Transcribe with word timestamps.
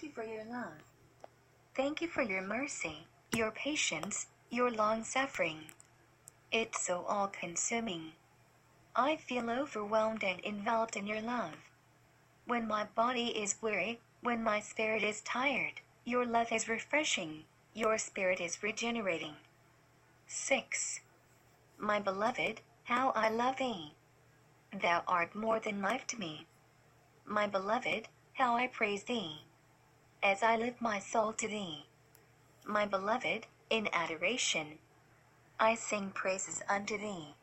Thank 0.00 0.16
you 0.16 0.22
for 0.22 0.30
your 0.30 0.44
love. 0.44 0.72
Thank 1.76 2.00
you 2.00 2.08
for 2.08 2.22
your 2.22 2.40
mercy, 2.40 3.06
your 3.36 3.50
patience, 3.50 4.28
your 4.48 4.70
long 4.70 5.04
suffering. 5.04 5.58
It's 6.50 6.80
so 6.80 7.04
all 7.06 7.28
consuming. 7.28 8.12
I 8.96 9.16
feel 9.16 9.50
overwhelmed 9.50 10.24
and 10.24 10.42
enveloped 10.42 10.96
in 10.96 11.06
your 11.06 11.20
love. 11.20 11.52
When 12.46 12.66
my 12.66 12.84
body 12.84 13.26
is 13.26 13.60
weary, 13.60 14.00
when 14.22 14.42
my 14.42 14.60
spirit 14.60 15.02
is 15.02 15.20
tired, 15.20 15.82
your 16.06 16.24
love 16.24 16.50
is 16.50 16.66
refreshing, 16.66 17.44
your 17.74 17.98
spirit 17.98 18.40
is 18.40 18.62
regenerating. 18.62 19.36
6. 20.26 21.00
My 21.76 22.00
beloved, 22.00 22.62
how 22.84 23.10
I 23.10 23.28
love 23.28 23.58
thee. 23.58 23.92
Thou 24.72 25.02
art 25.06 25.34
more 25.34 25.60
than 25.60 25.82
life 25.82 26.06
to 26.06 26.18
me. 26.18 26.46
My 27.26 27.46
beloved, 27.46 28.08
how 28.32 28.56
I 28.56 28.66
praise 28.66 29.04
thee. 29.04 29.42
As 30.22 30.42
I 30.42 30.56
lift 30.56 30.82
my 30.82 30.98
soul 30.98 31.32
to 31.32 31.48
thee. 31.48 31.86
My 32.66 32.84
beloved, 32.84 33.46
in 33.70 33.88
adoration, 33.90 34.78
I 35.58 35.74
sing 35.74 36.10
praises 36.10 36.62
unto 36.68 36.98
thee. 36.98 37.34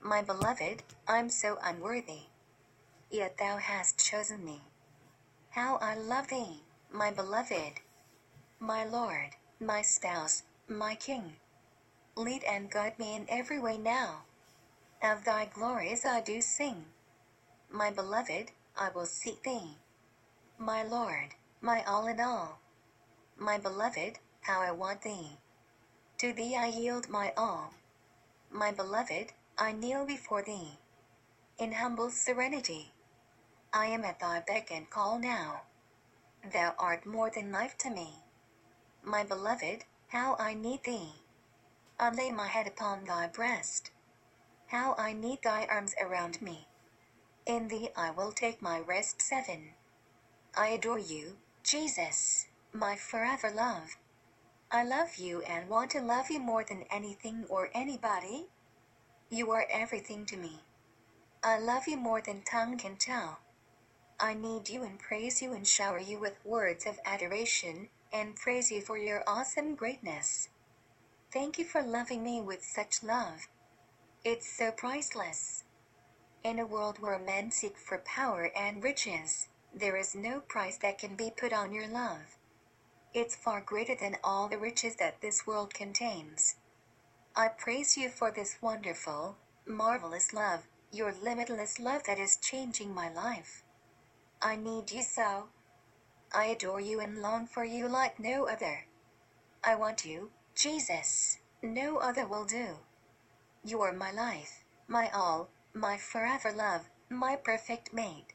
My 0.00 0.22
beloved, 0.22 0.84
I'm 1.08 1.28
so 1.28 1.58
unworthy. 1.60 2.28
Yet 3.10 3.38
thou 3.38 3.56
hast 3.56 3.98
chosen 3.98 4.44
me. 4.44 4.60
How 5.50 5.78
I 5.78 5.96
love 5.96 6.28
thee, 6.28 6.62
my 6.92 7.10
beloved, 7.10 7.80
my 8.60 8.84
Lord, 8.84 9.30
my 9.58 9.82
spouse, 9.82 10.44
my 10.68 10.94
King. 10.94 11.34
Lead 12.14 12.44
and 12.44 12.70
guide 12.70 13.00
me 13.00 13.16
in 13.16 13.26
every 13.28 13.58
way 13.58 13.78
now. 13.78 14.22
Of 15.02 15.24
thy 15.24 15.46
glories 15.46 16.04
I 16.04 16.20
do 16.20 16.40
sing. 16.40 16.84
My 17.68 17.90
beloved, 17.90 18.52
I 18.76 18.90
will 18.90 19.06
seek 19.06 19.42
thee. 19.42 19.76
My 20.56 20.84
Lord, 20.84 21.34
my 21.66 21.82
all 21.82 22.06
in 22.06 22.20
all. 22.20 22.60
My 23.36 23.58
beloved, 23.58 24.20
how 24.42 24.60
I 24.60 24.70
want 24.70 25.02
thee. 25.02 25.36
To 26.18 26.32
thee 26.32 26.54
I 26.54 26.66
yield 26.66 27.08
my 27.08 27.32
all. 27.36 27.74
My 28.52 28.70
beloved, 28.70 29.32
I 29.58 29.72
kneel 29.72 30.06
before 30.06 30.42
thee. 30.42 30.78
In 31.58 31.72
humble 31.72 32.10
serenity. 32.10 32.92
I 33.72 33.86
am 33.86 34.04
at 34.04 34.20
thy 34.20 34.44
beck 34.46 34.70
and 34.70 34.88
call 34.88 35.18
now. 35.18 35.62
Thou 36.52 36.72
art 36.78 37.04
more 37.04 37.30
than 37.30 37.50
life 37.50 37.76
to 37.78 37.90
me. 37.90 38.10
My 39.02 39.24
beloved, 39.24 39.86
how 40.10 40.36
I 40.38 40.54
need 40.54 40.84
thee. 40.84 41.14
I 41.98 42.10
lay 42.10 42.30
my 42.30 42.46
head 42.46 42.68
upon 42.68 43.06
thy 43.06 43.26
breast. 43.26 43.90
How 44.68 44.94
I 44.96 45.12
need 45.12 45.42
thy 45.42 45.66
arms 45.66 45.96
around 46.00 46.40
me. 46.40 46.68
In 47.44 47.66
thee 47.66 47.88
I 47.96 48.12
will 48.12 48.30
take 48.30 48.62
my 48.62 48.78
rest. 48.78 49.20
7. 49.20 49.70
I 50.56 50.68
adore 50.68 51.00
you, 51.00 51.38
Jesus, 51.66 52.46
my 52.72 52.94
forever 52.94 53.50
love. 53.50 53.96
I 54.70 54.84
love 54.84 55.16
you 55.16 55.42
and 55.42 55.68
want 55.68 55.90
to 55.90 56.00
love 56.00 56.30
you 56.30 56.38
more 56.38 56.62
than 56.62 56.84
anything 56.92 57.44
or 57.48 57.70
anybody. 57.74 58.46
You 59.30 59.50
are 59.50 59.66
everything 59.68 60.26
to 60.26 60.36
me. 60.36 60.60
I 61.42 61.58
love 61.58 61.88
you 61.88 61.96
more 61.96 62.20
than 62.20 62.42
tongue 62.42 62.78
can 62.78 62.94
tell. 62.94 63.40
I 64.20 64.32
need 64.34 64.68
you 64.68 64.84
and 64.84 64.96
praise 64.96 65.42
you 65.42 65.54
and 65.54 65.66
shower 65.66 65.98
you 65.98 66.20
with 66.20 66.38
words 66.44 66.86
of 66.86 67.00
adoration 67.04 67.88
and 68.12 68.36
praise 68.36 68.70
you 68.70 68.80
for 68.80 68.96
your 68.96 69.24
awesome 69.26 69.74
greatness. 69.74 70.48
Thank 71.32 71.58
you 71.58 71.64
for 71.64 71.82
loving 71.82 72.22
me 72.22 72.40
with 72.40 72.62
such 72.62 73.02
love. 73.02 73.48
It's 74.24 74.48
so 74.48 74.70
priceless. 74.70 75.64
In 76.44 76.60
a 76.60 76.66
world 76.66 77.00
where 77.00 77.18
men 77.18 77.50
seek 77.50 77.76
for 77.76 77.98
power 77.98 78.52
and 78.56 78.84
riches, 78.84 79.48
there 79.76 79.96
is 79.96 80.14
no 80.14 80.40
price 80.40 80.78
that 80.78 80.98
can 80.98 81.14
be 81.16 81.30
put 81.36 81.52
on 81.52 81.70
your 81.70 81.86
love. 81.86 82.38
It's 83.12 83.36
far 83.36 83.60
greater 83.60 83.94
than 83.94 84.16
all 84.24 84.48
the 84.48 84.58
riches 84.58 84.96
that 84.96 85.20
this 85.20 85.46
world 85.46 85.74
contains. 85.74 86.56
I 87.36 87.48
praise 87.48 87.94
you 87.96 88.08
for 88.08 88.30
this 88.30 88.56
wonderful, 88.62 89.36
marvelous 89.66 90.32
love, 90.32 90.66
your 90.90 91.12
limitless 91.22 91.78
love 91.78 92.04
that 92.04 92.18
is 92.18 92.38
changing 92.38 92.94
my 92.94 93.12
life. 93.12 93.62
I 94.40 94.56
need 94.56 94.90
you 94.90 95.02
so. 95.02 95.48
I 96.34 96.46
adore 96.46 96.80
you 96.80 97.00
and 97.00 97.20
long 97.20 97.46
for 97.46 97.64
you 97.64 97.86
like 97.86 98.18
no 98.18 98.48
other. 98.48 98.86
I 99.62 99.74
want 99.74 100.06
you, 100.06 100.30
Jesus. 100.54 101.38
No 101.62 101.98
other 101.98 102.26
will 102.26 102.46
do. 102.46 102.78
You 103.62 103.82
are 103.82 103.92
my 103.92 104.10
life, 104.10 104.64
my 104.88 105.10
all, 105.10 105.50
my 105.74 105.98
forever 105.98 106.50
love, 106.50 106.88
my 107.10 107.36
perfect 107.36 107.92
mate. 107.92 108.32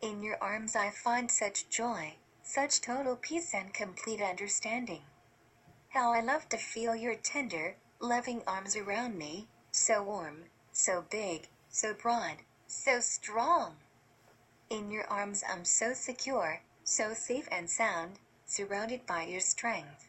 In 0.00 0.22
your 0.22 0.38
arms 0.40 0.76
I 0.76 0.90
find 0.90 1.28
such 1.28 1.68
joy, 1.68 2.14
such 2.42 2.80
total 2.80 3.16
peace 3.16 3.52
and 3.52 3.74
complete 3.74 4.20
understanding. 4.20 5.02
How 5.88 6.12
I 6.12 6.20
love 6.20 6.48
to 6.50 6.56
feel 6.56 6.94
your 6.94 7.16
tender, 7.16 7.74
loving 7.98 8.42
arms 8.46 8.76
around 8.76 9.18
me, 9.18 9.48
so 9.72 10.04
warm, 10.04 10.44
so 10.70 11.04
big, 11.10 11.48
so 11.68 11.94
broad, 11.94 12.36
so 12.68 13.00
strong. 13.00 13.76
In 14.70 14.92
your 14.92 15.04
arms 15.08 15.42
I'm 15.48 15.64
so 15.64 15.94
secure, 15.94 16.62
so 16.84 17.12
safe 17.12 17.48
and 17.50 17.68
sound, 17.68 18.20
surrounded 18.46 19.04
by 19.04 19.24
your 19.24 19.40
strength. 19.40 20.08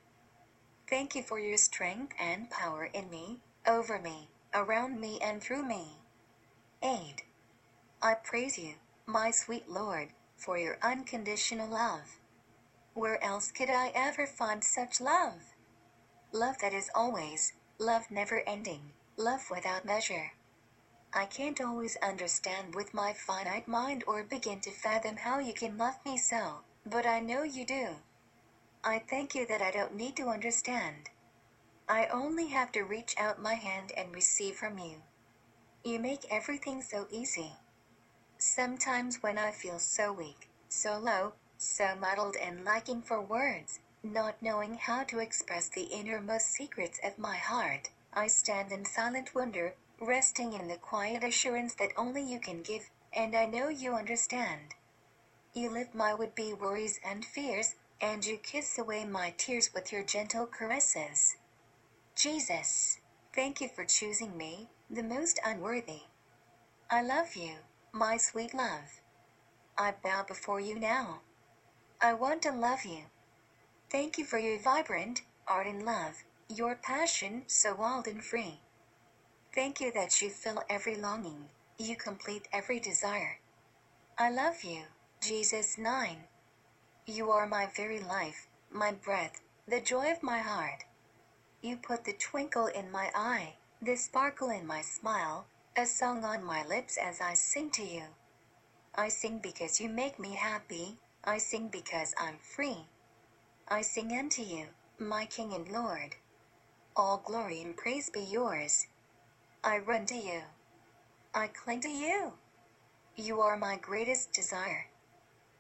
Thank 0.88 1.16
you 1.16 1.23
for 1.23 1.39
your 1.39 1.57
strength 1.57 2.13
and 2.19 2.50
power 2.51 2.85
in 2.85 3.09
me, 3.09 3.39
over 3.66 3.97
me, 3.97 4.29
around 4.53 5.00
me 5.00 5.19
and 5.19 5.41
through 5.41 5.63
me. 5.63 5.97
8. 6.83 7.23
I 8.03 8.13
praise 8.13 8.57
you, 8.59 8.75
my 9.09 9.31
sweet 9.31 9.67
Lord, 9.67 10.09
for 10.37 10.59
your 10.59 10.77
unconditional 10.83 11.67
love. 11.67 12.19
Where 12.93 13.21
else 13.23 13.51
could 13.51 13.69
I 13.71 13.91
ever 13.95 14.27
find 14.27 14.63
such 14.63 15.01
love? 15.01 15.55
Love 16.31 16.59
that 16.59 16.73
is 16.73 16.91
always, 16.93 17.53
love 17.79 18.11
never 18.11 18.43
ending, 18.47 18.91
love 19.17 19.49
without 19.49 19.83
measure. 19.83 20.33
I 21.11 21.25
can't 21.25 21.59
always 21.59 21.97
understand 22.03 22.75
with 22.75 22.93
my 22.93 23.13
finite 23.13 23.67
mind 23.67 24.03
or 24.05 24.21
begin 24.21 24.59
to 24.61 24.71
fathom 24.71 25.17
how 25.17 25.39
you 25.39 25.53
can 25.53 25.75
love 25.75 25.95
me 26.05 26.15
so, 26.15 26.59
but 26.85 27.07
I 27.07 27.19
know 27.19 27.41
you 27.41 27.65
do. 27.65 27.87
I 28.83 28.99
thank 28.99 29.33
you 29.33 29.47
that 29.47 29.61
I 29.61 29.71
don't 29.71 29.95
need 29.95 30.15
to 30.17 30.29
understand. 30.29 31.09
I 31.87 32.05
only 32.07 32.49
have 32.49 32.71
to 32.73 32.83
reach 32.83 33.15
out 33.17 33.41
my 33.41 33.55
hand 33.55 33.91
and 33.97 34.13
receive 34.13 34.57
from 34.57 34.77
you. 34.77 35.01
You 35.83 35.97
make 35.97 36.25
everything 36.29 36.83
so 36.83 37.07
easy. 37.09 37.53
Sometimes 38.41 39.22
when 39.22 39.38
I 39.38 39.51
feel 39.51 39.79
so 39.79 40.13
weak, 40.13 40.50
so 40.69 40.97
low, 40.97 41.33
so 41.57 41.94
muddled 42.00 42.38
and 42.38 42.63
lacking 42.63 43.01
for 43.01 43.22
words, 43.22 43.81
not 44.01 44.41
knowing 44.41 44.75
how 44.75 45.03
to 45.03 45.19
express 45.19 45.67
the 45.67 45.83
innermost 45.83 46.47
secrets 46.47 47.01
of 47.03 47.19
my 47.19 47.35
heart, 47.35 47.89
I 48.13 48.27
stand 48.27 48.72
in 48.72 48.85
silent 48.85 49.35
wonder, 49.35 49.75
resting 50.00 50.53
in 50.53 50.69
the 50.69 50.77
quiet 50.77 51.22
assurance 51.22 51.73
that 51.75 51.91
only 51.97 52.22
you 52.22 52.39
can 52.39 52.61
give, 52.61 52.89
and 53.11 53.35
I 53.35 53.45
know 53.45 53.67
you 53.67 53.94
understand. 53.94 54.73
You 55.53 55.69
lift 55.69 55.94
my 55.94 56.13
would 56.13 56.33
be 56.33 56.53
worries 56.53 56.97
and 57.06 57.25
fears, 57.25 57.75
and 58.00 58.25
you 58.25 58.38
kiss 58.38 58.77
away 58.77 59.03
my 59.03 59.33
tears 59.38 59.73
with 59.73 59.91
your 59.91 60.03
gentle 60.03 60.47
caresses. 60.47 61.35
Jesus, 62.16 63.00
thank 63.35 63.59
you 63.59 63.67
for 63.67 63.83
choosing 63.83 64.38
me, 64.38 64.69
the 64.89 65.03
most 65.03 65.41
unworthy. 65.44 66.03
I 66.89 67.01
love 67.01 67.35
you, 67.35 67.56
my 67.91 68.17
sweet 68.17 68.53
love. 68.53 69.01
I 69.77 69.94
bow 70.03 70.23
before 70.27 70.59
you 70.59 70.79
now. 70.79 71.22
I 72.01 72.13
want 72.13 72.41
to 72.44 72.51
love 72.51 72.85
you. 72.85 73.03
Thank 73.89 74.17
you 74.17 74.25
for 74.25 74.38
your 74.38 74.59
vibrant, 74.59 75.22
ardent 75.47 75.83
love, 75.83 76.23
your 76.47 76.75
passion 76.75 77.44
so 77.47 77.75
wild 77.75 78.07
and 78.07 78.23
free. 78.23 78.59
Thank 79.53 79.81
you 79.81 79.91
that 79.94 80.22
you 80.22 80.29
fill 80.29 80.63
every 80.69 80.95
longing, 80.95 81.50
you 81.77 81.95
complete 81.95 82.47
every 82.53 82.79
desire. 82.79 83.39
I 84.17 84.29
love 84.29 84.63
you, 84.63 84.83
Jesus 85.21 85.77
9. 85.77 86.17
You 87.07 87.31
are 87.31 87.47
my 87.47 87.68
very 87.75 88.00
life, 88.00 88.47
my 88.71 88.91
breath, 88.91 89.41
the 89.68 89.81
joy 89.81 90.12
of 90.12 90.21
my 90.21 90.39
heart. 90.39 90.83
You 91.62 91.77
put 91.77 92.06
the 92.06 92.13
twinkle 92.13 92.68
in 92.68 92.91
my 92.91 93.09
eye, 93.15 93.56
the 93.81 93.95
sparkle 93.95 94.50
in 94.50 94.68
my 94.68 94.81
smile, 94.81 95.47
a 95.79 95.85
song 95.85 96.25
on 96.25 96.43
my 96.43 96.65
lips 96.67 96.97
as 96.97 97.21
I 97.21 97.33
sing 97.35 97.69
to 97.69 97.83
you. 97.83 98.03
I 98.95 99.07
sing 99.07 99.39
because 99.41 99.79
you 99.79 99.87
make 99.87 100.19
me 100.19 100.33
happy, 100.33 100.97
I 101.23 101.37
sing 101.37 101.69
because 101.69 102.13
I'm 102.19 102.37
free. 102.37 102.79
I 103.69 103.81
sing 103.81 104.11
unto 104.11 104.41
you, 104.41 104.65
my 104.99 105.23
King 105.23 105.53
and 105.53 105.69
Lord. 105.69 106.17
All 106.97 107.23
glory 107.25 107.61
and 107.61 107.77
praise 107.77 108.09
be 108.09 108.19
yours. 108.19 108.87
I 109.63 109.77
run 109.77 110.05
to 110.07 110.15
you. 110.15 110.41
I 111.33 111.47
cling 111.47 111.79
to 111.81 111.89
you. 111.89 112.33
You 113.15 113.39
are 113.39 113.55
my 113.55 113.77
greatest 113.77 114.33
desire. 114.33 114.87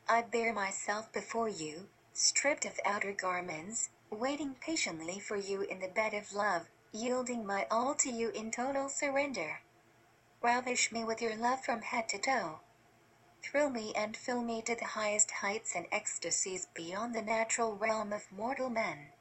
I 0.09 0.23
bear 0.23 0.53
myself 0.53 1.13
before 1.13 1.47
you, 1.47 1.87
stripped 2.11 2.65
of 2.65 2.77
outer 2.83 3.13
garments, 3.13 3.87
waiting 4.11 4.55
patiently 4.59 5.21
for 5.21 5.37
you 5.37 5.61
in 5.61 5.79
the 5.79 5.87
bed 5.87 6.13
of 6.13 6.33
love, 6.33 6.67
yielding 6.91 7.45
my 7.45 7.67
all 7.71 7.95
to 7.95 8.11
you 8.11 8.31
in 8.31 8.51
total 8.51 8.89
surrender. 8.89 9.61
Ravish 10.41 10.91
me 10.91 11.03
with 11.03 11.21
your 11.21 11.35
love 11.35 11.65
from 11.65 11.81
head 11.81 12.07
to 12.09 12.17
toe. 12.17 12.61
thrill 13.41 13.69
me 13.69 13.93
and 13.93 14.15
fill 14.15 14.41
me 14.41 14.61
to 14.61 14.75
the 14.75 14.85
highest 14.85 15.31
heights 15.31 15.75
and 15.75 15.85
ecstasies 15.91 16.67
beyond 16.73 17.13
the 17.13 17.21
natural 17.21 17.75
realm 17.75 18.13
of 18.13 18.31
mortal 18.31 18.69
men. 18.69 19.11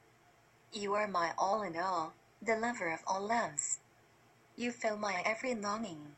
You 0.71 0.93
are 0.93 1.07
my 1.07 1.33
all 1.37 1.61
in 1.61 1.77
all, 1.77 2.13
the 2.41 2.55
lover 2.55 2.89
of 2.91 3.03
all 3.05 3.21
loves. 3.21 3.79
You 4.55 4.71
fill 4.71 4.97
my 4.97 5.21
every 5.25 5.55
longing. 5.55 6.15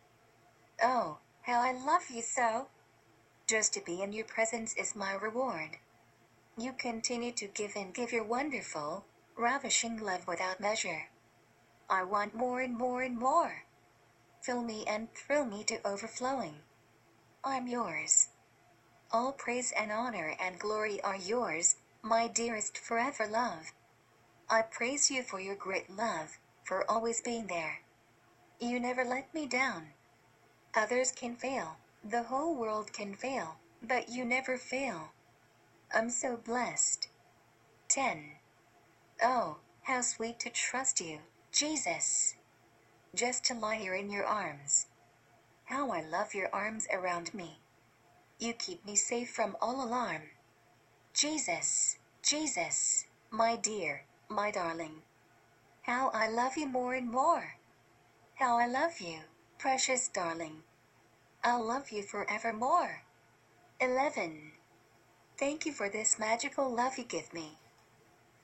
Oh, 0.82 1.18
how 1.44 1.62
I 1.62 1.72
love 1.72 2.10
you 2.10 2.22
so! 2.22 2.68
Just 3.48 3.74
to 3.74 3.82
be 3.82 4.02
in 4.02 4.14
your 4.14 4.26
presence 4.26 4.76
is 4.76 4.96
my 4.96 5.14
reward. 5.14 5.78
You 6.58 6.74
continue 6.74 7.32
to 7.34 7.48
give 7.48 7.76
and 7.76 7.94
give 7.94 8.12
your 8.12 8.24
wonderful, 8.24 9.06
ravishing 9.36 9.98
love 9.98 10.28
without 10.28 10.60
measure. 10.60 11.10
I 11.90 12.04
want 12.04 12.36
more 12.36 12.62
and 12.62 12.78
more 12.78 13.02
and 13.02 13.18
more. 13.18 13.64
Fill 14.42 14.64
me 14.64 14.84
and 14.88 15.14
thrill 15.14 15.46
me 15.46 15.64
to 15.66 15.86
overflowing. 15.88 16.56
I'm 17.44 17.68
yours. 17.68 18.30
All 19.12 19.32
praise 19.32 19.72
and 19.78 19.92
honor 19.92 20.36
and 20.40 20.60
glory 20.60 21.00
are 21.02 21.16
yours, 21.16 21.76
my 22.02 22.28
dearest 22.28 22.78
forever 22.78 23.28
love. 23.28 23.72
I 24.50 24.64
praise 24.64 25.12
you 25.12 25.22
for 25.22 25.40
your 25.40 25.56
great 25.56 25.90
love, 25.90 26.40
for 26.64 26.90
always 26.90 27.22
being 27.22 27.48
there. 27.48 27.82
You 28.60 28.80
never 28.80 29.04
let 29.04 29.34
me 29.34 29.46
down. 29.46 29.90
Others 30.76 31.12
can 31.12 31.36
fail, 31.36 31.78
the 32.04 32.24
whole 32.24 32.56
world 32.56 32.94
can 32.94 33.14
fail, 33.14 33.58
but 33.84 34.10
you 34.10 34.26
never 34.26 34.58
fail. 34.58 35.12
I'm 35.94 36.10
so 36.10 36.38
blessed. 36.38 37.10
10. 37.90 38.38
Oh, 39.22 39.58
how 39.84 40.02
sweet 40.02 40.40
to 40.40 40.50
trust 40.50 41.00
you, 41.02 41.20
Jesus. 41.52 42.36
Just 43.14 43.44
to 43.46 43.54
lie 43.54 43.76
here 43.76 43.94
in 43.94 44.10
your 44.10 44.26
arms. 44.26 44.88
How 45.66 45.92
I 45.92 46.02
love 46.02 46.34
your 46.34 46.50
arms 46.54 46.88
around 46.94 47.34
me. 47.34 47.60
You 48.40 48.54
keep 48.54 48.86
me 48.86 48.96
safe 48.96 49.30
from 49.30 49.58
all 49.62 49.86
alarm. 49.86 50.22
Jesus, 51.14 51.98
Jesus, 52.24 53.06
my 53.30 53.58
dear, 53.58 54.04
my 54.30 54.50
darling. 54.50 55.02
How 55.82 56.10
I 56.14 56.30
love 56.30 56.56
you 56.56 56.68
more 56.68 56.94
and 56.94 57.12
more. 57.12 57.56
How 58.36 58.58
I 58.58 58.66
love 58.66 59.02
you, 59.02 59.20
precious 59.58 60.08
darling. 60.08 60.64
I'll 61.44 61.64
love 61.64 61.92
you 61.92 62.04
forevermore. 62.04 63.04
11. 63.82 64.54
Thank 65.38 65.66
you 65.66 65.74
for 65.74 65.90
this 65.90 66.18
magical 66.18 66.74
love 66.74 66.98
you 66.98 67.04
give 67.04 67.34
me. 67.34 67.58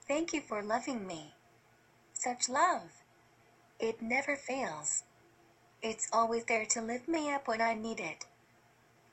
Thank 0.07 0.33
you 0.33 0.41
for 0.41 0.61
loving 0.61 1.07
me. 1.07 1.33
Such 2.13 2.49
love. 2.49 3.03
It 3.79 4.01
never 4.01 4.35
fails. 4.35 5.03
It's 5.83 6.09
always 6.11 6.45
there 6.45 6.65
to 6.65 6.81
lift 6.81 7.07
me 7.07 7.31
up 7.31 7.47
when 7.47 7.61
I 7.61 7.75
need 7.75 7.99
it. 7.99 8.25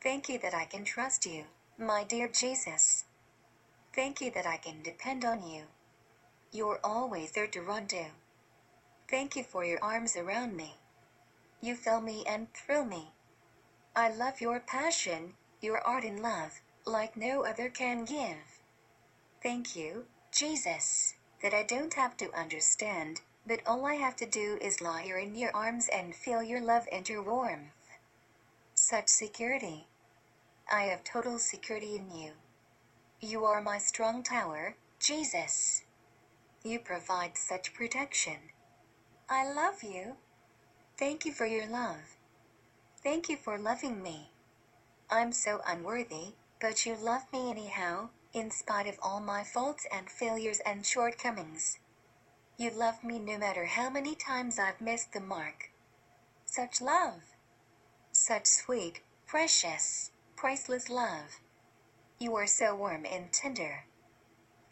Thank 0.02 0.28
you 0.28 0.38
that 0.38 0.54
I 0.54 0.64
can 0.64 0.84
trust 0.84 1.26
you, 1.26 1.44
my 1.78 2.04
dear 2.04 2.28
Jesus. 2.28 3.04
Thank 3.94 4.20
you 4.20 4.30
that 4.30 4.46
I 4.46 4.56
can 4.56 4.82
depend 4.82 5.24
on 5.24 5.46
you. 5.46 5.64
You're 6.50 6.80
always 6.82 7.32
there 7.32 7.46
to 7.48 7.60
run 7.60 7.86
to. 7.88 8.06
Thank 9.08 9.36
you 9.36 9.42
for 9.42 9.64
your 9.64 9.82
arms 9.82 10.16
around 10.16 10.56
me. 10.56 10.74
You 11.60 11.74
fill 11.76 12.00
me 12.00 12.24
and 12.26 12.52
thrill 12.54 12.84
me. 12.84 13.12
I 13.94 14.10
love 14.10 14.40
your 14.40 14.60
passion, 14.60 15.34
your 15.60 15.78
ardent 15.86 16.22
love, 16.22 16.60
like 16.86 17.16
no 17.16 17.44
other 17.44 17.68
can 17.68 18.04
give. 18.04 18.60
Thank 19.42 19.76
you, 19.76 20.06
Jesus, 20.32 21.14
that 21.42 21.54
I 21.54 21.62
don't 21.62 21.94
have 21.94 22.16
to 22.16 22.32
understand, 22.32 23.20
but 23.46 23.60
all 23.66 23.84
I 23.84 23.94
have 23.94 24.16
to 24.16 24.26
do 24.26 24.58
is 24.60 24.80
lie 24.80 25.02
here 25.02 25.18
in 25.18 25.34
your 25.34 25.54
arms 25.54 25.88
and 25.88 26.14
feel 26.14 26.42
your 26.42 26.60
love 26.60 26.86
and 26.90 27.08
your 27.08 27.22
warmth. 27.22 27.72
Such 28.74 29.08
security. 29.08 29.86
I 30.70 30.84
have 30.84 31.04
total 31.04 31.38
security 31.38 31.96
in 31.96 32.10
you. 32.16 32.32
You 33.20 33.44
are 33.44 33.60
my 33.60 33.78
strong 33.78 34.22
tower, 34.22 34.76
Jesus. 34.98 35.82
You 36.62 36.78
provide 36.78 37.36
such 37.36 37.74
protection. 37.74 38.36
I 39.28 39.50
love 39.52 39.82
you. 39.82 40.16
Thank 40.98 41.24
you 41.24 41.32
for 41.32 41.46
your 41.46 41.66
love. 41.66 42.16
Thank 43.02 43.28
you 43.28 43.36
for 43.36 43.58
loving 43.58 44.02
me. 44.02 44.30
I'm 45.10 45.32
so 45.32 45.60
unworthy, 45.66 46.34
but 46.60 46.86
you 46.86 46.96
love 46.96 47.30
me 47.32 47.50
anyhow, 47.50 48.08
in 48.32 48.50
spite 48.50 48.86
of 48.86 48.98
all 49.02 49.20
my 49.20 49.44
faults 49.44 49.86
and 49.92 50.08
failures 50.08 50.60
and 50.64 50.84
shortcomings. 50.86 51.78
You 52.56 52.70
love 52.70 53.02
me 53.02 53.18
no 53.18 53.36
matter 53.36 53.64
how 53.66 53.90
many 53.90 54.14
times 54.14 54.60
I've 54.60 54.80
missed 54.80 55.12
the 55.12 55.20
mark. 55.20 55.70
Such 56.44 56.80
love. 56.80 57.22
Such 58.12 58.46
sweet, 58.46 59.00
precious, 59.26 60.12
priceless 60.36 60.88
love. 60.88 61.40
You 62.20 62.36
are 62.36 62.46
so 62.46 62.76
warm 62.76 63.06
and 63.06 63.32
tender. 63.32 63.86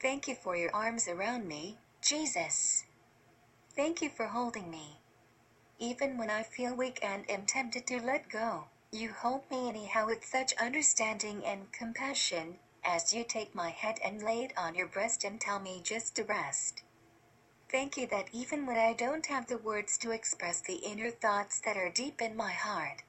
Thank 0.00 0.28
you 0.28 0.36
for 0.36 0.54
your 0.54 0.72
arms 0.72 1.08
around 1.08 1.48
me, 1.48 1.78
Jesus. 2.00 2.84
Thank 3.74 4.00
you 4.00 4.10
for 4.10 4.26
holding 4.26 4.70
me. 4.70 5.00
Even 5.80 6.16
when 6.18 6.30
I 6.30 6.44
feel 6.44 6.76
weak 6.76 7.00
and 7.02 7.28
am 7.28 7.46
tempted 7.46 7.88
to 7.88 8.00
let 8.00 8.28
go, 8.28 8.66
you 8.92 9.12
hold 9.12 9.50
me 9.50 9.68
anyhow 9.68 10.06
with 10.06 10.24
such 10.24 10.54
understanding 10.54 11.44
and 11.44 11.72
compassion, 11.72 12.58
as 12.84 13.12
you 13.12 13.24
take 13.24 13.56
my 13.56 13.70
head 13.70 13.98
and 14.04 14.22
lay 14.22 14.44
it 14.44 14.52
on 14.56 14.76
your 14.76 14.86
breast 14.86 15.24
and 15.24 15.40
tell 15.40 15.58
me 15.58 15.80
just 15.82 16.14
to 16.14 16.22
rest. 16.22 16.84
Thank 17.72 17.96
you 17.96 18.06
that 18.08 18.28
even 18.32 18.66
when 18.66 18.76
I 18.76 18.92
don't 18.92 19.24
have 19.26 19.46
the 19.46 19.56
words 19.56 19.96
to 19.98 20.10
express 20.10 20.60
the 20.60 20.74
inner 20.74 21.10
thoughts 21.10 21.58
that 21.60 21.78
are 21.78 21.88
deep 21.88 22.20
in 22.20 22.36
my 22.36 22.52
heart, 22.52 23.02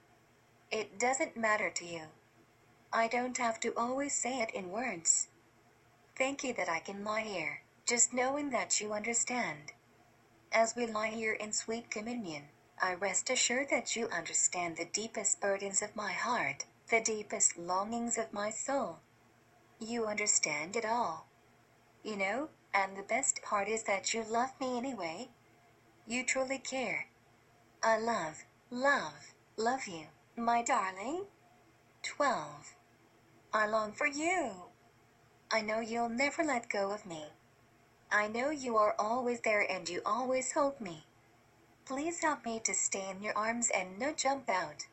it 0.71 0.97
doesn't 0.97 1.35
matter 1.35 1.69
to 1.69 1.85
you. 1.85 2.03
I 2.93 3.09
don't 3.09 3.37
have 3.37 3.59
to 3.59 3.73
always 3.75 4.15
say 4.15 4.39
it 4.39 4.51
in 4.51 4.71
words. 4.71 5.27
Thank 6.17 6.45
you 6.45 6.53
that 6.53 6.69
I 6.69 6.79
can 6.79 7.03
lie 7.03 7.23
here, 7.23 7.63
just 7.85 8.13
knowing 8.13 8.51
that 8.51 8.79
you 8.79 8.93
understand. 8.93 9.73
As 10.53 10.75
we 10.77 10.85
lie 10.85 11.09
here 11.09 11.33
in 11.33 11.51
sweet 11.51 11.91
communion, 11.91 12.43
I 12.81 12.93
rest 12.93 13.29
assured 13.29 13.69
that 13.69 13.97
you 13.97 14.07
understand 14.07 14.77
the 14.77 14.85
deepest 14.85 15.41
burdens 15.41 15.81
of 15.81 15.95
my 15.95 16.13
heart, 16.13 16.65
the 16.89 17.01
deepest 17.01 17.57
longings 17.57 18.17
of 18.17 18.31
my 18.31 18.49
soul. 18.49 18.99
You 19.79 20.05
understand 20.05 20.77
it 20.77 20.85
all. 20.85 21.27
You 22.03 22.15
know, 22.15 22.49
and 22.73 22.97
the 22.97 23.03
best 23.03 23.41
part 23.41 23.67
is 23.67 23.83
that 23.83 24.13
you 24.13 24.23
love 24.23 24.51
me 24.59 24.77
anyway. 24.77 25.29
You 26.07 26.25
truly 26.25 26.57
care. 26.57 27.07
I 27.83 27.97
love, 27.97 28.43
love, 28.71 29.33
love 29.57 29.87
you, 29.87 30.05
my 30.35 30.63
darling. 30.63 31.25
12. 32.03 32.75
I 33.53 33.67
long 33.67 33.91
for 33.91 34.07
you. 34.07 34.51
I 35.51 35.61
know 35.61 35.79
you'll 35.79 36.09
never 36.09 36.43
let 36.43 36.69
go 36.69 36.91
of 36.91 37.05
me. 37.05 37.25
I 38.11 38.27
know 38.27 38.49
you 38.49 38.77
are 38.77 38.95
always 38.97 39.41
there 39.41 39.65
and 39.69 39.87
you 39.87 40.01
always 40.05 40.51
hold 40.51 40.81
me. 40.81 41.05
Please 41.85 42.19
help 42.19 42.45
me 42.45 42.59
to 42.63 42.73
stay 42.73 43.09
in 43.09 43.21
your 43.21 43.37
arms 43.37 43.69
and 43.73 43.99
not 43.99 44.17
jump 44.17 44.49
out. 44.49 44.87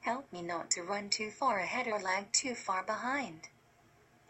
Help 0.00 0.32
me 0.32 0.42
not 0.42 0.70
to 0.72 0.82
run 0.82 1.08
too 1.10 1.30
far 1.30 1.58
ahead 1.58 1.86
or 1.86 2.00
lag 2.00 2.32
too 2.32 2.54
far 2.54 2.82
behind. 2.82 3.48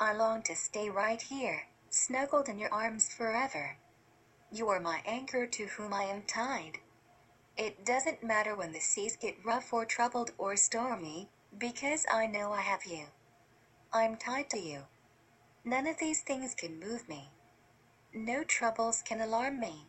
I 0.00 0.12
long 0.12 0.42
to 0.42 0.54
stay 0.54 0.90
right 0.90 1.20
here, 1.20 1.66
snuggled 1.98 2.48
in 2.48 2.58
your 2.58 2.72
arms 2.72 3.08
forever. 3.08 3.76
You 4.52 4.68
are 4.68 4.80
my 4.80 5.02
anchor 5.04 5.46
to 5.46 5.66
whom 5.66 5.92
I 5.92 6.04
am 6.04 6.22
tied. 6.22 6.78
It 7.56 7.84
doesn't 7.84 8.22
matter 8.22 8.54
when 8.54 8.72
the 8.72 8.80
seas 8.80 9.16
get 9.16 9.44
rough 9.44 9.72
or 9.72 9.84
troubled 9.84 10.30
or 10.38 10.56
stormy, 10.56 11.28
because 11.58 12.06
I 12.10 12.26
know 12.26 12.52
I 12.52 12.60
have 12.60 12.84
you. 12.86 13.06
I'm 13.92 14.16
tied 14.16 14.50
to 14.50 14.58
you. 14.58 14.80
None 15.64 15.86
of 15.86 15.98
these 15.98 16.20
things 16.22 16.54
can 16.54 16.78
move 16.78 17.08
me. 17.08 17.30
No 18.14 18.44
troubles 18.44 19.02
can 19.02 19.20
alarm 19.20 19.60
me. 19.60 19.86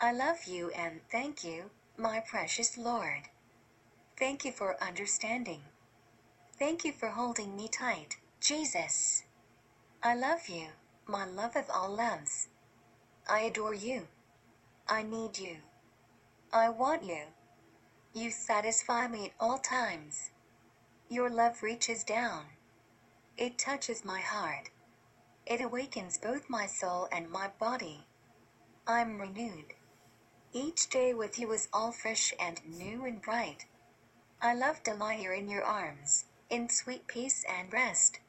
I 0.00 0.12
love 0.12 0.44
you 0.44 0.70
and 0.70 1.00
thank 1.10 1.44
you, 1.44 1.70
my 1.96 2.20
precious 2.20 2.76
Lord. 2.76 3.28
Thank 4.18 4.44
you 4.44 4.52
for 4.52 4.82
understanding. 4.82 5.62
Thank 6.58 6.84
you 6.84 6.92
for 6.92 7.10
holding 7.10 7.56
me 7.56 7.68
tight, 7.68 8.16
Jesus. 8.40 9.24
I 10.02 10.14
love 10.14 10.48
you, 10.48 10.68
my 11.10 11.26
love 11.26 11.56
of 11.56 11.68
all 11.68 11.90
loves. 11.94 12.48
I 13.28 13.40
adore 13.40 13.74
you. 13.74 14.06
I 14.88 15.02
need 15.02 15.38
you. 15.38 15.56
I 16.52 16.68
want 16.68 17.04
you. 17.04 17.22
You 18.14 18.30
satisfy 18.30 19.08
me 19.08 19.26
at 19.26 19.32
all 19.40 19.58
times. 19.58 20.30
Your 21.08 21.28
love 21.28 21.62
reaches 21.62 22.04
down. 22.04 22.44
It 23.36 23.58
touches 23.58 24.04
my 24.04 24.20
heart. 24.20 24.70
It 25.46 25.60
awakens 25.60 26.18
both 26.18 26.48
my 26.48 26.66
soul 26.66 27.08
and 27.10 27.30
my 27.30 27.48
body. 27.58 28.06
I'm 28.86 29.20
renewed. 29.20 29.74
Each 30.52 30.88
day 30.88 31.14
with 31.14 31.38
you 31.38 31.52
is 31.52 31.68
all 31.72 31.92
fresh 31.92 32.32
and 32.38 32.60
new 32.66 33.04
and 33.04 33.20
bright. 33.20 33.66
I 34.42 34.54
love 34.54 34.82
to 34.84 34.94
lie 34.94 35.16
here 35.16 35.32
in 35.32 35.48
your 35.48 35.64
arms, 35.64 36.24
in 36.48 36.68
sweet 36.68 37.06
peace 37.06 37.44
and 37.48 37.72
rest. 37.72 38.20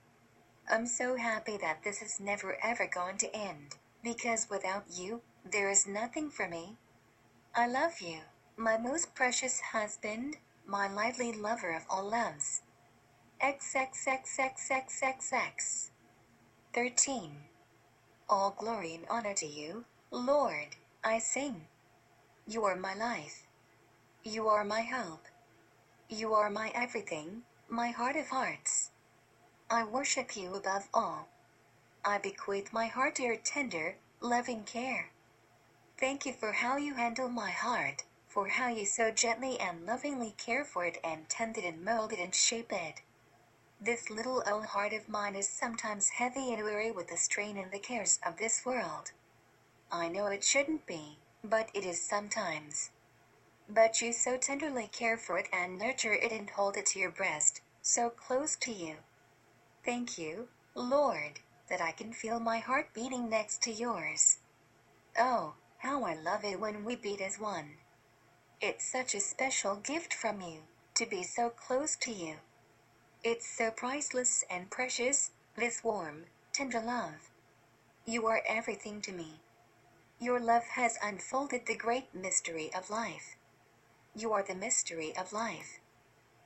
I'm 0.70 0.86
so 0.88 1.16
happy 1.16 1.58
that 1.58 1.84
this 1.84 2.02
is 2.02 2.20
never 2.20 2.58
ever 2.64 2.88
going 2.88 3.18
to 3.18 3.36
end, 3.36 3.76
because 4.04 4.50
without 4.50 4.86
you, 4.90 5.22
there 5.50 5.70
is 5.70 5.88
nothing 5.88 6.30
for 6.30 6.48
me. 6.48 6.78
I 7.56 7.68
love 7.68 8.00
you, 8.00 8.20
my 8.56 8.78
most 8.78 9.16
precious 9.16 9.60
husband, 9.60 10.38
my 10.66 10.88
lively 10.88 11.34
lover 11.34 11.76
of 11.76 11.86
all 11.90 12.10
loves. 12.10 12.62
XXXXXXX. 13.44 15.90
13. 16.74 17.32
All 18.30 18.56
glory 18.58 18.96
and 18.96 19.06
honor 19.10 19.34
to 19.34 19.46
you, 19.46 19.84
Lord, 20.12 20.78
I 21.04 21.20
sing. 21.20 21.68
You 22.48 22.64
are 22.66 22.76
my 22.76 22.94
life. 22.94 23.48
You 24.24 24.48
are 24.48 24.64
my 24.64 24.84
hope. 24.84 25.26
You 26.08 26.34
are 26.34 26.50
my 26.50 26.72
everything, 26.76 27.44
my 27.68 27.90
heart 27.90 28.16
of 28.16 28.30
hearts. 28.30 28.91
I 29.74 29.86
worship 29.86 30.36
you 30.36 30.54
above 30.56 30.90
all. 30.94 31.30
I 32.04 32.18
bequeath 32.18 32.74
my 32.74 32.88
heart 32.88 33.16
to 33.16 33.24
your 33.24 33.38
tender, 33.38 33.96
loving 34.20 34.66
care. 34.66 35.12
Thank 35.98 36.26
you 36.26 36.34
for 36.34 36.52
how 36.52 36.76
you 36.76 36.96
handle 36.96 37.30
my 37.30 37.52
heart, 37.52 38.04
for 38.28 38.50
how 38.50 38.68
you 38.68 38.86
so 38.86 39.12
gently 39.12 39.58
and 39.62 39.86
lovingly 39.86 40.32
care 40.32 40.66
for 40.66 40.84
it 40.84 40.98
and 41.06 41.30
tend 41.30 41.58
it 41.58 41.64
and 41.64 41.86
mold 41.86 42.12
it 42.12 42.20
and 42.20 42.36
shape 42.36 42.74
it. 42.74 43.02
This 43.80 44.10
little 44.10 44.44
old 44.46 44.66
heart 44.66 44.92
of 44.92 45.08
mine 45.08 45.36
is 45.36 45.48
sometimes 45.48 46.10
heavy 46.10 46.52
and 46.52 46.66
weary 46.66 46.92
with 46.92 47.08
the 47.08 47.16
strain 47.16 47.56
and 47.56 47.72
the 47.72 47.80
cares 47.80 48.20
of 48.26 48.36
this 48.36 48.66
world. 48.66 49.14
I 49.90 50.10
know 50.10 50.26
it 50.26 50.44
shouldn't 50.44 50.86
be, 50.86 51.18
but 51.46 51.70
it 51.74 51.86
is 51.86 52.04
sometimes. 52.04 52.90
But 53.70 54.02
you 54.02 54.12
so 54.12 54.36
tenderly 54.36 54.88
care 54.88 55.18
for 55.18 55.38
it 55.38 55.48
and 55.54 55.78
nurture 55.78 56.14
it 56.14 56.34
and 56.34 56.50
hold 56.50 56.76
it 56.76 56.88
to 56.88 57.00
your 57.00 57.12
breast, 57.12 57.62
so 57.82 58.10
close 58.10 58.58
to 58.58 58.74
you. 58.74 58.98
Thank 59.84 60.20
you, 60.20 60.48
Lord, 60.76 61.40
that 61.68 61.82
I 61.82 61.92
can 61.92 62.14
feel 62.14 62.40
my 62.40 62.60
heart 62.60 62.94
beating 62.94 63.30
next 63.30 63.64
to 63.64 63.72
yours. 63.72 64.38
Oh, 65.18 65.56
how 65.80 66.04
I 66.04 66.14
love 66.14 66.46
it 66.46 66.60
when 66.60 66.86
we 66.86 66.96
beat 66.96 67.20
as 67.20 67.40
one. 67.40 67.78
It's 68.62 68.86
such 68.86 69.16
a 69.16 69.20
special 69.20 69.76
gift 69.78 70.14
from 70.14 70.40
you, 70.40 70.60
to 70.94 71.08
be 71.08 71.24
so 71.24 71.50
close 71.50 71.96
to 71.96 72.12
you. 72.12 72.36
It's 73.24 73.48
so 73.48 73.72
priceless 73.72 74.44
and 74.52 74.70
precious, 74.70 75.32
this 75.56 75.84
warm, 75.84 76.26
tender 76.54 76.80
love. 76.80 77.32
You 78.06 78.28
are 78.28 78.44
everything 78.48 79.02
to 79.02 79.12
me. 79.12 79.40
Your 80.20 80.40
love 80.40 80.64
has 80.76 81.00
unfolded 81.02 81.66
the 81.66 81.76
great 81.76 82.14
mystery 82.14 82.72
of 82.76 82.92
life. 82.92 83.36
You 84.16 84.32
are 84.34 84.44
the 84.44 84.54
mystery 84.54 85.16
of 85.18 85.34
life. 85.34 85.80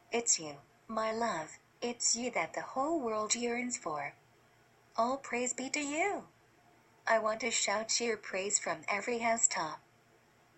It's 0.10 0.40
you, 0.40 0.56
my 0.88 1.12
love, 1.12 1.60
it's 1.86 2.16
you 2.16 2.32
that 2.32 2.54
the 2.54 2.62
whole 2.62 3.00
world 3.00 3.36
yearns 3.36 3.78
for. 3.78 4.16
All 4.98 5.18
praise 5.18 5.54
be 5.54 5.70
to 5.70 5.80
you. 5.80 6.24
I 7.06 7.20
want 7.20 7.42
to 7.42 7.52
shout 7.52 8.02
your 8.02 8.18
praise 8.18 8.58
from 8.58 8.78
every 8.90 9.20
housetop. 9.20 9.80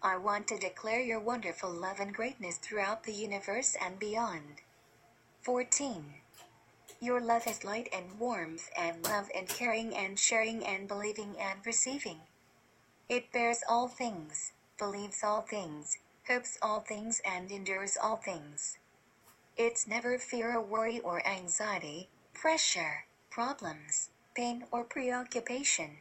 I 0.02 0.16
want 0.16 0.48
to 0.48 0.58
declare 0.58 1.02
your 1.02 1.20
wonderful 1.20 1.70
love 1.70 2.00
and 2.00 2.14
greatness 2.14 2.58
throughout 2.58 3.04
the 3.04 3.12
universe 3.12 3.76
and 3.82 4.00
beyond. 4.00 4.62
14. 5.42 6.14
Your 7.02 7.20
love 7.20 7.46
is 7.46 7.66
light 7.66 7.90
and 7.92 8.18
warmth 8.18 8.70
and 8.78 9.04
love 9.04 9.30
and 9.36 9.50
caring 9.50 9.94
and 9.94 10.18
sharing 10.18 10.66
and 10.66 10.88
believing 10.88 11.36
and 11.38 11.60
receiving. 11.66 12.22
It 13.10 13.34
bears 13.34 13.64
all 13.68 13.90
things, 13.90 14.54
believes 14.78 15.24
all 15.26 15.42
things, 15.42 15.98
hopes 16.28 16.58
all 16.62 16.80
things 16.80 17.22
and 17.26 17.52
endures 17.52 17.98
all 18.02 18.16
things. 18.16 18.78
It's 19.58 19.88
never 19.88 20.20
fear 20.20 20.56
or 20.56 20.62
worry 20.62 21.00
or 21.00 21.26
anxiety, 21.26 22.10
pressure, 22.32 23.06
problems, 23.32 24.10
pain 24.36 24.66
or 24.72 24.84
preoccupation. 24.84 25.98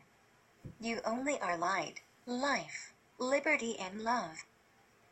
You 0.79 1.01
only 1.07 1.41
are 1.41 1.57
light, 1.57 2.03
life, 2.27 2.93
liberty 3.19 3.79
and 3.79 4.03
love. 4.03 4.45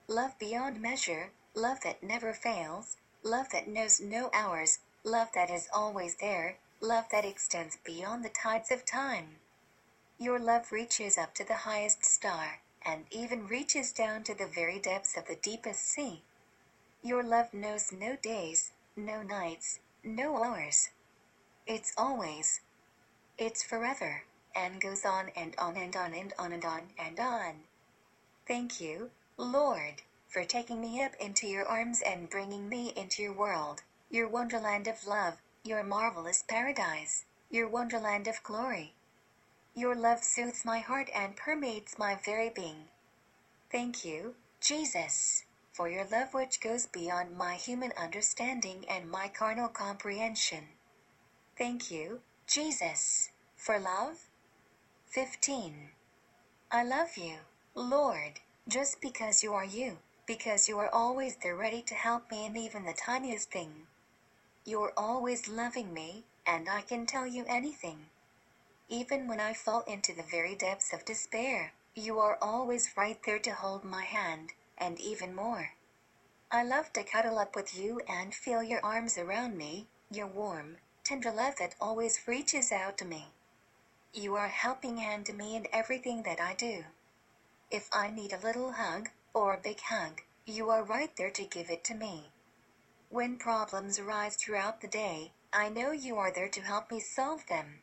Love 0.09 0.39
beyond 0.39 0.79
measure, 0.83 1.31
love 1.55 1.81
that 1.85 2.03
never 2.03 2.35
fails, 2.35 2.99
love 3.23 3.49
that 3.49 3.67
knows 3.67 3.99
no 3.99 4.29
hours, 4.35 4.81
love 5.05 5.29
that 5.33 5.49
is 5.49 5.67
always 5.73 6.17
there, 6.17 6.59
love 6.81 7.07
that 7.13 7.25
extends 7.25 7.79
beyond 7.83 8.23
the 8.23 8.29
tides 8.29 8.71
of 8.71 8.85
time. 8.85 9.37
Your 10.19 10.39
love 10.39 10.71
reaches 10.71 11.17
up 11.17 11.35
to 11.37 11.45
the 11.45 11.65
highest 11.65 12.05
star, 12.05 12.61
and 12.83 13.07
even 13.11 13.47
reaches 13.47 13.91
down 13.91 14.23
to 14.25 14.35
the 14.35 14.47
very 14.47 14.79
depths 14.79 15.17
of 15.17 15.27
the 15.27 15.37
deepest 15.37 15.89
sea. 15.89 16.23
Your 17.05 17.23
love 17.23 17.55
knows 17.55 17.93
no 17.93 18.17
days, 18.17 18.73
no 18.97 19.23
nights, 19.23 19.79
no 20.03 20.43
hours. 20.43 20.91
It's 21.69 21.93
always. 21.97 22.63
It's 23.39 23.63
forever, 23.63 24.25
and 24.57 24.81
goes 24.81 25.05
on 25.05 25.29
and 25.37 25.55
on 25.57 25.77
and 25.77 25.95
on 25.95 26.13
and 26.13 26.33
on 26.37 26.53
and 26.53 26.65
on 26.65 26.83
and 26.99 27.21
on. 27.21 27.55
Thank 28.49 28.81
you, 28.81 29.13
Lord 29.37 30.03
for 30.35 30.45
taking 30.45 30.81
me 30.81 31.01
up 31.01 31.15
into 31.21 31.47
your 31.47 31.65
arms 31.65 32.03
and 32.05 32.29
bringing 32.29 32.69
me 32.69 32.93
into 32.97 33.23
your 33.23 33.33
world, 33.33 33.81
your 34.11 34.27
wonderland 34.27 34.89
of 34.89 35.07
love, 35.07 35.35
your 35.63 35.85
marvelous 35.85 36.43
paradise, 36.43 37.25
your 37.53 37.69
wonderland 37.69 38.27
of 38.27 38.43
glory. 38.43 38.93
Your 39.77 39.95
love 39.95 40.25
soothes 40.25 40.65
my 40.65 40.81
heart 40.81 41.09
and 41.15 41.37
permeates 41.37 42.01
my 42.01 42.17
very 42.17 42.51
being. 42.51 42.89
Thank 43.71 44.05
you, 44.05 44.35
Jesus, 44.61 45.45
for 45.75 45.89
your 45.89 46.07
love 46.11 46.33
which 46.33 46.61
goes 46.61 46.87
beyond 46.87 47.37
my 47.37 47.55
human 47.55 47.93
understanding 47.99 48.87
and 48.89 49.11
my 49.11 49.29
carnal 49.29 49.69
comprehension. 49.69 50.69
Thank 51.59 51.91
you, 51.91 52.21
Jesus, 52.47 53.31
for 53.57 53.79
love. 53.79 54.29
15. 55.09 55.91
I 56.71 56.85
love 56.85 57.17
you, 57.17 57.39
Lord, 57.75 58.41
just 58.69 59.01
because 59.01 59.43
you 59.43 59.53
are 59.53 59.65
you 59.65 59.99
because 60.27 60.69
you 60.69 60.79
are 60.79 60.89
always 60.89 61.37
there 61.37 61.57
ready 61.57 61.83
to 61.83 61.95
help 61.95 62.31
me 62.31 62.47
in 62.47 62.57
even 62.57 62.87
the 62.87 62.95
tiniest 62.95 63.51
thing. 63.51 63.87
You're 64.65 64.93
always 64.97 65.49
loving 65.49 65.93
me, 65.93 66.25
and 66.47 66.69
I 66.69 66.81
can 66.81 67.05
tell 67.05 67.27
you 67.27 67.45
anything. 67.47 68.07
Even 68.89 69.29
when 69.29 69.41
I 69.41 69.53
fall 69.53 69.83
into 69.83 70.15
the 70.15 70.23
very 70.23 70.55
depths 70.55 70.93
of 70.93 71.05
despair, 71.05 71.73
you 71.95 72.19
are 72.19 72.39
always 72.41 72.97
right 72.97 73.19
there 73.27 73.39
to 73.41 73.55
hold 73.55 73.85
my 73.85 74.05
hand, 74.05 74.53
and 74.85 75.01
even 75.01 75.35
more. 75.35 75.71
I 76.51 76.63
love 76.63 76.93
to 76.93 77.03
cuddle 77.03 77.39
up 77.39 77.57
with 77.57 77.75
you 77.75 78.03
and 78.07 78.35
feel 78.35 78.63
your 78.63 78.85
arms 78.85 79.17
around 79.17 79.57
me, 79.57 79.87
your 80.11 80.27
warm, 80.27 80.77
tender 81.03 81.33
love 81.33 81.57
that 81.57 81.75
always 81.81 82.29
reaches 82.29 82.71
out 82.71 82.99
to 82.99 83.07
me. 83.07 83.33
You 84.13 84.35
are 84.37 84.45
a 84.45 84.49
helping 84.51 84.99
hand 84.99 85.25
to 85.27 85.33
me 85.33 85.57
in 85.57 85.67
everything 85.73 86.23
that 86.25 86.39
I 86.39 86.53
do. 86.55 86.85
If 87.71 87.89
I 87.93 88.11
need 88.11 88.35
a 88.35 88.47
little 88.47 88.73
hug, 88.73 89.09
or 89.33 89.55
a 89.55 89.59
big 89.59 89.81
hug, 89.81 90.21
you 90.45 90.69
are 90.69 90.85
right 90.85 91.17
there 91.17 91.31
to 91.31 91.45
give 91.45 91.71
it 91.71 91.83
to 91.85 91.95
me. 91.95 92.31
When 93.09 93.39
problems 93.39 93.99
arise 93.99 94.37
throughout 94.37 94.83
the 94.83 94.87
day, 94.87 95.33
I 95.51 95.71
know 95.71 95.93
you 95.93 96.19
are 96.19 96.31
there 96.31 96.51
to 96.51 96.61
help 96.61 96.91
me 96.91 97.01
solve 97.01 97.47
them. 97.49 97.81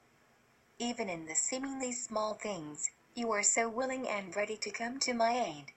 Even 0.77 1.09
in 1.09 1.25
the 1.25 1.35
seemingly 1.35 1.93
small 1.93 2.35
things, 2.35 2.91
you 3.15 3.31
are 3.31 3.43
so 3.43 3.67
willing 3.67 4.07
and 4.07 4.35
ready 4.35 4.55
to 4.57 4.71
come 4.71 4.99
to 4.99 5.13
my 5.13 5.31
aid. 5.31 5.73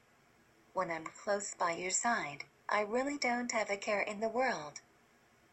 When 0.75 0.90
I'm 0.90 1.07
close 1.07 1.54
by 1.54 1.76
your 1.76 1.93
side, 1.93 2.47
I 2.69 2.81
really 2.81 3.16
don't 3.16 3.52
have 3.52 3.71
a 3.71 3.76
care 3.76 4.00
in 4.00 4.19
the 4.19 4.28
world. 4.28 4.81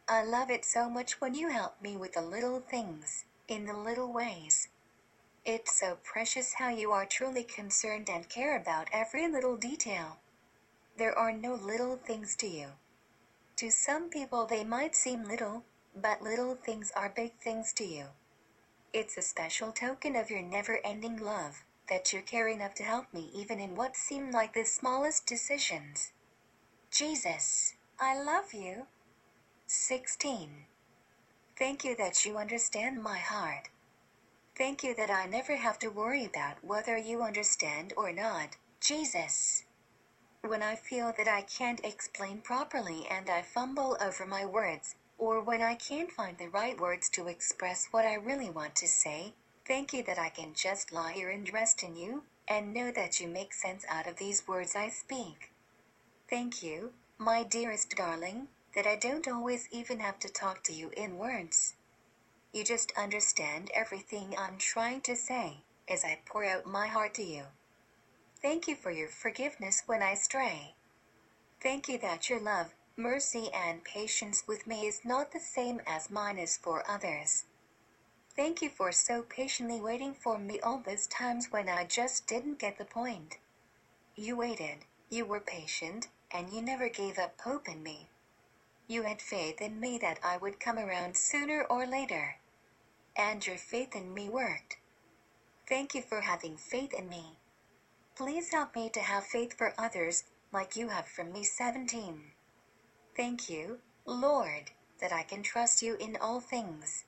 I 0.09 0.23
love 0.23 0.49
it 0.49 0.65
so 0.65 0.89
much 0.89 1.21
when 1.21 1.35
you 1.35 1.49
help 1.49 1.79
me 1.79 1.95
with 1.95 2.13
the 2.13 2.23
little 2.23 2.59
things, 2.59 3.25
in 3.47 3.65
the 3.65 3.77
little 3.77 4.11
ways. 4.11 4.69
It's 5.45 5.79
so 5.79 5.99
precious 6.03 6.55
how 6.55 6.69
you 6.69 6.91
are 6.91 7.05
truly 7.05 7.43
concerned 7.43 8.09
and 8.09 8.27
care 8.29 8.57
about 8.57 8.87
every 8.91 9.27
little 9.27 9.57
detail. 9.57 10.17
There 10.97 11.15
are 11.15 11.31
no 11.31 11.53
little 11.53 11.97
things 11.97 12.35
to 12.37 12.47
you. 12.47 12.69
To 13.57 13.69
some 13.69 14.09
people 14.09 14.47
they 14.47 14.63
might 14.63 14.95
seem 14.95 15.23
little, 15.23 15.63
but 15.95 16.23
little 16.23 16.55
things 16.55 16.91
are 16.95 17.13
big 17.15 17.33
things 17.33 17.73
to 17.73 17.85
you. 17.85 18.05
It's 18.91 19.17
a 19.17 19.21
special 19.21 19.71
token 19.71 20.15
of 20.15 20.31
your 20.31 20.41
never-ending 20.41 21.17
love, 21.17 21.63
that 21.91 22.13
you 22.13 22.21
care 22.21 22.47
enough 22.47 22.73
to 22.73 22.83
help 22.83 23.13
me 23.13 23.29
even 23.35 23.59
in 23.59 23.75
what 23.75 23.97
seem 23.97 24.31
like 24.31 24.53
the 24.53 24.63
smallest 24.63 25.25
decisions. 25.27 26.13
Jesus, 26.89 27.73
I 27.99 28.17
love 28.17 28.53
you. 28.53 28.87
16. 29.67 30.49
Thank 31.59 31.83
you 31.83 31.93
that 31.97 32.23
you 32.25 32.37
understand 32.37 33.03
my 33.03 33.17
heart. 33.17 33.67
Thank 34.57 34.85
you 34.85 34.95
that 34.95 35.11
I 35.11 35.25
never 35.25 35.57
have 35.57 35.77
to 35.79 35.89
worry 35.89 36.23
about 36.23 36.63
whether 36.63 36.97
you 36.97 37.23
understand 37.23 37.91
or 37.97 38.13
not, 38.13 38.55
Jesus. 38.79 39.65
When 40.47 40.63
I 40.63 40.75
feel 40.75 41.13
that 41.17 41.27
I 41.27 41.41
can't 41.41 41.83
explain 41.83 42.39
properly 42.39 43.05
and 43.11 43.29
I 43.29 43.41
fumble 43.41 43.97
over 43.99 44.25
my 44.25 44.45
words, 44.45 44.95
or 45.17 45.41
when 45.41 45.61
I 45.61 45.75
can't 45.75 46.09
find 46.09 46.37
the 46.37 46.47
right 46.47 46.79
words 46.79 47.09
to 47.09 47.27
express 47.27 47.89
what 47.91 48.05
I 48.05 48.13
really 48.13 48.49
want 48.49 48.75
to 48.77 48.87
say, 48.87 49.33
thank 49.71 49.93
you 49.93 50.03
that 50.03 50.19
I 50.19 50.27
can 50.27 50.53
just 50.53 50.91
lie 50.91 51.13
here 51.13 51.29
and 51.29 51.49
rest 51.53 51.81
in 51.81 51.95
you, 51.95 52.23
and 52.45 52.73
know 52.73 52.91
that 52.91 53.21
you 53.21 53.27
make 53.29 53.53
sense 53.53 53.85
out 53.87 54.05
of 54.05 54.17
these 54.17 54.45
words 54.45 54.75
I 54.75 54.89
speak. 54.89 55.49
Thank 56.29 56.61
you, 56.61 56.91
my 57.17 57.43
dearest 57.43 57.95
darling, 57.95 58.49
that 58.75 58.85
I 58.85 58.97
don't 58.97 59.29
always 59.29 59.69
even 59.71 60.01
have 60.01 60.19
to 60.19 60.27
talk 60.27 60.61
to 60.63 60.73
you 60.73 60.91
in 60.97 61.17
words. 61.17 61.75
You 62.51 62.65
just 62.65 62.91
understand 62.97 63.71
everything 63.73 64.35
I'm 64.37 64.57
trying 64.57 64.99
to 65.03 65.15
say 65.15 65.59
as 65.87 66.03
I 66.03 66.19
pour 66.25 66.43
out 66.43 66.65
my 66.65 66.87
heart 66.87 67.13
to 67.13 67.23
you. 67.23 67.43
Thank 68.41 68.67
you 68.67 68.75
for 68.75 68.91
your 68.91 69.07
forgiveness 69.07 69.83
when 69.85 70.03
I 70.03 70.15
stray. 70.15 70.73
Thank 71.61 71.87
you 71.87 71.97
that 71.99 72.29
your 72.29 72.41
love, 72.41 72.73
Mercy 72.97 73.47
and 73.53 73.85
patience 73.85 74.43
with 74.45 74.67
me 74.67 74.85
is 74.85 75.05
not 75.05 75.31
the 75.31 75.39
same 75.39 75.79
as 75.87 76.11
mine 76.11 76.39
is 76.39 76.57
for 76.57 76.83
others. 76.91 77.45
Thank 78.41 78.63
you 78.63 78.69
for 78.69 78.91
so 78.91 79.21
patiently 79.21 79.79
waiting 79.79 80.15
for 80.15 80.39
me 80.39 80.59
all 80.61 80.79
those 80.83 81.05
times 81.05 81.51
when 81.51 81.69
I 81.69 81.85
just 81.85 82.25
didn't 82.25 82.57
get 82.57 82.79
the 82.79 82.85
point. 82.85 83.37
You 84.15 84.35
waited, 84.35 84.79
you 85.11 85.25
were 85.25 85.39
patient, 85.39 86.07
and 86.31 86.51
you 86.51 86.59
never 86.59 86.89
gave 86.89 87.19
up 87.19 87.39
hope 87.39 87.69
in 87.69 87.83
me. 87.83 88.09
You 88.87 89.03
had 89.03 89.21
faith 89.21 89.61
in 89.61 89.79
me 89.79 89.99
that 89.99 90.19
I 90.23 90.37
would 90.37 90.59
come 90.59 90.79
around 90.79 91.17
sooner 91.17 91.67
or 91.69 91.85
later. 91.85 92.37
And 93.15 93.45
your 93.45 93.57
faith 93.57 93.95
in 93.95 94.11
me 94.11 94.27
worked. 94.27 94.77
Thank 95.69 95.93
you 95.93 96.01
for 96.01 96.21
having 96.21 96.57
faith 96.57 96.95
in 96.95 97.09
me. 97.09 97.37
Please 98.15 98.51
help 98.51 98.75
me 98.75 98.89
to 98.89 99.01
have 99.01 99.23
faith 99.23 99.55
for 99.55 99.75
others, 99.77 100.23
like 100.51 100.75
you 100.75 100.87
have 100.87 101.05
for 101.05 101.23
me 101.23 101.43
17. 101.43 102.31
Thank 103.15 103.51
you, 103.51 103.81
Lord, 104.03 104.71
that 104.99 105.13
I 105.13 105.21
can 105.21 105.43
trust 105.43 105.83
you 105.83 105.95
in 105.97 106.17
all 106.19 106.39
things. 106.39 107.05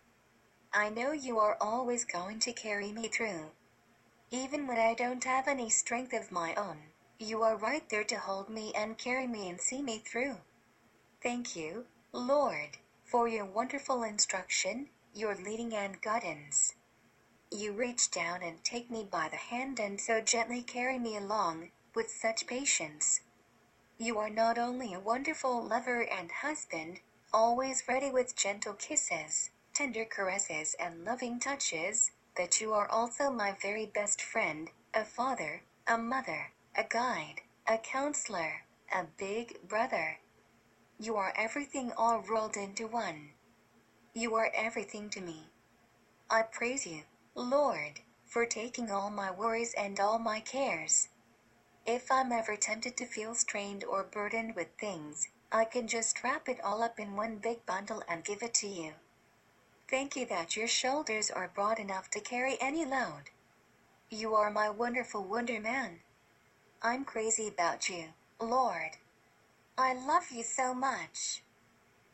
I 0.75 0.89
know 0.89 1.11
you 1.11 1.37
are 1.37 1.55
always 1.61 2.03
going 2.03 2.39
to 2.39 2.51
carry 2.51 2.91
me 2.91 3.07
through. 3.07 3.51
Even 4.31 4.65
when 4.65 4.79
I 4.79 4.95
don't 4.95 5.23
have 5.23 5.47
any 5.47 5.69
strength 5.69 6.13
of 6.13 6.31
my 6.31 6.55
own, 6.55 6.79
you 7.19 7.43
are 7.43 7.55
right 7.55 7.87
there 7.89 8.03
to 8.05 8.17
hold 8.17 8.49
me 8.49 8.73
and 8.73 8.97
carry 8.97 9.27
me 9.27 9.49
and 9.49 9.61
see 9.61 9.83
me 9.83 9.99
through. 9.99 10.37
Thank 11.21 11.55
you, 11.55 11.85
Lord, 12.11 12.77
for 13.05 13.27
your 13.27 13.45
wonderful 13.45 14.01
instruction, 14.01 14.89
your 15.13 15.35
leading 15.35 15.75
and 15.75 16.01
guidance. 16.01 16.73
You 17.51 17.73
reach 17.73 18.09
down 18.09 18.41
and 18.41 18.63
take 18.63 18.89
me 18.89 19.03
by 19.03 19.29
the 19.29 19.35
hand 19.35 19.79
and 19.79 20.01
so 20.01 20.21
gently 20.21 20.63
carry 20.63 20.97
me 20.97 21.15
along, 21.15 21.69
with 21.93 22.09
such 22.09 22.47
patience. 22.47 23.21
You 23.99 24.17
are 24.17 24.31
not 24.31 24.57
only 24.57 24.91
a 24.95 24.99
wonderful 24.99 25.61
lover 25.61 26.01
and 26.01 26.31
husband, 26.31 27.01
always 27.31 27.87
ready 27.87 28.09
with 28.09 28.35
gentle 28.35 28.73
kisses, 28.73 29.51
tender 29.73 30.05
caresses, 30.05 30.75
and 30.79 31.03
loving 31.03 31.39
touches, 31.39 32.11
but 32.35 32.61
you 32.61 32.73
are 32.73 32.87
also 32.89 33.31
my 33.31 33.51
very 33.61 33.85
best 33.87 34.21
friend, 34.21 34.69
a 34.93 35.03
father, 35.03 35.63
a 35.87 35.97
mother, 35.97 36.51
a 36.75 36.83
guide, 36.83 37.41
a 37.67 37.77
counselor, 37.77 38.63
a 38.93 39.03
big 39.17 39.67
brother. 39.67 40.19
You 40.99 41.15
are 41.17 41.33
everything 41.35 41.91
all 41.97 42.19
rolled 42.19 42.55
into 42.55 42.85
one. 42.87 43.31
You 44.13 44.35
are 44.35 44.51
everything 44.53 45.09
to 45.11 45.21
me. 45.21 45.49
I 46.29 46.43
praise 46.43 46.85
you, 46.85 47.03
Lord, 47.35 48.01
for 48.25 48.45
taking 48.45 48.91
all 48.91 49.09
my 49.09 49.31
worries 49.31 49.73
and 49.75 49.99
all 49.99 50.19
my 50.19 50.39
cares. 50.39 51.09
If 51.85 52.11
I'm 52.11 52.31
ever 52.31 52.55
tempted 52.55 52.95
to 52.97 53.05
feel 53.05 53.35
strained 53.35 53.83
or 53.83 54.03
burdened 54.03 54.55
with 54.55 54.69
things, 54.79 55.27
I 55.51 55.65
can 55.65 55.87
just 55.87 56.23
wrap 56.23 56.47
it 56.47 56.61
all 56.61 56.81
up 56.81 56.99
in 56.99 57.15
one 57.15 57.37
big 57.37 57.65
bundle 57.65 58.03
and 58.07 58.23
give 58.23 58.41
it 58.41 58.53
to 58.55 58.67
you. 58.67 58.93
Thank 59.93 60.15
you 60.15 60.25
that 60.25 60.57
your 60.57 60.67
shoulders 60.67 61.29
are 61.29 61.51
broad 61.53 61.77
enough 61.77 62.09
to 62.09 62.19
carry 62.19 62.57
any 62.59 62.83
load. 62.83 63.29
You 64.09 64.33
are 64.33 64.49
my 64.49 64.67
wonderful 64.67 65.23
Wonder 65.23 65.59
Man. 65.59 65.99
I'm 66.81 67.05
crazy 67.05 67.47
about 67.47 67.87
you, 67.89 68.05
Lord. 68.41 68.97
I 69.77 69.93
love 69.93 70.31
you 70.31 70.41
so 70.41 70.73
much. 70.73 71.43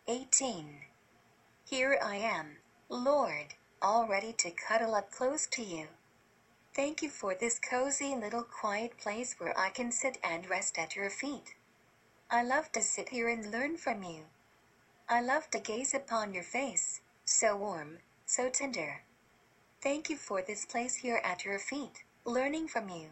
18. 0.10 0.82
Here 1.64 1.98
I 2.04 2.18
am, 2.18 2.58
Lord, 2.90 3.54
all 3.82 4.06
ready 4.06 4.34
to 4.34 4.52
cuddle 4.52 4.94
up 4.94 5.10
close 5.10 5.48
to 5.48 5.64
you. 5.64 5.88
Thank 6.76 7.02
you 7.02 7.10
for 7.10 7.34
this 7.34 7.60
cozy 7.60 8.14
little 8.14 8.44
quiet 8.44 8.98
place 8.98 9.36
where 9.38 9.58
I 9.58 9.70
can 9.70 9.94
sit 9.94 10.18
and 10.22 10.50
rest 10.50 10.78
at 10.78 10.98
your 10.98 11.10
feet. 11.10 11.56
I 12.30 12.44
love 12.44 12.74
to 12.74 12.82
sit 12.82 13.08
here 13.08 13.30
and 13.30 13.50
learn 13.50 13.78
from 13.78 14.04
you. 14.04 14.26
I 15.08 15.22
love 15.22 15.50
to 15.52 15.60
gaze 15.60 15.94
upon 15.94 16.34
your 16.34 16.44
face, 16.44 17.00
so 17.30 17.56
warm, 17.56 18.00
so 18.26 18.50
tender. 18.50 19.04
Thank 19.82 20.10
you 20.10 20.18
for 20.18 20.42
this 20.42 20.66
place 20.66 20.96
here 20.96 21.22
at 21.24 21.46
your 21.46 21.60
feet, 21.60 22.04
learning 22.26 22.68
from 22.68 22.90
you. 22.90 23.10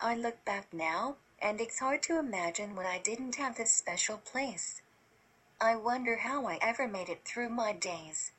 I 0.00 0.14
look 0.14 0.44
back 0.44 0.72
now, 0.72 1.16
and 1.42 1.60
it's 1.60 1.80
hard 1.80 2.02
to 2.04 2.18
imagine 2.20 2.76
when 2.76 2.86
I 2.86 3.00
didn't 3.00 3.34
have 3.34 3.56
this 3.56 3.72
special 3.72 4.18
place. 4.18 4.82
I 5.60 5.74
wonder 5.74 6.18
how 6.18 6.46
I 6.46 6.58
ever 6.62 6.86
made 6.86 7.08
it 7.08 7.24
through 7.24 7.48
my 7.48 7.72
days. 7.72 8.30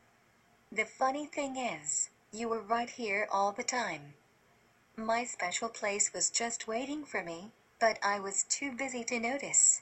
The 0.71 0.85
funny 0.85 1.25
thing 1.25 1.57
is, 1.57 2.09
you 2.31 2.47
were 2.47 2.61
right 2.61 2.89
here 2.89 3.27
all 3.29 3.51
the 3.51 3.63
time. 3.63 4.13
My 4.95 5.25
special 5.25 5.67
place 5.67 6.13
was 6.13 6.29
just 6.29 6.69
waiting 6.69 7.03
for 7.03 7.21
me, 7.21 7.51
but 7.81 7.99
I 8.01 8.21
was 8.21 8.43
too 8.43 8.71
busy 8.71 9.03
to 9.03 9.19
notice. 9.19 9.81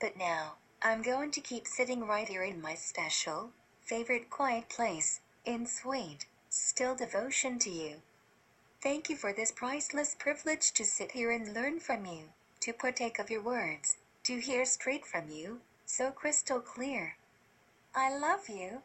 But 0.00 0.16
now, 0.16 0.54
I'm 0.82 1.02
going 1.02 1.30
to 1.30 1.40
keep 1.40 1.68
sitting 1.68 2.04
right 2.04 2.28
here 2.28 2.42
in 2.42 2.60
my 2.60 2.74
special, 2.74 3.52
favorite 3.84 4.30
quiet 4.30 4.68
place, 4.68 5.20
in 5.44 5.66
sweet, 5.66 6.26
still 6.48 6.94
devotion 6.94 7.58
to 7.58 7.70
you. 7.70 7.96
Thank 8.82 9.10
you 9.10 9.16
for 9.16 9.32
this 9.32 9.52
priceless 9.52 10.14
privilege 10.18 10.72
to 10.72 10.84
sit 10.84 11.12
here 11.12 11.30
and 11.30 11.54
learn 11.54 11.80
from 11.80 12.06
you, 12.06 12.30
to 12.60 12.72
partake 12.72 13.18
of 13.18 13.30
your 13.30 13.42
words, 13.42 13.96
to 14.24 14.40
hear 14.40 14.64
straight 14.64 15.04
from 15.04 15.28
you, 15.28 15.60
so 15.84 16.10
crystal 16.10 16.60
clear. 16.60 17.16
I 17.94 18.16
love 18.16 18.48
you. 18.48 18.82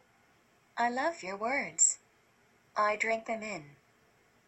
I 0.76 0.90
love 0.90 1.22
your 1.22 1.36
words. 1.36 1.98
I 2.76 2.96
drink 2.96 3.26
them 3.26 3.42
in. 3.42 3.64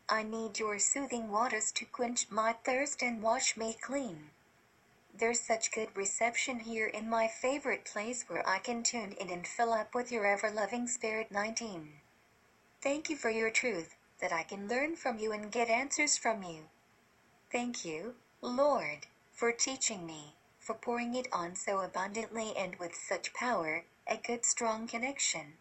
I 0.08 0.22
need 0.22 0.58
your 0.58 0.78
soothing 0.78 1.30
waters 1.30 1.72
to 1.72 1.86
quench 1.86 2.26
my 2.30 2.52
thirst 2.64 3.02
and 3.02 3.22
wash 3.22 3.56
me 3.56 3.76
clean. 3.80 4.30
There's 5.14 5.40
such 5.40 5.72
good 5.72 5.94
reception 5.94 6.60
here 6.60 6.86
in 6.86 7.08
my 7.08 7.28
favorite 7.28 7.84
place 7.84 8.24
where 8.28 8.48
I 8.48 8.58
can 8.58 8.82
tune 8.82 9.12
in 9.12 9.28
and 9.28 9.46
fill 9.46 9.72
up 9.72 9.94
with 9.94 10.10
your 10.10 10.24
ever 10.26 10.50
loving 10.50 10.88
spirit 10.88 11.30
19. 11.30 11.92
Thank 12.80 13.10
you 13.10 13.16
for 13.16 13.28
your 13.28 13.50
truth, 13.50 13.94
that 14.20 14.32
I 14.32 14.42
can 14.42 14.68
learn 14.68 14.96
from 14.96 15.18
you 15.18 15.32
and 15.32 15.52
get 15.52 15.68
answers 15.68 16.16
from 16.16 16.42
you. 16.42 16.68
Thank 17.50 17.84
you, 17.84 18.14
Lord, 18.40 19.06
for 19.30 19.52
teaching 19.52 20.06
me, 20.06 20.34
for 20.58 20.74
pouring 20.74 21.14
it 21.14 21.28
on 21.30 21.56
so 21.56 21.80
abundantly 21.80 22.56
and 22.56 22.76
with 22.76 22.94
such 22.94 23.34
power, 23.34 23.84
a 24.06 24.16
good 24.16 24.46
strong 24.46 24.86
connection. 24.86 25.58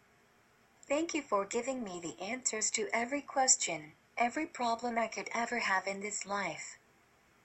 Thank 0.88 1.12
you 1.12 1.22
for 1.22 1.44
giving 1.44 1.84
me 1.84 2.00
the 2.00 2.20
answers 2.24 2.70
to 2.72 2.88
every 2.92 3.20
question, 3.20 3.92
every 4.16 4.46
problem 4.46 4.98
I 4.98 5.08
could 5.08 5.28
ever 5.34 5.58
have 5.58 5.86
in 5.86 6.00
this 6.00 6.24
life. 6.24 6.78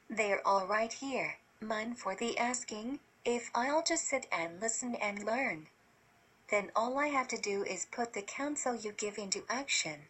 They're 0.10 0.46
all 0.48 0.66
right 0.66 0.94
here, 0.94 1.36
mine 1.62 1.96
for 1.96 2.16
the 2.16 2.38
asking, 2.38 3.00
if 3.26 3.50
I'll 3.56 3.82
just 3.82 4.08
sit 4.08 4.28
and 4.32 4.62
listen 4.62 4.96
and 4.96 5.26
learn. 5.26 5.68
Then 6.50 6.72
all 6.76 6.98
I 7.00 7.08
have 7.08 7.28
to 7.30 7.38
do 7.38 7.64
is 7.64 7.88
put 7.92 8.14
the 8.14 8.22
counsel 8.22 8.76
you 8.76 8.92
give 8.92 9.18
into 9.18 9.44
action. 9.50 10.02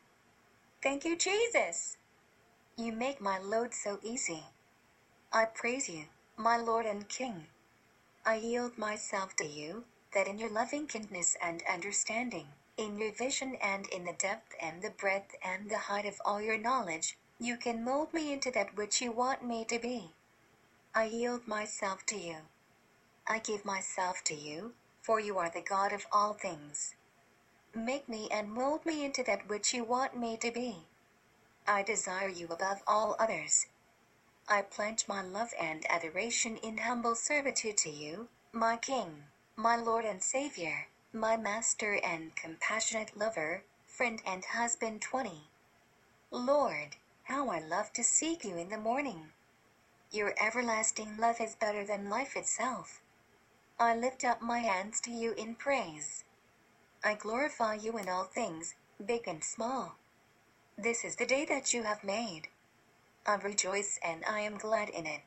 Thank 0.83 1.05
you, 1.05 1.15
Jesus! 1.15 1.97
You 2.75 2.91
make 2.91 3.21
my 3.21 3.39
load 3.39 3.73
so 3.73 3.99
easy. 4.03 4.43
I 5.31 5.45
praise 5.45 5.89
you, 5.89 6.05
my 6.36 6.57
Lord 6.57 6.86
and 6.86 7.07
King. 7.07 7.47
I 8.25 8.36
yield 8.36 8.77
myself 8.77 9.36
to 9.38 9.47
you, 9.47 9.86
that 10.13 10.27
in 10.27 10.38
your 10.38 10.49
loving 10.49 10.86
kindness 10.86 11.38
and 11.41 11.63
understanding, 11.71 12.47
in 12.75 12.97
your 12.97 13.13
vision 13.13 13.55
and 13.62 13.88
in 13.88 14.03
the 14.03 14.13
depth 14.13 14.53
and 14.62 14.81
the 14.81 14.91
breadth 14.91 15.33
and 15.43 15.69
the 15.69 15.77
height 15.77 16.05
of 16.05 16.21
all 16.25 16.41
your 16.41 16.57
knowledge, 16.57 17.17
you 17.39 17.55
can 17.55 17.83
mold 17.83 18.13
me 18.13 18.33
into 18.33 18.51
that 18.51 18.75
which 18.75 19.01
you 19.01 19.12
want 19.12 19.43
me 19.43 19.65
to 19.65 19.79
be. 19.79 20.12
I 20.97 21.03
yield 21.03 21.47
myself 21.47 22.07
to 22.07 22.17
you. 22.17 22.38
I 23.27 23.38
give 23.38 23.63
myself 23.63 24.23
to 24.23 24.33
you, 24.33 24.73
for 25.03 25.19
you 25.19 25.38
are 25.38 25.47
the 25.47 25.62
God 25.62 25.93
of 25.93 26.07
all 26.12 26.33
things. 26.33 26.95
Make 27.75 28.10
me 28.10 28.27
and 28.31 28.51
mold 28.51 28.83
me 28.83 29.05
into 29.05 29.21
that 29.25 29.47
which 29.47 29.75
you 29.75 29.83
want 29.83 30.17
me 30.17 30.38
to 30.38 30.49
be. 30.49 30.88
I 31.67 31.83
desire 31.83 32.29
you 32.29 32.47
above 32.47 32.81
all 32.88 33.15
others. 33.19 33.67
I 34.47 34.63
pledge 34.63 35.07
my 35.07 35.21
love 35.21 35.53
and 35.62 35.86
adoration 35.88 36.57
in 36.57 36.79
humble 36.79 37.13
servitude 37.13 37.77
to 37.77 37.91
you, 37.91 38.29
my 38.51 38.75
King, 38.75 39.25
my 39.55 39.75
Lord 39.75 40.03
and 40.03 40.23
Savior, 40.23 40.88
my 41.13 41.38
Master 41.38 41.99
and 42.03 42.36
compassionate 42.36 43.15
lover, 43.15 43.62
friend 43.86 44.19
and 44.25 44.43
husband 44.43 45.03
20. 45.03 45.43
Lord, 46.31 46.95
how 47.25 47.49
I 47.49 47.60
love 47.60 47.93
to 47.93 48.03
seek 48.03 48.43
you 48.43 48.57
in 48.57 48.69
the 48.69 48.79
morning. 48.79 49.31
Your 50.12 50.34
everlasting 50.41 51.17
love 51.17 51.41
is 51.41 51.56
better 51.56 51.86
than 51.86 52.10
life 52.10 52.38
itself. 52.38 53.02
I 53.78 53.93
lift 53.93 54.24
up 54.24 54.41
my 54.41 54.60
hands 54.60 55.02
to 55.02 55.12
you 55.12 55.34
in 55.34 55.56
praise. 55.56 56.24
I 57.04 57.15
glorify 57.15 57.76
you 57.76 57.98
in 57.98 58.08
all 58.08 58.24
things, 58.24 58.76
big 59.06 59.28
and 59.28 59.43
small. 59.43 59.98
This 60.78 61.04
is 61.04 61.17
the 61.17 61.26
day 61.26 61.43
that 61.46 61.74
you 61.74 61.84
have 61.84 62.04
made. 62.04 62.48
I 63.26 63.36
rejoice 63.36 64.00
and 64.02 64.24
I 64.26 64.39
am 64.39 64.58
glad 64.58 64.89
in 64.89 65.06
it. 65.06 65.22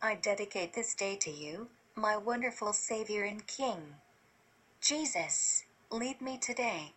I 0.00 0.14
dedicate 0.14 0.74
this 0.74 0.94
day 0.94 1.16
to 1.16 1.30
you, 1.30 1.68
my 1.96 2.16
wonderful 2.16 2.72
Savior 2.72 3.24
and 3.24 3.44
King. 3.46 3.96
Jesus, 4.80 5.64
lead 5.90 6.20
me 6.20 6.38
today. 6.38 6.92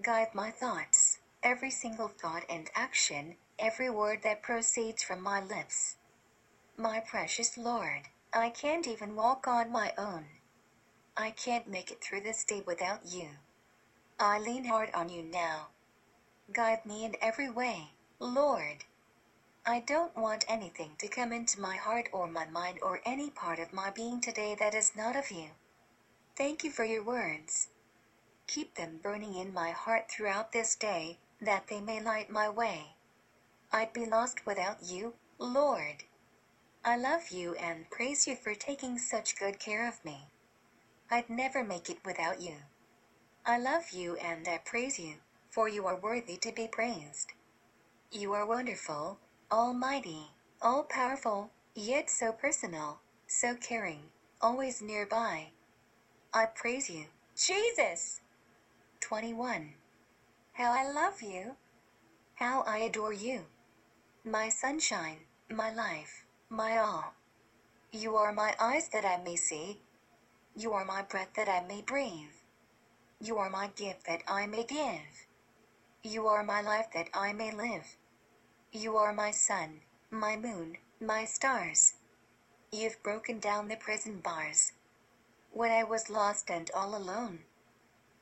Guide 0.00 0.34
my 0.34 0.50
thoughts, 0.50 1.18
every 1.42 1.70
single 1.70 2.08
thought 2.08 2.44
and 2.48 2.70
action, 2.74 3.36
every 3.58 3.90
word 3.90 4.22
that 4.22 4.42
proceeds 4.42 5.02
from 5.02 5.20
my 5.20 5.42
lips. 5.42 5.96
My 6.76 7.00
precious 7.00 7.58
Lord, 7.58 8.08
I 8.32 8.48
can't 8.48 8.86
even 8.86 9.14
walk 9.14 9.46
on 9.46 9.70
my 9.70 9.92
own, 9.98 10.26
I 11.16 11.30
can't 11.30 11.68
make 11.68 11.90
it 11.90 12.02
through 12.02 12.22
this 12.22 12.42
day 12.42 12.62
without 12.66 13.04
you. 13.04 13.28
I 14.18 14.38
lean 14.38 14.64
hard 14.64 14.90
on 14.94 15.10
you 15.10 15.22
now. 15.22 15.68
Guide 16.50 16.86
me 16.86 17.04
in 17.04 17.16
every 17.20 17.50
way, 17.50 17.90
Lord. 18.18 18.84
I 19.66 19.80
don't 19.80 20.16
want 20.16 20.46
anything 20.48 20.96
to 20.98 21.08
come 21.08 21.32
into 21.32 21.60
my 21.60 21.76
heart 21.76 22.08
or 22.12 22.26
my 22.26 22.46
mind 22.46 22.78
or 22.80 23.02
any 23.04 23.28
part 23.28 23.58
of 23.58 23.74
my 23.74 23.90
being 23.90 24.22
today 24.22 24.56
that 24.58 24.74
is 24.74 24.96
not 24.96 25.14
of 25.14 25.30
you. 25.30 25.50
Thank 26.34 26.64
you 26.64 26.70
for 26.70 26.84
your 26.84 27.04
words. 27.04 27.68
Keep 28.46 28.74
them 28.74 28.98
burning 29.02 29.34
in 29.34 29.52
my 29.52 29.70
heart 29.70 30.10
throughout 30.10 30.52
this 30.52 30.74
day, 30.74 31.18
that 31.40 31.66
they 31.66 31.80
may 31.82 32.00
light 32.00 32.30
my 32.30 32.48
way. 32.48 32.96
I'd 33.70 33.92
be 33.92 34.06
lost 34.06 34.46
without 34.46 34.82
you, 34.82 35.14
Lord. 35.38 36.04
I 36.84 36.96
love 36.96 37.30
you 37.30 37.54
and 37.54 37.88
praise 37.90 38.26
you 38.26 38.34
for 38.34 38.56
taking 38.56 38.98
such 38.98 39.38
good 39.38 39.60
care 39.60 39.86
of 39.86 40.04
me. 40.04 40.26
I'd 41.08 41.30
never 41.30 41.62
make 41.62 41.88
it 41.88 42.04
without 42.04 42.40
you. 42.40 42.56
I 43.46 43.58
love 43.58 43.90
you 43.92 44.16
and 44.16 44.48
I 44.48 44.58
praise 44.58 44.98
you, 44.98 45.14
for 45.48 45.68
you 45.68 45.86
are 45.86 45.94
worthy 45.94 46.36
to 46.38 46.50
be 46.50 46.66
praised. 46.66 47.34
You 48.10 48.32
are 48.32 48.44
wonderful, 48.44 49.18
almighty, 49.50 50.32
all 50.60 50.82
powerful, 50.82 51.50
yet 51.76 52.10
so 52.10 52.32
personal, 52.32 52.98
so 53.28 53.54
caring, 53.54 54.10
always 54.40 54.82
nearby. 54.82 55.50
I 56.34 56.46
praise 56.46 56.90
you, 56.90 57.04
Jesus! 57.36 58.22
21. 58.98 59.74
How 60.54 60.72
I 60.72 60.90
love 60.90 61.22
you! 61.22 61.54
How 62.34 62.62
I 62.62 62.78
adore 62.78 63.12
you! 63.12 63.42
My 64.24 64.48
sunshine, 64.48 65.18
my 65.48 65.72
life, 65.72 66.24
my 66.52 66.76
all. 66.76 67.14
You 67.92 68.14
are 68.16 68.30
my 68.30 68.54
eyes 68.60 68.90
that 68.90 69.06
I 69.06 69.16
may 69.24 69.36
see. 69.36 69.78
You 70.54 70.74
are 70.74 70.84
my 70.84 71.00
breath 71.00 71.30
that 71.34 71.48
I 71.48 71.66
may 71.66 71.80
breathe. 71.80 72.36
You 73.22 73.38
are 73.38 73.48
my 73.48 73.68
gift 73.68 74.04
that 74.06 74.20
I 74.28 74.46
may 74.46 74.64
give. 74.64 75.26
You 76.02 76.26
are 76.26 76.44
my 76.44 76.60
life 76.60 76.88
that 76.92 77.08
I 77.14 77.32
may 77.32 77.52
live. 77.52 77.96
You 78.70 78.98
are 78.98 79.14
my 79.14 79.30
sun, 79.30 79.80
my 80.10 80.36
moon, 80.36 80.76
my 81.00 81.24
stars. 81.24 81.94
You've 82.70 83.02
broken 83.02 83.38
down 83.38 83.68
the 83.68 83.76
prison 83.76 84.20
bars. 84.20 84.72
When 85.52 85.70
I 85.70 85.84
was 85.84 86.10
lost 86.10 86.50
and 86.50 86.70
all 86.74 86.94
alone, 86.94 87.40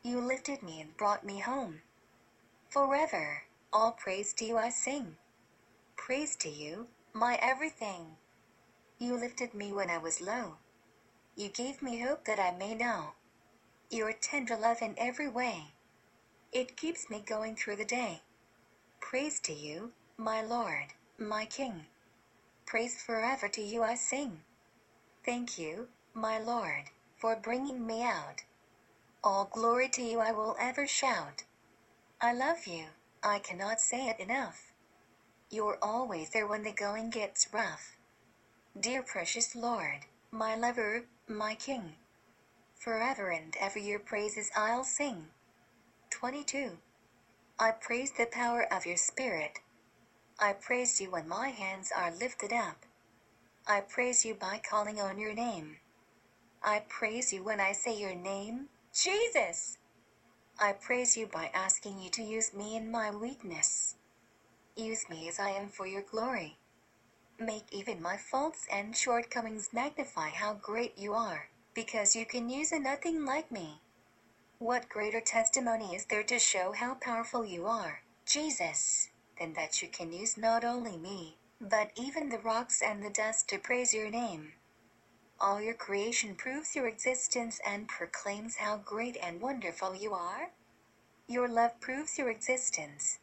you 0.04 0.20
lifted 0.20 0.62
me 0.62 0.80
and 0.80 0.96
brought 0.96 1.24
me 1.24 1.40
home. 1.40 1.82
Forever, 2.68 3.42
all 3.72 3.90
praise 3.90 4.32
to 4.34 4.44
you 4.44 4.56
I 4.56 4.70
sing. 4.70 5.16
Praise 5.96 6.36
to 6.36 6.48
you, 6.48 6.86
my 7.12 7.36
everything. 7.42 8.16
You 9.02 9.16
lifted 9.16 9.54
me 9.54 9.72
when 9.72 9.88
I 9.88 9.96
was 9.96 10.20
low. 10.20 10.58
You 11.34 11.48
gave 11.48 11.80
me 11.80 12.00
hope 12.00 12.26
that 12.26 12.38
I 12.38 12.50
may 12.50 12.74
know. 12.74 13.14
Your 13.88 14.12
tender 14.12 14.58
love 14.58 14.82
in 14.82 14.94
every 14.98 15.26
way. 15.26 15.72
It 16.52 16.76
keeps 16.76 17.08
me 17.08 17.20
going 17.24 17.56
through 17.56 17.76
the 17.76 17.84
day. 17.86 18.20
Praise 19.00 19.40
to 19.40 19.54
you, 19.54 19.92
my 20.18 20.42
Lord, 20.42 20.92
my 21.16 21.46
King. 21.46 21.86
Praise 22.66 23.02
forever 23.02 23.48
to 23.48 23.62
you 23.62 23.82
I 23.82 23.94
sing. 23.94 24.42
Thank 25.24 25.58
you, 25.58 25.88
my 26.12 26.38
Lord, 26.38 26.90
for 27.16 27.34
bringing 27.36 27.86
me 27.86 28.02
out. 28.02 28.44
All 29.24 29.46
glory 29.46 29.88
to 29.88 30.02
you 30.02 30.20
I 30.20 30.32
will 30.32 30.56
ever 30.60 30.86
shout. 30.86 31.44
I 32.20 32.34
love 32.34 32.66
you, 32.66 32.84
I 33.22 33.38
cannot 33.38 33.80
say 33.80 34.08
it 34.08 34.20
enough. 34.20 34.74
You're 35.48 35.78
always 35.80 36.28
there 36.30 36.46
when 36.46 36.64
the 36.64 36.72
going 36.72 37.08
gets 37.08 37.48
rough. 37.50 37.96
Dear 38.78 39.02
precious 39.02 39.56
Lord, 39.56 40.06
my 40.30 40.54
lover, 40.54 41.04
my 41.26 41.56
King. 41.56 41.96
Forever 42.76 43.30
and 43.30 43.54
ever 43.61 43.80
your 43.80 43.98
praises 43.98 44.48
I'll 44.56 44.85
sing. 44.85 45.26
22. 46.11 46.78
I 47.59 47.72
praise 47.72 48.12
the 48.12 48.26
power 48.26 48.72
of 48.72 48.87
your 48.87 48.96
Spirit. 48.96 49.59
I 50.38 50.52
praise 50.52 51.00
you 51.00 51.11
when 51.11 51.26
my 51.26 51.48
hands 51.48 51.90
are 51.94 52.12
lifted 52.12 52.52
up. 52.52 52.87
I 53.66 53.80
praise 53.80 54.24
you 54.24 54.35
by 54.35 54.62
calling 54.62 55.00
on 55.00 55.18
your 55.18 55.35
name. 55.35 55.78
I 56.62 56.85
praise 56.88 57.33
you 57.33 57.42
when 57.42 57.61
I 57.61 57.72
say 57.72 58.00
your 58.00 58.14
name, 58.14 58.68
Jesus. 58.94 59.78
I 60.61 60.74
praise 60.74 61.16
you 61.16 61.26
by 61.26 61.50
asking 61.52 62.00
you 62.00 62.09
to 62.11 62.22
use 62.22 62.54
me 62.54 62.76
in 62.76 62.88
my 62.88 63.11
weakness. 63.11 63.96
Use 64.76 65.11
me 65.11 65.28
as 65.28 65.40
I 65.40 65.50
am 65.50 65.68
for 65.68 65.88
your 65.88 66.02
glory. 66.02 66.60
Make 67.40 67.72
even 67.72 68.03
my 68.03 68.18
faults 68.18 68.66
and 68.70 68.94
shortcomings 68.94 69.70
magnify 69.72 70.29
how 70.29 70.55
great 70.55 70.98
you 70.98 71.14
are, 71.14 71.48
because 71.72 72.14
you 72.14 72.26
can 72.26 72.50
use 72.50 72.70
a 72.70 72.79
nothing 72.79 73.24
like 73.24 73.50
me. 73.50 73.81
What 74.59 74.90
greater 74.90 75.22
testimony 75.22 75.94
is 75.94 76.05
there 76.05 76.22
to 76.24 76.38
show 76.38 76.72
how 76.72 76.96
powerful 77.00 77.44
you 77.46 77.66
are, 77.66 78.03
Jesus? 78.26 79.09
than 79.38 79.55
that 79.55 79.81
you 79.81 79.88
can 79.88 80.12
use 80.12 80.37
not 80.37 80.64
only 80.64 80.98
me, 80.98 81.38
but 81.62 81.90
even 81.96 82.29
the 82.29 82.38
rocks 82.38 82.83
and 82.83 83.03
the 83.03 83.09
dust 83.09 83.48
to 83.48 83.59
praise 83.59 83.94
your 83.94 84.11
name. 84.11 84.53
All 85.40 85.62
your 85.62 85.74
creation 85.74 86.35
proves 86.35 86.76
your 86.76 86.87
existence 86.87 87.59
and 87.66 87.88
proclaims 87.88 88.57
how 88.57 88.76
great 88.76 89.16
and 89.22 89.40
wonderful 89.40 89.94
you 89.94 90.12
are. 90.12 90.50
Your 91.26 91.48
love 91.48 91.81
proves 91.81 92.18
your 92.18 92.29
existence. 92.29 93.18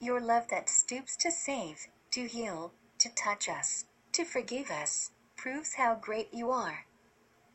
Your 0.00 0.20
love 0.20 0.48
that 0.48 0.70
stoops 0.70 1.14
to 1.16 1.30
save, 1.30 1.88
to 2.12 2.26
heal, 2.26 2.72
to 3.04 3.14
touch 3.14 3.50
us, 3.50 3.84
to 4.12 4.24
forgive 4.24 4.70
us, 4.70 5.10
proves 5.36 5.74
how 5.74 5.94
great 5.94 6.32
you 6.32 6.50
are. 6.50 6.86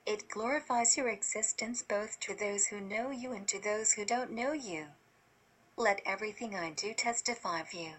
It 0.05 0.29
glorifies 0.29 0.95
your 0.95 1.09
existence 1.09 1.81
both 1.81 2.19
to 2.19 2.35
those 2.35 2.67
who 2.67 2.79
know 2.79 3.09
you 3.09 3.31
and 3.33 3.47
to 3.47 3.59
those 3.59 3.93
who 3.93 4.05
don't 4.05 4.29
know 4.31 4.53
you. 4.53 4.85
Let 5.75 6.01
everything 6.05 6.55
I 6.55 6.69
do 6.69 6.93
testify 6.93 7.61
of 7.61 7.73
you. 7.73 7.93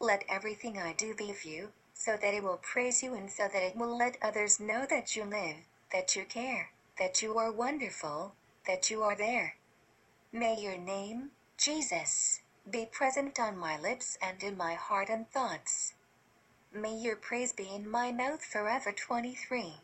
Let 0.00 0.24
everything 0.26 0.78
I 0.78 0.94
do 0.94 1.14
be 1.14 1.30
of 1.30 1.44
you, 1.44 1.68
so 1.92 2.16
that 2.16 2.32
it 2.32 2.42
will 2.42 2.60
praise 2.62 3.02
you 3.02 3.12
and 3.12 3.30
so 3.30 3.46
that 3.52 3.62
it 3.62 3.76
will 3.76 3.98
let 3.98 4.16
others 4.22 4.58
know 4.58 4.86
that 4.88 5.14
you 5.14 5.24
live, 5.24 5.56
that 5.92 6.16
you 6.16 6.24
care, 6.24 6.70
that 6.98 7.20
you 7.20 7.36
are 7.36 7.52
wonderful, 7.52 8.34
that 8.66 8.90
you 8.90 9.02
are 9.02 9.16
there. 9.16 9.56
May 10.32 10.58
your 10.58 10.78
name, 10.78 11.32
Jesus, 11.58 12.40
be 12.70 12.86
present 12.86 13.38
on 13.38 13.58
my 13.58 13.78
lips 13.78 14.16
and 14.22 14.42
in 14.42 14.56
my 14.56 14.72
heart 14.72 15.10
and 15.10 15.28
thoughts. 15.30 15.93
May 16.76 16.96
your 16.96 17.14
praise 17.14 17.52
be 17.52 17.72
in 17.72 17.88
my 17.88 18.10
mouth 18.10 18.44
forever. 18.44 18.90
23. 18.90 19.74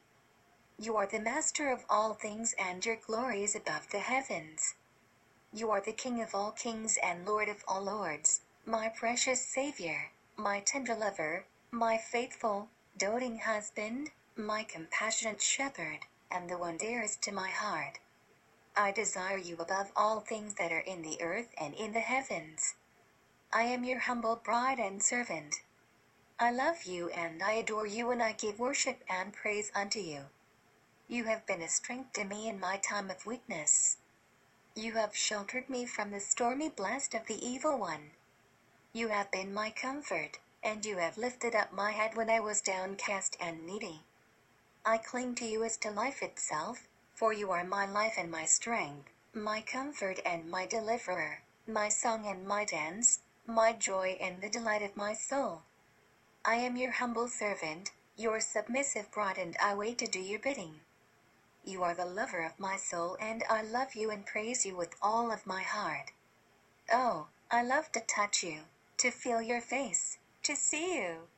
You 0.76 0.96
are 0.96 1.07
the 1.07 1.20
master 1.20 1.70
of 1.70 1.85
all 1.88 2.14
things 2.14 2.53
and 2.59 2.85
your 2.85 2.96
glory 2.96 3.44
is 3.44 3.55
above 3.55 3.90
the 3.90 4.00
heavens. 4.00 4.74
You 5.53 5.70
are 5.70 5.81
the 5.81 5.92
King 5.92 6.20
of 6.20 6.35
all 6.35 6.50
kings 6.50 6.98
and 7.00 7.24
Lord 7.24 7.48
of 7.48 7.62
all 7.68 7.83
lords, 7.83 8.40
my 8.66 8.88
precious 8.88 9.40
Savior, 9.40 10.11
my 10.37 10.59
tender 10.59 10.96
lover, 10.96 11.44
my 11.70 11.96
faithful, 11.96 12.68
doting 12.98 13.38
husband, 13.38 14.11
my 14.35 14.64
compassionate 14.64 15.40
shepherd, 15.40 16.07
and 16.29 16.50
the 16.50 16.59
one 16.59 16.76
dearest 16.76 17.22
to 17.22 17.31
my 17.31 17.50
heart. 17.50 18.00
I 18.76 18.90
desire 18.90 19.38
you 19.38 19.55
above 19.61 19.92
all 19.94 20.18
things 20.18 20.55
that 20.55 20.72
are 20.72 20.81
in 20.81 21.03
the 21.03 21.22
earth 21.22 21.55
and 21.57 21.72
in 21.72 21.92
the 21.92 22.00
heavens. 22.00 22.74
I 23.53 23.62
am 23.62 23.85
your 23.85 24.00
humble 24.00 24.35
bride 24.35 24.81
and 24.81 25.00
servant. 25.00 25.62
I 26.42 26.50
love 26.50 26.85
you 26.85 27.11
and 27.11 27.42
I 27.42 27.53
adore 27.53 27.87
you 27.87 28.11
and 28.11 28.22
I 28.22 28.33
give 28.33 28.59
worship 28.59 29.05
and 29.11 29.31
praise 29.31 29.70
unto 29.74 29.98
you. 30.00 30.31
You 31.07 31.24
have 31.24 31.44
been 31.44 31.61
a 31.61 31.68
strength 31.68 32.14
to 32.14 32.24
me 32.24 32.48
in 32.48 32.59
my 32.59 32.79
time 32.79 33.11
of 33.11 33.26
weakness. 33.26 33.98
You 34.74 34.92
have 34.92 35.14
sheltered 35.14 35.68
me 35.68 35.85
from 35.85 36.11
the 36.11 36.18
stormy 36.18 36.70
blast 36.70 37.12
of 37.12 37.26
the 37.26 37.46
evil 37.46 37.76
one. 37.76 38.12
You 38.94 39.09
have 39.09 39.31
been 39.31 39.53
my 39.53 39.68
comfort, 39.70 40.38
and 40.62 40.83
you 40.87 40.96
have 40.96 41.18
lifted 41.18 41.55
up 41.55 41.74
my 41.74 41.90
head 41.90 42.16
when 42.16 42.31
I 42.31 42.40
was 42.40 42.62
downcast 42.62 43.37
and 43.38 43.66
needy. 43.66 44.03
I 44.83 44.96
cling 44.96 45.35
to 45.35 45.44
you 45.44 45.62
as 45.62 45.76
to 45.76 45.90
life 45.90 46.22
itself, 46.22 46.88
for 47.12 47.35
you 47.35 47.50
are 47.50 47.64
my 47.64 47.85
life 47.85 48.14
and 48.16 48.31
my 48.31 48.46
strength, 48.46 49.11
my 49.35 49.61
comfort 49.61 50.20
and 50.24 50.50
my 50.50 50.64
deliverer, 50.64 51.42
my 51.66 51.90
song 51.90 52.24
and 52.26 52.48
my 52.48 52.64
dance, 52.64 53.20
my 53.46 53.74
joy 53.74 54.16
and 54.18 54.40
the 54.40 54.48
delight 54.48 54.81
of 54.81 54.96
my 54.96 55.12
soul. 55.12 55.64
I 56.42 56.55
am 56.55 56.79
your 56.79 56.92
humble 56.92 57.29
servant, 57.29 57.90
your 58.16 58.40
submissive 58.40 59.11
bride, 59.12 59.37
and 59.37 59.59
I 59.62 59.74
wait 59.74 59.98
to 59.98 60.07
do 60.07 60.18
your 60.18 60.38
bidding. 60.38 60.81
You 61.66 61.83
are 61.83 61.92
the 61.92 62.07
lover 62.07 62.42
of 62.42 62.59
my 62.59 62.79
soul, 62.79 63.18
and 63.20 63.44
I 63.50 63.61
love 63.62 63.94
you 63.94 64.11
and 64.11 64.24
praise 64.24 64.64
you 64.64 64.74
with 64.74 64.96
all 65.03 65.31
of 65.31 65.46
my 65.46 65.62
heart. 65.62 66.12
Oh, 66.90 67.26
I 67.50 67.62
love 67.62 67.92
to 67.92 68.00
touch 68.00 68.42
you, 68.42 68.61
to 68.96 69.11
feel 69.11 69.42
your 69.42 69.61
face, 69.61 70.16
to 70.44 70.57
see 70.57 70.96
you. 70.96 71.29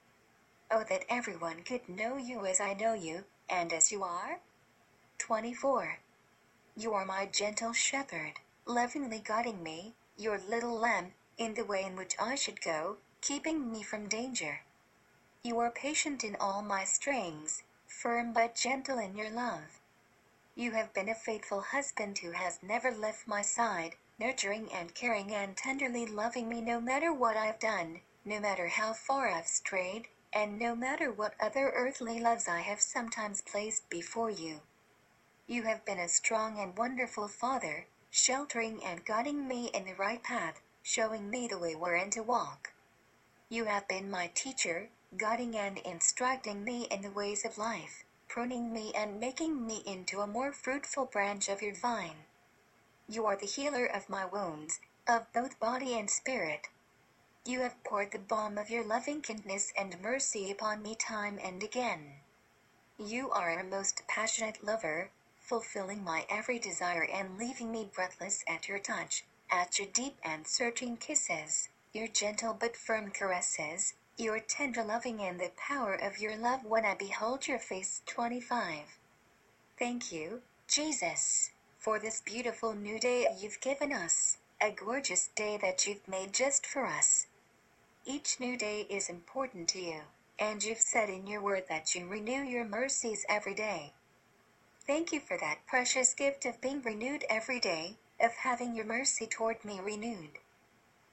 Oh, 0.71 0.85
that 0.88 1.05
everyone 1.09 1.65
could 1.65 1.88
know 1.88 2.17
you 2.17 2.47
as 2.47 2.61
I 2.61 2.75
know 2.75 2.95
you, 2.95 3.25
and 3.49 3.73
as 3.73 3.91
you 3.91 4.05
are. 4.05 4.38
24. 5.19 5.99
You 6.77 6.95
are 6.95 7.05
my 7.05 7.27
gentle 7.27 7.73
shepherd, 7.73 8.35
lovingly 8.67 9.21
guiding 9.25 9.65
me, 9.65 9.95
your 10.17 10.38
little 10.38 10.79
lamb, 10.79 11.15
in 11.38 11.55
the 11.55 11.65
way 11.65 11.83
in 11.83 11.97
which 11.97 12.15
I 12.21 12.37
should 12.37 12.61
go, 12.62 12.99
keeping 13.21 13.73
me 13.73 13.83
from 13.83 14.09
danger. 14.09 14.61
You 15.44 15.59
are 15.59 15.72
patient 15.72 16.22
in 16.22 16.37
all 16.37 16.62
my 16.62 16.85
strayings, 16.85 17.64
firm 17.88 18.33
but 18.33 18.55
gentle 18.55 19.00
in 19.00 19.16
your 19.16 19.28
love. 19.28 19.81
You 20.55 20.70
have 20.70 20.94
been 20.94 21.09
a 21.09 21.16
faithful 21.16 21.62
husband 21.62 22.18
who 22.18 22.31
has 22.31 22.62
never 22.62 22.92
left 22.92 23.26
my 23.26 23.42
side, 23.42 23.96
nurturing 24.20 24.72
and 24.72 24.94
caring 24.94 25.35
and 25.35 25.57
tenderly 25.57 26.07
loving 26.07 26.48
me 26.48 26.61
no 26.61 26.81
matter 26.81 27.12
what 27.12 27.37
I've 27.37 27.59
done, 27.59 28.02
no 28.24 28.38
matter 28.38 28.68
how 28.68 28.92
far 28.92 29.31
I've 29.31 29.48
strayed, 29.48 30.07
and 30.33 30.61
no 30.61 30.76
matter 30.76 31.11
what 31.11 31.35
other 31.40 31.70
earthly 31.70 32.20
loves 32.20 32.46
I 32.46 32.61
have 32.61 32.81
sometimes 32.81 33.40
placed 33.40 33.90
before 33.90 34.31
you. 34.31 34.61
You 35.48 35.64
have 35.64 35.85
been 35.85 35.98
a 35.98 36.07
strong 36.07 36.61
and 36.61 36.78
wonderful 36.78 37.26
father, 37.26 37.88
sheltering 38.12 38.85
and 38.85 39.05
guiding 39.05 39.48
me 39.48 39.70
in 39.74 39.87
the 39.87 39.94
right 39.94 40.22
path, 40.22 40.62
showing 40.85 41.28
me 41.28 41.48
the 41.48 41.59
way 41.59 41.74
wherein 41.74 42.11
to 42.11 42.22
walk. 42.22 42.72
You 43.48 43.64
have 43.64 43.88
been 43.88 44.09
my 44.09 44.28
teacher, 44.28 44.90
guiding 45.18 45.57
and 45.57 45.79
instructing 45.79 46.64
me 46.64 46.87
in 46.90 47.03
the 47.03 47.11
ways 47.11 47.44
of 47.44 47.59
life, 47.59 48.05
pruning 48.29 48.72
me 48.72 48.92
and 48.94 49.20
making 49.20 49.66
me 49.66 49.83
into 49.85 50.20
a 50.20 50.27
more 50.27 50.53
fruitful 50.53 51.05
branch 51.05 51.48
of 51.48 51.61
your 51.61 51.75
vine. 51.75 52.25
You 53.09 53.27
are 53.27 53.37
the 53.37 53.46
healer 53.46 53.85
of 53.85 54.09
my 54.09 54.25
wounds, 54.25 54.81
of 55.07 55.31
both 55.33 55.61
body 55.61 55.98
and 55.98 56.09
spirit. 56.09 56.68
You 57.44 57.61
have 57.61 57.83
poured 57.85 58.12
the 58.12 58.18
balm 58.18 58.57
of 58.57 58.70
your 58.70 58.85
loving 58.85 59.20
kindness 59.20 59.72
and 59.77 60.01
mercy 60.01 60.51
upon 60.51 60.81
me 60.83 60.94
time 60.94 61.38
and 61.42 61.62
again. 61.62 62.20
You 62.98 63.31
are 63.31 63.59
a 63.59 63.64
most 63.64 64.07
passionate 64.07 64.64
lover, 64.64 65.11
fulfilling 65.40 66.05
my 66.05 66.25
every 66.31 66.59
desire 66.59 67.05
and 67.05 67.37
leaving 67.37 67.70
me 67.70 67.90
breathless 67.92 68.44
at 68.48 68.68
your 68.68 68.79
touch, 68.79 69.25
at 69.51 69.79
your 69.79 69.88
deep 69.88 70.16
and 70.22 70.46
searching 70.46 70.96
kisses, 70.96 71.68
your 71.92 72.07
gentle 72.07 72.55
but 72.55 72.77
firm 72.77 73.11
caresses, 73.11 73.94
your 74.22 74.38
tender 74.38 74.85
loving 74.85 75.20
and 75.20 75.40
the 75.40 75.50
power 75.56 75.94
of 75.94 76.20
your 76.20 76.37
love 76.37 76.64
when 76.64 76.85
I 76.85 76.94
behold 76.94 77.48
your 77.48 77.58
face. 77.58 78.02
25. 78.06 78.98
Thank 79.76 80.12
you, 80.12 80.42
Jesus, 80.68 81.50
for 81.78 81.98
this 81.98 82.20
beautiful 82.20 82.72
new 82.72 83.00
day 83.00 83.26
you've 83.37 83.61
given 83.61 83.92
us, 83.92 84.38
a 84.61 84.70
gorgeous 84.70 85.26
day 85.35 85.58
that 85.61 85.87
you've 85.87 86.06
made 86.06 86.32
just 86.32 86.64
for 86.64 86.87
us. 86.87 87.26
Each 88.04 88.38
new 88.38 88.56
day 88.56 88.87
is 88.88 89.08
important 89.08 89.68
to 89.70 89.80
you, 89.80 90.02
and 90.38 90.62
you've 90.62 90.78
said 90.78 91.08
in 91.11 91.26
your 91.26 91.42
word 91.42 91.64
that 91.68 91.94
you 91.94 92.06
renew 92.06 92.42
your 92.42 92.64
mercies 92.64 93.26
every 93.28 93.54
day. 93.54 93.92
Thank 94.87 95.12
you 95.12 95.18
for 95.18 95.37
that 95.38 95.66
precious 95.66 96.14
gift 96.14 96.46
of 96.46 96.61
being 96.61 96.80
renewed 96.82 97.24
every 97.28 97.58
day, 97.58 97.96
of 98.20 98.32
having 98.32 98.76
your 98.76 98.85
mercy 98.85 99.26
toward 99.26 99.64
me 99.64 99.80
renewed. 99.80 100.38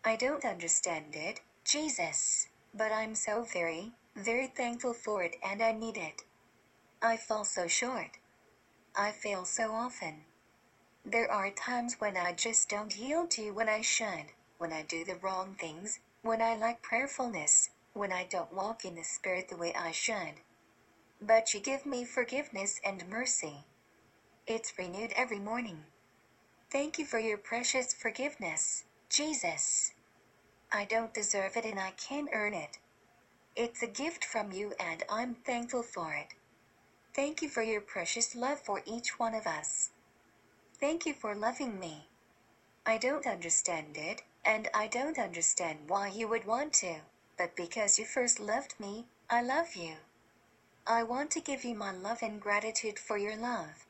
I 0.05 0.15
don't 0.15 0.45
understand 0.45 1.15
it, 1.15 1.41
Jesus, 1.63 2.47
but 2.73 2.91
I'm 2.91 3.15
so 3.15 3.43
very, 3.43 3.91
very 4.15 4.47
thankful 4.47 4.93
for 4.93 5.23
it 5.23 5.36
and 5.43 5.62
I 5.62 5.71
need 5.71 5.97
it. 5.97 6.23
I 7.01 7.17
fall 7.17 7.45
so 7.45 7.67
short. 7.67 8.17
I 8.95 9.12
fail 9.12 9.45
so 9.45 9.71
often. 9.71 10.25
There 11.05 11.32
are 11.32 11.49
times 11.51 11.99
when 11.99 12.17
I 12.17 12.34
just 12.34 12.69
don't 12.69 12.95
yield 12.95 13.32
to 13.32 13.41
you 13.41 13.53
when 13.53 13.69
I 13.69 13.82
should, 13.82 14.34
when 14.58 14.73
I 14.73 14.84
do 14.84 15.05
the 15.05 15.15
wrong 15.15 15.55
things, 15.55 15.99
when 16.21 16.41
I 16.41 16.55
lack 16.55 16.82
prayerfulness, 16.82 17.69
when 17.93 18.12
I 18.12 18.25
don't 18.25 18.53
walk 18.53 18.86
in 18.86 18.95
the 18.95 19.03
Spirit 19.03 19.49
the 19.49 19.58
way 19.58 19.73
I 19.73 19.91
should. 19.91 20.41
But 21.21 21.53
you 21.53 21.60
give 21.60 21.86
me 21.86 22.05
forgiveness 22.05 22.79
and 22.84 23.08
mercy. 23.10 23.65
It's 24.45 24.77
renewed 24.77 25.13
every 25.15 25.39
morning. 25.39 25.86
Thank 26.71 26.99
you 26.99 27.05
for 27.05 27.19
your 27.19 27.38
precious 27.38 27.93
forgiveness, 27.93 28.84
Jesus. 29.10 29.93
I 30.71 30.86
don't 30.86 31.13
deserve 31.13 31.58
it 31.58 31.65
and 31.65 31.79
I 31.79 31.91
can't 31.91 32.29
earn 32.34 32.53
it. 32.53 32.79
It's 33.55 33.82
a 33.82 33.88
gift 33.88 34.23
from 34.23 34.51
you 34.51 34.73
and 34.79 35.03
I'm 35.10 35.36
thankful 35.36 35.84
for 35.84 36.13
it. 36.13 36.36
Thank 37.15 37.41
you 37.41 37.49
for 37.49 37.63
your 37.63 37.82
precious 37.82 38.36
love 38.36 38.60
for 38.60 38.82
each 38.86 39.19
one 39.19 39.34
of 39.36 39.47
us. 39.47 39.89
Thank 40.79 41.05
you 41.05 41.13
for 41.13 41.36
loving 41.36 41.79
me. 41.79 42.08
I 42.86 42.97
don't 42.97 43.27
understand 43.27 43.97
it, 43.97 44.23
and 44.45 44.67
I 44.73 44.88
don't 44.88 45.19
understand 45.19 45.79
why 45.88 46.08
you 46.08 46.27
would 46.27 46.45
want 46.45 46.73
to, 46.75 46.95
but 47.38 47.55
because 47.55 47.99
you 47.99 48.05
first 48.05 48.39
loved 48.39 48.79
me, 48.79 49.05
I 49.29 49.41
love 49.41 49.75
you. 49.75 49.95
I 50.88 51.03
want 51.03 51.32
to 51.32 51.41
give 51.41 51.65
you 51.65 51.75
my 51.75 51.91
love 51.91 52.19
and 52.23 52.41
gratitude 52.41 52.97
for 52.97 53.17
your 53.17 53.36
love. 53.36 53.86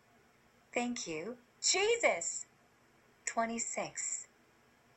Thank 0.74 1.08
you, 1.08 1.38
Jesus. 1.62 2.46
26. 3.26 4.29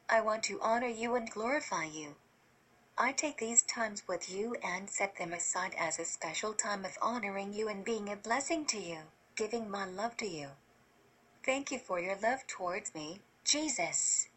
I 0.09 0.21
want 0.21 0.43
to 0.45 0.61
honor 0.61 0.89
you 0.89 1.15
and 1.15 1.31
glorify 1.31 1.85
you. 1.85 2.17
I 2.99 3.13
take 3.13 3.39
these 3.39 3.63
times 3.63 4.03
with 4.07 4.31
you 4.31 4.57
and 4.63 4.89
set 4.89 5.17
them 5.17 5.33
aside 5.33 5.75
as 5.79 5.99
a 5.99 6.05
special 6.05 6.53
time 6.53 6.85
of 6.85 6.99
honoring 7.01 7.53
you 7.53 7.69
and 7.69 7.85
being 7.85 8.11
a 8.11 8.17
blessing 8.17 8.67
to 8.67 8.79
you, 8.79 8.99
giving 9.37 9.71
my 9.71 9.87
love 9.87 10.17
to 10.19 10.27
you. 10.27 10.49
Thank 11.45 11.73
you 11.73 11.79
for 11.79 11.99
your 11.99 12.17
love 12.23 12.47
towards 12.47 12.95
me, 12.95 13.21
Jesus. 13.45 14.29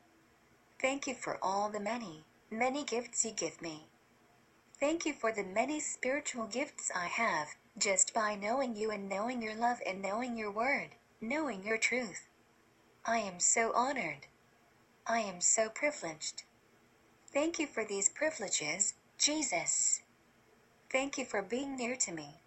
Thank 0.80 1.08
you 1.08 1.14
for 1.14 1.38
all 1.42 1.70
the 1.70 1.80
many, 1.80 2.24
many 2.50 2.84
gifts 2.84 3.26
you 3.26 3.32
give 3.32 3.62
me. 3.62 3.88
Thank 4.80 5.06
you 5.06 5.14
for 5.14 5.32
the 5.32 5.44
many 5.44 5.80
spiritual 5.80 6.48
gifts 6.48 6.92
I 6.96 7.08
have, 7.08 7.56
just 7.78 8.14
by 8.14 8.36
knowing 8.36 8.76
you 8.76 8.92
and 8.92 9.08
knowing 9.08 9.42
your 9.42 9.56
love 9.56 9.80
and 9.86 10.02
knowing 10.02 10.38
your 10.38 10.52
word, 10.52 10.90
knowing 11.22 11.64
your 11.64 11.78
truth. 11.78 12.28
I 13.06 13.20
am 13.20 13.40
so 13.40 13.72
honored. 13.74 14.28
I 15.08 15.20
am 15.20 15.40
so 15.40 15.70
privileged. 15.70 16.44
Thank 17.32 17.60
you 17.60 17.68
for 17.68 17.86
these 17.86 18.10
privileges, 18.10 18.96
Jesus. 19.20 20.02
Thank 20.90 21.20
you 21.20 21.26
for 21.26 21.44
being 21.44 21.78
near 21.78 21.96
to 21.98 22.12
me. 22.12 22.42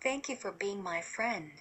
Thank 0.00 0.28
you 0.28 0.34
for 0.34 0.50
being 0.50 0.82
my 0.82 1.00
friend. 1.00 1.52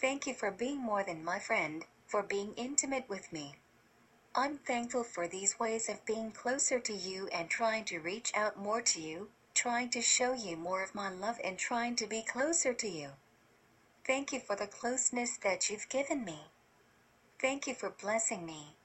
Thank 0.00 0.28
you 0.28 0.34
for 0.34 0.52
being 0.52 0.78
more 0.78 1.02
than 1.02 1.24
my 1.24 1.40
friend, 1.40 1.86
for 2.06 2.22
being 2.22 2.54
intimate 2.54 3.08
with 3.08 3.32
me. 3.32 3.56
I'm 4.32 4.58
thankful 4.58 5.02
for 5.02 5.26
these 5.26 5.58
ways 5.58 5.88
of 5.88 6.06
being 6.06 6.30
closer 6.30 6.78
to 6.78 6.92
you 6.92 7.26
and 7.32 7.50
trying 7.50 7.84
to 7.86 7.98
reach 7.98 8.30
out 8.32 8.56
more 8.56 8.80
to 8.82 9.00
you, 9.00 9.30
trying 9.54 9.90
to 9.90 10.02
show 10.02 10.34
you 10.34 10.56
more 10.56 10.84
of 10.84 10.94
my 10.94 11.10
love 11.10 11.40
and 11.42 11.58
trying 11.58 11.96
to 11.96 12.06
be 12.06 12.22
closer 12.22 12.72
to 12.74 12.88
you. 12.88 13.08
Thank 14.06 14.32
you 14.32 14.38
for 14.38 14.54
the 14.54 14.68
closeness 14.68 15.36
that 15.38 15.68
you've 15.68 15.88
given 15.88 16.24
me. 16.24 16.42
Thank 17.40 17.66
you 17.66 17.74
for 17.74 17.90
blessing 17.90 18.46
me. 18.46 18.75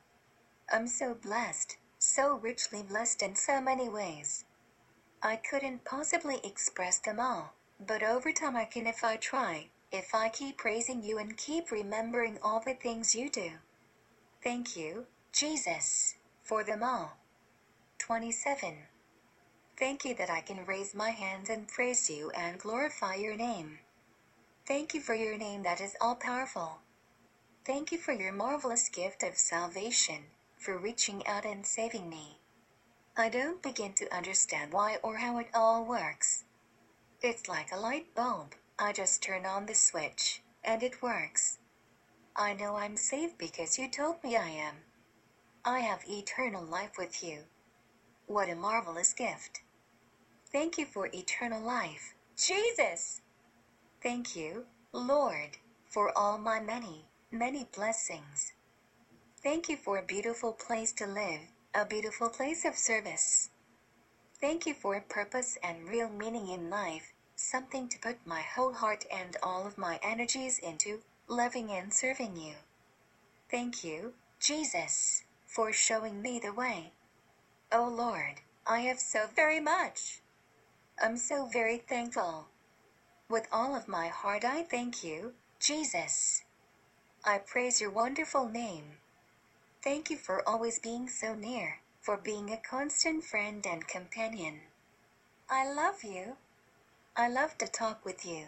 I'm 0.74 0.88
so 0.88 1.14
blessed, 1.14 1.76
so 2.00 2.38
richly 2.38 2.82
blessed 2.82 3.22
in 3.22 3.36
so 3.36 3.60
many 3.60 3.90
ways. 3.90 4.46
I 5.22 5.36
couldn't 5.36 5.84
possibly 5.84 6.40
express 6.46 6.98
them 6.98 7.20
all, 7.20 7.54
but 7.86 8.02
over 8.02 8.32
time 8.32 8.56
I 8.56 8.64
can 8.64 8.88
if 8.88 9.04
I 9.04 9.18
try, 9.18 9.68
if 9.92 10.16
I 10.16 10.30
keep 10.30 10.58
praising 10.58 11.04
you 11.04 11.18
and 11.18 11.36
keep 11.36 11.72
remembering 11.72 12.40
all 12.42 12.62
the 12.62 12.74
things 12.74 13.14
you 13.14 13.30
do. 13.30 13.52
Thank 14.42 14.78
you, 14.78 15.08
Jesus, 15.34 16.16
for 16.42 16.64
them 16.64 16.84
all. 16.84 17.18
27. 18.00 18.78
Thank 19.78 20.06
you 20.06 20.16
that 20.16 20.30
I 20.30 20.40
can 20.40 20.66
raise 20.66 20.96
my 20.96 21.10
hands 21.10 21.50
and 21.50 21.68
praise 21.68 22.10
you 22.10 22.32
and 22.32 22.58
glorify 22.58 23.16
your 23.16 23.36
name. 23.36 23.80
Thank 24.66 24.94
you 24.94 25.02
for 25.02 25.16
your 25.16 25.38
name 25.38 25.64
that 25.64 25.82
is 25.82 25.98
all 26.00 26.16
powerful. 26.16 26.78
Thank 27.66 27.92
you 27.92 27.98
for 27.98 28.14
your 28.14 28.32
marvelous 28.32 28.88
gift 28.88 29.22
of 29.22 29.36
salvation, 29.36 30.24
for 30.62 30.78
reaching 30.78 31.26
out 31.26 31.44
and 31.44 31.66
saving 31.66 32.08
me. 32.08 32.38
I 33.18 33.30
don't 33.30 33.64
begin 33.64 33.94
to 33.94 34.16
understand 34.16 34.72
why 34.72 34.98
or 35.02 35.18
how 35.18 35.40
it 35.40 35.48
all 35.56 35.84
works. 35.84 36.44
It's 37.20 37.50
like 37.50 37.72
a 37.72 37.80
light 37.80 38.14
bulb, 38.14 38.54
I 38.78 38.94
just 38.94 39.24
turn 39.24 39.46
on 39.46 39.66
the 39.66 39.74
switch, 39.74 40.44
and 40.64 40.84
it 40.84 41.02
works. 41.02 41.58
I 42.36 42.54
know 42.54 42.76
I'm 42.76 42.96
saved 42.96 43.40
because 43.40 43.80
you 43.80 43.90
told 43.90 44.24
me 44.24 44.38
I 44.38 44.50
am. 44.50 44.76
I 45.66 45.80
have 45.80 46.08
eternal 46.08 46.64
life 46.64 46.96
with 46.96 47.24
you. 47.24 47.40
What 48.28 48.50
a 48.50 48.56
marvelous 48.56 49.14
gift. 49.14 49.62
Thank 50.52 50.78
you 50.78 50.86
for 50.86 51.10
eternal 51.12 51.62
life, 51.62 52.14
Jesus! 52.38 53.22
Thank 54.04 54.36
you, 54.36 54.66
Lord, 54.92 55.58
for 55.88 56.16
all 56.16 56.38
my 56.38 56.60
many, 56.60 57.06
many 57.32 57.68
blessings. 57.76 58.54
Thank 59.44 59.70
you 59.70 59.78
for 59.78 59.98
a 59.98 60.04
beautiful 60.04 60.54
place 60.54 60.92
to 60.94 61.08
live, 61.08 61.42
a 61.74 61.86
beautiful 61.86 62.30
place 62.30 62.66
of 62.66 62.76
service. 62.76 63.50
Thank 64.40 64.66
you 64.66 64.74
for 64.74 64.96
a 64.96 65.02
purpose 65.02 65.58
and 65.64 65.88
real 65.88 66.10
meaning 66.10 66.48
in 66.48 66.70
life, 66.70 67.14
something 67.36 67.90
to 67.90 68.00
put 68.00 68.26
my 68.26 68.42
whole 68.42 68.74
heart 68.74 69.06
and 69.12 69.38
all 69.44 69.68
of 69.68 69.78
my 69.78 70.00
energies 70.04 70.60
into, 70.60 71.02
loving 71.28 71.72
and 71.72 71.94
serving 71.94 72.38
you. 72.38 72.56
Thank 73.50 73.84
you, 73.84 74.14
Jesus 74.40 75.24
for 75.52 75.74
showing 75.74 76.22
me 76.22 76.40
the 76.40 76.54
way. 76.54 76.94
Oh 77.74 77.94
Lord, 77.94 78.40
I 78.66 78.80
have 78.82 79.02
so 79.02 79.28
very 79.36 79.60
much. 79.60 80.22
I'm 81.02 81.18
so 81.18 81.46
very 81.46 81.78
thankful. 81.78 82.48
With 83.28 83.50
all 83.52 83.76
of 83.76 83.90
my 83.90 84.08
heart, 84.08 84.46
I 84.46 84.64
thank 84.64 85.04
you, 85.04 85.34
Jesus. 85.60 86.44
I 87.26 87.40
praise 87.40 87.82
your 87.82 87.92
wonderful 87.92 88.48
name. 88.48 89.01
Thank 89.84 90.12
you 90.12 90.18
for 90.18 90.48
always 90.48 90.78
being 90.78 91.10
so 91.10 91.34
near, 91.34 91.80
for 92.00 92.16
being 92.16 92.52
a 92.52 92.58
constant 92.58 93.24
friend 93.24 93.66
and 93.66 93.88
companion. 93.88 94.62
I 95.50 95.74
love 95.74 96.04
you. 96.04 96.38
I 97.18 97.28
love 97.28 97.58
to 97.58 97.68
talk 97.68 98.06
with 98.06 98.24
you. 98.24 98.46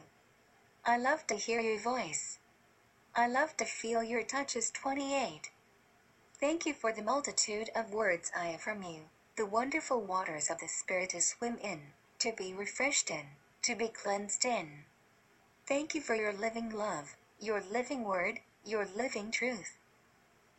I 0.85 0.97
love 0.97 1.25
to 1.27 1.35
hear 1.35 1.59
your 1.59 1.79
voice. 1.79 2.37
I 3.15 3.27
love 3.27 3.57
to 3.57 3.65
feel 3.65 4.03
your 4.03 4.21
touches 4.21 4.69
28. 4.71 5.49
Thank 6.39 6.67
you 6.67 6.73
for 6.73 6.93
the 6.93 7.01
multitude 7.01 7.71
of 7.75 7.93
words 7.93 8.31
I 8.37 8.47
have 8.47 8.61
from 8.61 8.83
you, 8.83 9.05
the 9.35 9.45
wonderful 9.47 10.01
waters 10.01 10.51
of 10.51 10.59
the 10.59 10.67
Spirit 10.67 11.11
to 11.11 11.21
swim 11.21 11.57
in, 11.63 11.93
to 12.19 12.31
be 12.31 12.53
refreshed 12.53 13.09
in, 13.09 13.25
to 13.63 13.75
be 13.75 13.87
cleansed 13.87 14.45
in. 14.45 14.85
Thank 15.65 15.95
you 15.95 16.01
for 16.01 16.13
your 16.13 16.33
living 16.33 16.69
love, 16.69 17.15
your 17.39 17.61
living 17.71 18.03
word, 18.03 18.41
your 18.63 18.85
living 18.85 19.31
truth. 19.31 19.77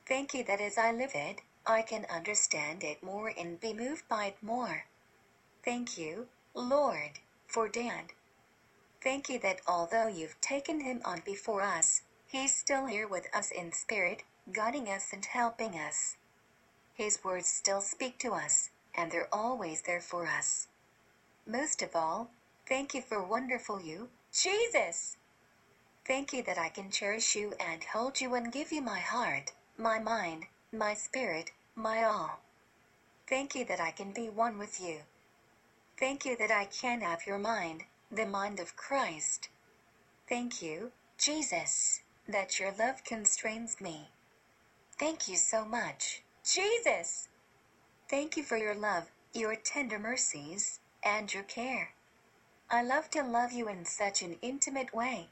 Thank 0.07 0.35
you 0.35 0.45
that 0.45 0.61
as 0.61 0.77
I 0.77 0.93
live 0.93 1.13
it, 1.15 1.41
I 1.67 1.83
can 1.83 2.05
understand 2.11 2.85
it 2.85 3.03
more 3.03 3.33
and 3.37 3.59
be 3.59 3.73
moved 3.73 4.07
by 4.09 4.27
it 4.27 4.43
more. 4.43 4.85
Thank 5.65 5.97
you, 5.97 6.29
Lord, 6.53 7.21
for 7.47 7.69
Dad. 7.69 8.13
Thank 9.03 9.29
you 9.29 9.39
that 9.39 9.61
although 9.67 10.09
you've 10.09 10.41
taken 10.41 10.81
him 10.81 11.01
on 11.05 11.23
before 11.25 11.63
us, 11.63 12.03
he's 12.27 12.55
still 12.55 12.87
here 12.87 13.09
with 13.09 13.35
us 13.35 13.51
in 13.51 13.73
spirit, 13.73 14.23
guiding 14.53 14.89
us 14.89 15.13
and 15.13 15.25
helping 15.25 15.79
us. 15.79 16.17
His 16.95 17.25
words 17.25 17.47
still 17.47 17.81
speak 17.81 18.19
to 18.19 18.33
us, 18.33 18.71
and 18.95 19.11
they're 19.11 19.35
always 19.35 19.83
there 19.83 20.01
for 20.01 20.27
us. 20.27 20.69
Most 21.47 21.83
of 21.83 21.97
all, 21.97 22.31
thank 22.67 22.95
you 22.95 23.03
for 23.03 23.23
wonderful 23.23 23.81
you, 23.81 24.11
Jesus! 24.33 25.17
Thank 26.07 26.33
you 26.33 26.43
that 26.43 26.59
I 26.59 26.69
can 26.69 26.91
cherish 26.91 27.35
you 27.35 27.55
and 27.59 27.83
hold 27.85 28.21
you 28.21 28.35
and 28.35 28.53
give 28.53 28.71
you 28.71 28.83
my 28.83 29.01
heart, 29.01 29.53
my 29.77 29.99
mind, 29.99 30.47
my 30.73 30.95
spirit, 30.95 31.51
my 31.75 32.05
all. 32.05 32.41
Thank 33.29 33.55
you 33.55 33.65
that 33.65 33.81
I 33.81 33.91
can 33.91 34.13
be 34.13 34.29
one 34.29 34.59
with 34.59 34.81
you. 34.81 35.01
Thank 35.99 36.25
you 36.25 36.37
that 36.37 36.51
I 36.51 36.67
can 36.67 37.01
have 37.01 37.27
your 37.27 37.39
mind, 37.39 37.85
the 38.11 38.27
mind 38.27 38.61
of 38.61 38.77
Christ. 38.77 39.49
Thank 40.29 40.63
you, 40.63 40.93
Jesus, 41.19 42.03
that 42.29 42.59
your 42.59 42.73
love 42.73 43.05
constrains 43.05 43.81
me. 43.81 44.09
Thank 44.99 45.29
you 45.29 45.37
so 45.37 45.65
much, 45.65 46.23
Jesus! 46.45 47.29
Thank 48.09 48.37
you 48.37 48.43
for 48.43 48.57
your 48.57 48.75
love, 48.75 49.11
your 49.33 49.57
tender 49.57 49.99
mercies, 49.99 50.79
and 51.03 51.33
your 51.33 51.43
care. 51.43 51.95
I 52.71 52.83
love 52.83 53.11
to 53.11 53.23
love 53.23 53.53
you 53.53 53.69
in 53.69 53.85
such 53.85 54.23
an 54.23 54.37
intimate 54.43 54.95
way. 54.95 55.29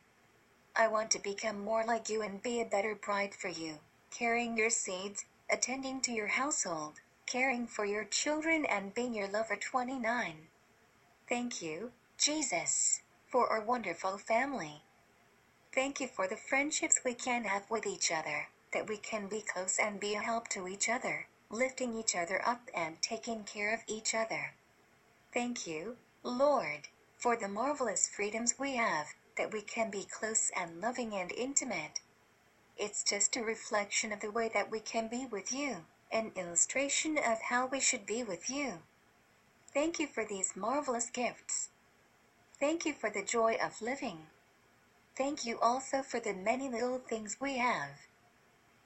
I 0.75 0.89
want 0.89 1.11
to 1.13 1.19
become 1.19 1.65
more 1.65 1.85
like 1.85 2.09
you 2.09 2.23
and 2.23 2.43
be 2.43 2.61
a 2.61 2.65
better 2.65 2.95
bride 2.95 3.35
for 3.35 3.49
you, 3.49 3.79
carrying 4.13 4.57
your 4.57 4.71
seeds, 4.71 5.25
attending 5.51 6.01
to 6.03 6.13
your 6.13 6.29
household, 6.29 7.01
caring 7.27 7.67
for 7.67 7.85
your 7.85 8.05
children, 8.05 8.65
and 8.67 8.95
being 8.95 9.15
your 9.15 9.29
lover 9.29 9.57
29. 9.57 10.35
Thank 11.29 11.63
you, 11.63 11.93
Jesus, 12.19 13.01
for 13.27 13.49
our 13.49 13.63
wonderful 13.63 14.19
family. 14.19 14.83
Thank 15.75 16.01
you 16.01 16.07
for 16.07 16.29
the 16.29 16.37
friendships 16.37 17.01
we 17.03 17.15
can 17.15 17.45
have 17.45 17.71
with 17.71 17.87
each 17.87 18.13
other, 18.13 18.49
that 18.75 18.87
we 18.87 18.99
can 18.99 19.29
be 19.29 19.41
close 19.41 19.79
and 19.79 19.99
be 19.99 20.15
a 20.15 20.21
help 20.21 20.49
to 20.49 20.69
each 20.69 20.91
other, 20.91 21.27
lifting 21.49 21.97
each 21.97 22.15
other 22.15 22.47
up 22.47 22.69
and 22.75 23.01
taking 23.01 23.45
care 23.45 23.73
of 23.73 23.81
each 23.87 24.15
other. 24.15 24.53
Thank 25.33 25.67
you, 25.67 25.97
Lord, 26.23 26.89
for 27.17 27.37
the 27.37 27.49
marvelous 27.49 28.07
freedoms 28.07 28.59
we 28.59 28.77
have, 28.77 29.07
that 29.39 29.51
we 29.51 29.63
can 29.63 29.91
be 29.91 30.05
close 30.05 30.51
and 30.55 30.83
loving 30.83 31.15
and 31.15 31.33
intimate. 31.33 32.02
It's 32.85 33.05
just 33.05 33.37
a 33.37 33.45
reflection 33.45 34.13
of 34.13 34.19
the 34.19 34.33
way 34.33 34.51
that 34.53 34.69
we 34.69 34.81
can 34.81 35.07
be 35.07 35.25
with 35.25 35.53
you, 35.53 35.85
an 36.11 36.33
illustration 36.35 37.17
of 37.17 37.41
how 37.43 37.67
we 37.67 37.79
should 37.79 38.05
be 38.05 38.25
with 38.25 38.51
you. 38.51 38.83
Thank 39.73 40.01
you 40.01 40.09
for 40.09 40.25
these 40.25 40.57
marvelous 40.57 41.09
gifts. 41.09 41.69
Thank 42.59 42.85
you 42.85 42.93
for 42.93 43.09
the 43.09 43.23
joy 43.23 43.57
of 43.63 43.81
living. 43.81 44.27
Thank 45.17 45.45
you 45.45 45.61
also 45.61 46.03
for 46.03 46.19
the 46.19 46.35
many 46.35 46.69
little 46.69 46.99
things 46.99 47.37
we 47.41 47.59
have. 47.59 48.09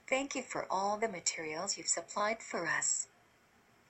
Thank 0.07 0.35
you 0.35 0.43
for 0.43 0.67
all 0.71 0.99
the 0.99 1.09
materials 1.09 1.79
you've 1.79 1.89
supplied 1.89 2.43
for 2.43 2.67
us. 2.67 3.09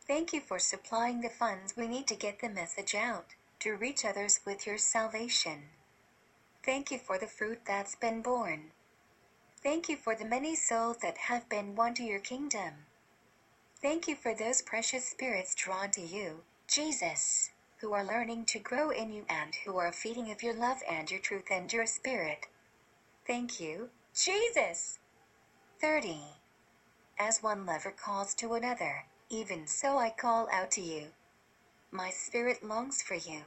Thank 0.06 0.32
you 0.32 0.40
for 0.40 0.60
supplying 0.60 1.20
the 1.20 1.30
funds 1.30 1.76
we 1.76 1.88
need 1.88 2.06
to 2.06 2.14
get 2.14 2.38
the 2.38 2.48
message 2.48 2.94
out, 2.94 3.34
to 3.58 3.74
reach 3.74 4.04
others 4.04 4.38
with 4.46 4.68
your 4.68 4.78
salvation. 4.78 5.64
Thank 6.62 6.92
you 6.92 6.98
for 6.98 7.18
the 7.18 7.26
fruit 7.26 7.62
that's 7.66 7.96
been 7.96 8.22
borne. 8.22 8.70
Thank 9.66 9.88
you 9.88 9.96
for 9.96 10.14
the 10.14 10.24
many 10.24 10.54
souls 10.54 10.98
that 10.98 11.18
have 11.18 11.48
been 11.48 11.74
won 11.74 11.92
to 11.94 12.04
your 12.04 12.20
kingdom. 12.20 12.86
Thank 13.82 14.06
you 14.06 14.14
for 14.14 14.32
those 14.32 14.62
precious 14.62 15.08
spirits 15.08 15.56
drawn 15.56 15.90
to 15.90 16.00
you, 16.00 16.44
Jesus, 16.68 17.50
who 17.78 17.92
are 17.92 18.04
learning 18.04 18.44
to 18.44 18.60
grow 18.60 18.90
in 18.90 19.12
you 19.12 19.24
and 19.28 19.56
who 19.64 19.76
are 19.76 19.90
feeding 19.90 20.30
of 20.30 20.40
your 20.40 20.54
love 20.54 20.84
and 20.88 21.10
your 21.10 21.18
truth 21.18 21.48
and 21.50 21.72
your 21.72 21.84
spirit. 21.84 22.46
Thank 23.26 23.58
you, 23.58 23.90
Jesus! 24.14 25.00
30. 25.80 26.20
As 27.18 27.42
one 27.42 27.66
lover 27.66 27.90
calls 27.90 28.34
to 28.34 28.54
another, 28.54 29.06
even 29.30 29.66
so 29.66 29.98
I 29.98 30.10
call 30.10 30.48
out 30.52 30.70
to 30.72 30.80
you. 30.80 31.08
My 31.90 32.10
spirit 32.10 32.62
longs 32.62 33.02
for 33.02 33.16
you. 33.16 33.42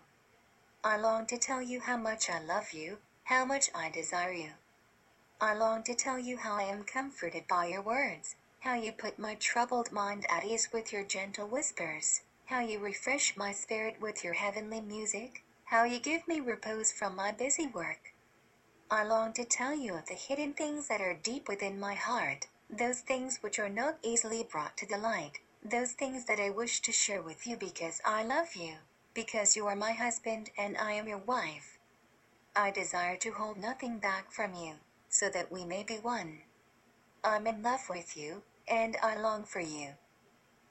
I 0.84 0.98
long 0.98 1.28
to 1.28 1.38
tell 1.38 1.62
you 1.62 1.80
how 1.80 1.96
much 1.96 2.30
I 2.30 2.42
love 2.42 2.74
you, 2.74 2.98
how 3.24 3.46
much 3.46 3.70
I 3.74 3.90
desire 3.90 4.34
you. 4.34 4.50
I 5.42 5.54
long 5.54 5.84
to 5.84 5.96
tell 5.96 6.20
you 6.20 6.36
how 6.36 6.56
I 6.56 6.64
am 6.64 6.84
comforted 6.84 7.48
by 7.48 7.68
your 7.68 7.82
words, 7.82 8.36
how 8.60 8.74
you 8.74 8.92
put 8.92 9.18
my 9.18 9.36
troubled 9.36 9.90
mind 9.90 10.26
at 10.30 10.44
ease 10.44 10.68
with 10.74 10.92
your 10.92 11.06
gentle 11.06 11.48
whispers, 11.48 12.24
how 12.48 12.60
you 12.60 12.78
refresh 12.80 13.38
my 13.38 13.54
spirit 13.54 14.02
with 14.02 14.22
your 14.22 14.34
heavenly 14.34 14.82
music, 14.82 15.46
how 15.64 15.86
you 15.86 15.98
give 15.98 16.28
me 16.28 16.42
repose 16.42 16.92
from 16.92 17.16
my 17.16 17.32
busy 17.32 17.68
work. 17.68 18.14
I 18.92 19.06
long 19.06 19.32
to 19.34 19.46
tell 19.46 19.74
you 19.74 19.94
of 19.94 20.08
the 20.08 20.14
hidden 20.14 20.54
things 20.54 20.90
that 20.90 21.00
are 21.00 21.14
deep 21.14 21.48
within 21.48 21.80
my 21.80 21.94
heart, 21.94 22.48
those 22.70 23.00
things 23.00 23.38
which 23.42 23.60
are 23.60 23.70
not 23.70 23.98
easily 24.04 24.44
brought 24.44 24.76
to 24.76 24.86
the 24.86 24.98
light, 24.98 25.40
those 25.64 25.94
things 25.94 26.26
that 26.26 26.42
I 26.42 26.50
wish 26.50 26.82
to 26.82 26.92
share 26.92 27.22
with 27.22 27.48
you 27.48 27.56
because 27.56 28.02
I 28.04 28.24
love 28.24 28.56
you, 28.56 28.74
because 29.14 29.56
you 29.56 29.68
are 29.68 29.76
my 29.76 29.94
husband 29.94 30.50
and 30.58 30.78
I 30.78 30.92
am 30.94 31.08
your 31.08 31.20
wife. 31.20 31.78
I 32.58 32.72
desire 32.72 33.16
to 33.18 33.32
hold 33.32 33.56
nothing 33.58 34.00
back 34.00 34.34
from 34.34 34.54
you, 34.54 34.74
so 35.10 35.30
that 35.30 35.52
we 35.52 35.66
may 35.66 35.84
be 35.84 35.96
one. 35.96 36.40
I'm 37.24 37.48
in 37.48 37.62
love 37.62 37.90
with 37.90 38.16
you, 38.16 38.44
and 38.68 38.96
I 39.04 39.20
long 39.20 39.44
for 39.44 39.60
you. 39.60 39.90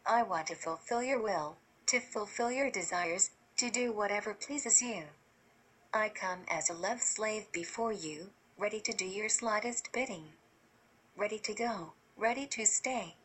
I 0.06 0.22
want 0.22 0.46
to 0.46 0.54
fulfill 0.54 1.02
your 1.02 1.20
will, 1.20 1.56
to 1.86 2.00
fulfill 2.00 2.50
your 2.50 2.70
desires, 2.70 3.30
to 3.58 3.70
do 3.70 3.92
whatever 3.92 4.32
pleases 4.32 4.80
you. 4.80 5.04
I 5.92 6.08
come 6.08 6.40
as 6.48 6.70
a 6.70 6.74
love 6.74 7.00
slave 7.00 7.50
before 7.52 7.92
you, 7.92 8.30
ready 8.56 8.80
to 8.80 8.92
do 8.92 9.04
your 9.04 9.28
slightest 9.28 9.92
bidding. 9.92 10.24
Ready 11.16 11.38
to 11.40 11.54
go, 11.54 11.92
ready 12.16 12.46
to 12.46 12.64
stay. 12.64 13.16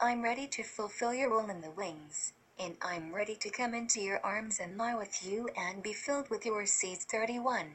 I'm 0.00 0.22
ready 0.22 0.46
to 0.48 0.62
fulfill 0.64 1.14
your 1.14 1.30
will 1.30 1.48
in 1.48 1.60
the 1.60 1.70
wings, 1.70 2.32
and 2.58 2.76
I'm 2.82 3.14
ready 3.14 3.36
to 3.36 3.50
come 3.50 3.74
into 3.74 4.00
your 4.00 4.20
arms 4.24 4.58
and 4.58 4.76
lie 4.76 4.94
with 4.94 5.24
you 5.24 5.48
and 5.56 5.82
be 5.82 5.92
filled 5.92 6.28
with 6.28 6.44
your 6.44 6.66
seeds 6.66 7.04
31. 7.04 7.70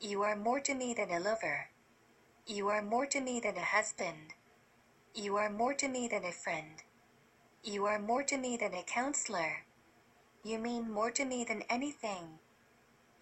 You 0.00 0.22
are 0.22 0.36
more 0.36 0.60
to 0.60 0.74
me 0.74 0.92
than 0.92 1.10
a 1.10 1.18
lover. 1.18 1.70
You 2.46 2.68
are 2.68 2.82
more 2.82 3.06
to 3.06 3.18
me 3.18 3.40
than 3.40 3.56
a 3.56 3.64
husband. 3.64 4.34
You 5.14 5.36
are 5.38 5.48
more 5.48 5.72
to 5.72 5.88
me 5.88 6.06
than 6.06 6.22
a 6.22 6.32
friend. 6.32 6.82
You 7.64 7.86
are 7.86 7.98
more 7.98 8.22
to 8.24 8.36
me 8.36 8.58
than 8.58 8.74
a 8.74 8.82
counselor. 8.82 9.64
You 10.44 10.58
mean 10.58 10.92
more 10.92 11.10
to 11.12 11.24
me 11.24 11.44
than 11.44 11.62
anything. 11.62 12.40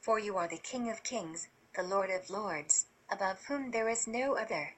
For 0.01 0.19
you 0.19 0.37
are 0.37 0.49
the 0.49 0.59
King 0.59 0.91
of 0.91 1.05
kings, 1.05 1.47
the 1.77 1.85
Lord 1.85 2.11
of 2.11 2.29
lords, 2.29 2.87
above 3.09 3.45
whom 3.45 3.71
there 3.71 3.89
is 3.89 4.09
no 4.09 4.37
other. 4.37 4.75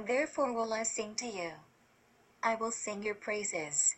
Therefore 0.00 0.52
will 0.52 0.72
I 0.72 0.84
sing 0.84 1.16
to 1.16 1.26
you. 1.26 1.50
I 2.44 2.54
will 2.54 2.70
sing 2.70 3.02
your 3.02 3.16
praises. 3.16 3.96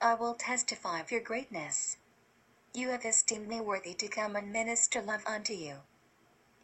I 0.00 0.14
will 0.14 0.34
testify 0.34 1.00
of 1.00 1.10
your 1.10 1.22
greatness. 1.22 1.96
You 2.72 2.90
have 2.90 3.04
esteemed 3.04 3.48
me 3.48 3.60
worthy 3.60 3.94
to 3.94 4.06
come 4.06 4.36
and 4.36 4.52
minister 4.52 5.02
love 5.02 5.24
unto 5.26 5.52
you. 5.52 5.78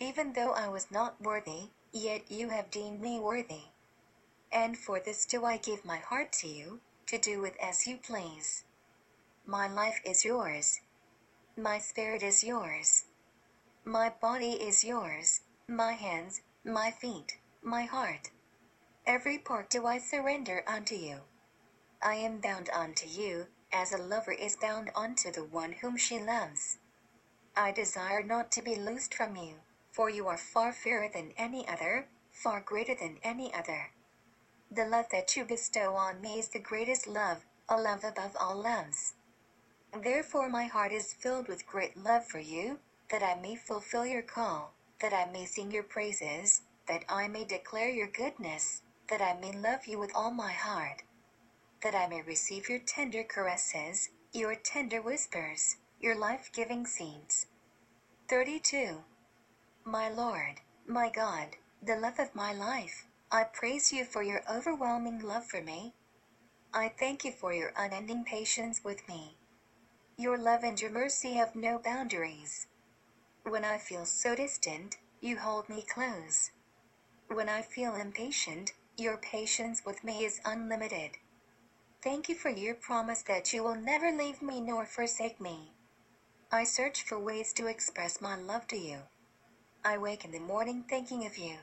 Even 0.03 0.33
though 0.33 0.51
I 0.51 0.67
was 0.67 0.91
not 0.91 1.21
worthy, 1.21 1.71
yet 1.93 2.29
you 2.29 2.49
have 2.49 2.73
deemed 2.73 3.01
me 3.01 3.21
worthy. 3.21 3.67
And 4.51 4.77
for 4.77 4.99
this 4.99 5.25
do 5.25 5.45
I 5.45 5.59
give 5.59 5.85
my 5.85 5.99
heart 5.99 6.33
to 6.41 6.49
you, 6.49 6.81
to 7.07 7.19
do 7.19 7.41
with 7.41 7.57
as 7.63 7.87
you 7.87 7.99
please. 7.99 8.65
My 9.47 9.69
life 9.69 10.01
is 10.05 10.25
yours. 10.25 10.81
My 11.57 11.79
spirit 11.79 12.25
is 12.25 12.43
yours. 12.43 13.05
My 13.85 14.09
body 14.09 14.55
is 14.55 14.83
yours, 14.83 15.43
my 15.69 15.93
hands, 15.93 16.43
my 16.65 16.91
feet, 16.91 17.39
my 17.63 17.85
heart. 17.85 18.33
Every 19.07 19.39
part 19.39 19.71
do 19.71 19.87
I 19.87 19.99
surrender 19.99 20.65
unto 20.67 20.97
you. 20.97 21.21
I 22.03 22.17
am 22.17 22.41
bound 22.41 22.71
unto 22.71 23.07
you, 23.07 23.47
as 23.73 23.93
a 23.93 23.99
lover 23.99 24.33
is 24.33 24.57
bound 24.57 24.91
unto 24.97 25.31
the 25.31 25.45
one 25.45 25.75
whom 25.75 25.97
she 25.97 26.19
loves. 26.19 26.79
I 27.55 27.71
desire 27.71 28.25
not 28.25 28.51
to 28.53 28.63
be 28.63 28.75
loosed 28.75 29.15
from 29.15 29.37
you, 29.37 29.61
for 29.93 30.09
you 30.11 30.27
are 30.27 30.39
far 30.39 30.73
fairer 30.73 31.09
than 31.13 31.33
any 31.37 31.69
other, 31.69 32.09
far 32.33 32.61
greater 32.61 32.95
than 32.95 33.19
any 33.23 33.53
other. 33.55 33.91
The 34.71 34.87
love 34.87 35.07
that 35.13 35.37
you 35.37 35.45
bestow 35.45 35.95
on 35.95 36.23
me 36.23 36.39
is 36.39 36.49
the 36.49 36.59
greatest 36.59 37.07
love, 37.07 37.45
a 37.69 37.81
love 37.81 38.03
above 38.03 38.35
all 38.41 38.57
loves. 38.57 39.13
Therefore 39.93 40.49
my 40.49 40.65
heart 40.65 40.93
is 40.93 41.13
filled 41.13 41.47
with 41.47 41.67
great 41.67 41.97
love 41.97 42.25
for 42.25 42.39
you, 42.39 42.79
that 43.11 43.23
I 43.23 43.39
may 43.39 43.55
fulfill 43.55 44.07
your 44.07 44.23
call, 44.23 44.73
that 45.01 45.13
I 45.13 45.31
may 45.31 45.45
sing 45.45 45.71
your 45.71 45.83
praises, 45.83 46.63
that 46.89 47.05
I 47.09 47.29
may 47.29 47.45
declare 47.45 47.91
your 47.91 48.09
goodness, 48.09 48.81
that 49.09 49.21
I 49.21 49.39
may 49.39 49.53
love 49.53 49.87
you 49.87 49.99
with 49.99 50.11
all 50.15 50.31
my 50.31 50.53
heart, 50.53 51.03
that 51.83 51.95
I 51.95 52.07
may 52.07 52.23
receive 52.23 52.71
your 52.71 52.79
tender 52.79 53.23
caresses, 53.23 54.09
your 54.33 54.55
tender 54.55 55.03
whispers, 55.03 55.77
your 56.01 56.17
life 56.17 56.51
giving 56.55 56.87
scenes. 56.87 57.47
32. 58.29 59.05
My 59.85 60.09
Lord, 60.09 60.61
my 60.87 61.11
God, 61.11 61.57
the 61.83 61.97
love 61.97 62.21
of 62.21 62.37
my 62.37 62.53
life, 62.53 63.09
I 63.33 63.43
praise 63.43 63.93
you 63.93 64.05
for 64.05 64.23
your 64.23 64.43
overwhelming 64.49 65.19
love 65.19 65.45
for 65.45 65.61
me. 65.61 65.93
I 66.73 66.89
thank 66.89 67.25
you 67.25 67.33
for 67.33 67.53
your 67.53 67.73
unending 67.77 68.25
patience 68.25 68.85
with 68.85 69.07
me. 69.09 69.37
Your 70.17 70.39
love 70.39 70.63
and 70.63 70.81
your 70.81 70.93
mercy 70.93 71.33
have 71.33 71.57
no 71.57 71.81
boundaries. 71.81 72.69
When 73.43 73.65
I 73.65 73.77
feel 73.79 74.05
so 74.07 74.37
distant, 74.37 74.99
you 75.21 75.39
hold 75.39 75.69
me 75.69 75.83
close. 75.83 76.53
When 77.27 77.49
I 77.49 77.63
feel 77.63 77.97
impatient, 77.97 78.75
your 78.97 79.17
patience 79.17 79.85
with 79.85 80.05
me 80.05 80.25
is 80.25 80.41
unlimited. 80.45 81.19
Thank 82.03 82.29
you 82.29 82.37
for 82.37 82.51
your 82.51 82.77
promise 82.77 83.23
that 83.23 83.53
you 83.53 83.65
will 83.65 83.75
never 83.75 84.13
leave 84.13 84.43
me 84.43 84.61
nor 84.61 84.87
forsake 84.87 85.41
me. 85.41 85.73
I 86.53 86.63
search 86.63 87.03
for 87.03 87.19
ways 87.19 87.53
to 87.55 87.67
express 87.67 88.21
my 88.21 88.37
love 88.37 88.69
to 88.69 88.77
you. 88.77 89.01
I 89.85 89.99
wake 89.99 90.25
in 90.25 90.31
the 90.31 90.39
morning 90.39 90.85
thinking 90.85 91.27
of 91.27 91.37
you. 91.37 91.57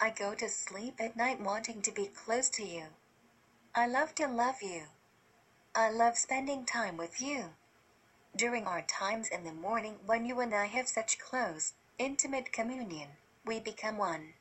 I 0.00 0.10
go 0.10 0.36
to 0.36 0.48
sleep 0.48 1.00
at 1.00 1.16
night 1.16 1.40
wanting 1.40 1.82
to 1.82 1.90
be 1.90 2.06
close 2.06 2.48
to 2.50 2.64
you. 2.64 2.84
I 3.74 3.88
love 3.88 4.14
to 4.16 4.28
love 4.28 4.62
you. 4.62 4.84
I 5.74 5.90
love 5.90 6.16
spending 6.16 6.64
time 6.64 6.96
with 6.96 7.20
you. 7.20 7.46
During 8.36 8.68
our 8.68 8.82
times 8.82 9.28
in 9.30 9.42
the 9.42 9.52
morning 9.52 9.96
when 10.06 10.26
you 10.26 10.38
and 10.38 10.54
I 10.54 10.66
have 10.66 10.86
such 10.86 11.18
close, 11.18 11.72
intimate 11.98 12.52
communion, 12.52 13.08
we 13.44 13.58
become 13.58 13.98
one. 13.98 14.34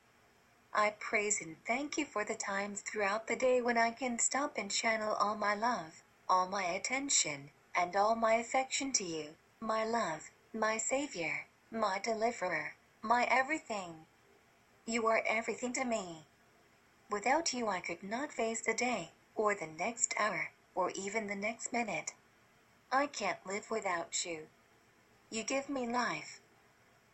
I 0.72 0.92
praise 1.00 1.42
and 1.42 1.56
thank 1.66 1.98
you 1.98 2.06
for 2.06 2.24
the 2.24 2.36
times 2.36 2.82
throughout 2.82 3.26
the 3.26 3.36
day 3.36 3.60
when 3.60 3.78
I 3.78 3.90
can 3.90 4.20
stop 4.20 4.56
and 4.56 4.70
channel 4.70 5.14
all 5.16 5.36
my 5.36 5.56
love, 5.56 6.04
all 6.30 6.48
my 6.48 6.64
attention, 6.64 7.50
and 7.76 7.96
all 7.96 8.14
my 8.14 8.36
affection 8.36 8.92
to 8.94 9.04
you, 9.04 9.30
my 9.60 9.84
love, 9.84 10.30
my 10.54 10.78
Savior, 10.78 11.48
my 11.72 11.98
Deliverer, 11.98 12.76
my 13.06 13.28
everything. 13.30 14.06
You 14.86 15.08
are 15.08 15.22
everything 15.28 15.74
to 15.74 15.84
me. 15.84 16.26
Without 17.12 17.54
you, 17.54 17.68
I 17.68 17.82
could 17.82 18.02
not 18.02 18.32
face 18.32 18.62
the 18.62 18.74
day, 18.74 19.12
or 19.36 19.54
the 19.54 19.68
next 19.68 20.14
hour, 20.18 20.52
or 20.74 20.90
even 20.92 21.28
the 21.28 21.36
next 21.36 21.74
minute. 21.74 22.14
I 22.94 23.08
can't 23.08 23.46
live 23.46 23.70
without 23.70 24.26
you. 24.26 24.48
You 25.30 25.44
give 25.44 25.68
me 25.68 25.86
life. 25.86 26.40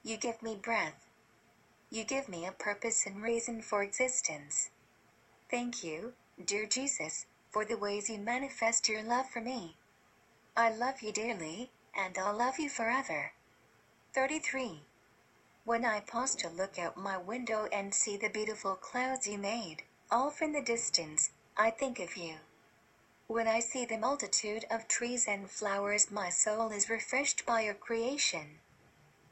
You 0.04 0.18
give 0.18 0.44
me 0.44 0.56
breath. 0.62 1.08
You 1.90 2.04
give 2.04 2.30
me 2.30 2.46
a 2.46 2.52
purpose 2.52 3.08
and 3.08 3.24
reason 3.24 3.64
for 3.64 3.82
existence. 3.82 4.70
Thank 5.50 5.84
you, 5.84 6.14
dear 6.46 6.68
Jesus, 6.68 7.26
for 7.50 7.66
the 7.66 7.78
ways 7.78 8.12
you 8.12 8.20
manifest 8.20 8.88
your 8.88 9.02
love 9.02 9.28
for 9.28 9.42
me. 9.42 9.76
I 10.56 10.70
love 10.70 11.02
you 11.02 11.12
dearly, 11.12 11.72
and 11.98 12.16
I'll 12.16 12.38
love 12.38 12.60
you 12.60 12.70
forever. 12.70 13.32
33. 14.14 14.82
When 15.70 15.86
I 15.86 16.00
pause 16.00 16.34
to 16.38 16.50
look 16.50 16.80
out 16.80 16.98
my 16.98 17.16
window 17.20 17.68
and 17.72 17.94
see 17.94 18.18
the 18.18 18.28
beautiful 18.28 18.74
clouds 18.74 19.28
you 19.28 19.38
made, 19.38 19.84
off 20.10 20.42
in 20.42 20.52
the 20.52 20.64
distance, 20.64 21.30
I 21.56 21.70
think 21.70 22.00
of 22.00 22.18
you. 22.18 22.38
When 23.28 23.48
I 23.48 23.60
see 23.60 23.86
the 23.86 24.00
multitude 24.00 24.66
of 24.72 24.88
trees 24.88 25.28
and 25.28 25.48
flowers, 25.48 26.10
my 26.10 26.30
soul 26.30 26.72
is 26.72 26.90
refreshed 26.90 27.46
by 27.46 27.62
your 27.62 27.76
creation. 27.76 28.58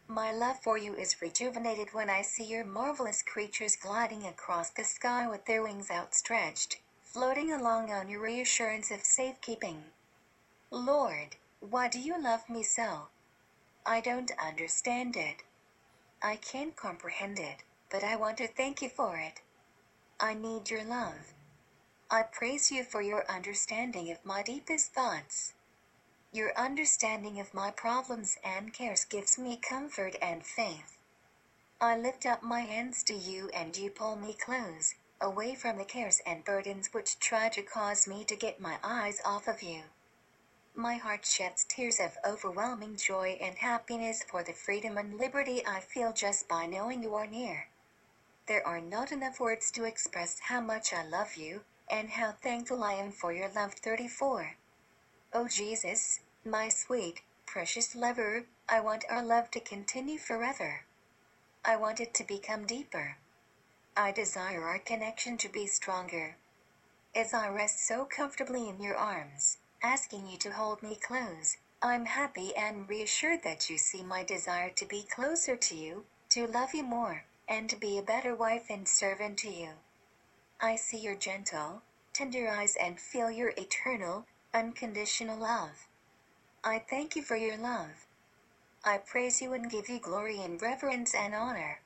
My 0.07 0.31
love 0.31 0.61
for 0.61 0.77
you 0.77 0.93
is 0.93 1.23
rejuvenated 1.23 1.95
when 1.95 2.07
I 2.07 2.21
see 2.21 2.43
your 2.43 2.63
marvelous 2.63 3.23
creatures 3.23 3.75
gliding 3.75 4.23
across 4.23 4.69
the 4.69 4.83
sky 4.83 5.27
with 5.27 5.45
their 5.45 5.63
wings 5.63 5.89
outstretched, 5.89 6.79
floating 7.01 7.51
along 7.51 7.91
on 7.91 8.09
your 8.09 8.21
reassurance 8.21 8.91
of 8.91 9.03
safekeeping. 9.03 9.85
Lord, 10.69 11.37
why 11.61 11.87
do 11.87 11.99
you 11.99 12.21
love 12.21 12.47
me 12.47 12.61
so? 12.61 13.07
I 13.87 14.01
don't 14.01 14.31
understand 14.37 15.15
it. 15.15 15.41
I 16.21 16.35
can't 16.37 16.75
comprehend 16.75 17.37
it, 17.37 17.57
but 17.91 18.03
I 18.03 18.15
want 18.15 18.37
to 18.39 18.47
thank 18.47 18.81
you 18.81 18.89
for 18.89 19.17
it. 19.17 19.41
I 20.19 20.33
need 20.33 20.69
your 20.69 20.83
love. 20.83 21.33
I 22.09 22.23
praise 22.23 22.71
you 22.71 22.83
for 22.83 23.01
your 23.01 23.29
understanding 23.29 24.09
of 24.11 24.25
my 24.25 24.41
deepest 24.41 24.93
thoughts. 24.93 25.53
Your 26.31 26.57
understanding 26.57 27.39
of 27.39 27.53
my 27.53 27.69
problems 27.69 28.37
and 28.43 28.73
cares 28.73 29.05
gives 29.05 29.37
me 29.37 29.57
comfort 29.57 30.15
and 30.21 30.45
faith. 30.45 30.97
I 31.79 31.95
lift 31.95 32.25
up 32.25 32.41
my 32.41 32.61
hands 32.61 33.03
to 33.03 33.13
you 33.13 33.49
and 33.49 33.77
you 33.77 33.91
pull 33.91 34.15
me 34.15 34.33
close, 34.33 34.95
away 35.21 35.53
from 35.53 35.77
the 35.77 35.85
cares 35.85 36.19
and 36.25 36.43
burdens 36.43 36.93
which 36.93 37.19
try 37.19 37.49
to 37.49 37.61
cause 37.61 38.07
me 38.07 38.23
to 38.23 38.35
get 38.35 38.59
my 38.59 38.79
eyes 38.83 39.21
off 39.23 39.47
of 39.47 39.61
you. 39.61 39.83
My 40.79 40.93
heart 40.97 41.25
sheds 41.25 41.63
tears 41.63 41.99
of 41.99 42.19
overwhelming 42.23 42.97
joy 42.97 43.39
and 43.41 43.57
happiness 43.57 44.21
for 44.21 44.43
the 44.43 44.53
freedom 44.53 44.95
and 44.95 45.17
liberty 45.17 45.65
I 45.65 45.79
feel 45.79 46.13
just 46.13 46.47
by 46.47 46.67
knowing 46.67 47.01
you 47.01 47.15
are 47.15 47.25
near. 47.25 47.69
There 48.45 48.65
are 48.65 48.79
not 48.79 49.11
enough 49.11 49.39
words 49.39 49.71
to 49.71 49.85
express 49.85 50.37
how 50.39 50.61
much 50.61 50.93
I 50.93 51.03
love 51.03 51.35
you, 51.35 51.63
and 51.89 52.11
how 52.11 52.33
thankful 52.33 52.83
I 52.83 52.93
am 52.93 53.11
for 53.11 53.33
your 53.33 53.49
love. 53.49 53.73
34. 53.73 54.55
Oh 55.33 55.47
Jesus, 55.47 56.19
my 56.45 56.69
sweet, 56.69 57.21
precious 57.47 57.95
lover, 57.95 58.45
I 58.69 58.79
want 58.79 59.03
our 59.09 59.23
love 59.23 59.49
to 59.51 59.59
continue 59.59 60.19
forever. 60.19 60.85
I 61.65 61.75
want 61.75 61.99
it 61.99 62.13
to 62.13 62.23
become 62.23 62.67
deeper. 62.67 63.17
I 63.95 64.11
desire 64.11 64.61
our 64.61 64.77
connection 64.77 65.37
to 65.37 65.49
be 65.49 65.65
stronger. 65.65 66.37
As 67.15 67.33
I 67.33 67.49
rest 67.49 67.83
so 67.87 68.05
comfortably 68.05 68.69
in 68.69 68.79
your 68.79 68.95
arms, 68.95 69.57
asking 69.87 70.27
you 70.27 70.37
to 70.37 70.51
hold 70.51 70.83
me 70.83 70.95
close, 70.95 71.55
I'm 71.81 72.05
happy 72.05 72.53
and 72.57 72.89
reassured 72.89 73.43
that 73.43 73.69
you 73.69 73.77
see 73.77 74.03
my 74.03 74.21
desire 74.21 74.69
to 74.71 74.85
be 74.85 75.03
closer 75.03 75.55
to 75.55 75.75
you, 75.75 76.03
to 76.31 76.45
love 76.45 76.73
you 76.73 76.83
more, 76.83 77.23
and 77.47 77.69
to 77.69 77.77
be 77.77 77.97
a 77.97 78.01
better 78.03 78.35
wife 78.35 78.65
and 78.69 78.85
servant 78.85 79.37
to 79.39 79.49
you. 79.49 79.69
I 80.59 80.75
see 80.75 80.97
your 80.97 81.15
gentle, 81.15 81.83
tender 82.11 82.49
eyes 82.49 82.75
and 82.75 82.99
feel 82.99 83.31
your 83.31 83.53
eternal, 83.55 84.25
unconditional 84.53 85.39
love. 85.39 85.87
I 86.65 86.79
thank 86.79 87.15
you 87.15 87.21
for 87.21 87.37
your 87.37 87.55
love. 87.55 88.07
I 88.83 88.97
praise 88.97 89.41
you 89.41 89.53
and 89.53 89.71
give 89.71 89.87
you 89.87 89.99
glory 89.99 90.41
and 90.41 90.61
reverence 90.61 91.15
and 91.15 91.33
honor. 91.33 91.79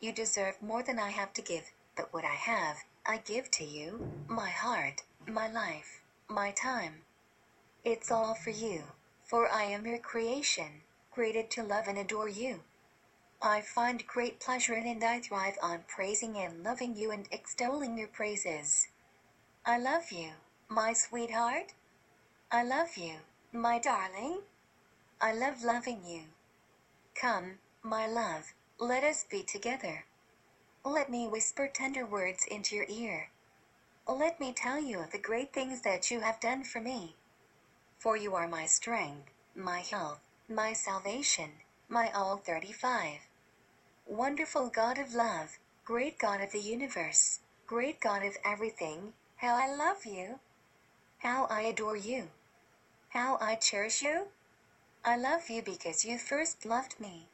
You 0.00 0.12
deserve 0.12 0.62
more 0.62 0.82
than 0.82 0.98
I 0.98 1.10
have 1.10 1.34
to 1.34 1.42
give, 1.42 1.72
but 1.94 2.10
what 2.10 2.24
I 2.24 2.36
have, 2.36 2.78
I 3.04 3.18
give 3.18 3.50
to 3.50 3.64
you 3.64 4.10
my 4.28 4.48
heart, 4.48 5.02
my 5.26 5.46
life, 5.46 6.00
my 6.26 6.52
time. 6.52 7.02
It's 7.84 8.10
all 8.10 8.34
for 8.34 8.50
you, 8.50 8.82
for 9.24 9.48
I 9.50 9.62
am 9.64 9.86
your 9.86 9.98
creation, 9.98 10.82
created 11.12 11.50
to 11.52 11.62
love 11.62 11.86
and 11.86 11.96
adore 11.96 12.28
you. 12.28 12.60
I 13.40 13.60
find 13.60 14.06
great 14.06 14.40
pleasure 14.40 14.74
in 14.74 14.86
and 14.86 15.02
I 15.04 15.20
thrive 15.20 15.56
on 15.62 15.84
praising 15.86 16.36
and 16.36 16.64
loving 16.64 16.96
you 16.96 17.12
and 17.12 17.28
extolling 17.30 17.96
your 17.96 18.08
praises. 18.08 18.88
I 19.64 19.78
love 19.78 20.10
you, 20.10 20.30
my 20.68 20.92
sweetheart. 20.92 21.74
I 22.50 22.64
love 22.64 22.96
you, 22.96 23.18
my 23.52 23.78
darling. 23.78 24.40
I 25.20 25.32
love 25.32 25.62
loving 25.62 26.04
you. 26.04 26.22
Come, 27.14 27.58
my 27.82 28.08
love, 28.08 28.54
let 28.78 29.04
us 29.04 29.24
be 29.24 29.42
together. 29.42 30.04
Let 30.84 31.10
me 31.10 31.28
whisper 31.28 31.68
tender 31.68 32.04
words 32.04 32.44
into 32.50 32.74
your 32.74 32.86
ear. 32.88 33.30
Let 34.08 34.40
me 34.40 34.52
tell 34.52 34.80
you 34.80 35.00
of 35.00 35.12
the 35.12 35.18
great 35.18 35.52
things 35.52 35.82
that 35.82 36.10
you 36.10 36.20
have 36.20 36.40
done 36.40 36.64
for 36.64 36.80
me. 36.80 37.14
For 37.98 38.16
you 38.16 38.34
are 38.36 38.46
my 38.46 38.66
strength, 38.66 39.30
my 39.56 39.80
health, 39.80 40.20
my 40.48 40.72
salvation, 40.72 41.50
my 41.88 42.12
all 42.12 42.36
35. 42.36 43.20
Wonderful 44.06 44.68
God 44.68 44.98
of 44.98 45.14
love, 45.14 45.58
great 45.84 46.18
God 46.18 46.40
of 46.40 46.52
the 46.52 46.60
universe, 46.60 47.40
great 47.66 48.00
God 48.00 48.24
of 48.24 48.36
everything, 48.44 49.14
how 49.38 49.56
I 49.56 49.66
love 49.74 50.06
you. 50.06 50.38
How 51.18 51.46
I 51.46 51.62
adore 51.62 51.96
you. 51.96 52.28
How 53.08 53.36
I 53.40 53.56
cherish 53.56 54.02
you. 54.02 54.28
I 55.04 55.16
love 55.16 55.50
you 55.50 55.62
because 55.62 56.04
you 56.04 56.18
first 56.18 56.64
loved 56.64 57.00
me. 57.00 57.26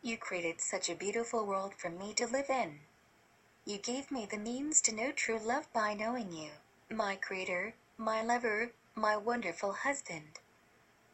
You 0.00 0.16
created 0.16 0.60
such 0.62 0.88
a 0.88 0.94
beautiful 0.94 1.44
world 1.44 1.74
for 1.74 1.90
me 1.90 2.14
to 2.14 2.26
live 2.26 2.48
in. 2.48 2.80
You 3.66 3.76
gave 3.76 4.10
me 4.10 4.24
the 4.24 4.38
means 4.38 4.80
to 4.82 4.94
know 4.94 5.12
true 5.12 5.38
love 5.38 5.70
by 5.74 5.92
knowing 5.92 6.32
you, 6.32 6.50
my 6.90 7.16
creator, 7.16 7.74
my 7.98 8.22
lover, 8.22 8.72
my 8.94 9.16
wonderful 9.16 9.72
husband. 9.72 10.38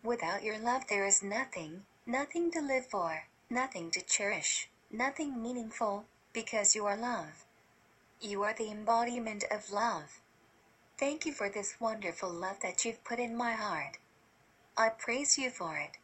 Without 0.02 0.42
your 0.42 0.58
love, 0.58 0.88
there 0.88 1.06
is 1.06 1.22
nothing, 1.22 1.84
nothing 2.06 2.50
to 2.50 2.60
live 2.60 2.86
for, 2.86 3.24
nothing 3.48 3.90
to 3.92 4.00
cherish, 4.00 4.68
nothing 4.90 5.40
meaningful, 5.40 6.04
because 6.32 6.74
you 6.74 6.86
are 6.86 6.96
love. 6.96 7.44
You 8.20 8.42
are 8.42 8.54
the 8.54 8.70
embodiment 8.70 9.44
of 9.50 9.72
love. 9.72 10.20
Thank 10.98 11.24
you 11.24 11.32
for 11.32 11.48
this 11.48 11.80
wonderful 11.80 12.30
love 12.30 12.60
that 12.62 12.84
you've 12.84 13.04
put 13.04 13.20
in 13.20 13.36
my 13.36 13.52
heart. 13.52 13.98
I 14.76 14.88
praise 14.88 15.38
you 15.38 15.50
for 15.50 15.76
it. 15.76 15.98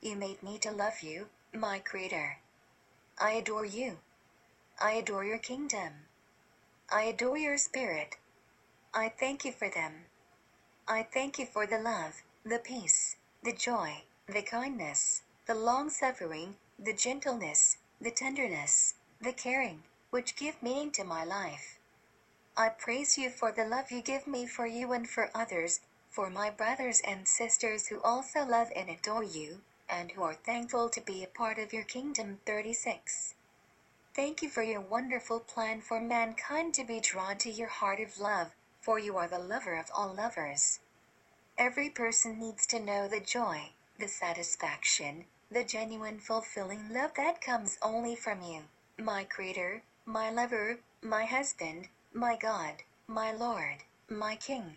You 0.00 0.16
made 0.16 0.42
me 0.42 0.58
to 0.58 0.70
love 0.70 1.02
you, 1.02 1.28
my 1.52 1.78
Creator. 1.78 2.38
I 3.20 3.32
adore 3.32 3.66
you. 3.66 3.98
I 4.80 4.92
adore 4.92 5.24
your 5.24 5.38
kingdom. 5.38 5.92
I 6.90 7.02
adore 7.02 7.38
your 7.38 7.58
spirit. 7.58 8.16
I 8.94 9.08
thank 9.08 9.44
you 9.44 9.52
for 9.52 9.68
them. 9.68 10.06
I 10.86 11.02
thank 11.02 11.38
you 11.38 11.46
for 11.46 11.66
the 11.66 11.78
love, 11.78 12.22
the 12.44 12.58
peace, 12.58 13.16
the 13.42 13.54
joy, 13.54 14.02
the 14.26 14.42
kindness, 14.42 15.22
the 15.46 15.54
long 15.54 15.88
suffering, 15.88 16.56
the 16.78 16.92
gentleness, 16.92 17.78
the 17.98 18.10
tenderness, 18.10 18.92
the 19.18 19.32
caring, 19.32 19.84
which 20.10 20.36
give 20.36 20.62
meaning 20.62 20.90
to 20.92 21.02
my 21.02 21.24
life. 21.24 21.78
I 22.54 22.68
praise 22.68 23.16
you 23.16 23.30
for 23.30 23.50
the 23.50 23.64
love 23.64 23.90
you 23.90 24.02
give 24.02 24.26
me 24.26 24.46
for 24.46 24.66
you 24.66 24.92
and 24.92 25.08
for 25.08 25.30
others, 25.34 25.80
for 26.10 26.28
my 26.28 26.50
brothers 26.50 27.00
and 27.00 27.26
sisters 27.26 27.86
who 27.86 28.02
also 28.02 28.44
love 28.44 28.70
and 28.76 28.90
adore 28.90 29.24
you, 29.24 29.62
and 29.88 30.12
who 30.12 30.22
are 30.22 30.34
thankful 30.34 30.90
to 30.90 31.00
be 31.00 31.24
a 31.24 31.28
part 31.28 31.58
of 31.58 31.72
your 31.72 31.84
kingdom. 31.84 32.40
36. 32.44 33.34
Thank 34.14 34.42
you 34.42 34.50
for 34.50 34.62
your 34.62 34.82
wonderful 34.82 35.40
plan 35.40 35.80
for 35.80 35.98
mankind 35.98 36.74
to 36.74 36.84
be 36.84 37.00
drawn 37.00 37.38
to 37.38 37.50
your 37.50 37.68
heart 37.68 38.00
of 38.00 38.20
love, 38.20 38.54
for 38.84 38.98
you 38.98 39.16
are 39.16 39.28
the 39.28 39.38
lover 39.38 39.76
of 39.76 39.90
all 39.94 40.12
lovers. 40.12 40.80
Every 41.56 41.88
person 41.88 42.38
needs 42.38 42.66
to 42.66 42.78
know 42.78 43.08
the 43.08 43.18
joy, 43.18 43.70
the 43.98 44.08
satisfaction, 44.08 45.24
the 45.50 45.64
genuine 45.64 46.20
fulfilling 46.20 46.92
love 46.92 47.14
that 47.14 47.40
comes 47.40 47.78
only 47.80 48.14
from 48.14 48.42
you, 48.42 48.64
my 48.98 49.24
Creator, 49.24 49.82
my 50.04 50.30
lover, 50.30 50.80
my 51.00 51.24
husband, 51.24 51.88
my 52.12 52.36
God, 52.36 52.82
my 53.06 53.32
Lord, 53.32 53.84
my 54.10 54.36
King. 54.36 54.76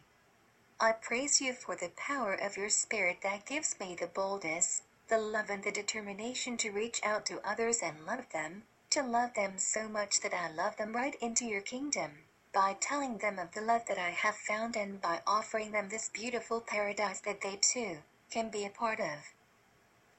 I 0.79 0.93
praise 0.93 1.41
you 1.41 1.51
for 1.51 1.75
the 1.75 1.91
power 1.97 2.33
of 2.33 2.55
your 2.55 2.69
Spirit 2.69 3.17
that 3.23 3.45
gives 3.45 3.77
me 3.77 3.93
the 3.93 4.07
boldness, 4.07 4.83
the 5.09 5.17
love, 5.17 5.49
and 5.49 5.65
the 5.65 5.71
determination 5.71 6.55
to 6.57 6.71
reach 6.71 7.01
out 7.03 7.25
to 7.25 7.45
others 7.45 7.81
and 7.81 8.05
love 8.05 8.29
them, 8.31 8.63
to 8.91 9.03
love 9.03 9.33
them 9.33 9.57
so 9.57 9.89
much 9.89 10.21
that 10.21 10.33
I 10.33 10.49
love 10.49 10.77
them 10.77 10.95
right 10.95 11.15
into 11.15 11.43
your 11.43 11.61
kingdom, 11.61 12.19
by 12.57 12.75
telling 12.79 13.19
them 13.19 13.37
of 13.37 13.51
the 13.51 13.61
love 13.61 13.85
that 13.87 13.99
I 13.99 14.09
have 14.09 14.35
found 14.35 14.75
and 14.75 14.99
by 14.99 15.21
offering 15.27 15.73
them 15.73 15.89
this 15.89 16.09
beautiful 16.09 16.59
paradise 16.59 17.19
that 17.19 17.41
they 17.41 17.59
too 17.61 17.99
can 18.31 18.49
be 18.49 18.65
a 18.65 18.71
part 18.71 18.99
of. 18.99 19.35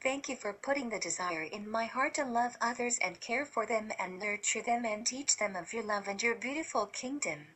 Thank 0.00 0.28
you 0.28 0.36
for 0.36 0.52
putting 0.52 0.88
the 0.88 1.00
desire 1.00 1.42
in 1.42 1.68
my 1.68 1.86
heart 1.86 2.14
to 2.14 2.24
love 2.24 2.56
others 2.60 2.96
and 3.02 3.20
care 3.20 3.44
for 3.44 3.66
them 3.66 3.90
and 3.98 4.20
nurture 4.20 4.62
them 4.62 4.84
and 4.84 5.04
teach 5.04 5.36
them 5.36 5.56
of 5.56 5.72
your 5.72 5.82
love 5.82 6.06
and 6.06 6.22
your 6.22 6.36
beautiful 6.36 6.86
kingdom. 6.86 7.48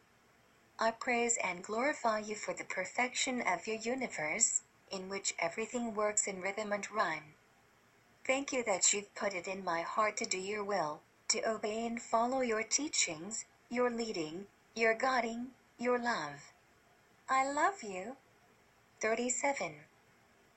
I 0.81 0.91
praise 0.91 1.39
and 1.45 1.63
glorify 1.63 2.19
you 2.19 2.35
for 2.35 2.53
the 2.53 2.65
perfection 2.65 3.41
of 3.41 3.69
your 3.69 3.77
universe, 3.77 4.63
in 4.91 5.09
which 5.09 5.37
everything 5.39 5.95
works 5.95 6.27
in 6.27 6.41
rhythm 6.41 6.73
and 6.73 6.91
rhyme. 6.91 7.35
Thank 8.27 8.53
you 8.53 8.65
that 8.65 8.93
you've 8.93 9.15
put 9.15 9.33
it 9.33 9.47
in 9.47 9.63
my 9.63 9.83
heart 9.83 10.17
to 10.17 10.25
do 10.25 10.39
your 10.39 10.65
will, 10.65 11.03
to 11.29 11.49
obey 11.49 11.87
and 11.87 12.03
follow 12.03 12.41
your 12.41 12.65
teachings, 12.65 13.45
your 13.71 13.89
leading, 13.89 14.49
your 14.75 14.95
guiding, 14.95 15.49
your 15.79 15.99
love. 15.99 16.53
I 17.29 17.51
love 17.53 17.83
you. 17.83 18.17
37. 19.01 19.75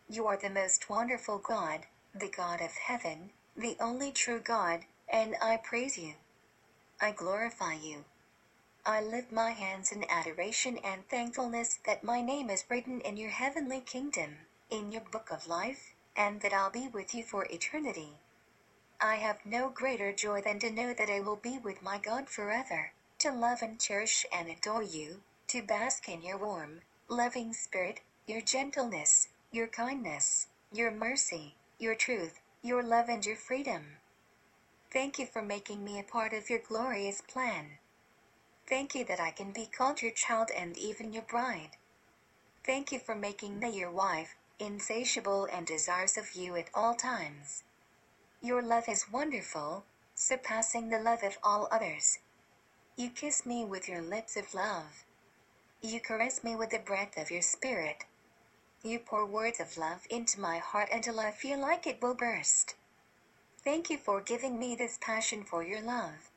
You 0.07 0.25
are 0.27 0.37
the 0.37 0.49
most 0.49 0.89
wonderful 0.89 1.37
God, 1.37 1.81
the 2.13 2.29
God 2.29 2.61
of 2.61 2.71
heaven, 2.71 3.31
the 3.57 3.75
only 3.77 4.13
true 4.13 4.39
God, 4.39 4.85
and 5.09 5.35
I 5.41 5.57
praise 5.57 5.97
you. 5.97 6.13
I 7.01 7.11
glorify 7.11 7.73
you. 7.73 8.05
I 8.85 9.01
lift 9.01 9.33
my 9.33 9.51
hands 9.51 9.91
in 9.91 10.09
adoration 10.09 10.77
and 10.77 11.05
thankfulness 11.09 11.79
that 11.85 12.03
my 12.05 12.21
name 12.21 12.49
is 12.49 12.63
written 12.69 13.01
in 13.01 13.17
your 13.17 13.31
heavenly 13.31 13.81
kingdom, 13.81 14.37
in 14.69 14.93
your 14.93 15.01
book 15.01 15.29
of 15.29 15.47
life, 15.47 15.93
and 16.15 16.39
that 16.39 16.53
I'll 16.53 16.71
be 16.71 16.87
with 16.87 17.13
you 17.13 17.23
for 17.23 17.45
eternity. 17.49 18.13
I 19.01 19.15
have 19.15 19.45
no 19.45 19.67
greater 19.67 20.13
joy 20.13 20.41
than 20.41 20.59
to 20.59 20.71
know 20.71 20.93
that 20.93 21.09
I 21.09 21.19
will 21.19 21.35
be 21.35 21.57
with 21.57 21.83
my 21.83 21.97
God 21.97 22.29
forever, 22.29 22.93
to 23.25 23.31
love 23.31 23.63
and 23.63 23.79
cherish 23.79 24.23
and 24.31 24.47
adore 24.49 24.83
you, 24.83 25.19
to 25.47 25.63
bask 25.63 26.07
in 26.07 26.21
your 26.21 26.37
warm, 26.37 26.79
loving 27.07 27.53
spirit, 27.53 27.99
your 28.27 28.39
gentleness, 28.39 29.29
your 29.51 29.65
kindness, 29.65 30.45
your 30.71 30.91
mercy, 30.91 31.55
your 31.79 31.95
truth, 31.95 32.39
your 32.61 32.83
love, 32.83 33.09
and 33.09 33.25
your 33.25 33.35
freedom. 33.35 33.81
Thank 34.91 35.17
you 35.17 35.25
for 35.25 35.41
making 35.41 35.83
me 35.83 35.99
a 35.99 36.03
part 36.03 36.33
of 36.33 36.51
your 36.51 36.59
glorious 36.59 37.21
plan. 37.21 37.79
Thank 38.67 38.93
you 38.93 39.03
that 39.05 39.19
I 39.19 39.31
can 39.31 39.51
be 39.51 39.65
called 39.65 40.03
your 40.03 40.11
child 40.11 40.51
and 40.55 40.77
even 40.77 41.11
your 41.11 41.23
bride. 41.23 41.77
Thank 42.63 42.91
you 42.91 42.99
for 42.99 43.15
making 43.15 43.57
me 43.57 43.75
your 43.75 43.91
wife, 43.91 44.35
insatiable 44.59 45.47
and 45.51 45.65
desirous 45.65 46.15
of 46.15 46.35
you 46.35 46.57
at 46.57 46.69
all 46.75 46.93
times. 46.93 47.63
Your 48.43 48.61
love 48.61 48.87
is 48.87 49.11
wonderful, 49.11 49.83
surpassing 50.13 50.89
the 50.89 50.99
love 50.99 51.23
of 51.23 51.39
all 51.41 51.67
others. 51.71 52.19
You 52.97 53.09
kiss 53.09 53.45
me 53.45 53.65
with 53.65 53.89
your 53.89 54.01
lips 54.01 54.37
of 54.37 54.53
love. 54.53 55.03
You 55.81 55.99
caress 55.99 56.45
me 56.45 56.55
with 56.55 56.69
the 56.69 56.79
breath 56.79 57.17
of 57.17 57.29
your 57.29 57.41
spirit. 57.41 58.05
You 58.83 58.99
pour 58.99 59.25
words 59.25 59.59
of 59.59 59.77
love 59.77 60.07
into 60.09 60.39
my 60.39 60.59
heart 60.59 60.89
until 60.93 61.19
I 61.19 61.31
feel 61.31 61.59
like 61.59 61.85
it 61.85 62.01
will 62.01 62.13
burst. 62.13 62.75
Thank 63.63 63.89
you 63.89 63.97
for 63.97 64.21
giving 64.21 64.57
me 64.57 64.75
this 64.75 64.97
passion 65.01 65.43
for 65.43 65.61
your 65.61 65.81
love. 65.81 66.31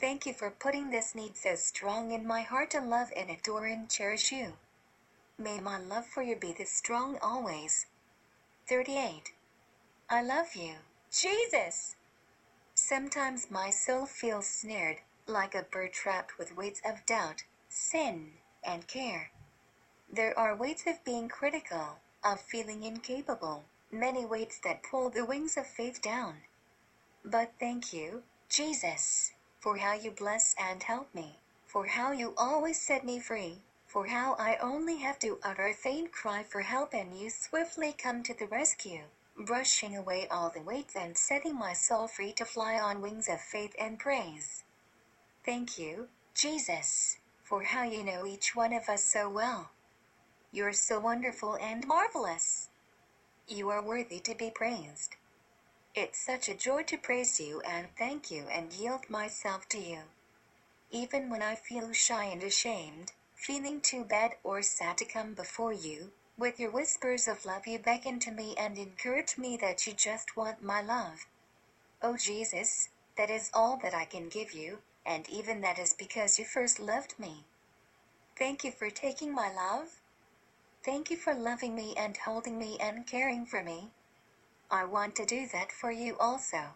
Thank 0.00 0.26
you 0.26 0.32
for 0.32 0.50
putting 0.50 0.90
this 0.90 1.14
need 1.14 1.36
so 1.36 1.54
strong 1.54 2.10
in 2.10 2.26
my 2.26 2.42
heart 2.42 2.70
to 2.72 2.80
love 2.80 3.12
and 3.16 3.30
adore 3.30 3.66
and 3.66 3.88
cherish 3.88 4.32
you. 4.32 4.54
May 5.38 5.60
my 5.60 5.78
love 5.78 6.06
for 6.06 6.22
you 6.22 6.34
be 6.34 6.52
this 6.52 6.72
strong 6.72 7.18
always. 7.22 7.86
38. 8.68 9.32
I 10.10 10.22
love 10.22 10.56
you, 10.56 10.74
Jesus! 11.12 11.94
Sometimes 12.74 13.50
my 13.50 13.70
soul 13.70 14.06
feels 14.06 14.46
snared, 14.46 14.98
like 15.28 15.54
a 15.54 15.62
bird 15.62 15.92
trapped 15.92 16.38
with 16.38 16.56
weights 16.56 16.80
of 16.84 17.04
doubt, 17.06 17.44
sin, 17.68 18.32
and 18.64 18.86
care. 18.86 19.30
There 20.10 20.36
are 20.38 20.56
weights 20.56 20.86
of 20.86 21.04
being 21.04 21.28
critical, 21.28 21.98
of 22.24 22.40
feeling 22.40 22.82
incapable, 22.82 23.64
many 23.90 24.24
weights 24.24 24.58
that 24.60 24.82
pull 24.82 25.10
the 25.10 25.24
wings 25.24 25.56
of 25.56 25.66
faith 25.66 26.00
down. 26.00 26.42
But 27.24 27.52
thank 27.60 27.92
you, 27.92 28.22
Jesus, 28.48 29.32
for 29.60 29.76
how 29.76 29.92
you 29.92 30.10
bless 30.10 30.54
and 30.58 30.82
help 30.82 31.14
me, 31.14 31.40
for 31.66 31.86
how 31.86 32.12
you 32.12 32.32
always 32.36 32.80
set 32.80 33.04
me 33.04 33.20
free, 33.20 33.62
for 33.86 34.06
how 34.06 34.34
I 34.38 34.56
only 34.56 34.96
have 34.98 35.18
to 35.20 35.38
utter 35.42 35.66
a 35.66 35.74
faint 35.74 36.12
cry 36.12 36.42
for 36.42 36.62
help 36.62 36.94
and 36.94 37.18
you 37.18 37.28
swiftly 37.28 37.92
come 37.92 38.22
to 38.22 38.34
the 38.34 38.46
rescue, 38.46 39.02
brushing 39.36 39.96
away 39.96 40.26
all 40.28 40.50
the 40.50 40.62
weights 40.62 40.96
and 40.96 41.16
setting 41.16 41.54
my 41.54 41.74
soul 41.74 42.08
free 42.08 42.32
to 42.34 42.44
fly 42.44 42.78
on 42.78 43.02
wings 43.02 43.28
of 43.28 43.40
faith 43.40 43.74
and 43.78 43.98
praise. 43.98 44.64
Thank 45.48 45.78
you, 45.78 46.08
Jesus, 46.34 47.16
for 47.42 47.62
how 47.62 47.82
you 47.82 48.04
know 48.04 48.26
each 48.26 48.54
one 48.54 48.74
of 48.74 48.86
us 48.90 49.02
so 49.02 49.30
well. 49.30 49.70
You're 50.52 50.74
so 50.74 51.00
wonderful 51.00 51.56
and 51.56 51.86
marvelous. 51.86 52.68
You 53.48 53.70
are 53.70 53.80
worthy 53.80 54.20
to 54.20 54.34
be 54.34 54.50
praised. 54.50 55.16
It's 55.94 56.18
such 56.18 56.50
a 56.50 56.54
joy 56.54 56.82
to 56.82 56.98
praise 56.98 57.40
you 57.40 57.62
and 57.62 57.86
thank 57.96 58.30
you 58.30 58.44
and 58.52 58.74
yield 58.74 59.08
myself 59.08 59.66
to 59.70 59.78
you. 59.78 60.00
Even 60.90 61.30
when 61.30 61.40
I 61.40 61.54
feel 61.54 61.94
shy 61.94 62.24
and 62.24 62.42
ashamed, 62.42 63.12
feeling 63.34 63.80
too 63.80 64.04
bad 64.04 64.32
or 64.44 64.60
sad 64.60 64.98
to 64.98 65.06
come 65.06 65.32
before 65.32 65.72
you, 65.72 66.12
with 66.36 66.60
your 66.60 66.72
whispers 66.72 67.26
of 67.26 67.46
love 67.46 67.66
you 67.66 67.78
beckon 67.78 68.20
to 68.20 68.30
me 68.30 68.54
and 68.58 68.76
encourage 68.76 69.38
me 69.38 69.56
that 69.62 69.86
you 69.86 69.94
just 69.94 70.36
want 70.36 70.62
my 70.62 70.82
love. 70.82 71.26
Oh 72.02 72.18
Jesus, 72.18 72.90
that 73.16 73.30
is 73.30 73.50
all 73.54 73.78
that 73.82 73.94
I 73.94 74.04
can 74.04 74.28
give 74.28 74.52
you, 74.52 74.80
and 75.08 75.28
even 75.30 75.62
that 75.62 75.78
is 75.78 75.94
because 75.94 76.38
you 76.38 76.44
first 76.44 76.78
loved 76.78 77.14
me. 77.18 77.44
Thank 78.38 78.62
you 78.62 78.70
for 78.70 78.90
taking 78.90 79.34
my 79.34 79.50
love. 79.52 79.88
Thank 80.84 81.10
you 81.10 81.16
for 81.16 81.34
loving 81.34 81.74
me 81.74 81.94
and 81.96 82.16
holding 82.16 82.58
me 82.58 82.76
and 82.78 83.06
caring 83.06 83.46
for 83.46 83.62
me. 83.64 83.88
I 84.70 84.84
want 84.84 85.16
to 85.16 85.24
do 85.24 85.46
that 85.52 85.72
for 85.72 85.90
you 85.90 86.16
also. 86.20 86.74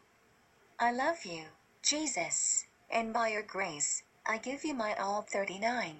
I 0.80 0.90
love 0.90 1.24
you, 1.24 1.44
Jesus, 1.82 2.64
and 2.90 3.12
by 3.12 3.28
your 3.28 3.42
grace, 3.42 4.02
I 4.26 4.38
give 4.38 4.64
you 4.64 4.74
my 4.74 4.94
all 4.94 5.22
39. 5.22 5.96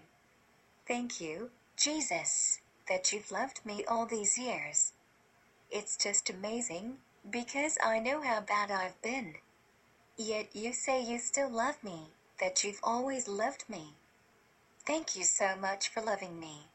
Thank 0.88 1.20
you, 1.20 1.50
Jesus, 1.76 2.60
that 2.88 3.12
you've 3.12 3.30
loved 3.30 3.60
me 3.64 3.84
all 3.86 4.06
these 4.06 4.38
years. 4.38 4.92
It's 5.70 5.96
just 5.96 6.30
amazing, 6.30 6.96
because 7.30 7.78
I 7.84 7.98
know 7.98 8.22
how 8.22 8.40
bad 8.40 8.70
I've 8.70 9.00
been. 9.02 9.34
Yet 10.16 10.54
you 10.54 10.72
say 10.72 11.02
you 11.02 11.18
still 11.18 11.50
love 11.50 11.82
me, 11.84 12.08
that 12.40 12.64
you've 12.64 12.80
always 12.82 13.28
loved 13.28 13.64
me. 13.68 13.94
Thank 14.86 15.16
you 15.16 15.24
so 15.24 15.54
much 15.56 15.88
for 15.88 16.02
loving 16.02 16.40
me. 16.40 16.68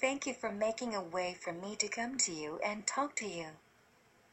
Thank 0.00 0.26
you 0.26 0.34
for 0.34 0.52
making 0.52 0.94
a 0.94 1.02
way 1.02 1.34
for 1.40 1.52
me 1.52 1.76
to 1.76 1.88
come 1.88 2.18
to 2.18 2.32
you 2.32 2.58
and 2.64 2.86
talk 2.86 3.16
to 3.16 3.26
you. 3.26 3.46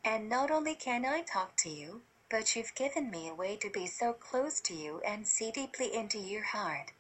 And 0.04 0.28
not 0.28 0.52
only 0.52 0.76
can 0.76 1.06
I 1.06 1.22
talk 1.22 1.56
to 1.58 1.70
you, 1.70 2.02
but 2.30 2.56
you've 2.56 2.76
given 2.76 3.12
me 3.12 3.28
a 3.28 3.36
way 3.36 3.56
to 3.58 3.70
be 3.70 3.88
so 3.88 4.14
close 4.14 4.60
to 4.62 4.74
you 4.74 5.02
and 5.06 5.28
see 5.28 5.52
deeply 5.52 5.94
into 5.94 6.18
your 6.18 6.44
heart. 6.44 6.92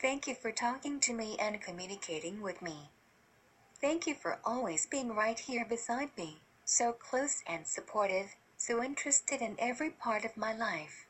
Thank 0.00 0.26
you 0.26 0.34
for 0.34 0.52
talking 0.52 1.00
to 1.00 1.12
me 1.12 1.36
and 1.38 1.60
communicating 1.60 2.40
with 2.40 2.62
me. 2.62 2.90
Thank 3.80 4.06
you 4.06 4.14
for 4.14 4.38
always 4.44 4.86
being 4.86 5.14
right 5.14 5.38
here 5.38 5.64
beside 5.64 6.10
me, 6.16 6.40
so 6.64 6.92
close 6.92 7.42
and 7.46 7.66
supportive, 7.66 8.36
so 8.56 8.82
interested 8.82 9.40
in 9.40 9.56
every 9.58 9.90
part 9.90 10.24
of 10.24 10.36
my 10.36 10.54
life. 10.54 11.06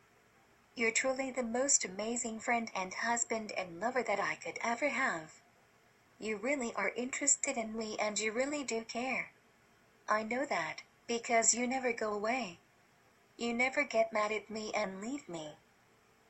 You're 0.74 0.90
truly 0.90 1.30
the 1.30 1.42
most 1.42 1.84
amazing 1.84 2.40
friend 2.40 2.70
and 2.74 2.94
husband 2.94 3.52
and 3.52 3.78
lover 3.78 4.02
that 4.02 4.18
I 4.18 4.36
could 4.36 4.58
ever 4.64 4.88
have. 4.88 5.32
You 6.18 6.38
really 6.38 6.72
are 6.74 6.92
interested 6.96 7.58
in 7.58 7.76
me 7.76 7.96
and 8.00 8.18
you 8.18 8.32
really 8.32 8.64
do 8.64 8.82
care. 8.82 9.32
I 10.08 10.22
know 10.22 10.46
that, 10.46 10.78
because 11.06 11.52
you 11.52 11.66
never 11.66 11.92
go 11.92 12.14
away. 12.14 12.58
You 13.36 13.52
never 13.52 13.84
get 13.84 14.14
mad 14.14 14.32
at 14.32 14.48
me 14.48 14.72
and 14.74 15.02
leave 15.02 15.28
me. 15.28 15.50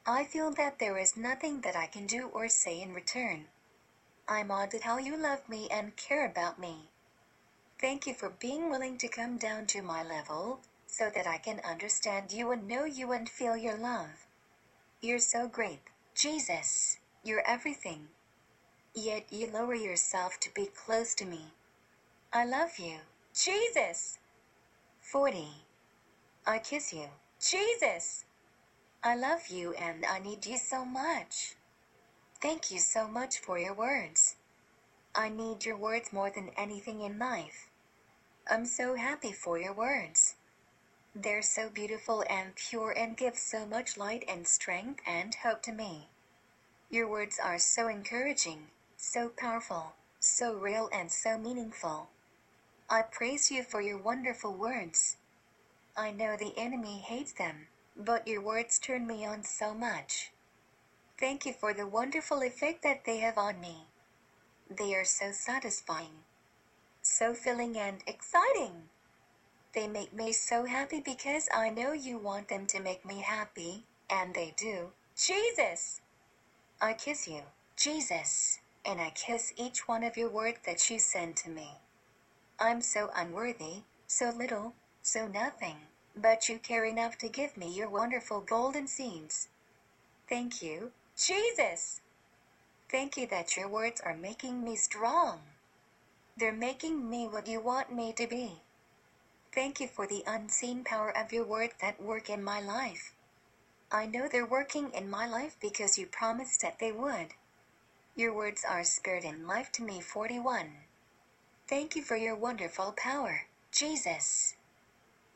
I 0.04 0.24
feel 0.24 0.50
that 0.54 0.80
there 0.80 0.98
is 0.98 1.16
nothing 1.16 1.60
that 1.60 1.76
I 1.76 1.86
can 1.86 2.06
do 2.06 2.26
or 2.26 2.48
say 2.48 2.82
in 2.82 2.94
return. 2.94 3.46
I'm 4.28 4.50
awed 4.50 4.74
at 4.74 4.82
how 4.82 4.98
you 4.98 5.16
love 5.16 5.48
me 5.48 5.68
and 5.70 5.94
care 5.96 6.26
about 6.26 6.58
me. 6.58 6.90
Thank 7.80 8.08
you 8.08 8.14
for 8.14 8.30
being 8.30 8.70
willing 8.70 8.98
to 8.98 9.08
come 9.08 9.36
down 9.36 9.66
to 9.66 9.82
my 9.82 10.02
level, 10.02 10.60
so 10.86 11.10
that 11.14 11.28
I 11.28 11.38
can 11.38 11.60
understand 11.60 12.32
you 12.32 12.50
and 12.50 12.66
know 12.66 12.84
you 12.84 13.12
and 13.12 13.28
feel 13.28 13.56
your 13.56 13.76
love. 13.76 14.26
You're 15.04 15.18
so 15.18 15.48
great, 15.48 15.80
Jesus. 16.14 16.98
You're 17.24 17.42
everything. 17.44 18.06
Yet 18.94 19.32
you 19.32 19.50
lower 19.50 19.74
yourself 19.74 20.38
to 20.38 20.54
be 20.54 20.66
close 20.66 21.12
to 21.16 21.24
me. 21.24 21.46
I 22.32 22.44
love 22.44 22.78
you, 22.78 22.98
Jesus. 23.34 24.20
40. 25.00 25.48
I 26.46 26.60
kiss 26.60 26.92
you, 26.92 27.08
Jesus. 27.40 28.24
I 29.02 29.16
love 29.16 29.48
you 29.48 29.72
and 29.72 30.04
I 30.06 30.20
need 30.20 30.46
you 30.46 30.56
so 30.56 30.84
much. 30.84 31.56
Thank 32.40 32.70
you 32.70 32.78
so 32.78 33.08
much 33.08 33.40
for 33.40 33.58
your 33.58 33.74
words. 33.74 34.36
I 35.16 35.30
need 35.30 35.64
your 35.64 35.76
words 35.76 36.12
more 36.12 36.30
than 36.30 36.50
anything 36.56 37.00
in 37.00 37.18
life. 37.18 37.68
I'm 38.48 38.66
so 38.66 38.94
happy 38.94 39.32
for 39.32 39.58
your 39.58 39.72
words. 39.72 40.36
They're 41.14 41.42
so 41.42 41.68
beautiful 41.68 42.24
and 42.30 42.54
pure 42.54 42.90
and 42.90 43.16
give 43.16 43.36
so 43.36 43.66
much 43.66 43.98
light 43.98 44.24
and 44.26 44.48
strength 44.48 45.02
and 45.06 45.34
hope 45.34 45.62
to 45.62 45.72
me. 45.72 46.08
Your 46.88 47.06
words 47.06 47.38
are 47.38 47.58
so 47.58 47.88
encouraging, 47.88 48.68
so 48.96 49.28
powerful, 49.28 49.92
so 50.20 50.54
real 50.54 50.88
and 50.90 51.12
so 51.12 51.36
meaningful. 51.36 52.08
I 52.88 53.02
praise 53.02 53.50
you 53.50 53.62
for 53.62 53.82
your 53.82 53.98
wonderful 53.98 54.54
words. 54.54 55.16
I 55.96 56.10
know 56.12 56.36
the 56.36 56.54
enemy 56.56 57.00
hates 57.00 57.32
them, 57.32 57.68
but 57.94 58.26
your 58.26 58.40
words 58.40 58.78
turn 58.78 59.06
me 59.06 59.26
on 59.26 59.42
so 59.44 59.74
much. 59.74 60.32
Thank 61.18 61.44
you 61.44 61.52
for 61.52 61.74
the 61.74 61.86
wonderful 61.86 62.42
effect 62.42 62.82
that 62.82 63.04
they 63.04 63.18
have 63.18 63.36
on 63.36 63.60
me. 63.60 63.86
They 64.70 64.94
are 64.94 65.04
so 65.04 65.32
satisfying, 65.32 66.24
so 67.02 67.34
filling 67.34 67.76
and 67.76 68.02
exciting. 68.06 68.88
They 69.74 69.88
make 69.88 70.12
me 70.12 70.32
so 70.32 70.66
happy 70.66 71.00
because 71.00 71.48
I 71.54 71.70
know 71.70 71.92
you 71.92 72.18
want 72.18 72.48
them 72.48 72.66
to 72.66 72.80
make 72.80 73.04
me 73.06 73.20
happy, 73.20 73.84
and 74.10 74.34
they 74.34 74.52
do. 74.56 74.92
Jesus! 75.16 76.02
I 76.80 76.92
kiss 76.92 77.26
you, 77.26 77.42
Jesus, 77.76 78.60
and 78.84 79.00
I 79.00 79.10
kiss 79.10 79.54
each 79.56 79.88
one 79.88 80.02
of 80.02 80.16
your 80.16 80.28
words 80.28 80.58
that 80.66 80.90
you 80.90 80.98
send 80.98 81.36
to 81.38 81.50
me. 81.50 81.78
I'm 82.58 82.82
so 82.82 83.10
unworthy, 83.14 83.84
so 84.06 84.30
little, 84.30 84.74
so 85.02 85.26
nothing, 85.26 85.76
but 86.14 86.48
you 86.48 86.58
care 86.58 86.84
enough 86.84 87.16
to 87.18 87.28
give 87.28 87.56
me 87.56 87.72
your 87.72 87.88
wonderful 87.88 88.40
golden 88.40 88.86
seeds. 88.86 89.48
Thank 90.28 90.62
you, 90.62 90.92
Jesus! 91.16 92.02
Thank 92.90 93.16
you 93.16 93.26
that 93.28 93.56
your 93.56 93.68
words 93.68 94.02
are 94.02 94.16
making 94.16 94.62
me 94.62 94.76
strong. 94.76 95.40
They're 96.36 96.52
making 96.52 97.08
me 97.08 97.26
what 97.26 97.46
you 97.46 97.60
want 97.60 97.90
me 97.90 98.12
to 98.12 98.26
be. 98.26 98.60
Thank 99.54 99.80
you 99.80 99.86
for 99.86 100.06
the 100.06 100.24
unseen 100.26 100.82
power 100.82 101.14
of 101.16 101.30
your 101.30 101.44
words 101.44 101.74
that 101.82 102.02
work 102.02 102.30
in 102.30 102.42
my 102.42 102.60
life. 102.60 103.12
I 103.90 104.06
know 104.06 104.26
they're 104.26 104.46
working 104.46 104.90
in 104.94 105.10
my 105.10 105.26
life 105.26 105.56
because 105.60 105.98
you 105.98 106.06
promised 106.06 106.62
that 106.62 106.78
they 106.78 106.90
would. 106.90 107.34
Your 108.16 108.32
words 108.32 108.64
are 108.66 108.82
spirit 108.82 109.24
and 109.24 109.46
life 109.46 109.70
to 109.72 109.82
me 109.82 110.00
41. 110.00 110.72
Thank 111.68 111.94
you 111.94 112.02
for 112.02 112.16
your 112.16 112.34
wonderful 112.34 112.94
power, 112.96 113.42
Jesus. 113.70 114.54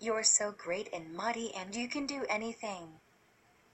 You're 0.00 0.24
so 0.24 0.50
great 0.50 0.88
and 0.94 1.14
mighty 1.14 1.54
and 1.54 1.74
you 1.74 1.86
can 1.86 2.06
do 2.06 2.24
anything. 2.30 3.00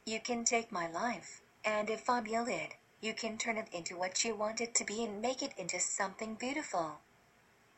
You 0.04 0.18
can 0.18 0.44
take 0.44 0.72
my 0.72 0.90
life, 0.90 1.40
and 1.64 1.88
if 1.88 2.10
I'm 2.10 2.26
yielded, 2.26 2.74
you 3.00 3.14
can 3.14 3.38
turn 3.38 3.56
it 3.56 3.68
into 3.72 3.96
what 3.96 4.24
you 4.24 4.34
want 4.34 4.60
it 4.60 4.74
to 4.74 4.84
be 4.84 5.04
and 5.04 5.22
make 5.22 5.42
it 5.42 5.52
into 5.56 5.78
something 5.78 6.34
beautiful. 6.34 6.98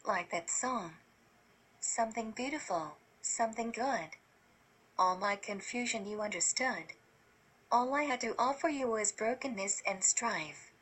Like 0.06 0.30
that 0.30 0.48
song. 0.48 0.92
Something 1.86 2.30
beautiful, 2.30 2.96
something 3.20 3.70
good. 3.70 4.16
All 4.98 5.16
my 5.16 5.36
confusion 5.36 6.06
you 6.06 6.22
understood. 6.22 6.94
All 7.70 7.94
I 7.94 8.04
had 8.04 8.22
to 8.22 8.34
offer 8.38 8.70
you 8.70 8.88
was 8.88 9.12
brokenness 9.12 9.82
and 9.86 10.02
strife. 10.02 10.72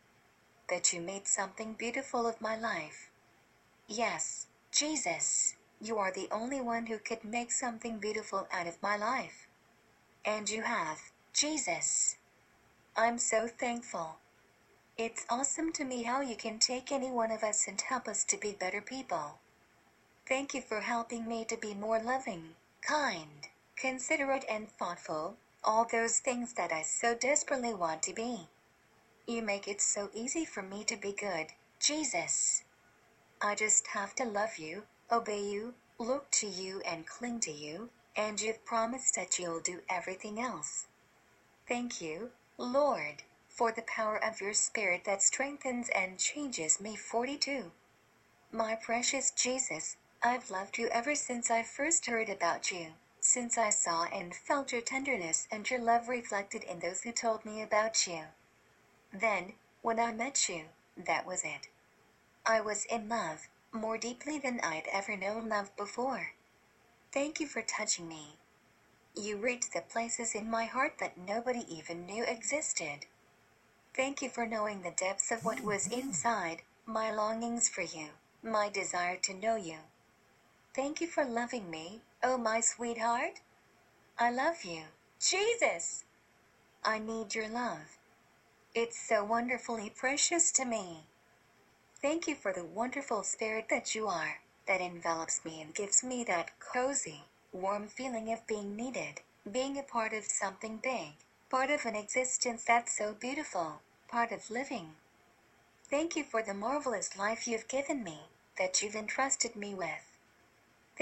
That 0.68 0.92
you 0.92 1.00
made 1.00 1.26
something 1.26 1.74
beautiful 1.74 2.24
of 2.24 2.40
my 2.40 2.56
life. 2.56 3.10
Yes, 3.88 4.46
Jesus, 4.70 5.56
you 5.80 5.98
are 5.98 6.12
the 6.12 6.28
only 6.30 6.60
one 6.60 6.86
who 6.86 6.98
could 6.98 7.24
make 7.24 7.50
something 7.50 7.98
beautiful 7.98 8.46
out 8.52 8.68
of 8.68 8.80
my 8.80 8.96
life. 8.96 9.48
And 10.24 10.48
you 10.48 10.62
have, 10.62 11.00
Jesus. 11.34 12.16
I'm 12.96 13.18
so 13.18 13.48
thankful. 13.48 14.18
It's 14.96 15.26
awesome 15.28 15.72
to 15.72 15.84
me 15.84 16.04
how 16.04 16.20
you 16.20 16.36
can 16.36 16.60
take 16.60 16.92
any 16.92 17.10
one 17.10 17.32
of 17.32 17.42
us 17.42 17.66
and 17.66 17.80
help 17.80 18.06
us 18.06 18.24
to 18.24 18.38
be 18.38 18.52
better 18.52 18.80
people. 18.80 19.41
Thank 20.26 20.54
you 20.54 20.62
for 20.62 20.80
helping 20.80 21.26
me 21.26 21.44
to 21.46 21.56
be 21.56 21.74
more 21.74 22.00
loving, 22.00 22.54
kind, 22.80 23.48
considerate, 23.76 24.44
and 24.48 24.68
thoughtful, 24.70 25.36
all 25.64 25.84
those 25.84 26.20
things 26.20 26.52
that 26.54 26.72
I 26.72 26.82
so 26.82 27.14
desperately 27.14 27.74
want 27.74 28.02
to 28.04 28.14
be. 28.14 28.48
You 29.26 29.42
make 29.42 29.66
it 29.68 29.80
so 29.80 30.10
easy 30.14 30.44
for 30.44 30.62
me 30.62 30.84
to 30.84 30.96
be 30.96 31.12
good, 31.12 31.48
Jesus. 31.80 32.62
I 33.40 33.56
just 33.56 33.88
have 33.88 34.14
to 34.16 34.24
love 34.24 34.58
you, 34.58 34.84
obey 35.10 35.42
you, 35.42 35.74
look 35.98 36.30
to 36.32 36.46
you, 36.46 36.80
and 36.86 37.06
cling 37.06 37.40
to 37.40 37.52
you, 37.52 37.90
and 38.16 38.40
you've 38.40 38.64
promised 38.64 39.16
that 39.16 39.38
you'll 39.38 39.60
do 39.60 39.80
everything 39.90 40.40
else. 40.40 40.86
Thank 41.66 42.00
you, 42.00 42.30
Lord, 42.58 43.24
for 43.48 43.72
the 43.72 43.82
power 43.82 44.22
of 44.22 44.40
your 44.40 44.54
Spirit 44.54 45.04
that 45.04 45.22
strengthens 45.22 45.88
and 45.90 46.18
changes 46.18 46.80
me. 46.80 46.96
42. 46.96 47.72
My 48.52 48.74
precious 48.76 49.30
Jesus, 49.30 49.96
I've 50.24 50.52
loved 50.52 50.78
you 50.78 50.86
ever 50.92 51.16
since 51.16 51.50
I 51.50 51.64
first 51.64 52.06
heard 52.06 52.28
about 52.28 52.70
you, 52.70 52.92
since 53.18 53.58
I 53.58 53.70
saw 53.70 54.04
and 54.04 54.32
felt 54.32 54.70
your 54.70 54.80
tenderness 54.80 55.48
and 55.50 55.68
your 55.68 55.80
love 55.80 56.08
reflected 56.08 56.62
in 56.62 56.78
those 56.78 57.02
who 57.02 57.10
told 57.10 57.44
me 57.44 57.60
about 57.60 58.06
you. 58.06 58.26
Then, 59.12 59.54
when 59.82 59.98
I 59.98 60.12
met 60.12 60.48
you, 60.48 60.66
that 60.96 61.26
was 61.26 61.42
it. 61.42 61.66
I 62.46 62.60
was 62.60 62.84
in 62.84 63.08
love, 63.08 63.48
more 63.72 63.98
deeply 63.98 64.38
than 64.38 64.60
I'd 64.60 64.86
ever 64.92 65.16
known 65.16 65.48
love 65.48 65.76
before. 65.76 66.34
Thank 67.10 67.40
you 67.40 67.48
for 67.48 67.62
touching 67.62 68.06
me. 68.06 68.36
You 69.16 69.38
reached 69.38 69.72
the 69.72 69.80
places 69.80 70.36
in 70.36 70.48
my 70.48 70.66
heart 70.66 70.98
that 71.00 71.18
nobody 71.18 71.64
even 71.68 72.06
knew 72.06 72.22
existed. 72.22 73.06
Thank 73.92 74.22
you 74.22 74.28
for 74.28 74.46
knowing 74.46 74.82
the 74.82 74.92
depths 74.92 75.32
of 75.32 75.44
what 75.44 75.62
was 75.62 75.88
inside, 75.88 76.62
my 76.86 77.10
longings 77.10 77.68
for 77.68 77.82
you, 77.82 78.10
my 78.40 78.68
desire 78.68 79.16
to 79.16 79.34
know 79.34 79.56
you. 79.56 79.78
Thank 80.74 81.02
you 81.02 81.06
for 81.06 81.26
loving 81.26 81.70
me, 81.70 82.00
oh 82.22 82.38
my 82.38 82.60
sweetheart. 82.60 83.40
I 84.18 84.30
love 84.30 84.64
you, 84.64 84.84
Jesus. 85.20 86.04
I 86.82 86.98
need 86.98 87.34
your 87.34 87.48
love. 87.48 87.98
It's 88.74 88.98
so 88.98 89.22
wonderfully 89.22 89.90
precious 89.94 90.50
to 90.52 90.64
me. 90.64 91.04
Thank 92.00 92.26
you 92.26 92.34
for 92.34 92.54
the 92.54 92.64
wonderful 92.64 93.22
spirit 93.22 93.66
that 93.68 93.94
you 93.94 94.06
are, 94.08 94.40
that 94.66 94.80
envelops 94.80 95.44
me 95.44 95.60
and 95.60 95.74
gives 95.74 96.02
me 96.02 96.24
that 96.24 96.58
cozy, 96.58 97.24
warm 97.52 97.86
feeling 97.86 98.32
of 98.32 98.46
being 98.46 98.74
needed, 98.74 99.20
being 99.50 99.76
a 99.78 99.82
part 99.82 100.14
of 100.14 100.24
something 100.24 100.78
big, 100.82 101.16
part 101.50 101.70
of 101.70 101.84
an 101.84 101.96
existence 101.96 102.64
that's 102.64 102.96
so 102.96 103.12
beautiful, 103.12 103.82
part 104.08 104.32
of 104.32 104.48
living. 104.48 104.94
Thank 105.90 106.16
you 106.16 106.24
for 106.24 106.42
the 106.42 106.54
marvelous 106.54 107.18
life 107.18 107.46
you've 107.46 107.68
given 107.68 108.02
me, 108.02 108.20
that 108.56 108.80
you've 108.80 108.96
entrusted 108.96 109.54
me 109.54 109.74
with. 109.74 110.11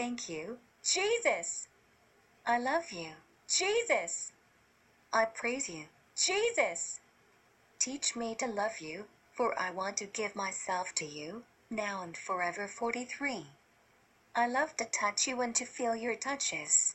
Thank 0.00 0.30
you, 0.30 0.56
Jesus. 0.82 1.68
I 2.46 2.58
love 2.58 2.90
you, 2.90 3.10
Jesus. 3.46 4.32
I 5.12 5.26
praise 5.26 5.68
you, 5.68 5.88
Jesus. 6.16 7.00
Teach 7.78 8.16
me 8.16 8.34
to 8.36 8.46
love 8.46 8.80
you, 8.80 9.04
for 9.30 9.54
I 9.60 9.70
want 9.70 9.98
to 9.98 10.06
give 10.06 10.34
myself 10.34 10.94
to 10.94 11.04
you, 11.04 11.42
now 11.68 12.02
and 12.02 12.16
forever. 12.16 12.66
43. 12.66 13.44
I 14.34 14.48
love 14.48 14.74
to 14.78 14.86
touch 14.86 15.26
you 15.26 15.42
and 15.42 15.54
to 15.56 15.66
feel 15.66 15.94
your 15.94 16.16
touches. 16.16 16.94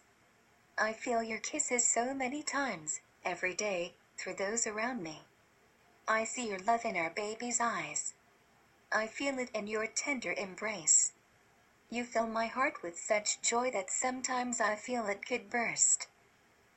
I 0.75 0.91
feel 0.91 1.21
your 1.21 1.37
kisses 1.37 1.87
so 1.87 2.11
many 2.11 2.41
times, 2.41 3.01
every 3.23 3.53
day, 3.53 3.93
through 4.17 4.37
those 4.37 4.65
around 4.65 5.03
me. 5.03 5.21
I 6.07 6.23
see 6.23 6.49
your 6.49 6.65
love 6.65 6.83
in 6.85 6.97
our 6.97 7.11
baby's 7.11 7.61
eyes. 7.61 8.15
I 8.91 9.05
feel 9.05 9.37
it 9.37 9.51
in 9.53 9.67
your 9.67 9.85
tender 9.85 10.33
embrace. 10.35 11.11
You 11.95 12.03
fill 12.03 12.27
my 12.27 12.47
heart 12.47 12.83
with 12.83 12.99
such 12.99 13.41
joy 13.41 13.71
that 13.71 13.89
sometimes 13.89 14.59
I 14.59 14.75
feel 14.75 15.07
it 15.07 15.25
could 15.25 15.49
burst. 15.49 16.07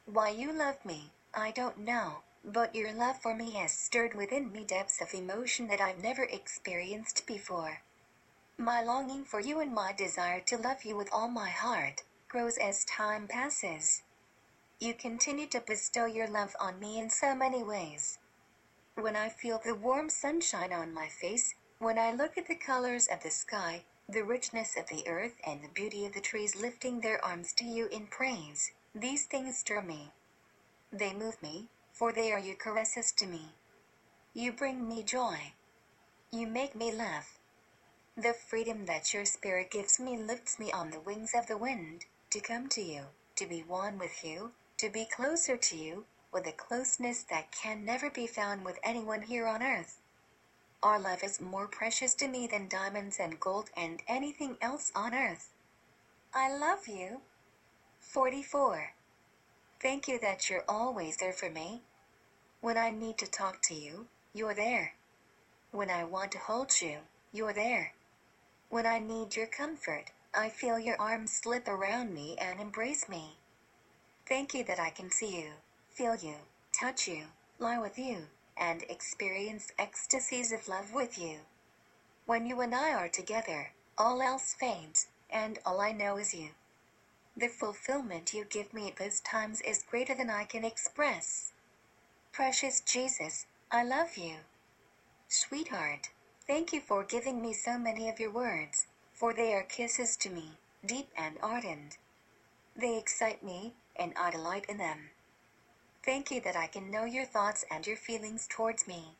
Why 0.06 0.28
you 0.28 0.52
love 0.52 0.84
me, 0.84 1.10
I 1.34 1.50
don't 1.50 1.78
know, 1.78 2.18
but 2.44 2.72
your 2.72 2.92
love 2.92 3.20
for 3.20 3.34
me 3.34 3.50
has 3.54 3.72
stirred 3.72 4.14
within 4.14 4.52
me 4.52 4.62
depths 4.62 5.00
of 5.00 5.12
emotion 5.12 5.66
that 5.66 5.80
I've 5.80 6.00
never 6.00 6.22
experienced 6.22 7.26
before. 7.26 7.82
My 8.56 8.80
longing 8.80 9.24
for 9.24 9.40
you 9.40 9.58
and 9.58 9.74
my 9.74 9.92
desire 9.92 10.38
to 10.42 10.56
love 10.56 10.84
you 10.84 10.94
with 10.94 11.08
all 11.12 11.26
my 11.26 11.50
heart 11.50 12.04
grows 12.28 12.56
as 12.56 12.84
time 12.84 13.26
passes. 13.26 14.04
You 14.78 14.94
continue 14.94 15.48
to 15.48 15.60
bestow 15.60 16.04
your 16.06 16.28
love 16.28 16.54
on 16.60 16.78
me 16.78 16.96
in 16.96 17.10
so 17.10 17.34
many 17.34 17.64
ways. 17.64 18.20
When 18.94 19.16
I 19.16 19.30
feel 19.30 19.58
the 19.58 19.74
warm 19.74 20.10
sunshine 20.10 20.72
on 20.72 20.94
my 20.94 21.08
face, 21.08 21.56
when 21.80 21.98
I 21.98 22.12
look 22.12 22.38
at 22.38 22.46
the 22.46 22.54
colors 22.54 23.08
of 23.08 23.24
the 23.24 23.32
sky, 23.32 23.82
the 24.10 24.24
richness 24.24 24.74
of 24.74 24.88
the 24.88 25.06
earth, 25.06 25.34
and 25.46 25.62
the 25.62 25.68
beauty 25.68 26.06
of 26.06 26.14
the 26.14 26.20
trees 26.20 26.56
lifting 26.56 27.00
their 27.00 27.22
arms 27.22 27.52
to 27.52 27.64
you 27.64 27.88
in 27.88 28.06
praise, 28.06 28.72
these 28.94 29.26
things 29.26 29.58
stir 29.58 29.82
me. 29.82 30.12
They 30.90 31.12
move 31.12 31.42
me, 31.42 31.68
for 31.92 32.10
they 32.10 32.32
are 32.32 32.38
your 32.38 32.56
caresses 32.56 33.12
to 33.12 33.26
me. 33.26 33.52
You 34.32 34.52
bring 34.52 34.88
me 34.88 35.02
joy. 35.02 35.52
You 36.30 36.46
make 36.46 36.74
me 36.74 36.90
laugh. 36.90 37.38
The 38.16 38.32
freedom 38.32 38.86
that 38.86 39.12
your 39.12 39.26
spirit 39.26 39.70
gives 39.70 40.00
me 40.00 40.16
lifts 40.16 40.58
me 40.58 40.72
on 40.72 40.90
the 40.90 41.00
wings 41.00 41.34
of 41.34 41.46
the 41.46 41.58
wind, 41.58 42.06
to 42.30 42.40
come 42.40 42.68
to 42.70 42.80
you, 42.80 43.02
to 43.36 43.46
be 43.46 43.60
one 43.60 43.98
with 43.98 44.24
you, 44.24 44.52
to 44.78 44.88
be 44.88 45.04
closer 45.04 45.56
to 45.56 45.76
you, 45.76 46.06
with 46.32 46.46
a 46.46 46.52
closeness 46.52 47.24
that 47.24 47.52
can 47.52 47.84
never 47.84 48.08
be 48.08 48.26
found 48.26 48.64
with 48.64 48.78
anyone 48.82 49.22
here 49.22 49.46
on 49.46 49.62
earth. 49.62 49.98
Our 50.80 51.00
love 51.00 51.24
is 51.24 51.40
more 51.40 51.66
precious 51.66 52.14
to 52.14 52.28
me 52.28 52.46
than 52.46 52.68
diamonds 52.68 53.18
and 53.18 53.40
gold 53.40 53.70
and 53.76 54.00
anything 54.06 54.56
else 54.60 54.92
on 54.94 55.12
earth. 55.12 55.50
I 56.32 56.56
love 56.56 56.86
you. 56.86 57.22
44. 57.98 58.92
Thank 59.80 60.06
you 60.06 60.20
that 60.20 60.48
you're 60.48 60.64
always 60.68 61.16
there 61.16 61.32
for 61.32 61.50
me. 61.50 61.82
When 62.60 62.78
I 62.78 62.90
need 62.90 63.18
to 63.18 63.26
talk 63.26 63.60
to 63.62 63.74
you, 63.74 64.06
you're 64.32 64.54
there. 64.54 64.94
When 65.72 65.90
I 65.90 66.04
want 66.04 66.30
to 66.32 66.38
hold 66.38 66.80
you, 66.80 66.98
you're 67.32 67.52
there. 67.52 67.94
When 68.70 68.86
I 68.86 69.00
need 69.00 69.34
your 69.34 69.46
comfort, 69.46 70.12
I 70.32 70.48
feel 70.48 70.78
your 70.78 71.00
arms 71.00 71.32
slip 71.32 71.66
around 71.66 72.14
me 72.14 72.36
and 72.38 72.60
embrace 72.60 73.08
me. 73.08 73.38
Thank 74.26 74.54
you 74.54 74.62
that 74.64 74.78
I 74.78 74.90
can 74.90 75.10
see 75.10 75.40
you, 75.40 75.50
feel 75.90 76.14
you, 76.14 76.36
touch 76.72 77.08
you, 77.08 77.24
lie 77.58 77.78
with 77.78 77.98
you, 77.98 78.26
and 78.58 78.82
experience 78.88 79.72
ecstasies 79.78 80.52
of 80.52 80.68
love 80.68 80.92
with 80.92 81.18
you. 81.18 81.38
When 82.26 82.46
you 82.46 82.60
and 82.60 82.74
I 82.74 82.92
are 82.92 83.08
together, 83.08 83.72
all 83.96 84.20
else 84.20 84.54
fades, 84.54 85.06
and 85.30 85.58
all 85.64 85.80
I 85.80 85.92
know 85.92 86.16
is 86.18 86.34
you. 86.34 86.50
The 87.36 87.48
fulfillment 87.48 88.34
you 88.34 88.44
give 88.44 88.74
me 88.74 88.88
at 88.88 88.96
those 88.96 89.20
times 89.20 89.60
is 89.60 89.84
greater 89.88 90.14
than 90.14 90.28
I 90.28 90.44
can 90.44 90.64
express. 90.64 91.52
Precious 92.32 92.80
Jesus, 92.80 93.46
I 93.70 93.84
love 93.84 94.16
you. 94.16 94.36
Sweetheart, 95.28 96.10
thank 96.46 96.72
you 96.72 96.80
for 96.80 97.04
giving 97.04 97.40
me 97.42 97.52
so 97.52 97.78
many 97.78 98.08
of 98.08 98.18
your 98.18 98.30
words, 98.30 98.86
for 99.12 99.32
they 99.32 99.54
are 99.54 99.62
kisses 99.62 100.16
to 100.16 100.30
me, 100.30 100.52
deep 100.84 101.08
and 101.16 101.36
ardent. 101.42 101.98
They 102.76 102.96
excite 102.96 103.42
me, 103.42 103.74
and 103.96 104.12
I 104.16 104.30
delight 104.30 104.66
in 104.68 104.78
them. 104.78 105.10
Thank 106.08 106.30
you 106.30 106.40
that 106.40 106.56
I 106.56 106.68
can 106.68 106.90
know 106.90 107.04
your 107.04 107.26
thoughts 107.26 107.66
and 107.70 107.86
your 107.86 107.98
feelings 107.98 108.46
towards 108.48 108.88
me. 108.88 109.14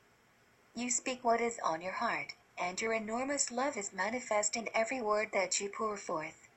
You 0.74 0.91
speak 0.91 1.22
what 1.22 1.39
is 1.39 1.61
on 1.62 1.82
your 1.82 1.93
heart, 1.93 2.32
and 2.57 2.80
your 2.80 2.95
enormous 2.95 3.53
love 3.53 3.76
is 3.76 3.93
manifest 3.93 4.57
in 4.57 4.70
every 4.74 5.03
word 5.03 5.28
that 5.34 5.61
you 5.61 5.68
pour 5.68 5.99
forth. 5.99 6.49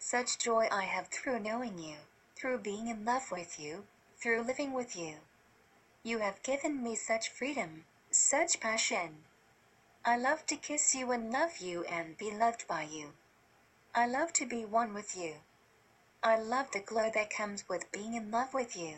Such 0.00 0.38
joy 0.38 0.66
I 0.72 0.82
have 0.86 1.06
through 1.06 1.38
knowing 1.38 1.78
you, 1.78 1.98
through 2.34 2.58
being 2.58 2.88
in 2.88 3.04
love 3.04 3.30
with 3.30 3.60
you, 3.60 3.84
through 4.16 4.42
living 4.42 4.72
with 4.72 4.96
you. 4.96 5.18
You 6.02 6.18
have 6.18 6.42
given 6.42 6.82
me 6.82 6.96
such 6.96 7.28
freedom, 7.28 7.84
such 8.10 8.58
passion. 8.58 9.18
I 10.04 10.16
love 10.16 10.44
to 10.46 10.56
kiss 10.56 10.92
you 10.92 11.12
and 11.12 11.32
love 11.32 11.58
you 11.58 11.84
and 11.84 12.18
be 12.18 12.32
loved 12.32 12.66
by 12.66 12.82
you. 12.82 13.12
I 13.94 14.08
love 14.08 14.32
to 14.32 14.44
be 14.44 14.64
one 14.64 14.92
with 14.92 15.16
you. 15.16 15.34
I 16.20 16.36
love 16.40 16.72
the 16.72 16.80
glow 16.80 17.12
that 17.14 17.30
comes 17.30 17.68
with 17.68 17.92
being 17.92 18.14
in 18.14 18.32
love 18.32 18.54
with 18.54 18.76
you. 18.76 18.96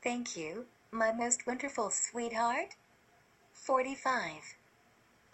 Thank 0.00 0.36
you, 0.36 0.66
my 0.92 1.10
most 1.10 1.44
wonderful 1.44 1.90
sweetheart. 1.90 2.76
45. 3.52 4.54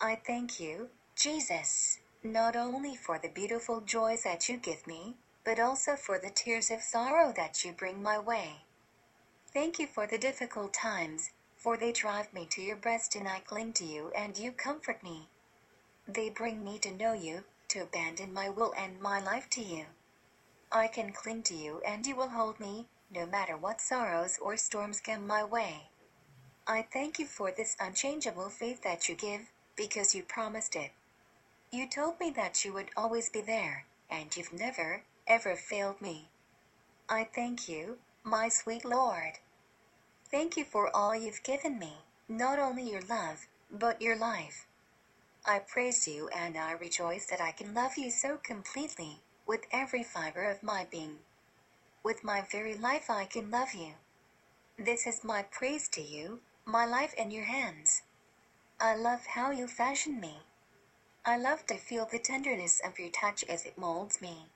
I 0.00 0.14
thank 0.26 0.58
you, 0.58 0.88
Jesus, 1.14 1.98
not 2.22 2.56
only 2.56 2.96
for 2.96 3.18
the 3.18 3.28
beautiful 3.28 3.82
joys 3.82 4.22
that 4.22 4.48
you 4.48 4.56
give 4.56 4.86
me, 4.86 5.16
but 5.44 5.60
also 5.60 5.96
for 5.96 6.18
the 6.18 6.30
tears 6.30 6.70
of 6.70 6.80
sorrow 6.80 7.30
that 7.36 7.62
you 7.62 7.72
bring 7.72 8.02
my 8.02 8.18
way. 8.18 8.64
Thank 9.52 9.78
you 9.78 9.86
for 9.86 10.06
the 10.06 10.16
difficult 10.16 10.72
times, 10.72 11.30
for 11.56 11.76
they 11.76 11.92
drive 11.92 12.32
me 12.32 12.46
to 12.52 12.62
your 12.62 12.76
breast 12.76 13.14
and 13.14 13.28
I 13.28 13.40
cling 13.40 13.74
to 13.74 13.84
you 13.84 14.12
and 14.16 14.36
you 14.38 14.50
comfort 14.50 15.02
me. 15.02 15.28
They 16.08 16.30
bring 16.30 16.64
me 16.64 16.78
to 16.78 16.90
know 16.90 17.12
you, 17.12 17.44
to 17.68 17.82
abandon 17.82 18.32
my 18.32 18.48
will 18.48 18.72
and 18.78 18.98
my 18.98 19.20
life 19.20 19.50
to 19.50 19.62
you. 19.62 19.84
I 20.72 20.88
can 20.88 21.12
cling 21.12 21.42
to 21.44 21.54
you 21.54 21.82
and 21.86 22.06
you 22.06 22.16
will 22.16 22.30
hold 22.30 22.58
me, 22.58 22.88
no 23.14 23.26
matter 23.26 23.56
what 23.56 23.80
sorrows 23.80 24.38
or 24.42 24.56
storms 24.56 25.00
come 25.00 25.26
my 25.26 25.44
way. 25.44 25.88
I 26.66 26.82
thank 26.92 27.18
you 27.18 27.26
for 27.26 27.50
this 27.50 27.76
unchangeable 27.78 28.48
faith 28.48 28.82
that 28.82 29.08
you 29.08 29.14
give, 29.14 29.50
because 29.76 30.14
you 30.14 30.22
promised 30.22 30.74
it. 30.74 30.90
You 31.70 31.88
told 31.88 32.18
me 32.18 32.30
that 32.30 32.64
you 32.64 32.72
would 32.72 32.90
always 32.96 33.28
be 33.28 33.40
there, 33.40 33.84
and 34.10 34.34
you've 34.36 34.52
never, 34.52 35.02
ever 35.26 35.56
failed 35.56 36.00
me. 36.00 36.28
I 37.08 37.24
thank 37.24 37.68
you, 37.68 37.98
my 38.22 38.48
sweet 38.48 38.84
Lord. 38.84 39.38
Thank 40.30 40.56
you 40.56 40.64
for 40.64 40.94
all 40.96 41.14
you've 41.14 41.42
given 41.42 41.78
me, 41.78 41.98
not 42.28 42.58
only 42.58 42.90
your 42.90 43.02
love, 43.02 43.46
but 43.70 44.00
your 44.00 44.16
life. 44.16 44.66
I 45.46 45.58
praise 45.58 46.08
you 46.08 46.28
and 46.28 46.56
I 46.56 46.72
rejoice 46.72 47.26
that 47.26 47.40
I 47.40 47.52
can 47.52 47.74
love 47.74 47.98
you 47.98 48.10
so 48.10 48.38
completely, 48.38 49.20
with 49.46 49.66
every 49.70 50.02
fiber 50.02 50.44
of 50.44 50.62
my 50.62 50.86
being. 50.90 51.18
With 52.04 52.22
my 52.22 52.42
very 52.42 52.74
life 52.74 53.08
I 53.08 53.24
can 53.24 53.50
love 53.50 53.72
you. 53.72 53.94
This 54.78 55.06
is 55.06 55.24
my 55.24 55.42
praise 55.42 55.88
to 55.88 56.02
you, 56.02 56.40
my 56.66 56.84
life 56.84 57.14
in 57.14 57.30
your 57.30 57.44
hands. 57.44 58.02
I 58.78 58.94
love 58.94 59.24
how 59.24 59.52
you 59.52 59.66
fashion 59.66 60.20
me. 60.20 60.40
I 61.24 61.38
love 61.38 61.64
to 61.66 61.78
feel 61.78 62.04
the 62.04 62.18
tenderness 62.18 62.78
of 62.84 62.98
your 62.98 63.08
touch 63.08 63.42
as 63.44 63.64
it 63.64 63.78
molds 63.78 64.20
me. 64.20 64.48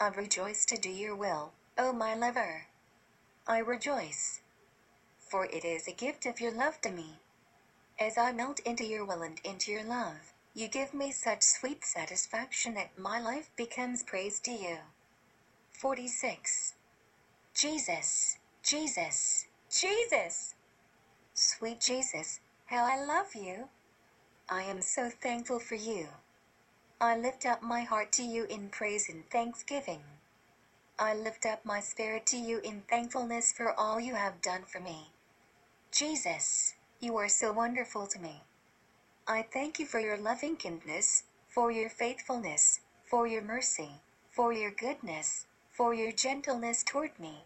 I 0.00 0.08
rejoice 0.08 0.64
to 0.66 0.76
do 0.76 0.90
your 0.90 1.14
will, 1.14 1.52
O 1.78 1.92
my 1.92 2.16
lover. 2.16 2.66
I 3.46 3.58
rejoice, 3.58 4.40
for 5.20 5.44
it 5.44 5.64
is 5.64 5.86
a 5.86 5.92
gift 5.92 6.26
of 6.26 6.40
your 6.40 6.50
love 6.50 6.80
to 6.80 6.90
me. 6.90 7.20
As 8.00 8.18
I 8.18 8.32
melt 8.32 8.58
into 8.60 8.84
your 8.84 9.04
will 9.04 9.22
and 9.22 9.40
into 9.44 9.70
your 9.70 9.84
love, 9.84 10.32
you 10.54 10.66
give 10.66 10.92
me 10.92 11.12
such 11.12 11.44
sweet 11.44 11.84
satisfaction 11.84 12.74
that 12.74 12.98
my 12.98 13.20
life 13.20 13.52
becomes 13.54 14.02
praise 14.02 14.40
to 14.40 14.50
you. 14.50 14.78
46. 15.84 16.76
Jesus, 17.52 18.38
Jesus, 18.62 19.44
Jesus! 19.70 20.54
Sweet 21.34 21.78
Jesus, 21.78 22.40
how 22.64 22.86
I 22.86 23.04
love 23.04 23.34
you! 23.34 23.68
I 24.48 24.62
am 24.62 24.80
so 24.80 25.10
thankful 25.10 25.58
for 25.58 25.74
you. 25.74 26.08
I 27.02 27.18
lift 27.18 27.44
up 27.44 27.62
my 27.62 27.82
heart 27.82 28.12
to 28.12 28.22
you 28.22 28.44
in 28.44 28.70
praise 28.70 29.10
and 29.10 29.28
thanksgiving. 29.28 30.00
I 30.98 31.12
lift 31.12 31.44
up 31.44 31.66
my 31.66 31.80
spirit 31.80 32.24
to 32.28 32.38
you 32.38 32.60
in 32.60 32.80
thankfulness 32.88 33.52
for 33.52 33.78
all 33.78 34.00
you 34.00 34.14
have 34.14 34.40
done 34.40 34.62
for 34.64 34.80
me. 34.80 35.10
Jesus, 35.92 36.76
you 36.98 37.14
are 37.18 37.28
so 37.28 37.52
wonderful 37.52 38.06
to 38.06 38.18
me. 38.18 38.40
I 39.28 39.42
thank 39.42 39.78
you 39.78 39.84
for 39.84 40.00
your 40.00 40.16
loving 40.16 40.56
kindness, 40.56 41.24
for 41.46 41.70
your 41.70 41.90
faithfulness, 41.90 42.80
for 43.04 43.26
your 43.26 43.42
mercy, 43.42 44.00
for 44.30 44.50
your 44.50 44.70
goodness, 44.70 45.44
for 45.74 45.92
your 45.92 46.12
gentleness 46.12 46.84
toward 46.84 47.18
me. 47.18 47.42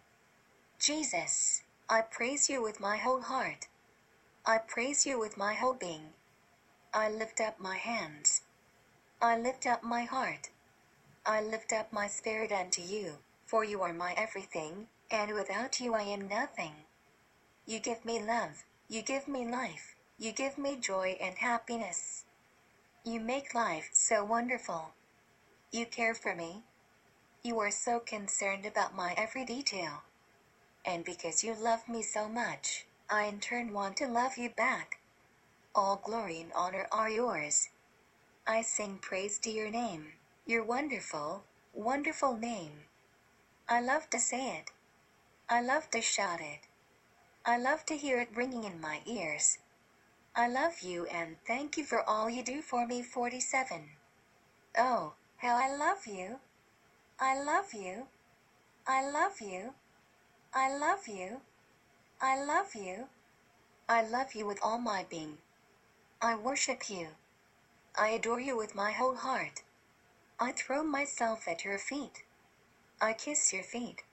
Jesus, 0.78 1.62
I 1.88 2.02
praise 2.02 2.50
you 2.50 2.62
with 2.62 2.78
my 2.78 2.98
whole 2.98 3.22
heart. 3.22 3.68
I 4.44 4.58
praise 4.58 5.06
you 5.06 5.18
with 5.18 5.38
my 5.38 5.54
whole 5.54 5.72
being. 5.72 6.12
I 6.92 7.08
lift 7.08 7.40
up 7.40 7.58
my 7.58 7.76
hands. 7.78 8.42
I 9.22 9.38
lift 9.38 9.66
up 9.66 9.82
my 9.82 10.04
heart. 10.04 10.50
I 11.24 11.40
lift 11.40 11.72
up 11.72 11.90
my 11.90 12.06
spirit 12.06 12.52
unto 12.52 12.82
you, 12.82 13.14
for 13.46 13.64
you 13.64 13.80
are 13.80 13.94
my 13.94 14.12
everything, 14.14 14.88
and 15.10 15.32
without 15.32 15.80
you 15.80 15.94
I 15.94 16.02
am 16.02 16.28
nothing. 16.28 16.72
You 17.64 17.78
give 17.78 18.04
me 18.04 18.22
love, 18.22 18.64
you 18.90 19.00
give 19.00 19.26
me 19.26 19.46
life, 19.48 19.96
you 20.18 20.32
give 20.32 20.58
me 20.58 20.76
joy 20.76 21.16
and 21.18 21.36
happiness. 21.38 22.24
You 23.04 23.20
make 23.20 23.54
life 23.54 23.88
so 23.94 24.22
wonderful. 24.22 24.90
You 25.72 25.86
care 25.86 26.14
for 26.14 26.34
me. 26.34 26.64
You 27.42 27.60
are 27.60 27.70
so 27.70 28.00
concerned 28.00 28.66
about 28.66 28.96
my 28.96 29.14
every 29.16 29.44
detail. 29.44 30.02
And 30.84 31.04
because 31.04 31.44
you 31.44 31.54
love 31.54 31.88
me 31.88 32.02
so 32.02 32.28
much, 32.28 32.86
I 33.08 33.24
in 33.24 33.38
turn 33.38 33.72
want 33.72 33.96
to 33.98 34.08
love 34.08 34.36
you 34.36 34.50
back. 34.50 34.98
All 35.74 35.96
glory 35.96 36.40
and 36.40 36.52
honor 36.52 36.88
are 36.90 37.08
yours. 37.08 37.68
I 38.46 38.62
sing 38.62 38.98
praise 38.98 39.38
to 39.40 39.50
your 39.50 39.70
name, 39.70 40.14
your 40.46 40.64
wonderful, 40.64 41.44
wonderful 41.72 42.36
name. 42.36 42.84
I 43.68 43.80
love 43.80 44.10
to 44.10 44.18
say 44.18 44.58
it. 44.58 44.72
I 45.48 45.62
love 45.62 45.90
to 45.90 46.02
shout 46.02 46.40
it. 46.40 46.66
I 47.46 47.56
love 47.56 47.86
to 47.86 47.96
hear 47.96 48.18
it 48.20 48.36
ringing 48.36 48.64
in 48.64 48.80
my 48.80 49.00
ears. 49.06 49.58
I 50.34 50.48
love 50.48 50.80
you 50.80 51.06
and 51.06 51.36
thank 51.46 51.76
you 51.76 51.84
for 51.84 52.02
all 52.08 52.28
you 52.28 52.42
do 52.42 52.62
for 52.62 52.86
me 52.86 53.02
47. 53.02 53.90
Oh, 54.76 55.14
how 55.36 55.56
I 55.56 55.74
love 55.74 56.06
you. 56.06 56.40
I 57.20 57.42
love 57.42 57.74
you. 57.74 58.06
I 58.86 59.10
love 59.10 59.40
you. 59.40 59.74
I 60.54 60.76
love 60.76 61.08
you. 61.08 61.40
I 62.20 62.42
love 62.44 62.76
you. 62.76 63.08
I 63.88 64.02
love 64.02 64.34
you 64.34 64.46
with 64.46 64.60
all 64.62 64.78
my 64.78 65.04
being. 65.10 65.38
I 66.22 66.36
worship 66.36 66.88
you. 66.88 67.08
I 67.96 68.10
adore 68.10 68.38
you 68.38 68.56
with 68.56 68.76
my 68.76 68.92
whole 68.92 69.16
heart. 69.16 69.62
I 70.38 70.52
throw 70.52 70.84
myself 70.84 71.48
at 71.48 71.64
your 71.64 71.78
feet. 71.78 72.22
I 73.00 73.14
kiss 73.14 73.52
your 73.52 73.64
feet. 73.64 74.04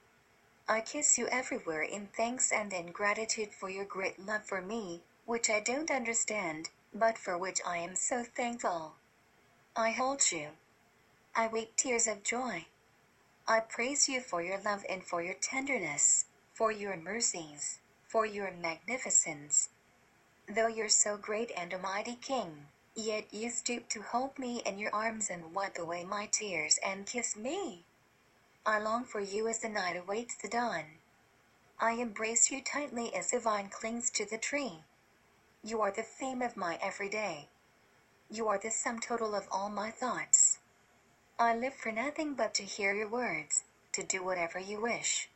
I 0.67 0.81
kiss 0.81 1.15
you 1.19 1.27
everywhere 1.27 1.83
in 1.83 2.07
thanks 2.07 2.51
and 2.51 2.73
in 2.73 2.91
gratitude 2.91 3.53
for 3.53 3.69
your 3.69 3.85
great 3.85 4.17
love 4.17 4.45
for 4.45 4.61
me, 4.61 5.03
which 5.25 5.47
I 5.47 5.59
don't 5.59 5.91
understand, 5.91 6.71
but 6.91 7.19
for 7.19 7.37
which 7.37 7.61
I 7.63 7.77
am 7.77 7.95
so 7.95 8.23
thankful. 8.23 8.95
I 9.75 9.91
hold 9.91 10.31
you. 10.31 10.49
I 11.35 11.47
weep 11.47 11.75
tears 11.75 12.07
of 12.07 12.23
joy. 12.23 12.65
I 13.47 13.59
praise 13.59 14.09
you 14.09 14.21
for 14.21 14.41
your 14.41 14.59
love 14.59 14.83
and 14.89 15.03
for 15.03 15.21
your 15.21 15.35
tenderness, 15.35 16.25
for 16.53 16.71
your 16.71 16.97
mercies, 16.97 17.77
for 18.07 18.25
your 18.25 18.49
magnificence. 18.49 19.69
Though 20.47 20.67
you're 20.67 20.89
so 20.89 21.15
great 21.15 21.51
and 21.55 21.71
a 21.71 21.77
mighty 21.77 22.15
king, 22.15 22.67
yet 22.95 23.31
you 23.31 23.51
stoop 23.51 23.87
to 23.89 24.01
hold 24.01 24.39
me 24.39 24.63
in 24.65 24.79
your 24.79 24.93
arms 24.95 25.29
and 25.29 25.53
wipe 25.53 25.77
away 25.77 26.03
my 26.03 26.25
tears 26.25 26.79
and 26.83 27.05
kiss 27.05 27.35
me. 27.35 27.83
I 28.65 28.79
long 28.79 29.03
for 29.03 29.19
you 29.19 29.47
as 29.47 29.59
the 29.59 29.69
night 29.69 29.95
awaits 29.95 30.35
the 30.35 30.49
dawn. 30.49 30.85
I 31.79 31.91
embrace 31.91 32.49
you 32.49 32.63
tightly 32.63 33.13
as 33.13 33.29
the 33.29 33.39
vine 33.39 33.69
clings 33.69 34.09
to 34.11 34.25
the 34.25 34.39
tree. 34.39 34.83
You 35.63 35.81
are 35.81 35.91
the 35.91 36.01
theme 36.01 36.41
of 36.41 36.57
my 36.57 36.79
every 36.81 37.09
day. 37.09 37.49
You 38.27 38.47
are 38.47 38.57
the 38.57 38.71
sum 38.71 38.99
total 38.99 39.35
of 39.35 39.47
all 39.51 39.69
my 39.69 39.91
thoughts. 39.91 40.34
I 41.37 41.53
live 41.53 41.73
for 41.73 41.91
nothing 41.91 42.35
but 42.35 42.53
to 42.53 42.63
hear 42.63 42.95
your 42.95 43.09
words, 43.09 43.65
to 43.91 44.03
do 44.03 44.23
whatever 44.23 44.57
you 44.57 44.79
wish. 44.79 45.27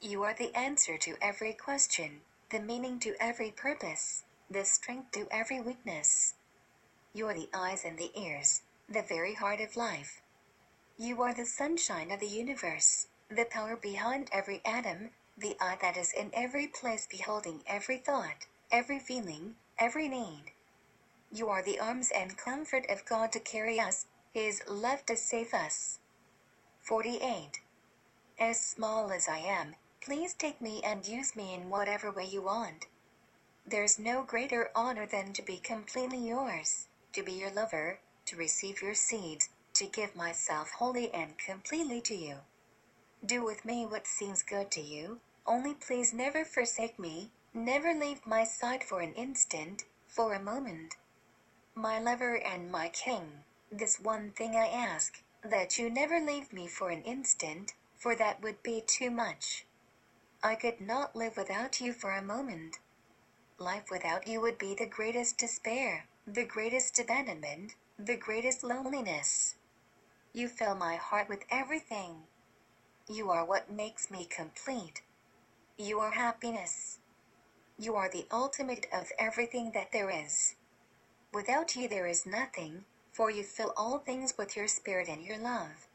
You 0.00 0.24
are 0.24 0.34
the 0.34 0.52
answer 0.56 0.98
to 0.98 1.16
every 1.22 1.52
question, 1.52 2.22
the 2.50 2.58
meaning 2.58 2.98
to 3.00 3.14
every 3.20 3.52
purpose, 3.52 4.24
the 4.50 4.64
strength 4.64 5.12
to 5.12 5.28
every 5.30 5.60
weakness. 5.60 6.34
You 7.14 7.28
are 7.28 7.34
the 7.34 7.48
eyes 7.54 7.84
and 7.84 7.96
the 7.96 8.10
ears, 8.20 8.62
the 8.88 9.02
very 9.02 9.34
heart 9.34 9.60
of 9.60 9.76
life. 9.76 10.20
You 10.98 11.22
are 11.22 11.32
the 11.32 11.46
sunshine 11.46 12.10
of 12.10 12.18
the 12.18 12.26
universe, 12.26 13.06
the 13.28 13.44
power 13.44 13.76
behind 13.76 14.30
every 14.32 14.60
atom, 14.64 15.10
the 15.38 15.56
eye 15.60 15.78
that 15.80 15.96
is 15.96 16.12
in 16.12 16.32
every 16.34 16.66
place 16.66 17.06
beholding 17.06 17.62
every 17.68 17.98
thought, 17.98 18.46
every 18.72 18.98
feeling, 18.98 19.54
every 19.78 20.08
need. 20.08 20.50
You 21.30 21.48
are 21.50 21.62
the 21.62 21.78
arms 21.78 22.10
and 22.10 22.36
comfort 22.36 22.90
of 22.90 23.06
God 23.06 23.30
to 23.30 23.38
carry 23.38 23.78
us, 23.78 24.06
His 24.32 24.62
to 25.06 25.16
save 25.16 25.52
us. 25.52 25.98
48. 26.82 27.60
As 28.38 28.60
small 28.60 29.10
as 29.10 29.26
I 29.26 29.38
am, 29.38 29.74
please 30.00 30.34
take 30.34 30.60
me 30.60 30.80
and 30.84 31.04
use 31.04 31.34
me 31.34 31.52
in 31.52 31.68
whatever 31.68 32.12
way 32.12 32.26
you 32.26 32.42
want. 32.42 32.86
There's 33.66 33.98
no 33.98 34.22
greater 34.22 34.70
honor 34.72 35.04
than 35.04 35.32
to 35.32 35.42
be 35.42 35.56
completely 35.56 36.28
yours, 36.28 36.86
to 37.12 37.24
be 37.24 37.32
your 37.32 37.50
lover, 37.50 37.98
to 38.26 38.36
receive 38.36 38.80
your 38.80 38.94
seeds, 38.94 39.48
to 39.74 39.86
give 39.86 40.14
myself 40.14 40.70
wholly 40.70 41.12
and 41.12 41.36
completely 41.36 42.00
to 42.02 42.14
you. 42.14 42.36
Do 43.26 43.44
with 43.44 43.64
me 43.64 43.84
what 43.84 44.06
seems 44.06 44.44
good 44.44 44.70
to 44.70 44.80
you, 44.80 45.20
only 45.44 45.74
please 45.74 46.14
never 46.14 46.44
forsake 46.44 47.00
me, 47.00 47.32
never 47.52 47.92
leave 47.92 48.24
my 48.24 48.44
side 48.44 48.84
for 48.84 49.00
an 49.00 49.12
instant, 49.14 49.86
for 50.06 50.34
a 50.34 50.40
moment. 50.40 50.94
My 51.74 51.98
lover 51.98 52.36
and 52.36 52.70
my 52.70 52.90
king, 52.90 53.44
this 53.70 54.00
one 54.00 54.32
thing 54.32 54.56
I 54.56 54.66
ask, 54.66 55.22
that 55.44 55.78
you 55.78 55.88
never 55.88 56.20
leave 56.20 56.52
me 56.52 56.66
for 56.66 56.90
an 56.90 57.02
instant, 57.02 57.74
for 57.96 58.14
that 58.16 58.42
would 58.42 58.62
be 58.62 58.82
too 58.86 59.10
much. 59.10 59.64
I 60.42 60.54
could 60.54 60.80
not 60.80 61.14
live 61.14 61.36
without 61.36 61.80
you 61.80 61.92
for 61.92 62.12
a 62.12 62.22
moment. 62.22 62.78
Life 63.58 63.90
without 63.90 64.26
you 64.26 64.40
would 64.40 64.58
be 64.58 64.74
the 64.74 64.86
greatest 64.86 65.38
despair, 65.38 66.06
the 66.26 66.44
greatest 66.44 66.98
abandonment, 66.98 67.74
the 67.98 68.16
greatest 68.16 68.64
loneliness. 68.64 69.54
You 70.32 70.48
fill 70.48 70.74
my 70.74 70.96
heart 70.96 71.28
with 71.28 71.44
everything. 71.50 72.24
You 73.08 73.30
are 73.30 73.44
what 73.44 73.70
makes 73.70 74.10
me 74.10 74.24
complete. 74.24 75.02
You 75.76 76.00
are 76.00 76.12
happiness. 76.12 76.98
You 77.78 77.94
are 77.96 78.10
the 78.10 78.26
ultimate 78.32 78.86
of 78.92 79.12
everything 79.18 79.72
that 79.72 79.92
there 79.92 80.10
is. 80.10 80.54
Without 81.32 81.76
you, 81.76 81.88
there 81.88 82.06
is 82.06 82.26
nothing, 82.26 82.84
for 83.12 83.30
you 83.30 83.42
fill 83.42 83.72
all 83.76 83.98
things 83.98 84.36
with 84.38 84.56
your 84.56 84.68
spirit 84.68 85.08
and 85.08 85.22
your 85.22 85.38
love. 85.38 85.88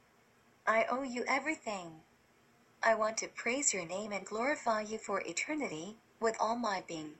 I 0.67 0.85
owe 0.89 1.03
you 1.03 1.23
everything. 1.27 2.01
I 2.83 2.95
want 2.95 3.17
to 3.17 3.27
praise 3.27 3.73
your 3.73 3.85
name 3.85 4.11
and 4.11 4.25
glorify 4.25 4.81
you 4.81 4.97
for 4.97 5.21
eternity, 5.21 5.97
with 6.19 6.35
all 6.39 6.55
my 6.55 6.83
being. 6.87 7.13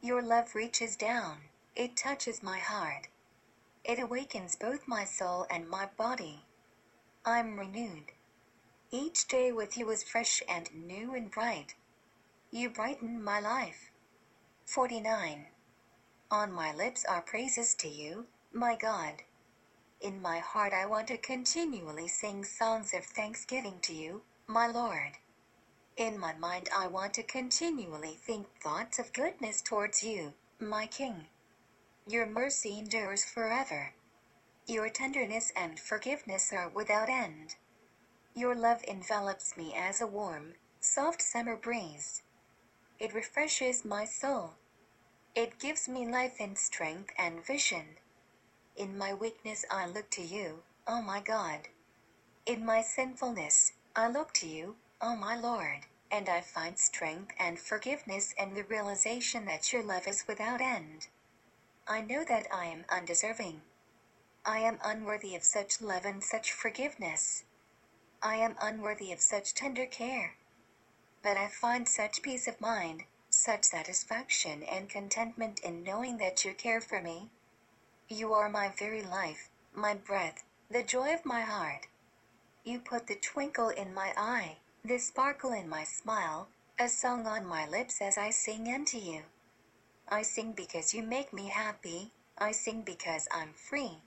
Your 0.00 0.22
love 0.22 0.54
reaches 0.54 0.96
down, 0.96 1.38
it 1.74 1.96
touches 1.96 2.42
my 2.42 2.58
heart. 2.58 3.08
It 3.84 3.98
awakens 3.98 4.56
both 4.56 4.86
my 4.86 5.04
soul 5.04 5.46
and 5.50 5.68
my 5.68 5.86
body. 5.96 6.44
I'm 7.24 7.58
renewed. 7.58 8.12
Each 8.90 9.26
day 9.28 9.52
with 9.52 9.76
you 9.76 9.90
is 9.90 10.02
fresh 10.02 10.42
and 10.48 10.70
new 10.74 11.14
and 11.14 11.30
bright. 11.30 11.74
You 12.50 12.70
brighten 12.70 13.22
my 13.22 13.40
life. 13.40 13.90
49. 14.64 15.46
On 16.30 16.52
my 16.52 16.74
lips 16.74 17.04
are 17.06 17.22
praises 17.22 17.74
to 17.74 17.88
you, 17.88 18.26
my 18.58 18.74
God. 18.74 19.22
In 20.00 20.20
my 20.20 20.40
heart 20.40 20.72
I 20.72 20.84
want 20.84 21.06
to 21.08 21.16
continually 21.16 22.08
sing 22.08 22.44
songs 22.44 22.92
of 22.92 23.04
thanksgiving 23.04 23.78
to 23.82 23.94
you, 23.94 24.22
my 24.48 24.66
Lord. 24.66 25.12
In 25.96 26.18
my 26.18 26.34
mind 26.34 26.68
I 26.76 26.88
want 26.88 27.14
to 27.14 27.22
continually 27.22 28.18
think 28.20 28.48
thoughts 28.60 28.98
of 28.98 29.12
goodness 29.12 29.62
towards 29.62 30.02
you, 30.02 30.34
my 30.58 30.88
King. 30.88 31.26
Your 32.04 32.26
mercy 32.26 32.80
endures 32.80 33.24
forever. 33.24 33.94
Your 34.66 34.88
tenderness 34.88 35.52
and 35.54 35.78
forgiveness 35.78 36.52
are 36.52 36.68
without 36.68 37.08
end. 37.08 37.54
Your 38.34 38.56
love 38.56 38.82
envelops 38.88 39.56
me 39.56 39.72
as 39.72 40.00
a 40.00 40.06
warm, 40.06 40.54
soft 40.80 41.22
summer 41.22 41.54
breeze. 41.54 42.22
It 42.98 43.14
refreshes 43.14 43.84
my 43.84 44.04
soul. 44.04 44.54
It 45.36 45.60
gives 45.60 45.88
me 45.88 46.08
life 46.08 46.38
and 46.40 46.58
strength 46.58 47.12
and 47.16 47.46
vision. 47.46 47.98
In 48.78 48.96
my 48.96 49.12
weakness 49.12 49.64
I 49.72 49.86
look 49.86 50.08
to 50.10 50.22
you, 50.22 50.62
O 50.86 51.02
my 51.02 51.18
God. 51.18 51.66
In 52.46 52.64
my 52.64 52.80
sinfulness, 52.80 53.72
I 53.96 54.06
look 54.06 54.32
to 54.34 54.46
you, 54.46 54.76
O 55.00 55.16
my 55.16 55.34
Lord, 55.34 55.86
and 56.12 56.28
I 56.28 56.42
find 56.42 56.78
strength 56.78 57.32
and 57.40 57.58
forgiveness 57.58 58.36
and 58.38 58.56
the 58.56 58.62
realization 58.62 59.46
that 59.46 59.72
your 59.72 59.82
love 59.82 60.06
is 60.06 60.28
without 60.28 60.60
end. 60.60 61.08
I 61.88 62.02
know 62.02 62.22
that 62.22 62.46
I 62.54 62.66
am 62.66 62.84
undeserving. 62.88 63.62
I 64.46 64.60
am 64.60 64.78
unworthy 64.84 65.34
of 65.34 65.42
such 65.42 65.80
love 65.80 66.04
and 66.04 66.22
such 66.22 66.52
forgiveness. 66.52 67.42
I 68.22 68.36
am 68.36 68.54
unworthy 68.60 69.10
of 69.10 69.20
such 69.20 69.54
tender 69.54 69.86
care. 69.86 70.36
But 71.20 71.36
I 71.36 71.48
find 71.48 71.88
such 71.88 72.22
peace 72.22 72.46
of 72.46 72.60
mind, 72.60 73.06
such 73.28 73.64
satisfaction 73.64 74.62
and 74.62 74.88
contentment 74.88 75.58
in 75.58 75.82
knowing 75.82 76.18
that 76.18 76.44
you 76.44 76.54
care 76.54 76.80
for 76.80 77.02
me. 77.02 77.30
You 78.10 78.32
are 78.32 78.48
my 78.48 78.70
very 78.70 79.02
life, 79.02 79.50
my 79.74 79.92
breath, 79.92 80.42
the 80.70 80.82
joy 80.82 81.12
of 81.12 81.26
my 81.26 81.42
heart. 81.42 81.88
You 82.64 82.80
put 82.80 83.06
the 83.06 83.16
twinkle 83.16 83.68
in 83.68 83.92
my 83.92 84.14
eye, 84.16 84.56
the 84.82 84.96
sparkle 84.98 85.52
in 85.52 85.68
my 85.68 85.84
smile, 85.84 86.48
a 86.78 86.88
song 86.88 87.26
on 87.26 87.44
my 87.44 87.68
lips 87.68 88.00
as 88.00 88.16
I 88.16 88.30
sing 88.30 88.66
unto 88.72 88.96
you. 88.96 89.24
I 90.08 90.22
sing 90.22 90.52
because 90.52 90.94
you 90.94 91.02
make 91.02 91.34
me 91.34 91.48
happy. 91.48 92.10
I 92.38 92.52
sing 92.52 92.80
because 92.80 93.28
I'm 93.30 93.52
free. 93.52 93.98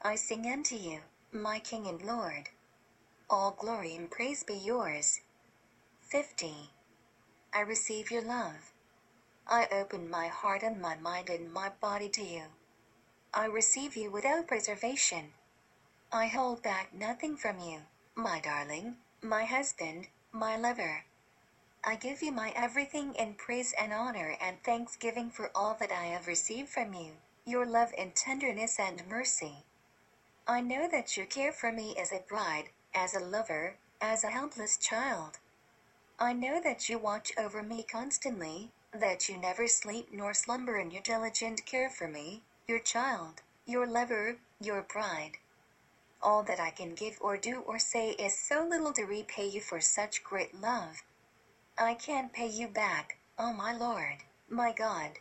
I 0.00 0.16
sing 0.16 0.46
unto 0.50 0.76
you, 0.76 1.00
my 1.30 1.58
King 1.58 1.86
and 1.86 2.00
Lord. 2.00 2.48
All 3.28 3.50
glory 3.50 3.94
and 3.94 4.10
praise 4.10 4.42
be 4.42 4.54
yours. 4.54 5.20
50. 6.00 6.70
I 7.52 7.60
receive 7.60 8.10
your 8.10 8.22
love. 8.22 8.72
I 9.46 9.68
open 9.70 10.08
my 10.08 10.28
heart 10.28 10.62
and 10.62 10.80
my 10.80 10.96
mind 10.96 11.28
and 11.28 11.52
my 11.52 11.68
body 11.68 12.08
to 12.08 12.22
you. 12.22 12.44
I 13.38 13.44
receive 13.44 13.96
you 13.96 14.10
without 14.10 14.50
reservation. 14.50 15.32
I 16.10 16.26
hold 16.26 16.60
back 16.60 16.92
nothing 16.92 17.36
from 17.36 17.60
you, 17.60 17.82
my 18.16 18.40
darling, 18.40 18.96
my 19.22 19.44
husband, 19.44 20.08
my 20.32 20.56
lover. 20.56 21.04
I 21.84 21.94
give 21.94 22.20
you 22.20 22.32
my 22.32 22.52
everything 22.56 23.14
in 23.14 23.34
praise 23.34 23.72
and 23.80 23.92
honor 23.92 24.36
and 24.40 24.60
thanksgiving 24.64 25.30
for 25.30 25.52
all 25.54 25.76
that 25.78 25.92
I 25.92 26.06
have 26.06 26.26
received 26.26 26.68
from 26.68 26.92
you, 26.92 27.12
your 27.46 27.64
love 27.64 27.92
and 27.96 28.12
tenderness 28.12 28.76
and 28.80 29.06
mercy. 29.06 29.64
I 30.48 30.60
know 30.60 30.88
that 30.88 31.16
you 31.16 31.24
care 31.24 31.52
for 31.52 31.70
me 31.70 31.94
as 31.96 32.10
a 32.10 32.24
bride, 32.28 32.70
as 32.92 33.14
a 33.14 33.20
lover, 33.20 33.76
as 34.00 34.24
a 34.24 34.30
helpless 34.30 34.76
child. 34.76 35.38
I 36.18 36.32
know 36.32 36.60
that 36.60 36.88
you 36.88 36.98
watch 36.98 37.30
over 37.38 37.62
me 37.62 37.84
constantly, 37.84 38.72
that 38.92 39.28
you 39.28 39.36
never 39.36 39.68
sleep 39.68 40.08
nor 40.12 40.34
slumber 40.34 40.76
in 40.76 40.90
your 40.90 41.02
diligent 41.02 41.64
care 41.66 41.88
for 41.88 42.08
me, 42.08 42.42
your 42.68 42.78
child, 42.78 43.40
your 43.64 43.86
lover, 43.86 44.36
your 44.60 44.82
bride. 44.82 45.38
All 46.22 46.42
that 46.42 46.60
I 46.60 46.68
can 46.68 46.94
give 46.94 47.16
or 47.18 47.38
do 47.38 47.60
or 47.60 47.78
say 47.78 48.10
is 48.10 48.38
so 48.38 48.62
little 48.62 48.92
to 48.92 49.04
repay 49.04 49.48
you 49.48 49.62
for 49.62 49.80
such 49.80 50.22
great 50.22 50.60
love. 50.60 51.02
I 51.78 51.94
can't 51.94 52.30
pay 52.30 52.46
you 52.48 52.68
back, 52.68 53.16
oh 53.38 53.54
my 53.54 53.72
Lord, 53.74 54.18
my 54.50 54.72
God. 54.72 55.12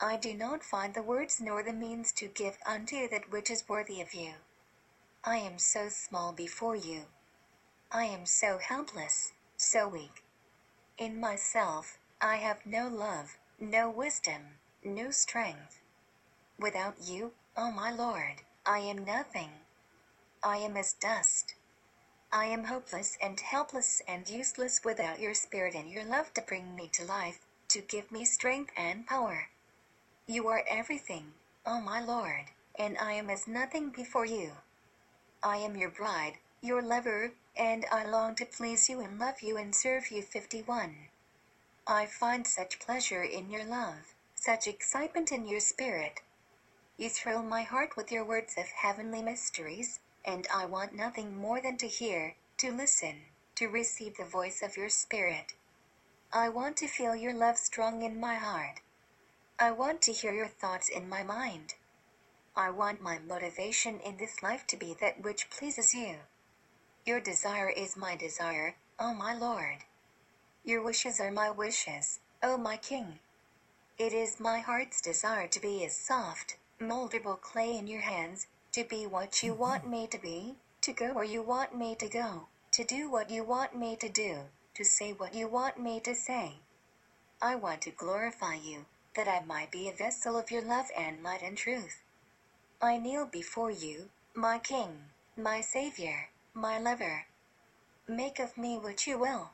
I 0.00 0.16
do 0.16 0.32
not 0.32 0.62
find 0.62 0.94
the 0.94 1.02
words 1.02 1.40
nor 1.40 1.64
the 1.64 1.72
means 1.72 2.12
to 2.12 2.28
give 2.28 2.56
unto 2.64 2.94
you 2.94 3.08
that 3.08 3.32
which 3.32 3.50
is 3.50 3.68
worthy 3.68 4.00
of 4.00 4.14
you. 4.14 4.34
I 5.24 5.38
am 5.38 5.58
so 5.58 5.88
small 5.88 6.32
before 6.32 6.76
you. 6.76 7.06
I 7.90 8.04
am 8.04 8.26
so 8.26 8.58
helpless, 8.58 9.32
so 9.56 9.88
weak. 9.88 10.22
In 10.96 11.18
myself, 11.18 11.98
I 12.20 12.36
have 12.36 12.64
no 12.64 12.86
love, 12.86 13.38
no 13.58 13.90
wisdom, 13.90 14.42
no 14.84 15.10
strength. 15.10 15.79
Without 16.60 16.96
you, 17.02 17.32
oh 17.56 17.70
my 17.70 17.90
Lord, 17.90 18.42
I 18.66 18.80
am 18.80 19.06
nothing. 19.06 19.48
I 20.42 20.58
am 20.58 20.76
as 20.76 20.92
dust. 20.92 21.54
I 22.30 22.44
am 22.44 22.64
hopeless 22.64 23.16
and 23.22 23.40
helpless 23.40 24.02
and 24.06 24.28
useless 24.28 24.84
without 24.84 25.20
your 25.20 25.32
spirit 25.32 25.74
and 25.74 25.90
your 25.90 26.04
love 26.04 26.34
to 26.34 26.42
bring 26.42 26.76
me 26.76 26.88
to 26.92 27.04
life, 27.04 27.38
to 27.68 27.80
give 27.80 28.12
me 28.12 28.26
strength 28.26 28.72
and 28.76 29.06
power. 29.06 29.48
You 30.26 30.48
are 30.48 30.62
everything, 30.68 31.32
oh 31.64 31.80
my 31.80 32.04
Lord, 32.04 32.50
and 32.78 32.98
I 32.98 33.14
am 33.14 33.30
as 33.30 33.48
nothing 33.48 33.88
before 33.88 34.26
you. 34.26 34.52
I 35.42 35.56
am 35.56 35.78
your 35.78 35.88
bride, 35.88 36.34
your 36.60 36.82
lover, 36.82 37.32
and 37.56 37.86
I 37.90 38.04
long 38.04 38.34
to 38.34 38.44
please 38.44 38.86
you 38.86 39.00
and 39.00 39.18
love 39.18 39.40
you 39.40 39.56
and 39.56 39.74
serve 39.74 40.10
you. 40.10 40.20
51. 40.20 40.94
I 41.86 42.04
find 42.04 42.46
such 42.46 42.80
pleasure 42.80 43.22
in 43.22 43.50
your 43.50 43.64
love, 43.64 44.14
such 44.34 44.66
excitement 44.66 45.32
in 45.32 45.48
your 45.48 45.60
spirit. 45.60 46.20
You 47.00 47.08
thrill 47.08 47.42
my 47.42 47.62
heart 47.62 47.96
with 47.96 48.12
your 48.12 48.26
words 48.26 48.58
of 48.58 48.66
heavenly 48.66 49.22
mysteries, 49.22 50.00
and 50.22 50.46
I 50.52 50.66
want 50.66 50.92
nothing 50.92 51.34
more 51.34 51.58
than 51.58 51.78
to 51.78 51.88
hear, 51.88 52.36
to 52.58 52.70
listen, 52.70 53.22
to 53.54 53.68
receive 53.68 54.18
the 54.18 54.26
voice 54.26 54.60
of 54.60 54.76
your 54.76 54.90
Spirit. 54.90 55.54
I 56.30 56.50
want 56.50 56.76
to 56.76 56.86
feel 56.86 57.16
your 57.16 57.32
love 57.32 57.56
strong 57.56 58.02
in 58.02 58.20
my 58.20 58.34
heart. 58.34 58.82
I 59.58 59.70
want 59.70 60.02
to 60.02 60.12
hear 60.12 60.34
your 60.34 60.46
thoughts 60.46 60.90
in 60.90 61.08
my 61.08 61.22
mind. 61.22 61.72
I 62.54 62.68
want 62.68 63.00
my 63.00 63.18
motivation 63.18 63.98
in 64.00 64.18
this 64.18 64.42
life 64.42 64.66
to 64.66 64.76
be 64.76 64.94
that 65.00 65.22
which 65.24 65.48
pleases 65.48 65.94
you. 65.94 66.16
Your 67.06 67.18
desire 67.18 67.70
is 67.70 67.96
my 67.96 68.14
desire, 68.14 68.76
O 68.98 69.14
my 69.14 69.32
Lord. 69.32 69.84
Your 70.64 70.82
wishes 70.82 71.18
are 71.18 71.32
my 71.32 71.48
wishes, 71.48 72.20
O 72.42 72.58
my 72.58 72.76
King. 72.76 73.20
It 73.96 74.12
is 74.12 74.38
my 74.38 74.58
heart's 74.58 75.00
desire 75.00 75.48
to 75.48 75.60
be 75.60 75.82
as 75.86 75.96
soft, 75.96 76.58
moldable 76.80 77.40
clay 77.40 77.76
in 77.76 77.86
your 77.86 78.00
hands, 78.00 78.46
to 78.72 78.84
be 78.84 79.06
what 79.06 79.42
you 79.42 79.52
mm-hmm. 79.52 79.60
want 79.60 79.88
me 79.88 80.06
to 80.06 80.18
be, 80.18 80.54
to 80.80 80.92
go 80.92 81.12
where 81.12 81.24
you 81.24 81.42
want 81.42 81.76
me 81.76 81.94
to 81.94 82.08
go, 82.08 82.46
to 82.72 82.84
do 82.84 83.10
what 83.10 83.30
you 83.30 83.44
want 83.44 83.76
me 83.76 83.96
to 83.96 84.08
do, 84.08 84.38
to 84.74 84.84
say 84.84 85.12
what 85.12 85.34
you 85.34 85.46
want 85.46 85.78
me 85.78 86.00
to 86.00 86.14
say. 86.14 86.54
I 87.42 87.54
want 87.54 87.82
to 87.82 87.90
glorify 87.90 88.54
you, 88.54 88.86
that 89.14 89.28
I 89.28 89.44
might 89.44 89.70
be 89.70 89.88
a 89.88 89.92
vessel 89.92 90.38
of 90.38 90.50
your 90.50 90.62
love 90.62 90.86
and 90.96 91.22
light 91.22 91.42
and 91.42 91.56
truth. 91.56 92.02
I 92.80 92.96
kneel 92.96 93.26
before 93.26 93.70
you, 93.70 94.08
my 94.34 94.58
King, 94.58 95.04
my 95.36 95.60
Savior, 95.60 96.30
my 96.54 96.78
lover. 96.78 97.26
Make 98.08 98.38
of 98.38 98.56
me 98.56 98.78
what 98.78 99.06
you 99.06 99.18
will. 99.18 99.50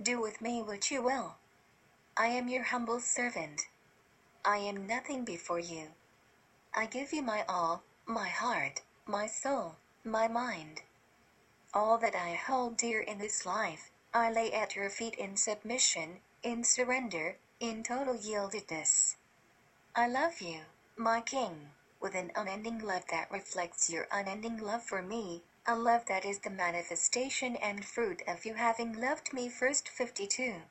Do 0.00 0.20
with 0.20 0.40
me 0.40 0.62
what 0.62 0.90
you 0.90 1.02
will. 1.02 1.36
I 2.16 2.28
am 2.28 2.48
your 2.48 2.64
humble 2.64 3.00
servant. 3.00 3.62
I 4.44 4.58
am 4.58 4.86
nothing 4.86 5.24
before 5.24 5.58
you. 5.58 5.88
I 6.74 6.86
give 6.86 7.12
you 7.12 7.22
my 7.22 7.44
all, 7.48 7.82
my 8.06 8.28
heart, 8.28 8.82
my 9.06 9.26
soul, 9.26 9.76
my 10.04 10.28
mind. 10.28 10.82
All 11.72 11.98
that 11.98 12.14
I 12.14 12.34
hold 12.34 12.76
dear 12.76 13.00
in 13.00 13.18
this 13.18 13.44
life, 13.46 13.90
I 14.14 14.30
lay 14.30 14.52
at 14.52 14.74
your 14.74 14.90
feet 14.90 15.14
in 15.14 15.36
submission, 15.36 16.20
in 16.42 16.64
surrender, 16.64 17.36
in 17.60 17.82
total 17.82 18.14
yieldedness. 18.14 19.16
I 19.94 20.08
love 20.08 20.40
you, 20.40 20.60
my 20.96 21.20
King, 21.20 21.70
with 22.00 22.14
an 22.14 22.32
unending 22.34 22.78
love 22.78 23.06
that 23.10 23.30
reflects 23.30 23.90
your 23.90 24.08
unending 24.10 24.58
love 24.58 24.82
for 24.82 25.02
me, 25.02 25.42
a 25.66 25.74
love 25.74 26.06
that 26.06 26.24
is 26.24 26.38
the 26.38 26.50
manifestation 26.50 27.56
and 27.56 27.84
fruit 27.84 28.22
of 28.26 28.44
you 28.44 28.54
having 28.54 28.92
loved 28.92 29.32
me 29.32 29.48
first 29.48 29.88
52. 29.88 30.62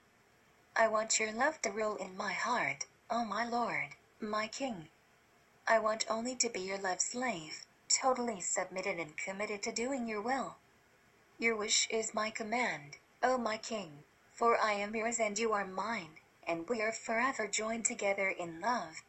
I 0.75 0.87
want 0.87 1.19
your 1.19 1.31
love 1.31 1.61
to 1.63 1.71
rule 1.71 1.95
in 1.95 2.15
my 2.15 2.33
heart, 2.33 2.85
O 3.09 3.21
oh 3.21 3.25
my 3.25 3.47
Lord, 3.47 3.95
my 4.19 4.47
King. 4.47 4.89
I 5.68 5.80
want 5.80 6.05
only 6.07 6.36
to 6.36 6.49
be 6.49 6.59
your 6.59 6.78
love 6.78 7.01
slave, 7.01 7.66
totally 7.89 8.39
submitted 8.39 8.99
and 8.99 9.18
committed 9.18 9.63
to 9.63 9.72
doing 9.72 10.07
your 10.07 10.22
will. 10.22 10.57
Your 11.39 11.55
wish 11.55 11.88
is 11.89 12.13
my 12.13 12.30
command, 12.30 12.97
O 13.24 13.39
my 13.39 13.57
King, 13.57 14.03
for 14.32 14.61
I 14.61 14.74
am 14.74 14.95
yours 14.95 15.20
and 15.20 15.39
you 15.39 15.53
are 15.53 15.66
mine, 15.66 16.20
and 16.47 16.70
we 16.70 16.84
are 16.84 16.91
forever 16.91 17.47
joined 17.47 17.86
together 17.86 18.30
in 18.30 18.61
love. 18.61 19.03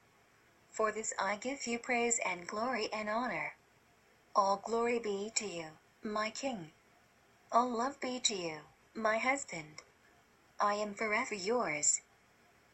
For 0.71 0.91
this 0.91 1.13
I 1.19 1.37
give 1.37 1.67
you 1.67 1.79
praise 1.79 2.19
and 2.25 2.47
glory 2.47 2.89
and 2.91 3.11
honor. 3.11 3.57
All 4.35 4.57
glory 4.57 4.99
be 4.99 5.31
to 5.35 5.47
you, 5.47 5.67
my 6.03 6.31
King. 6.31 6.73
All 7.53 7.69
love 7.69 8.01
be 8.01 8.19
to 8.21 8.35
you, 8.35 8.61
my 8.95 9.19
husband. 9.19 9.83
I 10.59 10.75
am 10.75 10.95
forever 10.95 11.35
yours. 11.35 12.01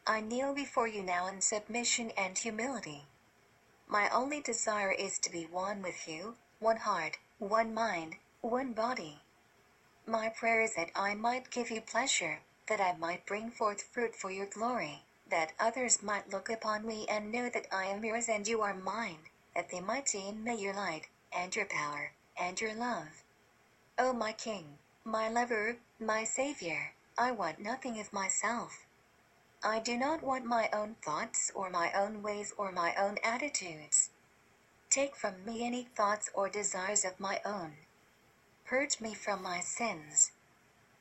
I 0.07 0.21
kneel 0.21 0.53
before 0.53 0.87
you 0.87 1.03
now 1.03 1.27
in 1.27 1.41
submission 1.41 2.11
and 2.11 2.37
humility. 2.37 3.07
My 3.93 4.09
only 4.09 4.41
desire 4.41 4.91
is 4.91 5.19
to 5.19 5.29
be 5.29 5.45
one 5.45 5.83
with 5.83 6.07
you, 6.07 6.35
one 6.57 6.77
heart, 6.77 7.19
one 7.37 7.75
mind, 7.75 8.15
one 8.41 8.73
body. 8.73 9.21
My 10.07 10.29
prayer 10.29 10.61
is 10.61 10.73
that 10.73 10.89
I 10.95 11.13
might 11.13 11.51
give 11.51 11.69
you 11.69 11.79
pleasure, 11.79 12.39
that 12.65 12.81
I 12.81 12.93
might 12.97 13.27
bring 13.27 13.51
forth 13.51 13.83
fruit 13.83 14.15
for 14.15 14.31
your 14.31 14.47
glory, 14.47 15.03
that 15.29 15.53
others 15.59 16.01
might 16.01 16.31
look 16.31 16.49
upon 16.49 16.87
me 16.87 17.05
and 17.07 17.31
know 17.31 17.51
that 17.51 17.67
I 17.71 17.85
am 17.85 18.03
yours 18.03 18.27
and 18.27 18.47
you 18.47 18.63
are 18.63 18.73
mine, 18.73 19.29
that 19.53 19.69
they 19.69 19.79
might 19.79 20.09
see 20.09 20.27
in 20.27 20.43
me 20.43 20.55
your 20.55 20.73
light, 20.73 21.05
and 21.31 21.55
your 21.55 21.67
power, 21.67 22.13
and 22.35 22.59
your 22.59 22.73
love. 22.73 23.21
O 23.99 24.09
oh, 24.09 24.13
my 24.13 24.33
King, 24.33 24.79
my 25.03 25.29
lover, 25.29 25.77
my 25.99 26.23
Savior, 26.23 26.95
I 27.15 27.29
want 27.29 27.59
nothing 27.59 27.99
of 27.99 28.11
myself. 28.11 28.82
I 29.65 29.79
do 29.79 29.95
not 29.97 30.21
want 30.21 30.43
my 30.43 30.69
own 30.73 30.95
thoughts 31.01 31.49
or 31.55 31.69
my 31.69 31.93
own 31.93 32.21
ways 32.21 32.53
or 32.57 32.73
my 32.73 32.93
own 32.95 33.17
attitudes. 33.23 34.09
Take 34.89 35.15
from 35.15 35.45
me 35.45 35.65
any 35.65 35.85
thoughts 35.85 36.29
or 36.33 36.49
desires 36.49 37.05
of 37.05 37.17
my 37.17 37.39
own. 37.45 37.77
Purge 38.65 38.99
me 38.99 39.13
from 39.13 39.41
my 39.41 39.61
sins. 39.61 40.33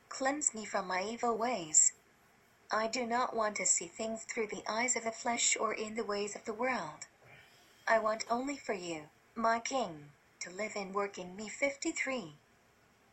Cleanse 0.08 0.54
me 0.54 0.64
from 0.64 0.86
my 0.86 1.02
evil 1.02 1.36
ways. 1.36 1.94
I 2.70 2.86
do 2.86 3.04
not 3.04 3.34
want 3.34 3.56
to 3.56 3.66
see 3.66 3.88
things 3.88 4.22
through 4.22 4.46
the 4.46 4.62
eyes 4.68 4.94
of 4.94 5.02
the 5.02 5.10
flesh 5.10 5.56
or 5.56 5.74
in 5.74 5.96
the 5.96 6.04
ways 6.04 6.36
of 6.36 6.44
the 6.44 6.54
world. 6.54 7.08
I 7.88 7.98
want 7.98 8.24
only 8.30 8.56
for 8.56 8.74
you, 8.74 9.08
my 9.34 9.58
King, 9.58 10.10
to 10.38 10.50
live 10.50 10.76
and 10.76 10.94
work 10.94 11.18
in 11.18 11.34
me 11.34 11.48
53. 11.48 12.36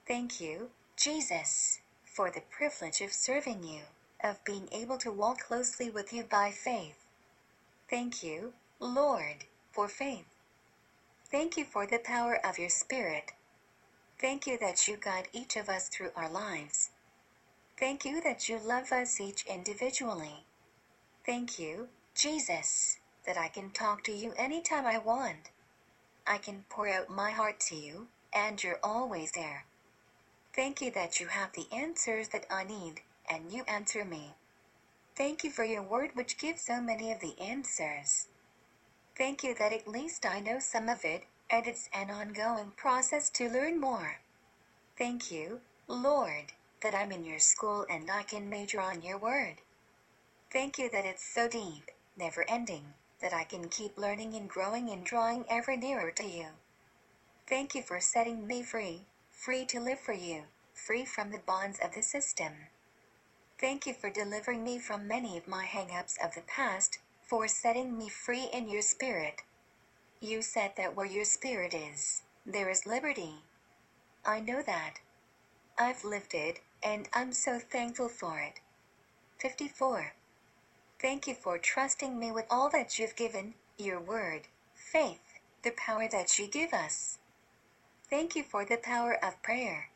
Thank 0.08 0.40
you, 0.40 0.70
Jesus, 0.96 1.80
for 2.04 2.30
the 2.30 2.44
privilege 2.52 3.02
of 3.02 3.12
serving 3.12 3.64
you 3.64 3.82
of 4.24 4.44
being 4.44 4.70
able 4.72 4.98
to 4.98 5.12
walk 5.12 5.40
closely 5.40 5.90
with 5.90 6.12
you 6.14 6.24
by 6.24 6.52
faith. 6.52 7.06
Thank 7.90 8.24
you, 8.24 8.54
Lord, 8.80 9.46
for 9.72 9.88
faith. 9.88 10.26
Thank 11.32 11.58
you 11.58 11.66
for 11.66 11.86
the 11.86 12.00
power 12.00 12.40
of 12.46 12.60
your 12.60 12.70
Spirit. 12.70 13.32
Thank 14.20 14.48
you 14.48 14.58
that 14.60 14.88
you 14.88 14.98
guide 14.98 15.28
each 15.32 15.56
of 15.56 15.70
us 15.70 15.90
through 15.90 16.12
our 16.16 16.30
lives. 16.30 16.90
Thank 17.78 18.04
you 18.06 18.22
that 18.22 18.50
you 18.50 18.60
love 18.60 18.92
us 18.92 19.22
each 19.22 19.46
individually. 19.46 20.46
Thank 21.26 21.60
you, 21.60 21.90
Jesus, 22.16 22.98
that 23.26 23.38
I 23.38 23.48
can 23.48 23.70
talk 23.72 24.04
to 24.06 24.12
you 24.12 24.34
anytime 24.38 24.86
I 24.86 24.98
want. 24.98 25.52
I 26.28 26.38
can 26.38 26.66
pour 26.70 26.90
out 26.90 27.10
my 27.10 27.32
heart 27.32 27.60
to 27.62 27.76
you, 27.76 28.08
and 28.34 28.62
you're 28.62 28.80
always 28.84 29.32
there. 29.32 29.66
Thank 30.54 30.82
you 30.82 30.92
that 30.92 31.20
you 31.20 31.28
have 31.28 31.54
the 31.54 31.68
answers 31.72 32.30
that 32.30 32.46
I 32.52 32.64
need 32.64 33.02
and 33.30 33.52
you 33.52 33.64
answer 33.68 34.04
me. 34.04 34.34
Thank 35.16 35.44
you 35.44 35.52
for 35.52 35.64
your 35.64 35.84
word 35.84 36.12
which 36.14 36.38
gives 36.38 36.62
so 36.62 36.82
many 36.82 37.12
of 37.12 37.20
the 37.20 37.40
answers. 37.40 38.28
Thank 39.18 39.44
you 39.44 39.54
that 39.56 39.74
at 39.74 39.88
least 39.88 40.26
I 40.26 40.40
know 40.40 40.60
some 40.60 40.88
of 40.88 41.04
it, 41.04 41.24
and 41.50 41.68
it's 41.68 41.90
an 41.94 42.10
ongoing 42.10 42.72
process 42.78 43.30
to 43.32 43.50
learn 43.50 43.80
more. 43.80 44.20
Thank 44.98 45.32
you, 45.32 45.62
Lord, 45.88 46.54
that 46.82 46.96
I'm 46.96 47.12
in 47.12 47.26
your 47.26 47.40
school 47.40 47.86
and 47.90 48.10
I 48.10 48.24
can 48.24 48.50
major 48.50 48.80
on 48.80 49.02
your 49.02 49.18
word. 49.18 49.56
Thank 50.52 50.78
you 50.78 50.90
that 50.92 51.06
it's 51.06 51.24
so 51.24 51.48
deep, 51.48 51.92
never 52.18 52.46
ending, 52.50 52.94
that 53.22 53.34
I 53.34 53.44
can 53.44 53.70
keep 53.70 53.98
learning 53.98 54.36
and 54.36 54.50
growing 54.50 54.90
and 54.90 55.04
drawing 55.06 55.46
ever 55.50 55.76
nearer 55.76 56.12
to 56.12 56.26
you. 56.26 56.48
Thank 57.48 57.76
you 57.76 57.82
for 57.82 58.00
setting 58.00 58.48
me 58.48 58.64
free, 58.64 59.02
free 59.30 59.66
to 59.66 59.80
live 59.80 60.00
for 60.00 60.14
you, 60.14 60.44
free 60.74 61.06
from 61.06 61.32
the 61.32 61.40
bonds 61.40 61.80
of 61.84 61.94
the 61.94 62.02
system. 62.04 62.54
Thank 63.60 63.86
you 63.86 63.94
for 63.94 64.10
delivering 64.10 64.64
me 64.64 64.80
from 64.80 65.08
many 65.08 65.38
of 65.38 65.48
my 65.48 65.66
hang-ups 65.66 66.18
of 66.24 66.34
the 66.34 66.42
past, 66.42 67.00
for 67.22 67.48
setting 67.48 67.98
me 67.98 68.08
free 68.08 68.50
in 68.54 68.70
your 68.70 68.82
spirit. 68.82 69.42
You 70.22 70.42
said 70.42 70.74
that 70.78 70.96
where 70.96 71.06
your 71.06 71.26
spirit 71.26 71.74
is, 71.74 72.22
there 72.46 72.70
is 72.70 72.86
liberty. 72.86 73.36
I 74.26 74.40
know 74.40 74.62
that. 74.62 75.00
I've 75.78 76.06
lived 76.06 76.34
it, 76.34 76.62
and 76.82 77.10
I'm 77.14 77.34
so 77.34 77.60
thankful 77.60 78.08
for 78.08 78.40
it. 78.40 78.62
54. 79.40 80.14
Thank 81.02 81.28
you 81.28 81.34
for 81.34 81.58
trusting 81.58 82.18
me 82.18 82.32
with 82.32 82.46
all 82.50 82.70
that 82.70 82.98
you've 82.98 83.16
given, 83.16 83.56
your 83.78 84.00
word, 84.00 84.44
faith, 84.74 85.40
the 85.64 85.72
power 85.72 86.08
that 86.10 86.40
you 86.40 86.48
give 86.48 86.74
us. 86.74 87.20
Thank 88.10 88.36
you 88.36 88.44
for 88.44 88.64
the 88.66 88.78
power 88.78 89.18
of 89.24 89.42
prayer. 89.44 89.90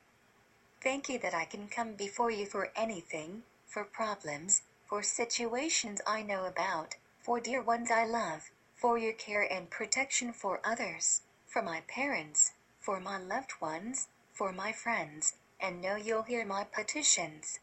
Thank 0.82 1.08
you 1.10 1.18
that 1.20 1.34
I 1.34 1.46
can 1.46 1.68
come 1.70 1.94
before 1.94 2.32
you 2.32 2.46
for 2.46 2.72
anything, 2.76 3.44
for 3.74 3.84
problems, 3.84 4.62
for 4.86 5.02
situations 5.02 6.00
I 6.06 6.22
know 6.22 6.46
about, 6.46 6.94
for 7.24 7.40
dear 7.40 7.60
ones 7.60 7.90
I 7.90 8.06
love, 8.06 8.52
for 8.76 9.00
your 9.00 9.14
care 9.14 9.52
and 9.52 9.68
protection 9.68 10.32
for 10.32 10.62
others, 10.64 11.22
for 11.48 11.64
my 11.64 11.82
parents, 11.88 12.52
for 12.80 13.00
my 13.00 13.18
loved 13.18 13.54
ones, 13.60 14.10
for 14.32 14.52
my 14.52 14.72
friends, 14.72 15.34
and 15.60 15.82
know 15.82 15.96
you'll 15.96 16.22
hear 16.22 16.46
my 16.46 16.66
petitions. 16.66 17.60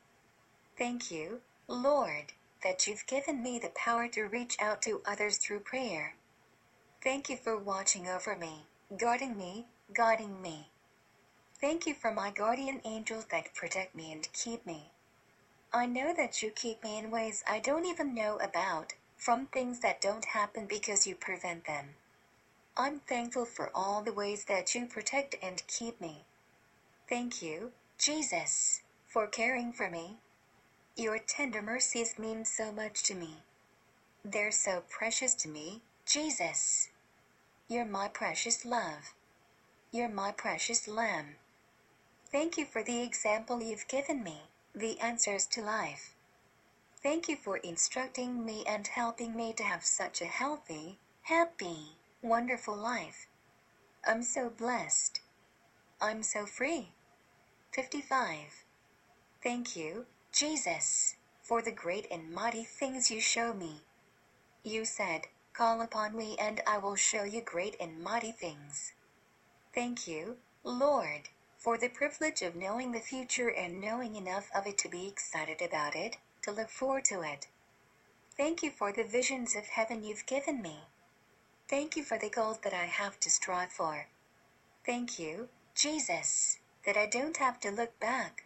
Thank 0.76 1.12
you, 1.12 1.42
Lord, 1.68 2.32
that 2.64 2.88
you've 2.88 3.06
given 3.06 3.40
me 3.40 3.60
the 3.60 3.70
power 3.76 4.08
to 4.08 4.24
reach 4.24 4.56
out 4.60 4.82
to 4.82 5.02
others 5.06 5.38
through 5.38 5.60
prayer. 5.60 6.16
Thank 7.04 7.30
you 7.30 7.36
for 7.36 7.56
watching 7.56 8.08
over 8.08 8.34
me, 8.34 8.66
guarding 8.96 9.36
me, 9.36 9.66
guiding 9.94 10.42
me. 10.42 10.70
Thank 11.60 11.86
you 11.86 11.94
for 11.94 12.10
my 12.10 12.32
guardian 12.32 12.80
angels 12.84 13.26
that 13.26 13.54
protect 13.54 13.94
me 13.94 14.10
and 14.10 14.28
keep 14.32 14.66
me. 14.66 14.90
I 15.72 15.86
know 15.86 16.12
that 16.12 16.42
you 16.42 16.50
keep 16.50 16.82
me 16.82 16.98
in 16.98 17.12
ways 17.12 17.44
I 17.48 17.60
don't 17.60 17.86
even 17.86 18.12
know 18.12 18.38
about, 18.38 18.94
from 19.16 19.46
things 19.46 19.78
that 19.80 20.00
don't 20.00 20.24
happen 20.24 20.66
because 20.66 21.06
you 21.06 21.14
prevent 21.14 21.64
them. 21.64 21.94
I'm 22.76 22.98
thankful 22.98 23.44
for 23.44 23.70
all 23.72 24.02
the 24.02 24.12
ways 24.12 24.46
that 24.46 24.74
you 24.74 24.86
protect 24.86 25.36
and 25.40 25.62
keep 25.68 26.00
me. 26.00 26.24
Thank 27.08 27.40
you, 27.40 27.70
Jesus, 27.98 28.82
for 29.06 29.28
caring 29.28 29.72
for 29.72 29.88
me. 29.88 30.16
Your 30.96 31.20
tender 31.20 31.62
mercies 31.62 32.18
mean 32.18 32.44
so 32.44 32.72
much 32.72 33.04
to 33.04 33.14
me. 33.14 33.36
They're 34.24 34.50
so 34.50 34.82
precious 34.88 35.34
to 35.36 35.48
me, 35.48 35.82
Jesus. 36.04 36.88
You're 37.68 37.84
my 37.84 38.08
precious 38.08 38.64
love. 38.64 39.14
You're 39.92 40.08
my 40.08 40.32
precious 40.32 40.88
lamb. 40.88 41.36
Thank 42.32 42.58
you 42.58 42.64
for 42.64 42.82
the 42.82 43.02
example 43.02 43.62
you've 43.62 43.86
given 43.86 44.24
me 44.24 44.49
the 44.80 44.98
answers 44.98 45.46
to 45.46 45.62
life. 45.62 46.14
Thank 47.02 47.28
you 47.28 47.36
for 47.36 47.58
instructing 47.58 48.44
me 48.44 48.64
and 48.66 48.86
helping 48.86 49.36
me 49.36 49.52
to 49.54 49.62
have 49.62 49.84
such 49.84 50.20
a 50.20 50.26
healthy, 50.26 50.98
happy, 51.22 51.96
wonderful 52.22 52.76
life. 52.76 53.26
I'm 54.06 54.22
so 54.22 54.50
blessed. 54.50 55.20
I'm 56.00 56.22
so 56.22 56.46
free. 56.46 56.92
55. 57.72 58.64
Thank 59.42 59.76
you, 59.76 60.06
Jesus, 60.32 61.16
for 61.42 61.62
the 61.62 61.72
great 61.72 62.06
and 62.10 62.32
mighty 62.32 62.64
things 62.64 63.10
you 63.10 63.20
show 63.20 63.52
me. 63.52 63.82
You 64.62 64.84
said, 64.84 65.26
Call 65.52 65.80
upon 65.80 66.16
me 66.16 66.36
and 66.38 66.62
I 66.66 66.78
will 66.78 66.96
show 66.96 67.24
you 67.24 67.40
great 67.42 67.76
and 67.80 68.02
mighty 68.02 68.32
things. 68.32 68.92
Thank 69.74 70.08
you, 70.08 70.38
Lord 70.64 71.28
for 71.60 71.76
the 71.76 71.88
privilege 71.88 72.40
of 72.40 72.56
knowing 72.56 72.90
the 72.90 73.00
future 73.00 73.50
and 73.50 73.82
knowing 73.82 74.16
enough 74.16 74.48
of 74.54 74.66
it 74.66 74.78
to 74.78 74.88
be 74.88 75.06
excited 75.06 75.60
about 75.60 75.94
it, 75.94 76.16
to 76.40 76.50
look 76.50 76.70
forward 76.70 77.04
to 77.04 77.20
it. 77.20 77.48
Thank 78.34 78.62
you 78.62 78.70
for 78.70 78.92
the 78.92 79.04
visions 79.04 79.54
of 79.54 79.66
heaven 79.66 80.02
you've 80.02 80.24
given 80.24 80.62
me. 80.62 80.78
Thank 81.68 81.96
you 81.96 82.02
for 82.02 82.16
the 82.16 82.30
goals 82.30 82.60
that 82.64 82.72
I 82.72 82.86
have 82.86 83.20
to 83.20 83.30
strive 83.30 83.70
for. 83.70 84.06
Thank 84.86 85.18
you, 85.18 85.50
Jesus, 85.74 86.56
that 86.86 86.96
I 86.96 87.04
don't 87.04 87.36
have 87.36 87.60
to 87.60 87.70
look 87.70 88.00
back. 88.00 88.44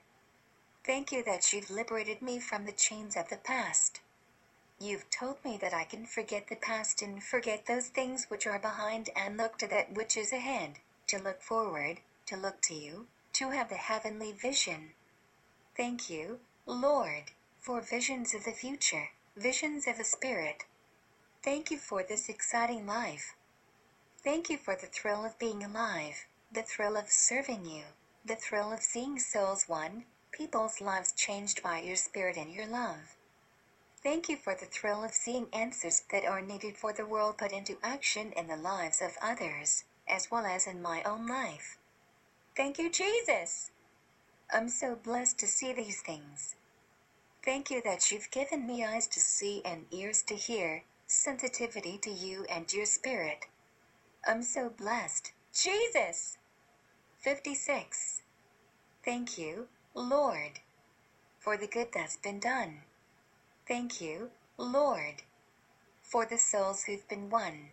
Thank 0.85 1.12
you 1.12 1.23
that 1.23 1.53
you've 1.53 1.71
liberated 1.71 2.21
me 2.21 2.41
from 2.41 2.67
the 2.67 2.73
chains 2.73 3.17
of 3.17 3.29
the 3.29 3.37
past. 3.37 4.01
You've 4.81 5.09
told 5.09 5.37
me 5.45 5.57
that 5.59 5.73
I 5.73 5.85
can 5.85 6.05
forget 6.05 6.49
the 6.49 6.57
past 6.57 7.01
and 7.01 7.23
forget 7.23 7.67
those 7.67 7.87
things 7.87 8.27
which 8.29 8.45
are 8.45 8.59
behind 8.59 9.09
and 9.15 9.37
look 9.37 9.57
to 9.59 9.69
that 9.69 9.93
which 9.93 10.17
is 10.17 10.33
ahead, 10.33 10.81
to 11.07 11.19
look 11.19 11.41
forward, 11.41 12.01
to 12.27 12.37
look 12.37 12.61
to 12.62 12.75
you, 12.75 13.07
to 13.35 13.51
have 13.51 13.68
the 13.68 13.77
heavenly 13.77 14.33
vision. 14.33 14.93
Thank 15.77 16.09
you, 16.09 16.41
Lord, 16.66 17.33
for 17.59 17.81
visions 17.81 18.35
of 18.35 18.45
the 18.45 18.53
future, 18.53 19.11
visions 19.37 19.87
of 19.87 19.99
the 19.99 20.05
Spirit. 20.05 20.64
Thank 21.43 21.70
you 21.70 21.79
for 21.79 22.03
this 22.03 22.29
exciting 22.29 22.87
life. 22.87 23.35
Thank 24.22 24.49
you 24.49 24.57
for 24.57 24.75
the 24.75 24.87
thrill 24.87 25.25
of 25.25 25.39
being 25.39 25.62
alive, 25.62 26.27
the 26.51 26.62
thrill 26.62 26.97
of 26.97 27.11
serving 27.11 27.66
you, 27.66 27.83
the 28.25 28.37
thrill 28.37 28.72
of 28.72 28.83
seeing 28.83 29.18
souls 29.18 29.68
won, 29.68 30.05
people's 30.33 30.81
lives 30.81 31.12
changed 31.12 31.62
by 31.62 31.81
your 31.81 31.97
Spirit 31.97 32.37
and 32.37 32.53
your 32.53 32.66
love. 32.66 33.16
Thank 34.03 34.29
you 34.29 34.37
for 34.37 34.55
the 34.55 34.66
thrill 34.66 35.03
of 35.03 35.12
seeing 35.12 35.49
answers 35.53 36.03
that 36.11 36.25
are 36.25 36.43
needed 36.43 36.77
for 36.77 36.93
the 36.93 37.07
world 37.07 37.39
put 37.39 37.53
into 37.53 37.79
action 37.83 38.33
in 38.33 38.47
the 38.47 38.57
lives 38.57 39.01
of 39.01 39.16
others, 39.20 39.85
as 40.07 40.31
well 40.31 40.47
as 40.47 40.66
in 40.66 40.83
my 40.83 41.03
own 41.03 41.27
life. 41.27 41.79
Thank 42.57 42.79
you, 42.79 42.91
Jesus. 42.91 43.73
I'm 44.53 44.69
so 44.69 44.95
blessed 44.95 45.39
to 45.41 45.47
see 45.47 45.73
these 45.73 46.01
things. 46.03 46.55
Thank 47.45 47.71
you 47.71 47.83
that 47.85 48.11
you've 48.11 48.31
given 48.31 48.67
me 48.67 48.85
eyes 48.85 49.07
to 49.09 49.21
see 49.21 49.61
and 49.65 49.87
ears 49.91 50.23
to 50.23 50.35
hear, 50.35 50.85
sensitivity 51.07 51.99
to 51.99 52.11
you 52.11 52.47
and 52.49 52.73
your 52.73 52.87
spirit. 52.87 53.47
I'm 54.27 54.43
so 54.43 54.71
blessed. 54.71 55.33
Jesus! 55.53 56.39
56. 57.19 58.23
Thank 59.05 59.37
you, 59.39 59.69
Lord, 59.95 60.61
for 61.39 61.57
the 61.57 61.67
good 61.67 61.89
that's 61.93 62.17
been 62.17 62.41
done. 62.41 62.83
Thank 63.67 64.01
you, 64.01 64.31
Lord, 64.59 65.23
for 66.03 66.27
the 66.27 66.39
souls 66.39 66.85
who've 66.85 67.09
been 67.09 67.31
won. 67.31 67.71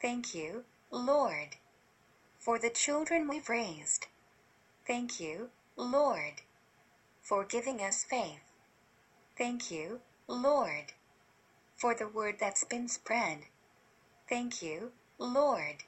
Thank 0.00 0.34
you, 0.34 0.64
Lord, 0.90 1.56
for 2.40 2.58
the 2.58 2.70
children 2.70 3.28
we've 3.28 3.50
raised. 3.50 4.06
Thank 4.86 5.20
you, 5.20 5.50
Lord, 5.76 6.40
for 7.20 7.44
giving 7.44 7.80
us 7.80 8.02
faith. 8.02 8.40
Thank 9.36 9.70
you, 9.70 10.00
Lord, 10.26 10.94
for 11.76 11.94
the 11.94 12.08
word 12.08 12.36
that's 12.40 12.64
been 12.64 12.88
spread. 12.88 13.40
Thank 14.26 14.62
you, 14.62 14.92
Lord, 15.18 15.84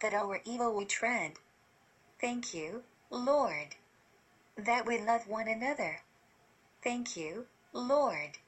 that 0.00 0.14
our 0.14 0.40
evil 0.44 0.74
we 0.76 0.84
tread. 0.84 1.32
Thank 2.20 2.54
you, 2.54 2.84
Lord, 3.10 3.74
that 4.56 4.86
we 4.86 4.98
love 4.98 5.26
one 5.26 5.48
another. 5.48 6.02
Thank 6.84 7.16
you, 7.16 7.46
Lord, 7.72 8.38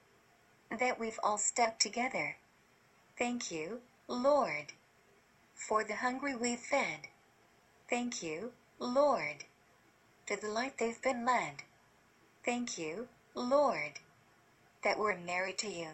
that 0.70 1.00
we've 1.00 1.18
all 1.24 1.38
stuck 1.38 1.80
together. 1.80 2.36
Thank 3.18 3.50
you, 3.50 3.80
Lord, 4.06 4.74
for 5.54 5.82
the 5.82 5.96
hungry 5.96 6.36
we've 6.36 6.60
fed. 6.60 7.08
Thank 7.88 8.20
you, 8.20 8.52
Lord, 8.80 9.44
to 10.26 10.36
the 10.36 10.48
light 10.48 10.78
they've 10.78 11.00
been 11.00 11.24
led. 11.24 11.62
Thank 12.44 12.78
you, 12.78 13.08
Lord, 13.34 14.00
that 14.82 14.98
we're 14.98 15.16
married 15.16 15.58
to 15.58 15.68
you. 15.68 15.90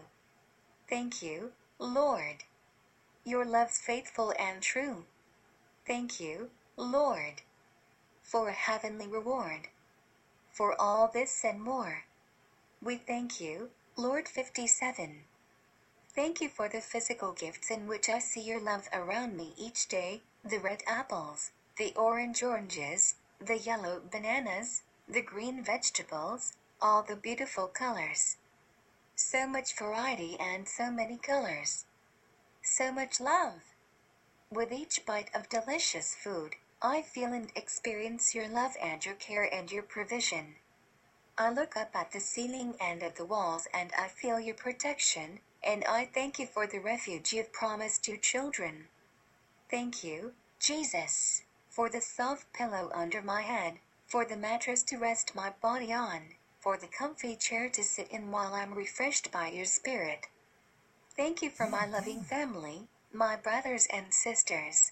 Thank 0.89 1.21
you, 1.21 1.51
Lord, 1.77 2.45
your 3.23 3.45
love's 3.45 3.77
faithful 3.77 4.33
and 4.39 4.61
true. 4.61 5.05
Thank 5.85 6.19
you, 6.19 6.49
Lord, 6.77 7.41
for 8.21 8.49
a 8.49 8.53
heavenly 8.53 9.07
reward. 9.07 9.67
For 10.51 10.79
all 10.81 11.07
this 11.07 11.43
and 11.43 11.61
more, 11.61 12.05
we 12.81 12.97
thank 12.97 13.39
you, 13.39 13.69
Lord 13.95 14.27
57. 14.27 15.25
Thank 16.15 16.41
you 16.41 16.49
for 16.49 16.67
the 16.67 16.81
physical 16.81 17.33
gifts 17.33 17.69
in 17.69 17.87
which 17.87 18.09
I 18.09 18.19
see 18.19 18.41
your 18.41 18.59
love 18.59 18.89
around 18.91 19.37
me 19.37 19.53
each 19.57 19.87
day, 19.87 20.21
the 20.43 20.59
red 20.59 20.83
apples, 20.85 21.51
the 21.75 21.91
orange 21.95 22.43
oranges, 22.43 23.15
the 23.39 23.57
yellow 23.57 23.99
bananas, 23.99 24.83
the 25.07 25.23
green 25.23 25.63
vegetables, 25.63 26.53
all 26.79 27.01
the 27.01 27.15
beautiful 27.15 27.67
colors. 27.67 28.37
So 29.15 29.47
much 29.47 29.75
variety 29.75 30.37
and 30.39 30.67
so 30.67 30.91
many 30.91 31.17
colors. 31.17 31.85
So 32.61 32.91
much 32.91 33.19
love. 33.19 33.73
With 34.51 34.71
each 34.71 35.03
bite 35.03 35.33
of 35.33 35.49
delicious 35.49 36.13
food, 36.13 36.57
I 36.79 37.01
feel 37.01 37.33
and 37.33 37.51
experience 37.55 38.35
your 38.35 38.47
love 38.47 38.75
and 38.79 39.03
your 39.03 39.15
care 39.15 39.51
and 39.51 39.71
your 39.71 39.83
provision. 39.83 40.57
I 41.39 41.49
look 41.49 41.75
up 41.75 41.95
at 41.95 42.11
the 42.11 42.19
ceiling 42.19 42.75
and 42.79 43.01
at 43.01 43.15
the 43.15 43.25
walls 43.25 43.67
and 43.73 43.91
I 43.97 44.09
feel 44.09 44.39
your 44.39 44.55
protection, 44.55 45.39
and 45.63 45.83
I 45.85 46.05
thank 46.05 46.37
you 46.37 46.45
for 46.45 46.67
the 46.67 46.79
refuge 46.79 47.33
you've 47.33 47.51
promised 47.51 48.07
your 48.07 48.17
children. 48.17 48.89
Thank 49.71 50.03
you, 50.03 50.33
Jesus 50.59 51.41
for 51.73 51.89
the 51.89 52.01
soft 52.01 52.53
pillow 52.53 52.91
under 52.93 53.19
my 53.19 53.41
head, 53.41 53.79
for 54.05 54.23
the 54.23 54.37
mattress 54.37 54.83
to 54.83 54.95
rest 54.95 55.33
my 55.33 55.49
body 55.59 55.91
on, 55.91 56.21
for 56.59 56.77
the 56.77 56.85
comfy 56.85 57.35
chair 57.35 57.67
to 57.67 57.83
sit 57.83 58.07
in 58.11 58.29
while 58.29 58.53
I'm 58.53 58.75
refreshed 58.75 59.31
by 59.31 59.47
your 59.47 59.65
spirit. 59.65 60.27
Thank 61.17 61.41
you 61.41 61.49
for 61.49 61.67
my 61.67 61.87
loving 61.87 62.21
family, 62.21 62.87
my 63.11 63.35
brothers 63.35 63.87
and 63.91 64.13
sisters. 64.13 64.91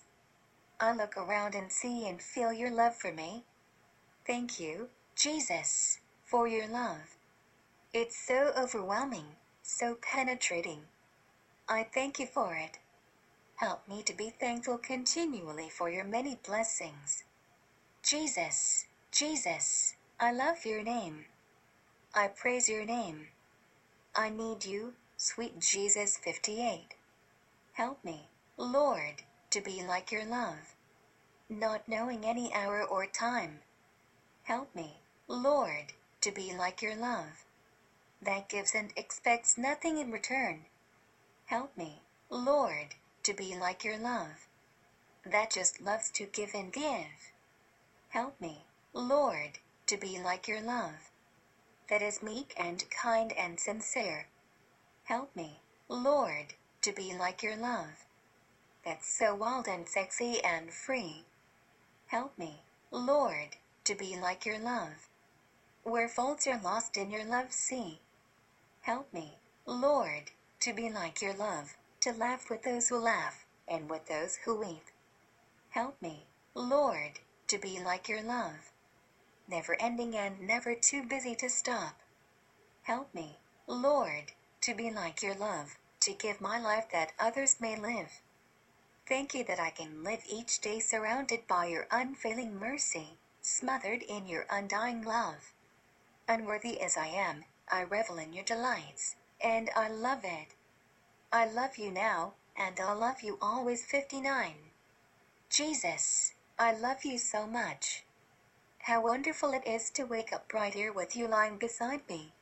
I 0.80 0.92
look 0.92 1.16
around 1.16 1.54
and 1.54 1.72
see 1.72 2.08
and 2.08 2.20
feel 2.20 2.52
your 2.52 2.72
love 2.72 2.96
for 2.96 3.12
me. 3.12 3.44
Thank 4.26 4.60
you, 4.60 4.90
Jesus, 5.16 6.00
for 6.26 6.48
your 6.48 6.68
love. 6.68 7.16
It's 7.94 8.18
so 8.18 8.54
overwhelming, 8.58 9.36
so 9.62 9.96
penetrating. 10.02 10.82
I 11.70 11.84
thank 11.84 12.18
you 12.18 12.26
for 12.26 12.56
it. 12.56 12.80
Help 13.62 13.88
me 13.88 14.02
to 14.02 14.14
be 14.14 14.32
thankful 14.32 14.80
continually 14.80 15.70
for 15.70 15.88
your 15.88 16.04
many 16.04 16.34
blessings. 16.34 17.24
Jesus, 18.02 18.88
Jesus, 19.12 19.94
I 20.20 20.32
love 20.32 20.66
your 20.66 20.82
name. 20.82 21.26
I 22.16 22.30
praise 22.30 22.68
your 22.68 22.86
name. 22.86 23.28
I 24.16 24.30
need 24.30 24.66
you, 24.66 24.96
sweet 25.16 25.60
Jesus 25.60 26.18
58. 26.18 26.96
Help 27.74 28.04
me, 28.04 28.30
Lord, 28.58 29.22
to 29.52 29.62
be 29.62 29.84
like 29.88 30.12
your 30.12 30.26
love. 30.26 30.74
Not 31.48 31.88
knowing 31.88 32.26
any 32.26 32.52
hour 32.56 32.84
or 32.84 33.06
time. 33.06 33.60
Help 34.42 34.74
me, 34.74 35.02
Lord, 35.28 35.94
to 36.22 36.32
be 36.32 36.52
like 36.52 36.82
your 36.82 36.96
love. 36.96 37.46
That 38.24 38.50
gives 38.50 38.74
and 38.74 38.92
expects 38.96 39.56
nothing 39.56 40.00
in 40.00 40.12
return. 40.12 40.66
Help 41.46 41.78
me, 41.78 42.02
Lord, 42.32 42.96
to 43.24 43.34
be 43.34 43.56
like 43.56 43.84
your 43.84 43.98
love. 43.98 44.48
That 45.26 45.52
just 45.52 45.82
loves 45.82 46.10
to 46.12 46.26
give 46.26 46.54
and 46.54 46.74
give. 46.74 47.32
Help 48.10 48.40
me, 48.42 48.66
Lord, 48.94 49.60
to 49.88 49.98
be 49.98 50.20
like 50.20 50.48
your 50.48 50.62
love. 50.62 51.12
That 51.90 52.02
is 52.02 52.24
meek 52.24 52.54
and 52.58 52.84
kind 52.90 53.32
and 53.34 53.60
sincere. 53.60 54.28
Help 55.04 55.36
me, 55.36 55.60
Lord, 55.88 56.54
to 56.82 56.92
be 56.92 57.14
like 57.18 57.44
your 57.44 57.56
love. 57.56 58.06
That's 58.84 59.08
so 59.08 59.36
wild 59.36 59.68
and 59.68 59.88
sexy 59.88 60.44
and 60.44 60.74
free. 60.74 61.26
Help 62.08 62.38
me, 62.38 62.64
Lord, 62.90 63.58
to 63.84 63.96
be 63.96 64.18
like 64.20 64.46
your 64.46 64.60
love. 64.60 65.08
Where 65.84 66.10
faults 66.10 66.48
are 66.48 66.60
lost 66.62 66.98
in 66.98 67.12
your 67.12 67.26
love 67.26 67.52
sea. 67.52 68.00
Help 68.82 69.14
me, 69.14 69.38
Lord, 69.66 70.32
to 70.62 70.74
be 70.74 70.90
like 70.90 71.22
your 71.22 71.34
love, 71.34 71.76
to 72.02 72.12
laugh 72.12 72.50
with 72.50 72.64
those 72.64 72.90
who 72.90 72.98
laugh, 72.98 73.46
and 73.68 73.90
with 73.90 74.08
those 74.08 74.38
who 74.38 74.60
weep. 74.60 74.86
Help 75.70 76.02
me, 76.02 76.26
Lord, 76.54 77.20
to 77.48 77.58
be 77.58 77.80
like 77.80 78.10
your 78.10 78.22
love. 78.22 78.72
Never 79.48 79.80
ending 79.80 80.16
and 80.16 80.40
never 80.42 80.76
too 80.76 81.04
busy 81.04 81.36
to 81.36 81.50
stop. 81.50 81.96
Help 82.84 83.14
me, 83.14 83.38
Lord, 83.68 84.34
to 84.62 84.74
be 84.74 84.92
like 84.92 85.22
your 85.22 85.36
love, 85.36 85.78
to 86.02 86.14
give 86.14 86.42
my 86.42 86.60
life 86.60 86.88
that 86.92 87.14
others 87.20 87.58
may 87.60 87.76
live. 87.76 88.22
Thank 89.08 89.34
you 89.34 89.44
that 89.44 89.60
I 89.60 89.70
can 89.70 90.04
live 90.04 90.24
each 90.28 90.60
day 90.60 90.80
surrounded 90.80 91.48
by 91.48 91.68
your 91.68 91.88
unfailing 91.92 92.58
mercy, 92.60 93.18
smothered 93.42 94.04
in 94.04 94.26
your 94.26 94.46
undying 94.50 95.04
love. 95.04 95.54
Unworthy 96.28 96.80
as 96.82 96.98
I 96.98 97.08
am, 97.08 97.46
I 97.70 97.84
revel 97.84 98.18
in 98.18 98.34
your 98.34 98.46
delights, 98.46 99.16
and 99.40 99.70
I 99.76 99.90
love 99.90 100.22
it. 100.24 100.56
I 101.34 101.46
love 101.46 101.78
you 101.78 101.92
now, 101.92 102.34
and 102.58 102.78
I'll 102.78 102.98
love 102.98 103.22
you 103.22 103.38
always 103.42 103.86
59. 103.86 104.54
Jesus, 105.50 106.34
I 106.60 106.74
love 106.74 107.06
you 107.06 107.18
so 107.18 107.48
much. 107.48 108.04
How 108.80 109.02
wonderful 109.02 109.54
it 109.54 109.66
is 109.66 109.90
to 109.92 110.04
wake 110.04 110.34
up 110.34 110.54
right 110.54 110.74
here 110.74 110.92
with 110.92 111.16
you 111.16 111.30
lying 111.30 111.58
beside 111.58 112.02
me. 112.10 112.34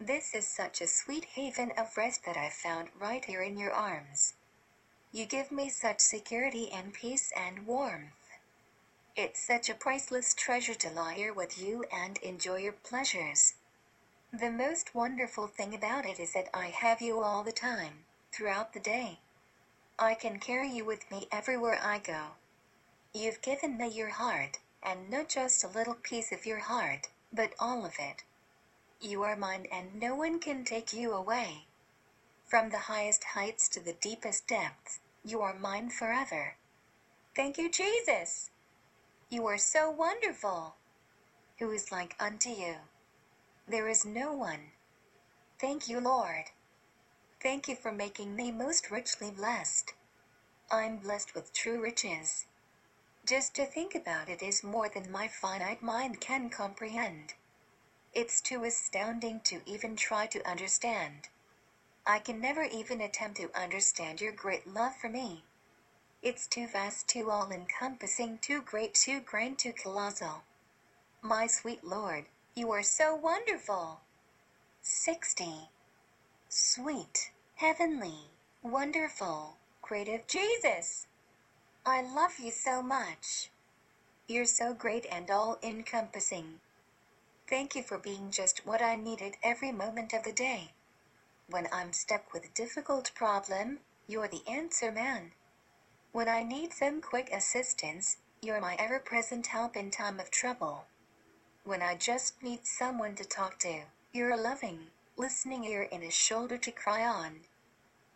This 0.00 0.34
is 0.34 0.48
such 0.48 0.80
a 0.80 0.88
sweet 0.88 1.26
haven 1.26 1.70
of 1.78 1.96
rest 1.96 2.24
that 2.24 2.36
I 2.36 2.50
found 2.50 2.88
right 2.98 3.24
here 3.24 3.42
in 3.42 3.56
your 3.56 3.72
arms. 3.72 4.34
You 5.12 5.24
give 5.24 5.52
me 5.52 5.68
such 5.68 6.00
security 6.00 6.72
and 6.72 6.92
peace 6.92 7.32
and 7.36 7.68
warmth. 7.68 8.32
It's 9.14 9.38
such 9.40 9.70
a 9.70 9.74
priceless 9.74 10.34
treasure 10.34 10.74
to 10.74 10.90
lie 10.90 11.14
here 11.14 11.32
with 11.32 11.56
you 11.56 11.84
and 11.92 12.18
enjoy 12.18 12.56
your 12.56 12.72
pleasures. 12.72 13.54
The 14.32 14.50
most 14.50 14.94
wonderful 14.94 15.46
thing 15.46 15.72
about 15.72 16.04
it 16.04 16.18
is 16.18 16.32
that 16.32 16.50
I 16.52 16.66
have 16.66 17.00
you 17.00 17.20
all 17.22 17.44
the 17.44 17.52
time, 17.52 18.04
throughout 18.32 18.72
the 18.72 18.80
day. 18.80 19.20
I 19.98 20.14
can 20.14 20.38
carry 20.38 20.70
you 20.70 20.84
with 20.84 21.10
me 21.10 21.28
everywhere 21.32 21.80
I 21.82 21.98
go. 21.98 22.32
You've 23.12 23.42
given 23.42 23.76
me 23.76 23.88
your 23.88 24.10
heart, 24.10 24.58
and 24.82 25.10
not 25.10 25.28
just 25.28 25.64
a 25.64 25.68
little 25.68 25.94
piece 25.94 26.30
of 26.32 26.46
your 26.46 26.60
heart, 26.60 27.08
but 27.32 27.54
all 27.58 27.84
of 27.84 27.94
it. 27.98 28.22
You 29.00 29.22
are 29.22 29.36
mine 29.36 29.66
and 29.70 29.94
no 29.94 30.14
one 30.14 30.40
can 30.40 30.64
take 30.64 30.92
you 30.92 31.12
away. 31.12 31.66
From 32.46 32.70
the 32.70 32.78
highest 32.78 33.22
heights 33.34 33.68
to 33.70 33.80
the 33.80 33.92
deepest 33.92 34.46
depths, 34.48 35.00
you 35.24 35.40
are 35.40 35.54
mine 35.54 35.90
forever. 35.90 36.56
Thank 37.36 37.58
you, 37.58 37.70
Jesus. 37.70 38.50
You 39.30 39.46
are 39.46 39.58
so 39.58 39.90
wonderful. 39.90 40.74
Who 41.58 41.70
is 41.70 41.92
like 41.92 42.16
unto 42.18 42.48
you? 42.50 42.76
There 43.68 43.88
is 43.88 44.04
no 44.04 44.32
one. 44.32 44.72
Thank 45.60 45.88
you, 45.88 46.00
Lord. 46.00 46.44
Thank 47.40 47.68
you 47.68 47.76
for 47.76 47.92
making 47.92 48.34
me 48.34 48.50
most 48.50 48.90
richly 48.90 49.30
blessed. 49.30 49.94
I'm 50.72 50.96
blessed 50.96 51.36
with 51.36 51.52
true 51.52 51.80
riches. 51.80 52.46
Just 53.24 53.54
to 53.54 53.64
think 53.64 53.94
about 53.94 54.28
it 54.28 54.42
is 54.42 54.64
more 54.64 54.88
than 54.88 55.12
my 55.12 55.28
finite 55.28 55.80
mind 55.80 56.20
can 56.20 56.50
comprehend. 56.50 57.34
It's 58.12 58.40
too 58.40 58.64
astounding 58.64 59.40
to 59.44 59.60
even 59.66 59.94
try 59.94 60.26
to 60.26 60.48
understand. 60.48 61.28
I 62.04 62.18
can 62.18 62.40
never 62.40 62.64
even 62.64 63.00
attempt 63.00 63.36
to 63.36 63.56
understand 63.56 64.20
your 64.20 64.32
great 64.32 64.66
love 64.66 64.96
for 64.96 65.08
me. 65.08 65.44
It's 66.22 66.48
too 66.48 66.66
vast, 66.66 67.06
too 67.06 67.30
all 67.30 67.52
encompassing, 67.52 68.38
too 68.38 68.62
great, 68.62 68.94
too 68.94 69.20
grand, 69.20 69.60
too 69.60 69.72
colossal. 69.72 70.42
My 71.22 71.46
sweet 71.46 71.84
Lord, 71.84 72.24
you 72.56 72.72
are 72.72 72.82
so 72.82 73.14
wonderful. 73.14 74.00
60. 74.82 75.68
Sweet, 76.48 77.27
heavenly, 77.58 78.30
wonderful, 78.62 79.56
creative 79.82 80.24
Jesus. 80.28 81.08
I 81.84 82.02
love 82.02 82.38
you 82.38 82.52
so 82.52 82.82
much. 82.82 83.50
You're 84.28 84.44
so 84.44 84.72
great 84.72 85.04
and 85.10 85.28
all 85.28 85.58
encompassing. 85.60 86.60
Thank 87.50 87.74
you 87.74 87.82
for 87.82 87.98
being 87.98 88.30
just 88.30 88.64
what 88.64 88.80
I 88.80 88.94
needed 88.94 89.38
every 89.42 89.72
moment 89.72 90.12
of 90.12 90.22
the 90.22 90.30
day. 90.30 90.70
When 91.50 91.66
I'm 91.72 91.92
stuck 91.92 92.32
with 92.32 92.44
a 92.44 92.54
difficult 92.54 93.10
problem, 93.16 93.80
you're 94.06 94.28
the 94.28 94.48
answer 94.48 94.92
man. 94.92 95.32
When 96.12 96.28
I 96.28 96.44
need 96.44 96.72
some 96.72 97.00
quick 97.00 97.28
assistance, 97.32 98.18
you're 98.40 98.60
my 98.60 98.76
ever 98.78 99.00
present 99.00 99.48
help 99.48 99.76
in 99.76 99.90
time 99.90 100.20
of 100.20 100.30
trouble. 100.30 100.84
When 101.64 101.82
I 101.82 101.96
just 101.96 102.40
need 102.40 102.66
someone 102.66 103.16
to 103.16 103.24
talk 103.24 103.58
to, 103.60 103.80
you're 104.12 104.30
a 104.30 104.40
loving, 104.40 104.92
listening 105.18 105.64
ear 105.64 105.88
and 105.90 106.04
a 106.04 106.10
shoulder 106.10 106.56
to 106.56 106.70
cry 106.70 107.04
on. 107.04 107.40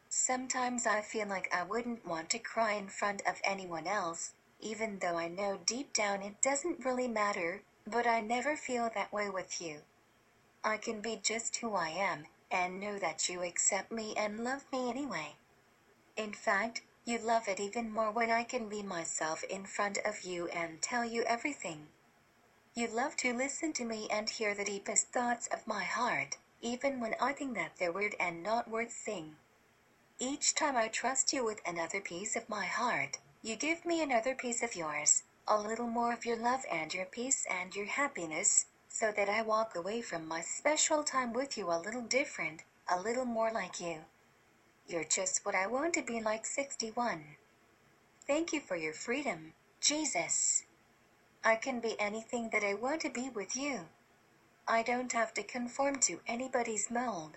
Sometimes 0.09 0.87
I 0.87 1.01
feel 1.01 1.27
like 1.27 1.53
I 1.53 1.65
wouldn't 1.65 2.07
want 2.07 2.31
to 2.31 2.39
cry 2.39 2.75
in 2.75 2.89
front 2.89 3.23
of 3.27 3.41
anyone 3.43 3.89
else, 3.89 4.35
even 4.61 5.01
though 5.01 5.17
I 5.17 5.27
know 5.27 5.59
deep 5.67 5.93
down 5.93 6.23
it 6.23 6.41
doesn't 6.41 6.85
really 6.85 7.09
matter, 7.09 7.63
but 7.87 8.07
I 8.07 8.21
never 8.21 8.57
feel 8.57 8.89
that 8.95 9.13
way 9.13 9.29
with 9.29 9.61
you. 9.61 9.81
I 10.63 10.77
can 10.77 11.01
be 11.01 11.19
just 11.21 11.57
who 11.57 11.75
I 11.75 11.89
am, 11.89 12.27
and 12.53 12.79
know 12.79 13.01
that 13.01 13.29
you 13.29 13.43
accept 13.43 13.91
me 13.91 14.15
and 14.17 14.45
love 14.45 14.65
me 14.73 14.89
anyway. 14.89 15.35
In 16.17 16.33
fact, 16.33 16.83
you 17.05 17.19
love 17.19 17.49
it 17.49 17.59
even 17.59 17.91
more 17.91 18.13
when 18.13 18.31
I 18.31 18.45
can 18.45 18.69
be 18.69 18.83
myself 18.83 19.43
in 19.45 19.65
front 19.65 19.99
of 20.05 20.23
you 20.23 20.47
and 20.49 20.81
tell 20.81 21.05
you 21.05 21.25
everything. 21.25 21.89
You 22.75 22.87
love 22.87 23.17
to 23.17 23.35
listen 23.35 23.73
to 23.73 23.85
me 23.85 24.07
and 24.09 24.31
hear 24.31 24.55
the 24.55 24.65
deepest 24.65 25.09
thoughts 25.09 25.49
of 25.49 25.67
my 25.67 25.83
heart, 25.83 26.37
even 26.63 27.01
when 27.01 27.15
I 27.21 27.33
think 27.33 27.55
that 27.57 27.73
they're 27.79 27.93
weird 27.93 28.15
and 28.19 28.43
not 28.43 28.71
worth 28.71 28.93
saying. 28.93 29.37
Each 30.19 30.55
time 30.55 30.77
I 30.77 30.89
trust 30.89 31.33
you 31.33 31.45
with 31.45 31.61
another 31.67 32.01
piece 32.01 32.37
of 32.37 32.49
my 32.49 32.65
heart, 32.65 33.19
you 33.43 33.57
give 33.57 33.85
me 33.85 34.01
another 34.01 34.35
piece 34.35 34.63
of 34.63 34.77
yours, 34.77 35.25
a 35.49 35.61
little 35.61 35.89
more 35.89 36.13
of 36.13 36.25
your 36.25 36.37
love 36.37 36.65
and 36.71 36.95
your 36.95 37.07
peace 37.07 37.45
and 37.51 37.75
your 37.75 37.87
happiness, 37.87 38.67
so 38.89 39.11
that 39.11 39.29
I 39.29 39.43
walk 39.43 39.75
away 39.75 40.01
from 40.01 40.29
my 40.29 40.41
special 40.41 41.03
time 41.03 41.33
with 41.33 41.59
you 41.59 41.71
a 41.71 41.83
little 41.83 42.03
different, 42.03 42.63
a 42.89 43.01
little 43.01 43.25
more 43.25 43.51
like 43.51 43.81
you. 43.81 44.05
You're 44.87 45.05
just 45.05 45.45
what 45.45 45.57
I 45.57 45.67
want 45.67 45.95
to 45.95 46.03
be 46.03 46.21
like 46.21 46.47
61. 46.47 47.25
Thank 48.27 48.53
you 48.53 48.61
for 48.61 48.77
your 48.77 48.93
freedom, 48.93 49.55
Jesus. 49.81 50.65
I 51.45 51.57
can 51.57 51.81
be 51.81 51.99
anything 51.99 52.51
that 52.51 52.63
I 52.63 52.75
want 52.75 53.01
to 53.01 53.11
be 53.11 53.29
with 53.29 53.57
you. 53.57 53.89
I 54.69 54.83
don't 54.83 55.13
have 55.13 55.35
to 55.35 55.43
conform 55.43 55.99
to 56.01 56.21
anybody's 56.27 56.91
mold. 56.91 57.37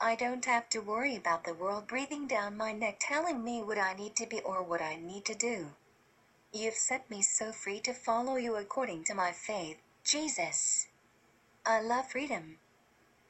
I 0.00 0.14
don't 0.14 0.44
have 0.44 0.68
to 0.70 0.80
worry 0.80 1.16
about 1.16 1.44
the 1.44 1.54
world 1.54 1.86
breathing 1.86 2.26
down 2.26 2.56
my 2.56 2.72
neck 2.72 2.98
telling 3.00 3.42
me 3.42 3.62
what 3.62 3.78
I 3.78 3.94
need 3.94 4.14
to 4.16 4.26
be 4.26 4.40
or 4.40 4.62
what 4.62 4.80
I 4.80 4.96
need 4.96 5.24
to 5.24 5.34
do. 5.34 5.72
You've 6.52 6.74
set 6.74 7.10
me 7.10 7.22
so 7.22 7.50
free 7.52 7.80
to 7.80 7.92
follow 7.92 8.36
you 8.36 8.56
according 8.56 9.04
to 9.04 9.14
my 9.14 9.32
faith, 9.32 9.78
Jesus. 10.04 10.86
I 11.64 11.80
love 11.80 12.10
freedom. 12.10 12.58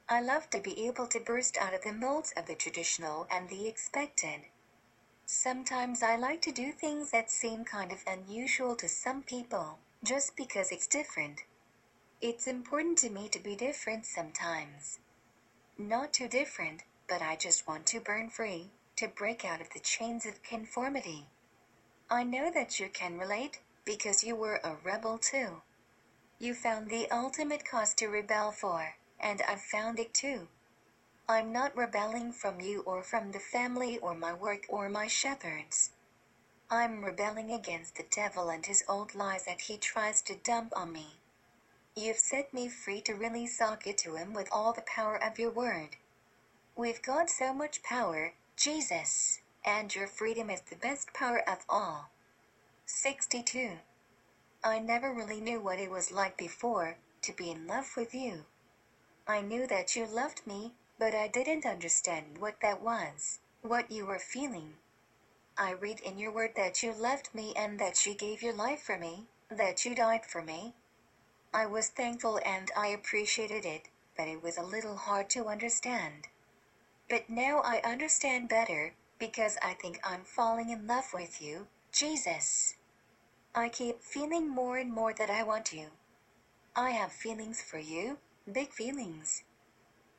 I 0.09 0.21
love 0.21 0.51
to 0.51 0.61
be 0.61 0.87
able 0.87 1.07
to 1.09 1.19
burst 1.19 1.57
out 1.57 1.75
of 1.75 1.83
the 1.83 1.93
molds 1.93 2.33
of 2.37 2.47
the 2.47 2.55
traditional 2.55 3.27
and 3.31 3.49
the 3.49 3.67
expected. 3.67 4.43
Sometimes 5.25 6.03
I 6.03 6.17
like 6.17 6.43
to 6.43 6.53
do 6.53 6.71
things 6.71 7.11
that 7.11 7.31
seem 7.31 7.65
kind 7.65 7.91
of 7.91 8.05
unusual 8.07 8.77
to 8.77 8.89
some 8.89 9.23
people, 9.23 9.79
just 10.05 10.37
because 10.37 10.71
it's 10.71 10.87
different. 10.87 11.43
It's 12.23 12.47
important 12.47 12.97
to 12.99 13.11
me 13.11 13.29
to 13.29 13.39
be 13.39 13.55
different 13.55 14.07
sometimes. 14.07 15.01
Not 15.77 16.15
too 16.15 16.29
different, 16.29 16.83
but 17.07 17.21
I 17.21 17.37
just 17.37 17.69
want 17.69 17.85
to 17.87 18.01
burn 18.01 18.31
free, 18.31 18.71
to 18.97 19.07
break 19.07 19.45
out 19.45 19.61
of 19.61 19.69
the 19.75 19.81
chains 19.81 20.25
of 20.25 20.43
conformity. 20.43 21.27
I 22.09 22.25
know 22.25 22.51
that 22.51 22.81
you 22.81 22.89
can 22.89 23.19
relate, 23.19 23.61
because 23.85 24.25
you 24.25 24.35
were 24.35 24.61
a 24.65 24.77
rebel 24.83 25.19
too. 25.19 25.61
You 26.39 26.55
found 26.55 26.89
the 26.89 27.07
ultimate 27.11 27.69
cause 27.69 27.93
to 27.95 28.07
rebel 28.07 28.51
for, 28.51 28.95
and 29.21 29.43
I've 29.43 29.61
found 29.61 29.99
it 29.99 30.15
too. 30.15 30.49
I'm 31.29 31.53
not 31.53 31.77
rebelling 31.77 32.33
from 32.33 32.63
you 32.63 32.81
or 32.87 33.03
from 33.03 33.33
the 33.33 33.41
family 33.41 33.99
or 33.99 34.15
my 34.15 34.33
work 34.33 34.65
or 34.71 34.89
my 34.89 35.07
shepherds. 35.07 35.91
I'm 36.71 37.05
rebelling 37.05 37.51
against 37.51 37.97
the 37.97 38.07
devil 38.11 38.49
and 38.49 38.65
his 38.65 38.85
old 38.89 39.15
lies 39.15 39.45
that 39.45 39.61
he 39.61 39.77
tries 39.77 40.23
to 40.23 40.35
dump 40.35 40.73
on 40.75 40.95
me. 40.95 41.17
You've 41.99 42.19
set 42.19 42.53
me 42.53 42.69
free 42.69 43.01
to 43.03 43.15
really 43.15 43.47
sock 43.47 43.87
it 43.87 43.97
to 43.99 44.17
him 44.17 44.35
with 44.35 44.51
all 44.53 44.75
the 44.75 44.83
power 44.83 45.17
of 45.17 45.39
your 45.39 45.51
word. 45.51 45.97
We've 46.77 47.01
got 47.01 47.31
so 47.31 47.55
much 47.55 47.83
power, 47.83 48.35
Jesus, 48.55 49.41
and 49.65 49.95
your 49.95 50.07
freedom 50.07 50.51
is 50.51 50.61
the 50.61 50.77
best 50.77 51.15
power 51.15 51.43
of 51.49 51.65
all. 51.71 52.11
62. 52.85 53.79
I 54.63 54.79
never 54.79 55.11
really 55.11 55.41
knew 55.41 55.59
what 55.59 55.79
it 55.79 55.91
was 55.91 56.13
like 56.13 56.37
before 56.37 56.99
to 57.23 57.33
be 57.33 57.51
in 57.51 57.67
love 57.67 57.97
with 57.97 58.15
you. 58.15 58.45
I 59.27 59.41
knew 59.41 59.67
that 59.67 59.97
you 59.97 60.05
loved 60.05 60.47
me, 60.47 60.73
but 60.99 61.15
I 61.15 61.29
didn't 61.29 61.65
understand 61.65 62.37
what 62.39 62.61
that 62.61 62.83
was, 62.83 63.39
what 63.63 63.91
you 63.91 64.05
were 64.05 64.19
feeling. 64.19 64.75
I 65.57 65.71
read 65.71 66.01
in 66.01 66.19
your 66.19 66.31
word 66.31 66.51
that 66.57 66.83
you 66.83 66.93
loved 66.93 67.35
me 67.35 67.55
and 67.57 67.79
that 67.79 68.05
you 68.05 68.15
gave 68.15 68.43
your 68.43 68.53
life 68.53 68.83
for 68.83 68.99
me, 68.99 69.29
that 69.51 69.87
you 69.87 69.95
died 69.95 70.27
for 70.27 70.43
me. 70.43 70.75
I 71.57 71.65
was 71.65 71.89
thankful 71.89 72.39
and 72.45 72.71
I 72.77 72.89
appreciated 72.89 73.65
it, 73.65 73.89
but 74.15 74.29
it 74.29 74.43
was 74.43 74.59
a 74.59 74.63
little 74.63 74.95
hard 74.95 75.31
to 75.31 75.47
understand. 75.47 76.29
But 77.09 77.31
now 77.31 77.63
I 77.65 77.81
understand 77.83 78.51
better, 78.51 78.93
because 79.19 79.57
I 79.63 79.73
think 79.73 79.99
I'm 80.05 80.23
falling 80.25 80.69
in 80.69 80.87
love 80.87 81.15
with 81.15 81.41
you, 81.41 81.67
Jesus. 81.91 82.75
I 83.55 83.71
keep 83.71 84.03
feeling 84.03 84.51
more 84.51 84.77
and 84.77 84.93
more 84.93 85.15
that 85.15 85.31
I 85.31 85.45
want 85.45 85.73
you. 85.73 85.87
I 86.77 86.91
have 86.91 87.11
feelings 87.11 87.63
for 87.63 87.79
you, 87.79 88.19
big 88.53 88.71
feelings. 88.73 89.43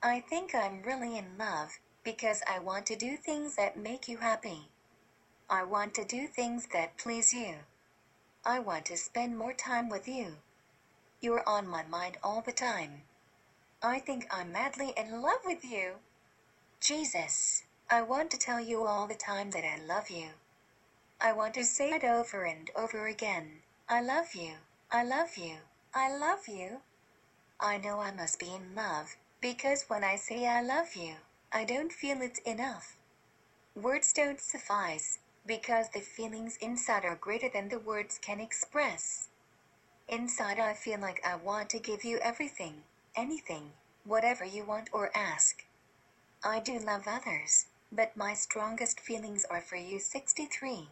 I 0.02 0.22
think 0.22 0.56
I'm 0.56 0.82
really 0.82 1.20
in 1.20 1.38
love 1.38 1.78
because 2.04 2.42
I 2.48 2.58
want 2.58 2.88
to 2.88 2.96
do 2.96 3.16
things 3.16 3.58
that 3.58 3.78
make 3.78 4.08
you 4.08 4.18
happy. 4.18 4.70
I 5.48 5.66
want 5.66 5.94
to 5.94 6.04
do 6.04 6.26
things 6.26 6.70
that 6.74 6.98
please 6.98 7.32
you. 7.32 7.58
I 8.44 8.58
want 8.58 8.86
to 8.88 8.98
spend 8.98 9.38
more 9.38 9.54
time 9.54 9.88
with 9.88 10.08
you. 10.08 10.38
You're 11.20 11.48
on 11.50 11.68
my 11.68 11.84
mind 11.84 12.18
all 12.24 12.42
the 12.42 12.52
time. 12.52 13.02
I 13.82 14.00
think 14.00 14.28
I'm 14.30 14.52
madly 14.52 14.94
in 14.96 15.22
love 15.22 15.40
with 15.44 15.66
you. 15.66 15.94
Jesus, 16.80 17.64
I 17.90 18.04
want 18.04 18.30
to 18.32 18.38
tell 18.38 18.60
you 18.60 18.86
all 18.86 19.08
the 19.08 19.16
time 19.16 19.50
that 19.52 19.66
I 19.66 19.84
love 19.84 20.12
you. 20.12 20.28
I 21.20 21.34
want 21.34 21.56
to 21.56 21.66
say 21.66 21.90
it 21.90 22.04
over 22.04 22.44
and 22.44 22.70
over 22.76 23.08
again. 23.08 23.64
I 23.90 24.02
love 24.02 24.36
you. 24.36 24.54
I 24.92 25.04
love 25.04 25.38
you. 25.38 25.56
I 25.96 26.16
love 26.16 26.48
you. 26.48 26.82
I 27.60 27.78
know 27.78 28.00
I 28.00 28.12
must 28.12 28.40
be 28.40 28.54
in 28.54 28.76
love, 28.76 29.16
because 29.42 29.86
when 29.88 30.04
I 30.04 30.18
say 30.18 30.48
I 30.48 30.62
love 30.62 30.94
you, 30.94 31.16
I 31.52 31.64
don't 31.64 31.92
feel 31.92 32.22
it's 32.22 32.40
enough. 32.40 32.96
Words 33.76 34.14
don't 34.14 34.40
suffice, 34.40 35.18
because 35.48 35.90
the 35.90 36.02
feelings 36.02 36.58
inside 36.58 37.06
are 37.06 37.16
greater 37.16 37.50
than 37.50 37.70
the 37.70 37.80
words 37.80 38.20
can 38.20 38.40
express. 38.40 39.30
Inside, 40.10 40.58
I 40.58 40.74
feel 40.74 41.00
like 41.00 41.26
I 41.26 41.36
want 41.36 41.70
to 41.72 41.80
give 41.80 42.06
you 42.06 42.18
everything, 42.20 42.84
anything, 43.16 43.74
whatever 44.06 44.46
you 44.46 44.64
want 44.64 44.90
or 44.94 45.12
ask. 45.16 45.66
I 46.44 46.62
do 46.62 46.80
love 46.80 47.08
others, 47.08 47.66
but 47.92 48.16
my 48.16 48.34
strongest 48.34 49.02
feelings 49.02 49.44
are 49.46 49.60
for 49.60 49.76
you. 49.76 50.00
63. 50.00 50.88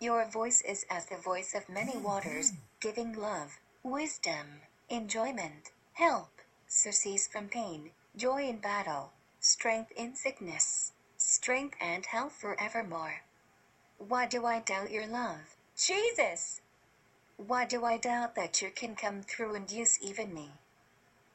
Your 0.00 0.24
voice 0.24 0.60
is 0.62 0.84
as 0.90 1.06
the 1.06 1.16
voice 1.16 1.54
of 1.54 1.68
many 1.68 1.92
mm-hmm. 1.92 2.02
waters, 2.02 2.52
giving 2.80 3.12
love, 3.12 3.60
wisdom, 3.84 4.62
enjoyment, 4.88 5.70
help, 5.92 6.40
surcease 6.66 7.28
from 7.28 7.48
pain, 7.48 7.90
joy 8.16 8.48
in 8.48 8.58
battle, 8.58 9.12
strength 9.38 9.92
in 9.92 10.16
sickness, 10.16 10.92
strength 11.16 11.76
and 11.80 12.04
health 12.06 12.32
forevermore. 12.32 13.22
Why 13.98 14.26
do 14.26 14.44
I 14.44 14.58
doubt 14.58 14.90
your 14.90 15.06
love? 15.06 15.56
Jesus! 15.76 16.60
Why 17.36 17.64
do 17.64 17.84
I 17.84 17.96
doubt 17.96 18.36
that 18.36 18.62
you 18.62 18.70
can 18.70 18.94
come 18.94 19.22
through 19.22 19.54
and 19.56 19.70
use 19.70 19.98
even 20.00 20.32
me? 20.32 20.52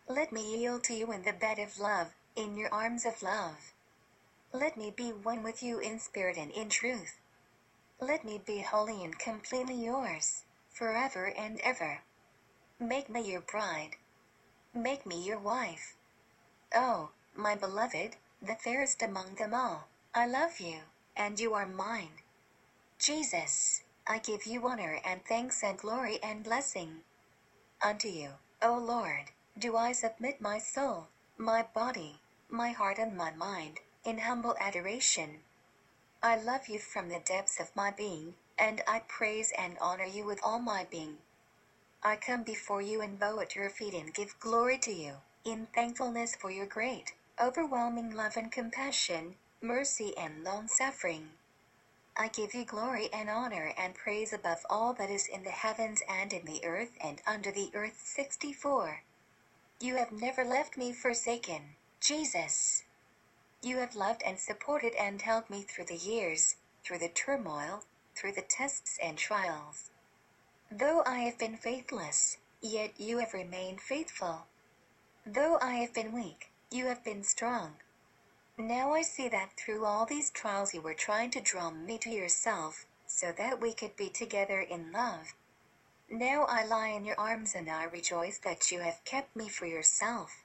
Let 0.08 0.32
me 0.32 0.58
yield 0.58 0.84
to 0.86 0.94
you 0.94 1.12
in 1.12 1.24
the 1.24 1.34
bed 1.34 1.60
of 1.60 1.78
love, 1.78 2.14
in 2.36 2.56
your 2.56 2.74
arms 2.74 3.06
of 3.06 3.22
love. 3.22 3.74
Let 4.54 4.78
me 4.78 4.92
be 4.92 5.10
one 5.12 5.44
with 5.44 5.62
you 5.62 5.80
in 5.80 6.00
spirit 6.00 6.38
and 6.38 6.52
in 6.52 6.70
truth. 6.70 7.20
Let 8.00 8.24
me 8.24 8.40
be 8.44 8.62
wholly 8.62 9.04
and 9.04 9.20
completely 9.20 9.76
yours, 9.76 10.44
forever 10.72 11.26
and 11.26 11.60
ever. 11.60 12.02
Make 12.80 13.10
me 13.10 13.30
your 13.30 13.42
bride. 13.42 13.98
Make 14.74 15.06
me 15.06 15.22
your 15.22 15.38
wife. 15.38 15.96
Oh, 16.74 17.10
my 17.36 17.56
beloved, 17.56 18.16
the 18.42 18.56
fairest 18.56 19.02
among 19.02 19.36
them 19.36 19.54
all, 19.54 19.90
I 20.16 20.26
love 20.28 20.62
you, 20.62 20.80
and 21.16 21.40
you 21.40 21.54
are 21.54 21.66
mine. 21.66 22.22
Jesus, 22.98 23.84
I 24.12 24.18
give 24.18 24.48
you 24.48 24.68
honor 24.68 25.00
and 25.06 25.24
thanks 25.24 25.64
and 25.64 25.78
glory 25.78 26.18
and 26.24 26.44
blessing. 26.44 27.04
Unto 27.80 28.08
you, 28.08 28.32
O 28.60 28.74
Lord, 28.76 29.26
do 29.56 29.78
I 29.78 29.92
submit 29.92 30.42
my 30.42 30.58
soul, 30.58 31.10
my 31.38 31.62
body, 31.62 32.20
my 32.50 32.72
heart 32.72 32.98
and 32.98 33.16
my 33.16 33.30
mind, 33.30 33.82
in 34.04 34.18
humble 34.18 34.56
adoration. 34.60 35.42
I 36.24 36.38
love 36.38 36.68
you 36.68 36.80
from 36.80 37.10
the 37.10 37.20
depths 37.20 37.60
of 37.60 37.76
my 37.76 37.92
being, 37.92 38.34
and 38.58 38.82
I 38.88 39.02
praise 39.08 39.54
and 39.56 39.78
honor 39.78 40.06
you 40.06 40.26
with 40.26 40.40
all 40.42 40.58
my 40.58 40.88
being. 40.90 41.20
I 42.02 42.16
come 42.16 42.42
before 42.42 42.82
you 42.82 43.02
and 43.02 43.20
bow 43.20 43.40
at 43.42 43.56
your 43.56 43.70
feet 43.70 43.94
and 43.94 44.12
give 44.12 44.40
glory 44.40 44.80
to 44.80 44.92
you, 44.92 45.18
in 45.46 45.68
thankfulness 45.68 46.36
for 46.36 46.50
your 46.50 46.66
great, 46.66 47.14
overwhelming 47.40 48.16
love 48.16 48.38
and 48.38 48.52
compassion, 48.52 49.36
mercy 49.62 50.18
and 50.18 50.44
long 50.44 50.68
suffering. 50.68 51.30
I 52.22 52.28
give 52.28 52.54
you 52.54 52.66
glory 52.66 53.08
and 53.14 53.30
honor 53.30 53.74
and 53.78 53.96
praise 53.96 54.34
above 54.34 54.66
all 54.70 54.92
that 54.96 55.10
is 55.10 55.26
in 55.26 55.44
the 55.44 55.52
heavens 55.52 56.02
and 56.10 56.34
in 56.34 56.44
the 56.44 56.66
earth 56.66 56.92
and 57.02 57.22
under 57.26 57.50
the 57.50 57.72
earth. 57.74 58.02
64. 58.04 59.04
You 59.80 59.96
have 59.96 60.12
never 60.12 60.44
left 60.44 60.76
me 60.76 60.92
forsaken, 60.92 61.76
Jesus. 62.02 62.84
You 63.62 63.78
have 63.78 63.96
loved 63.96 64.22
and 64.26 64.38
supported 64.38 64.96
and 64.96 65.22
held 65.22 65.50
me 65.50 65.62
through 65.62 65.86
the 65.86 65.96
years, 65.96 66.58
through 66.84 66.98
the 66.98 67.08
turmoil, 67.08 67.86
through 68.18 68.34
the 68.34 68.42
tests 68.42 69.00
and 69.02 69.18
trials. 69.18 69.90
Though 70.70 71.04
I 71.06 71.20
have 71.20 71.40
been 71.40 71.56
faithless, 71.56 72.36
yet 72.60 73.00
you 73.00 73.20
have 73.20 73.34
remained 73.34 73.80
faithful. 73.80 74.46
Though 75.26 75.58
I 75.62 75.76
have 75.76 75.94
been 75.94 76.12
weak, 76.12 76.52
you 76.70 76.88
have 76.88 77.02
been 77.02 77.24
strong. 77.24 77.76
Now 78.62 78.94
I 78.94 79.04
see 79.04 79.30
that 79.30 79.56
through 79.56 79.86
all 79.86 80.06
these 80.06 80.30
trials 80.30 80.74
you 80.74 80.82
were 80.82 80.94
trying 80.94 81.32
to 81.32 81.40
draw 81.40 81.70
me 81.70 81.98
to 82.00 82.10
yourself, 82.10 82.86
so 83.08 83.32
that 83.32 83.62
we 83.62 83.74
could 83.74 83.96
be 83.96 84.10
together 84.10 84.60
in 84.60 84.92
love. 84.92 85.34
Now 86.10 86.44
I 86.44 86.66
lie 86.66 86.90
in 86.90 87.06
your 87.06 87.18
arms 87.18 87.56
and 87.56 87.70
I 87.70 87.86
rejoice 87.86 88.38
that 88.40 88.70
you 88.70 88.82
have 88.82 89.02
kept 89.06 89.34
me 89.34 89.48
for 89.48 89.66
yourself. 89.66 90.44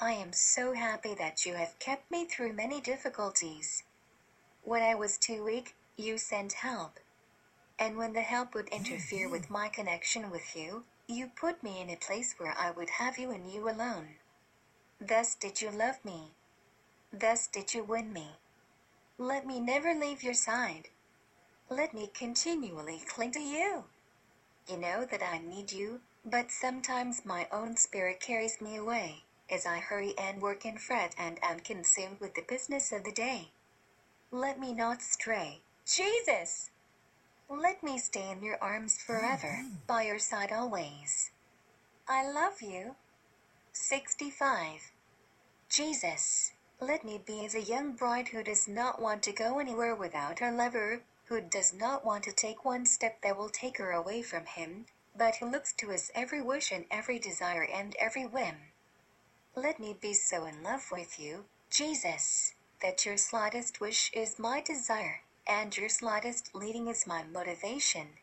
I 0.00 0.14
am 0.14 0.32
so 0.32 0.72
happy 0.72 1.14
that 1.14 1.46
you 1.46 1.54
have 1.54 1.78
kept 1.78 2.10
me 2.10 2.24
through 2.24 2.54
many 2.54 2.80
difficulties. 2.80 3.84
When 4.64 4.82
I 4.82 4.96
was 4.96 5.16
too 5.16 5.44
weak, 5.44 5.76
you 5.96 6.18
sent 6.18 6.54
help. 6.54 6.98
And 7.78 7.96
when 7.96 8.14
the 8.14 8.22
help 8.22 8.52
would 8.52 8.68
interfere 8.70 9.28
with 9.28 9.48
my 9.48 9.68
connection 9.68 10.28
with 10.32 10.56
you, 10.56 10.82
you 11.06 11.30
put 11.36 11.62
me 11.62 11.80
in 11.80 11.88
a 11.88 11.94
place 11.94 12.34
where 12.36 12.56
I 12.58 12.72
would 12.72 12.90
have 12.90 13.16
you 13.16 13.30
and 13.30 13.48
you 13.48 13.70
alone. 13.70 14.16
Thus 15.00 15.36
did 15.36 15.62
you 15.62 15.70
love 15.70 16.04
me. 16.04 16.32
Thus 17.12 17.46
did 17.46 17.74
you 17.74 17.84
win 17.84 18.12
me. 18.12 18.36
Let 19.16 19.46
me 19.46 19.60
never 19.60 19.94
leave 19.94 20.22
your 20.22 20.34
side. 20.34 20.88
Let 21.70 21.94
me 21.94 22.10
continually 22.12 23.02
cling 23.06 23.32
to 23.32 23.40
you. 23.40 23.84
You 24.68 24.76
know 24.76 25.06
that 25.06 25.22
I 25.22 25.38
need 25.38 25.72
you, 25.72 26.00
but 26.24 26.50
sometimes 26.50 27.24
my 27.24 27.48
own 27.50 27.76
spirit 27.76 28.20
carries 28.20 28.60
me 28.60 28.76
away, 28.76 29.24
as 29.50 29.64
I 29.64 29.78
hurry 29.78 30.14
and 30.18 30.42
work 30.42 30.64
and 30.64 30.80
fret 30.80 31.14
and 31.18 31.38
am 31.42 31.60
consumed 31.60 32.20
with 32.20 32.34
the 32.34 32.42
business 32.42 32.92
of 32.92 33.04
the 33.04 33.12
day. 33.12 33.50
Let 34.30 34.60
me 34.60 34.74
not 34.74 35.00
stray. 35.00 35.62
Jesus! 35.86 36.70
Let 37.48 37.82
me 37.82 37.98
stay 37.98 38.30
in 38.30 38.42
your 38.42 38.58
arms 38.62 38.98
forever, 38.98 39.64
by 39.86 40.02
your 40.02 40.18
side 40.18 40.52
always. 40.52 41.30
I 42.06 42.30
love 42.30 42.60
you. 42.60 42.96
65. 43.72 44.92
Jesus, 45.70 46.52
let 46.80 47.04
me 47.04 47.18
be 47.18 47.44
as 47.44 47.56
a 47.56 47.60
young 47.60 47.92
bride 47.92 48.28
who 48.28 48.42
does 48.42 48.68
not 48.68 49.00
want 49.00 49.22
to 49.22 49.32
go 49.32 49.58
anywhere 49.58 49.94
without 49.96 50.38
her 50.38 50.52
lover, 50.52 51.02
who 51.24 51.40
does 51.40 51.72
not 51.72 52.04
want 52.04 52.22
to 52.22 52.32
take 52.32 52.64
one 52.64 52.86
step 52.86 53.20
that 53.20 53.36
will 53.36 53.48
take 53.48 53.78
her 53.78 53.90
away 53.90 54.22
from 54.22 54.46
him, 54.46 54.86
but 55.16 55.36
who 55.36 55.50
looks 55.50 55.72
to 55.72 55.88
his 55.88 56.10
every 56.14 56.40
wish 56.40 56.70
and 56.70 56.84
every 56.88 57.18
desire 57.18 57.64
and 57.64 57.96
every 57.96 58.24
whim. 58.24 58.56
Let 59.56 59.80
me 59.80 59.92
be 59.92 60.14
so 60.14 60.44
in 60.44 60.62
love 60.62 60.92
with 60.92 61.18
you, 61.18 61.46
Jesus, 61.68 62.54
that 62.80 63.04
your 63.04 63.16
slightest 63.16 63.80
wish 63.80 64.12
is 64.12 64.38
my 64.38 64.60
desire, 64.60 65.22
and 65.48 65.76
your 65.76 65.88
slightest 65.88 66.54
leading 66.54 66.86
is 66.86 67.08
my 67.08 67.24
motivation. 67.24 68.18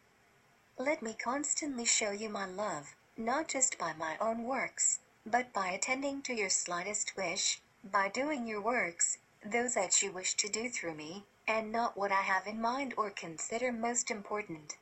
Let 0.78 1.02
me 1.02 1.14
constantly 1.14 1.86
show 1.86 2.12
you 2.12 2.30
my 2.30 2.46
love, 2.46 2.96
not 3.18 3.50
just 3.50 3.78
by 3.78 3.92
my 3.94 4.18
own 4.20 4.44
works, 4.44 5.00
but 5.26 5.52
by 5.52 5.72
attending 5.72 6.22
to 6.22 6.34
your 6.34 6.50
slightest 6.50 7.18
wish, 7.18 7.60
by 7.92 8.10
doing 8.10 8.48
your 8.48 8.62
works, 8.62 9.20
those 9.44 9.76
that 9.76 10.02
you 10.02 10.12
wish 10.12 10.34
to 10.34 10.50
do 10.50 10.70
through 10.70 10.96
me, 10.96 11.24
and 11.48 11.72
not 11.72 11.96
what 11.96 12.12
I 12.12 12.22
have 12.22 12.48
in 12.48 12.60
mind 12.60 12.96
or 12.98 13.12
consider 13.12 13.72
most 13.72 14.10
important. 14.10 14.78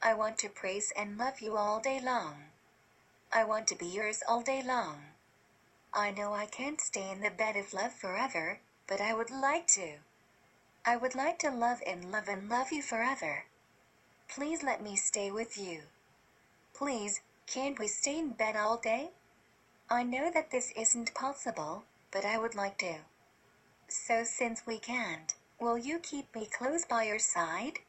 I 0.00 0.14
want 0.14 0.38
to 0.38 0.48
praise 0.48 0.92
and 0.96 1.18
love 1.18 1.40
you 1.40 1.56
all 1.56 1.80
day 1.80 2.00
long. 2.00 2.44
I 3.32 3.44
want 3.44 3.66
to 3.68 3.74
be 3.74 3.86
yours 3.86 4.22
all 4.28 4.42
day 4.42 4.62
long. 4.62 5.06
I 5.92 6.12
know 6.12 6.32
I 6.32 6.46
can't 6.46 6.80
stay 6.80 7.10
in 7.10 7.20
the 7.20 7.30
bed 7.30 7.56
of 7.56 7.74
love 7.74 7.92
forever, 7.92 8.60
but 8.86 9.00
I 9.00 9.12
would 9.12 9.30
like 9.30 9.66
to. 9.68 9.98
I 10.86 10.96
would 10.96 11.16
like 11.16 11.40
to 11.40 11.50
love 11.50 11.82
and 11.84 12.12
love 12.12 12.28
and 12.28 12.48
love 12.48 12.70
you 12.70 12.82
forever. 12.82 13.44
Please 14.28 14.62
let 14.62 14.80
me 14.80 14.94
stay 14.94 15.32
with 15.32 15.58
you. 15.58 15.82
Please, 16.74 17.20
can't 17.46 17.78
we 17.78 17.88
stay 17.88 18.18
in 18.20 18.30
bed 18.30 18.54
all 18.54 18.76
day? 18.76 19.10
I 19.90 20.04
know 20.04 20.30
that 20.30 20.52
this 20.52 20.72
isn't 20.76 21.14
possible, 21.14 21.84
but 22.10 22.24
I 22.24 22.38
would 22.38 22.54
like 22.54 22.78
to. 22.78 22.94
So 23.88 24.24
since 24.24 24.66
we 24.66 24.78
can't, 24.78 25.34
will 25.58 25.78
you 25.78 25.98
keep 25.98 26.34
me 26.34 26.46
close 26.46 26.84
by 26.84 27.04
your 27.04 27.18
side? 27.18 27.80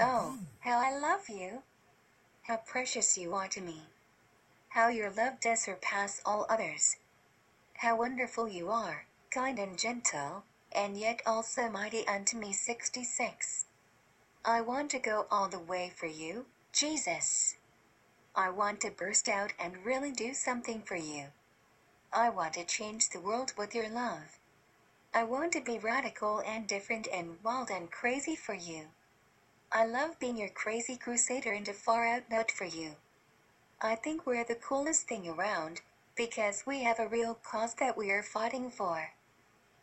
Oh, 0.00 0.38
how 0.60 0.78
I 0.78 0.98
love 0.98 1.28
you! 1.28 1.62
How 2.42 2.56
precious 2.56 3.16
you 3.16 3.34
are 3.34 3.48
to 3.48 3.60
me! 3.60 3.82
How 4.70 4.88
your 4.88 5.10
love 5.10 5.40
does 5.40 5.62
surpass 5.62 6.20
all 6.24 6.46
others! 6.48 6.96
How 7.74 7.96
wonderful 7.96 8.48
you 8.48 8.70
are, 8.70 9.06
kind 9.30 9.58
and 9.58 9.78
gentle, 9.78 10.44
and 10.72 10.98
yet 10.98 11.22
also 11.24 11.68
mighty 11.68 12.06
unto 12.06 12.36
me. 12.36 12.52
66. 12.52 13.66
I 14.44 14.60
want 14.60 14.90
to 14.90 14.98
go 14.98 15.26
all 15.30 15.48
the 15.48 15.58
way 15.58 15.92
for 15.94 16.06
you, 16.06 16.46
Jesus. 16.72 17.56
I 18.34 18.50
want 18.50 18.80
to 18.80 18.90
burst 18.90 19.28
out 19.28 19.52
and 19.58 19.84
really 19.84 20.12
do 20.12 20.34
something 20.34 20.82
for 20.82 20.96
you. 20.96 21.26
I 22.12 22.30
want 22.30 22.54
to 22.54 22.64
change 22.64 23.10
the 23.10 23.20
world 23.20 23.52
with 23.58 23.74
your 23.74 23.88
love. 23.88 24.38
I 25.12 25.24
want 25.24 25.52
to 25.52 25.60
be 25.60 25.78
radical 25.78 26.40
and 26.40 26.66
different 26.66 27.06
and 27.12 27.42
wild 27.42 27.70
and 27.70 27.90
crazy 27.90 28.34
for 28.34 28.54
you. 28.54 28.86
I 29.70 29.84
love 29.84 30.18
being 30.18 30.38
your 30.38 30.48
crazy 30.48 30.96
crusader 30.96 31.52
and 31.52 31.68
a 31.68 31.74
far 31.74 32.06
out 32.06 32.30
nut 32.30 32.50
for 32.50 32.64
you. 32.64 32.96
I 33.82 33.94
think 33.94 34.26
we're 34.26 34.44
the 34.44 34.54
coolest 34.54 35.06
thing 35.06 35.28
around 35.28 35.82
because 36.16 36.64
we 36.66 36.82
have 36.82 36.98
a 36.98 37.06
real 37.08 37.34
cause 37.34 37.74
that 37.74 37.96
we 37.96 38.10
are 38.10 38.22
fighting 38.22 38.70
for. 38.70 39.12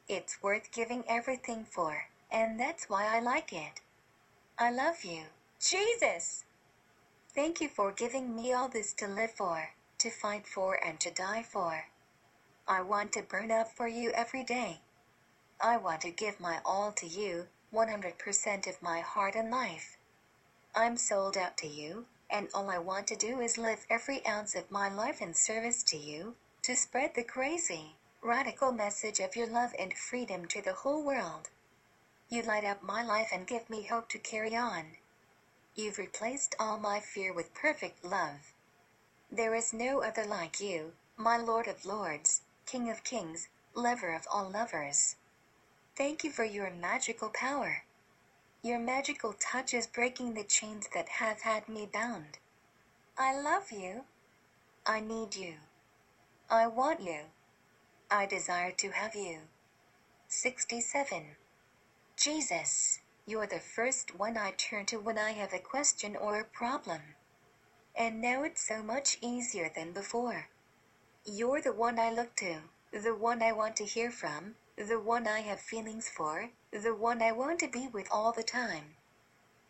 It's 0.07 0.41
worth 0.41 0.71
giving 0.71 1.03
everything 1.07 1.63
for, 1.63 2.07
and 2.31 2.59
that's 2.59 2.89
why 2.89 3.05
I 3.05 3.19
like 3.19 3.53
it. 3.53 3.81
I 4.57 4.71
love 4.71 5.03
you, 5.03 5.25
Jesus! 5.59 6.45
Thank 7.33 7.61
you 7.61 7.69
for 7.69 7.91
giving 7.91 8.35
me 8.35 8.51
all 8.51 8.67
this 8.67 8.93
to 8.93 9.07
live 9.07 9.31
for, 9.31 9.69
to 9.99 10.09
fight 10.09 10.47
for, 10.47 10.83
and 10.83 10.99
to 11.01 11.11
die 11.11 11.43
for. 11.43 11.85
I 12.67 12.81
want 12.81 13.13
to 13.13 13.21
burn 13.21 13.51
up 13.51 13.71
for 13.71 13.87
you 13.87 14.09
every 14.11 14.43
day. 14.43 14.79
I 15.61 15.77
want 15.77 16.01
to 16.01 16.09
give 16.09 16.39
my 16.39 16.61
all 16.65 16.91
to 16.93 17.05
you, 17.05 17.47
100% 17.71 18.67
of 18.67 18.81
my 18.81 19.01
heart 19.01 19.35
and 19.35 19.51
life. 19.51 19.97
I'm 20.73 20.97
sold 20.97 21.37
out 21.37 21.57
to 21.57 21.67
you, 21.67 22.07
and 22.27 22.49
all 22.55 22.71
I 22.71 22.79
want 22.79 23.05
to 23.07 23.15
do 23.15 23.39
is 23.39 23.59
live 23.59 23.85
every 23.87 24.25
ounce 24.25 24.55
of 24.55 24.71
my 24.71 24.89
life 24.89 25.21
in 25.21 25.35
service 25.35 25.83
to 25.83 25.97
you, 25.97 26.37
to 26.63 26.75
spread 26.75 27.13
the 27.13 27.23
crazy, 27.23 27.97
radical 28.19 28.71
message 28.71 29.19
of 29.19 29.35
your 29.35 29.47
love 29.47 29.75
and 29.77 29.93
freedom 29.93 30.47
to 30.47 30.59
the 30.59 30.73
whole 30.73 31.03
world. 31.03 31.49
You 32.29 32.41
light 32.41 32.65
up 32.65 32.81
my 32.81 33.03
life 33.03 33.29
and 33.31 33.45
give 33.45 33.69
me 33.69 33.83
hope 33.83 34.09
to 34.09 34.17
carry 34.17 34.55
on. 34.55 34.97
You've 35.75 35.99
replaced 35.99 36.55
all 36.59 36.79
my 36.79 36.99
fear 36.99 37.31
with 37.31 37.53
perfect 37.53 38.03
love. 38.03 38.53
There 39.31 39.53
is 39.53 39.71
no 39.71 40.01
other 40.01 40.25
like 40.25 40.59
you, 40.59 40.93
my 41.15 41.37
Lord 41.37 41.67
of 41.67 41.85
Lords, 41.85 42.41
King 42.65 42.89
of 42.89 43.03
Kings, 43.03 43.47
lover 43.75 44.13
of 44.13 44.27
all 44.31 44.49
lovers. 44.49 45.15
Thank 45.95 46.23
you 46.23 46.31
for 46.31 46.43
your 46.43 46.71
magical 46.71 47.29
power. 47.29 47.83
Your 48.63 48.79
magical 48.79 49.33
touch 49.33 49.73
is 49.73 49.85
breaking 49.85 50.33
the 50.33 50.43
chains 50.43 50.87
that 50.93 51.07
have 51.07 51.41
had 51.41 51.69
me 51.69 51.87
bound. 51.91 52.39
I 53.17 53.39
love 53.39 53.71
you. 53.71 54.05
I 54.85 54.99
need 54.99 55.35
you. 55.35 55.55
I 56.49 56.65
want 56.65 57.01
you. 57.01 57.21
I 58.09 58.25
desire 58.25 58.71
to 58.71 58.89
have 58.89 59.15
you. 59.15 59.41
67. 60.27 61.35
Jesus, 62.17 62.99
you're 63.27 63.47
the 63.47 63.59
first 63.59 64.15
one 64.17 64.37
I 64.37 64.51
turn 64.51 64.87
to 64.87 64.97
when 64.97 65.19
I 65.19 65.31
have 65.31 65.53
a 65.53 65.59
question 65.59 66.15
or 66.15 66.39
a 66.39 66.45
problem. 66.45 67.01
And 67.95 68.19
now 68.21 68.43
it's 68.43 68.67
so 68.67 68.81
much 68.81 69.17
easier 69.21 69.71
than 69.73 69.91
before. 69.91 70.49
You're 71.27 71.59
the 71.59 71.73
one 71.73 71.97
I 71.97 72.11
look 72.11 72.35
to, 72.35 72.57
the 72.91 73.15
one 73.15 73.41
I 73.41 73.51
want 73.51 73.75
to 73.77 73.83
hear 73.83 74.11
from, 74.11 74.55
the 74.77 74.99
one 74.99 75.27
I 75.27 75.39
have 75.39 75.59
feelings 75.59 76.07
for, 76.07 76.51
the 76.71 76.93
one 76.93 77.19
I 77.19 77.31
want 77.31 77.59
to 77.61 77.67
be 77.67 77.87
with 77.87 78.07
all 78.11 78.31
the 78.31 78.43
time. 78.43 78.93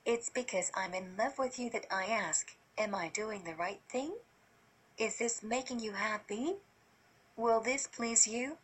It's 0.05 0.29
because 0.29 0.69
I'm 0.75 0.93
in 0.93 1.15
love 1.17 1.39
with 1.39 1.57
you 1.57 1.69
that 1.69 1.85
I 1.89 2.07
ask, 2.07 2.55
Am 2.77 2.93
I 2.93 3.07
doing 3.07 3.45
the 3.45 3.55
right 3.55 3.79
thing? 3.87 4.15
Is 4.97 5.17
this 5.17 5.41
making 5.41 5.79
you 5.79 5.93
happy? 5.93 6.55
Will 7.37 7.61
this 7.61 7.87
please 7.87 8.27
you? 8.27 8.57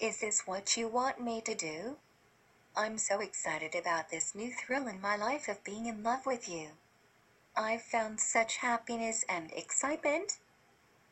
Is 0.00 0.20
this 0.20 0.44
what 0.44 0.76
you 0.76 0.88
want 0.88 1.20
me 1.20 1.40
to 1.42 1.54
do? 1.54 1.98
I'm 2.76 2.98
so 2.98 3.20
excited 3.20 3.76
about 3.76 4.10
this 4.10 4.34
new 4.34 4.50
thrill 4.52 4.88
in 4.88 5.00
my 5.00 5.14
life 5.14 5.46
of 5.46 5.62
being 5.62 5.86
in 5.86 6.02
love 6.02 6.26
with 6.26 6.48
you. 6.48 6.70
I've 7.56 7.82
found 7.82 8.18
such 8.18 8.56
happiness 8.56 9.24
and 9.28 9.52
excitement. 9.52 10.38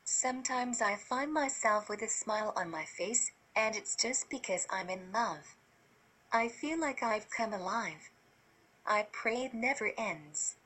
Sometimes 0.06 0.80
I 0.80 0.94
find 0.94 1.32
myself 1.32 1.88
with 1.88 2.00
a 2.00 2.08
smile 2.08 2.52
on 2.56 2.70
my 2.70 2.84
face, 2.84 3.32
and 3.54 3.76
it's 3.76 3.94
just 3.94 4.30
because 4.30 4.66
I'm 4.70 4.88
in 4.88 5.12
love. 5.12 5.56
I 6.32 6.48
feel 6.48 6.80
like 6.80 7.02
I've 7.02 7.28
come 7.28 7.52
alive. 7.52 8.10
I 8.86 9.08
pray 9.12 9.44
it 9.44 9.52
never 9.52 9.92
ends. 9.98 10.56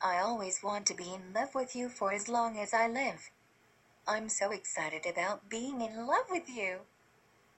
I 0.00 0.18
always 0.18 0.62
want 0.62 0.86
to 0.86 0.94
be 0.94 1.14
in 1.14 1.32
love 1.32 1.54
with 1.54 1.76
you 1.76 1.88
for 1.88 2.12
as 2.12 2.28
long 2.28 2.58
as 2.58 2.74
I 2.74 2.88
live. 2.88 3.30
I'm 4.08 4.28
so 4.28 4.50
excited 4.50 5.06
about 5.06 5.48
being 5.48 5.80
in 5.82 6.06
love 6.06 6.26
with 6.30 6.48
you. 6.48 6.80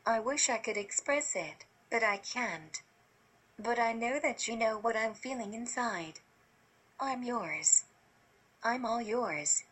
I 0.05 0.21
wish 0.21 0.51
I 0.51 0.59
could 0.59 0.77
express 0.77 1.35
it 1.35 1.65
but 1.95 2.03
I 2.03 2.17
can't. 2.17 2.83
But 3.57 3.79
I 3.79 3.93
know 3.93 4.19
that 4.21 4.49
you 4.49 4.57
know 4.57 4.79
what 4.79 4.97
I'm 4.97 5.15
feeling 5.15 5.55
inside. 5.55 6.15
I'm 6.99 7.23
yours. 7.23 7.85
I'm 8.65 8.85
all 8.85 9.01
yours. 9.01 9.63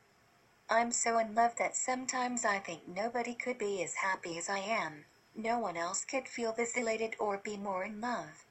I'm 0.72 0.90
so 0.90 1.18
in 1.18 1.34
love 1.34 1.56
that 1.56 1.76
sometimes 1.76 2.46
I 2.46 2.58
think 2.58 2.88
nobody 2.88 3.34
could 3.34 3.58
be 3.58 3.82
as 3.82 3.96
happy 3.96 4.38
as 4.38 4.48
I 4.48 4.60
am. 4.60 5.04
No 5.36 5.58
one 5.58 5.76
else 5.76 6.02
could 6.02 6.26
feel 6.26 6.54
this 6.54 6.78
elated 6.78 7.14
or 7.18 7.36
be 7.36 7.58
more 7.58 7.84
in 7.84 8.00
love. 8.00 8.46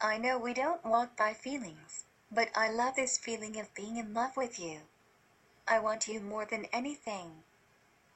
I 0.00 0.16
know 0.16 0.38
we 0.38 0.54
don't 0.54 0.82
walk 0.82 1.14
by 1.14 1.34
feelings, 1.34 2.04
but 2.30 2.48
I 2.54 2.70
love 2.70 2.96
this 2.96 3.18
feeling 3.18 3.60
of 3.60 3.74
being 3.74 3.98
in 3.98 4.14
love 4.14 4.34
with 4.34 4.58
you. 4.58 4.78
I 5.68 5.78
want 5.78 6.08
you 6.08 6.20
more 6.20 6.46
than 6.46 6.64
anything. 6.72 7.42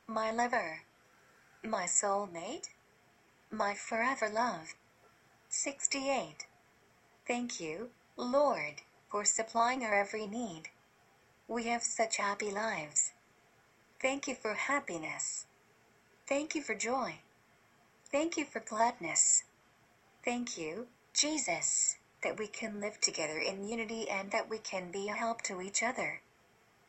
My 0.07 0.31
lover. 0.31 0.81
My 1.63 1.85
soulmate 1.85 2.71
my 3.51 3.75
forever 3.75 4.31
love. 4.31 4.75
68. 5.51 6.47
Thank 7.29 7.61
you, 7.61 7.91
Lord, 8.17 8.81
for 9.11 9.27
supplying 9.27 9.85
our 9.85 9.95
every 9.95 10.27
need. 10.27 10.71
We 11.47 11.65
have 11.65 11.83
such 11.83 12.17
happy 12.17 12.51
lives. 12.51 13.13
Thank 14.01 14.29
you 14.29 14.35
for 14.35 14.55
happiness. 14.55 15.47
Thank 16.27 16.55
you 16.55 16.63
for 16.63 16.75
joy. 16.75 17.21
Thank 18.13 18.37
you 18.37 18.45
for 18.45 18.61
gladness. 18.61 19.45
Thank 20.25 20.59
you, 20.59 20.89
Jesus, 21.15 21.97
that 22.23 22.39
we 22.39 22.47
can 22.47 22.81
live 22.81 23.01
together 23.01 23.39
in 23.39 23.69
unity 23.69 24.09
and 24.09 24.31
that 24.33 24.51
we 24.51 24.59
can 24.59 24.91
be 24.91 25.09
a 25.09 25.15
help 25.15 25.41
to 25.43 25.63
each 25.63 25.83
other. 25.83 26.21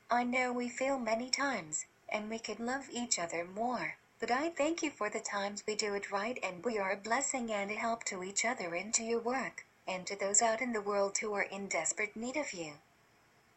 I 0.09 0.23
know 0.23 0.51
we 0.51 0.69
fail 0.69 0.99
many 0.99 1.29
times, 1.29 1.85
and 2.09 2.29
we 2.29 2.39
could 2.39 2.59
love 2.59 2.89
each 2.91 3.19
other 3.19 3.45
more. 3.45 3.95
But 4.19 4.31
I 4.31 4.49
thank 4.49 4.81
you 4.81 4.89
for 4.89 5.09
the 5.09 5.19
times 5.19 5.63
we 5.67 5.75
do 5.75 5.93
it 5.93 6.11
right 6.11 6.39
and 6.41 6.65
we 6.65 6.79
are 6.79 6.91
a 6.91 6.97
blessing 6.97 7.51
and 7.51 7.69
a 7.69 7.75
help 7.75 8.03
to 8.05 8.23
each 8.23 8.43
other 8.45 8.73
and 8.73 8.93
to 8.95 9.03
your 9.03 9.19
work, 9.19 9.65
and 9.87 10.07
to 10.07 10.15
those 10.17 10.41
out 10.41 10.61
in 10.61 10.73
the 10.73 10.81
world 10.81 11.17
who 11.19 11.33
are 11.33 11.43
in 11.43 11.67
desperate 11.67 12.15
need 12.15 12.35
of 12.35 12.53
you. 12.53 12.73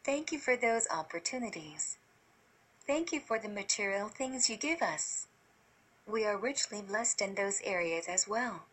Thank 0.05 0.32
you 0.32 0.39
for 0.39 0.56
those 0.56 0.86
opportunities. 0.90 1.97
Thank 2.91 3.12
you 3.12 3.21
for 3.21 3.39
the 3.39 3.49
material 3.49 4.09
things 4.09 4.51
you 4.51 4.57
give 4.57 4.83
us. 4.83 5.29
We 6.09 6.25
are 6.25 6.37
richly 6.37 6.83
blessed 6.83 7.23
in 7.23 7.37
those 7.37 7.61
areas 7.62 8.09
as 8.09 8.27
well. 8.27 8.65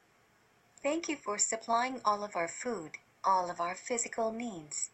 Thank 0.81 1.07
you 1.07 1.15
for 1.15 1.37
supplying 1.37 2.01
all 2.03 2.23
of 2.23 2.35
our 2.35 2.47
food, 2.47 2.93
all 3.23 3.51
of 3.51 3.61
our 3.61 3.75
physical 3.75 4.31
needs. 4.31 4.89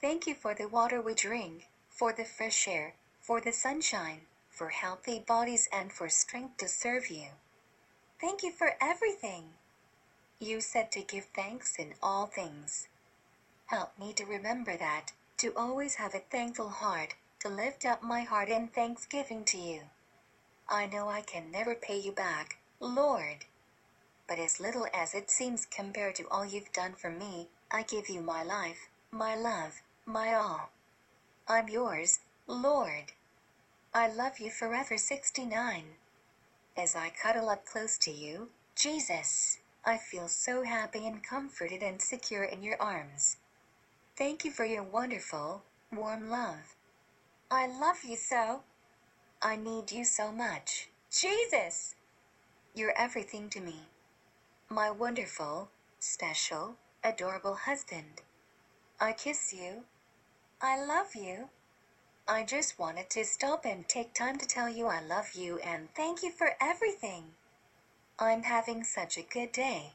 Thank 0.00 0.28
you 0.28 0.36
for 0.36 0.54
the 0.54 0.68
water 0.68 1.00
we 1.02 1.14
drink, 1.14 1.66
for 1.88 2.12
the 2.12 2.24
fresh 2.24 2.68
air, 2.68 2.94
for 3.20 3.40
the 3.40 3.50
sunshine, 3.50 4.20
for 4.48 4.68
healthy 4.68 5.18
bodies, 5.18 5.68
and 5.72 5.92
for 5.92 6.08
strength 6.08 6.58
to 6.58 6.68
serve 6.68 7.10
you. 7.10 7.30
Thank 8.20 8.44
you 8.44 8.52
for 8.52 8.76
everything. 8.80 9.46
You 10.38 10.60
said 10.60 10.92
to 10.92 11.02
give 11.02 11.24
thanks 11.34 11.74
in 11.76 11.94
all 12.00 12.26
things. 12.26 12.86
Help 13.66 13.98
me 13.98 14.12
to 14.12 14.24
remember 14.24 14.76
that, 14.76 15.06
to 15.38 15.52
always 15.56 15.96
have 15.96 16.14
a 16.14 16.20
thankful 16.20 16.68
heart, 16.68 17.16
to 17.40 17.48
lift 17.48 17.84
up 17.84 18.02
my 18.02 18.22
heart 18.22 18.48
in 18.48 18.68
thanksgiving 18.68 19.44
to 19.44 19.58
you. 19.58 19.80
I 20.68 20.86
know 20.86 21.08
I 21.08 21.22
can 21.22 21.50
never 21.50 21.74
pay 21.74 21.98
you 21.98 22.12
back, 22.12 22.58
Lord. 22.80 23.44
But 24.26 24.38
as 24.38 24.60
little 24.60 24.86
as 24.92 25.14
it 25.14 25.30
seems 25.30 25.66
compared 25.66 26.16
to 26.16 26.28
all 26.30 26.44
you've 26.44 26.72
done 26.72 26.92
for 26.92 27.10
me, 27.10 27.48
I 27.70 27.82
give 27.82 28.08
you 28.08 28.20
my 28.20 28.42
life, 28.42 28.88
my 29.10 29.34
love, 29.34 29.80
my 30.04 30.34
all. 30.34 30.70
I'm 31.46 31.68
yours, 31.68 32.18
Lord. 32.46 33.12
I 33.94 34.08
love 34.08 34.38
you 34.38 34.50
forever 34.50 34.98
69. 34.98 35.84
As 36.76 36.94
I 36.94 37.10
cuddle 37.10 37.48
up 37.48 37.64
close 37.66 37.96
to 37.98 38.10
you, 38.10 38.50
Jesus, 38.74 39.58
I 39.84 39.96
feel 39.96 40.28
so 40.28 40.62
happy 40.62 41.06
and 41.06 41.24
comforted 41.24 41.82
and 41.82 42.00
secure 42.00 42.44
in 42.44 42.62
your 42.62 42.80
arms. 42.80 43.38
Thank 44.16 44.44
you 44.44 44.50
for 44.50 44.64
your 44.64 44.82
wonderful, 44.82 45.62
warm 45.90 46.28
love. 46.28 46.76
I 47.50 47.66
love 47.66 48.04
you 48.04 48.16
so. 48.16 48.60
I 49.40 49.56
need 49.56 49.90
you 49.90 50.04
so 50.04 50.30
much. 50.30 50.90
Jesus! 51.10 51.94
You're 52.74 52.92
everything 52.94 53.48
to 53.50 53.60
me. 53.60 53.86
My 54.68 54.90
wonderful, 54.90 55.70
special, 55.98 56.76
adorable 57.02 57.54
husband. 57.54 58.20
I 59.00 59.14
kiss 59.14 59.54
you. 59.54 59.84
I 60.60 60.84
love 60.84 61.14
you. 61.14 61.48
I 62.28 62.42
just 62.42 62.78
wanted 62.78 63.08
to 63.10 63.24
stop 63.24 63.64
and 63.64 63.88
take 63.88 64.12
time 64.12 64.36
to 64.36 64.46
tell 64.46 64.68
you 64.68 64.86
I 64.86 65.00
love 65.00 65.32
you 65.32 65.58
and 65.60 65.88
thank 65.94 66.22
you 66.22 66.30
for 66.30 66.54
everything. 66.60 67.32
I'm 68.18 68.42
having 68.42 68.84
such 68.84 69.16
a 69.16 69.22
good 69.22 69.52
day. 69.52 69.92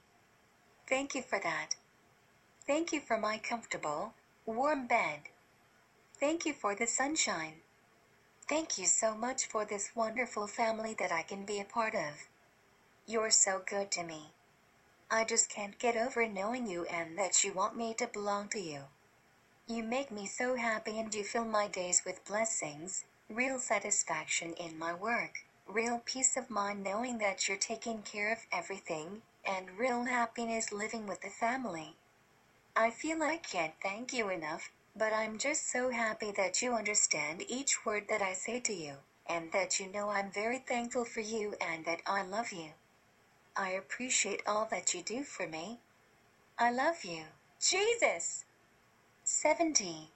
Thank 0.87 1.13
you 1.13 1.21
for 1.21 1.37
that. 1.37 1.75
Thank 2.65 2.91
you 2.91 2.99
for 2.99 3.19
my 3.19 3.37
comfortable, 3.37 4.15
warm 4.47 4.87
bed. 4.87 5.29
Thank 6.23 6.45
you 6.45 6.53
for 6.53 6.73
the 6.73 6.87
sunshine. 6.87 7.55
Thank 8.47 8.77
you 8.77 8.85
so 8.85 9.13
much 9.13 9.45
for 9.45 9.65
this 9.65 9.93
wonderful 9.93 10.47
family 10.47 10.95
that 10.97 11.11
I 11.11 11.21
can 11.21 11.43
be 11.43 11.59
a 11.59 11.65
part 11.65 11.93
of. 11.93 12.29
You're 13.05 13.29
so 13.29 13.61
good 13.69 13.91
to 13.91 14.03
me. 14.03 14.31
I 15.11 15.25
just 15.25 15.49
can't 15.49 15.77
get 15.77 15.97
over 15.97 16.25
knowing 16.25 16.65
you 16.65 16.85
and 16.85 17.17
that 17.17 17.43
you 17.43 17.51
want 17.51 17.75
me 17.75 17.93
to 17.95 18.07
belong 18.07 18.47
to 18.51 18.57
you. 18.57 18.83
You 19.67 19.83
make 19.83 20.11
me 20.11 20.25
so 20.25 20.55
happy 20.55 20.97
and 20.97 21.13
you 21.13 21.25
fill 21.25 21.43
my 21.43 21.67
days 21.67 22.03
with 22.05 22.23
blessings, 22.23 23.03
real 23.29 23.59
satisfaction 23.59 24.53
in 24.53 24.79
my 24.79 24.93
work, 24.93 25.39
real 25.67 26.01
peace 26.05 26.37
of 26.37 26.49
mind 26.49 26.85
knowing 26.85 27.17
that 27.17 27.49
you're 27.49 27.57
taking 27.57 28.01
care 28.01 28.31
of 28.31 28.47
everything, 28.49 29.23
and 29.45 29.77
real 29.77 30.05
happiness 30.05 30.71
living 30.71 31.05
with 31.05 31.19
the 31.19 31.29
family. 31.29 31.97
I 32.77 32.91
feel 32.91 33.21
I 33.21 33.35
can't 33.35 33.73
thank 33.83 34.13
you 34.13 34.29
enough, 34.29 34.71
but 34.95 35.11
I'm 35.13 35.37
just 35.37 35.71
so 35.71 35.89
happy 35.89 36.31
that 36.37 36.61
you 36.61 36.73
understand 36.73 37.43
each 37.47 37.85
word 37.85 38.05
that 38.09 38.21
I 38.21 38.33
say 38.33 38.59
to 38.61 38.73
you, 38.73 38.93
and 39.27 39.51
that 39.51 39.79
you 39.79 39.91
know 39.91 40.09
I'm 40.09 40.31
very 40.31 40.59
thankful 40.59 41.05
for 41.05 41.21
you 41.21 41.55
and 41.59 41.85
that 41.85 42.01
I 42.05 42.23
love 42.23 42.51
you. 42.51 42.69
I 43.55 43.71
appreciate 43.71 44.41
all 44.45 44.67
that 44.71 44.93
you 44.93 45.01
do 45.01 45.23
for 45.23 45.47
me. 45.47 45.79
I 46.57 46.71
love 46.71 47.03
you. 47.03 47.23
Jesus! 47.59 48.45
70. 49.23 50.11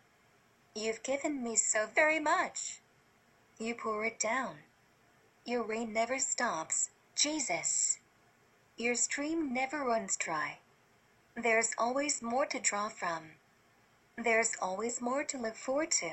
You've 0.76 1.02
given 1.02 1.42
me 1.42 1.56
so 1.56 1.88
very 1.96 2.20
much. 2.20 2.82
You 3.58 3.74
pour 3.74 4.06
it 4.06 4.20
down. 4.20 4.58
Your 5.46 5.64
rain 5.64 5.94
never 5.94 6.20
stops, 6.20 6.90
Jesus. 7.16 8.00
Your 8.78 8.96
stream 8.96 9.54
never 9.54 9.84
runs 9.84 10.18
dry. 10.18 10.60
There's 11.36 11.74
always 11.80 12.22
more 12.22 12.46
to 12.46 12.60
draw 12.60 12.90
from. 12.90 13.37
There's 14.18 14.56
always 14.60 15.00
more 15.00 15.24
to 15.26 15.38
look 15.38 15.56
forward 15.56 15.92
to. 15.92 16.10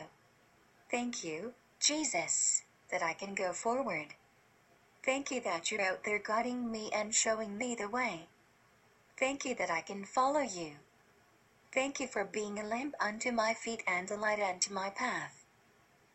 Thank 0.91 1.25
you, 1.25 1.55
Jesus, 1.81 2.63
that 2.91 3.03
I 3.03 3.15
can 3.15 3.35
go 3.35 3.55
forward. 3.55 4.09
Thank 5.03 5.31
you 5.31 5.41
that 5.41 5.71
you're 5.71 5.81
out 5.81 6.05
there 6.05 6.19
guiding 6.19 6.71
me 6.71 6.91
and 6.95 7.15
showing 7.15 7.57
me 7.57 7.75
the 7.75 7.89
way. 7.89 8.29
Thank 9.19 9.47
you 9.47 9.55
that 9.55 9.71
I 9.71 9.81
can 9.81 10.05
follow 10.05 10.41
you. 10.41 10.73
Thank 11.73 11.99
you 11.99 12.07
for 12.07 12.25
being 12.25 12.59
a 12.59 12.63
lamp 12.63 12.95
unto 13.01 13.33
my 13.33 13.55
feet 13.55 13.83
and 13.87 14.11
a 14.11 14.17
light 14.17 14.39
unto 14.39 14.73
my 14.73 14.91
path. 14.91 15.45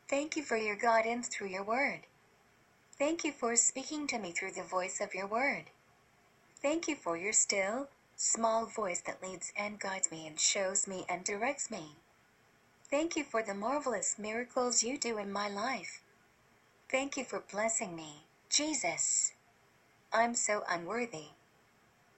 Thank 0.07 0.35
you 0.35 0.43
for 0.43 0.57
your 0.57 0.75
guidance 0.75 1.27
through 1.27 1.47
your 1.47 1.63
word. 1.63 2.01
Thank 2.99 3.23
you 3.23 3.31
for 3.31 3.55
speaking 3.55 4.05
to 4.07 4.19
me 4.19 4.31
through 4.31 4.51
the 4.51 4.63
voice 4.63 5.01
of 5.01 5.15
your 5.15 5.27
word. 5.27 5.65
Thank 6.61 6.87
you 6.87 6.95
for 6.95 7.17
your 7.17 7.33
still, 7.33 7.87
small 8.21 8.65
voice 8.65 8.99
that 8.99 9.23
leads 9.23 9.53
and 9.55 9.79
guides 9.79 10.11
me 10.11 10.27
and 10.27 10.37
shows 10.37 10.85
me 10.85 11.05
and 11.07 11.23
directs 11.23 11.71
me. 11.71 11.95
Thank 12.91 13.15
you 13.15 13.23
for 13.23 13.41
the 13.41 13.53
marvelous 13.53 14.19
miracles 14.19 14.83
you 14.83 14.97
do 14.97 15.17
in 15.17 15.31
my 15.31 15.47
life. 15.47 16.01
Thank 16.91 17.15
you 17.15 17.23
for 17.23 17.39
blessing 17.39 17.95
me, 17.95 18.25
Jesus. 18.49 19.31
I'm 20.11 20.35
so 20.35 20.63
unworthy. 20.69 21.29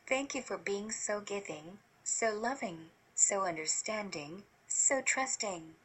Thank 0.07 0.33
you 0.33 0.41
for 0.41 0.57
being 0.57 0.91
so 0.91 1.21
giving, 1.21 1.77
so 2.03 2.33
loving, 2.33 2.89
so 3.13 3.43
understanding, 3.43 4.41
so 4.67 5.03
trusting. 5.05 5.75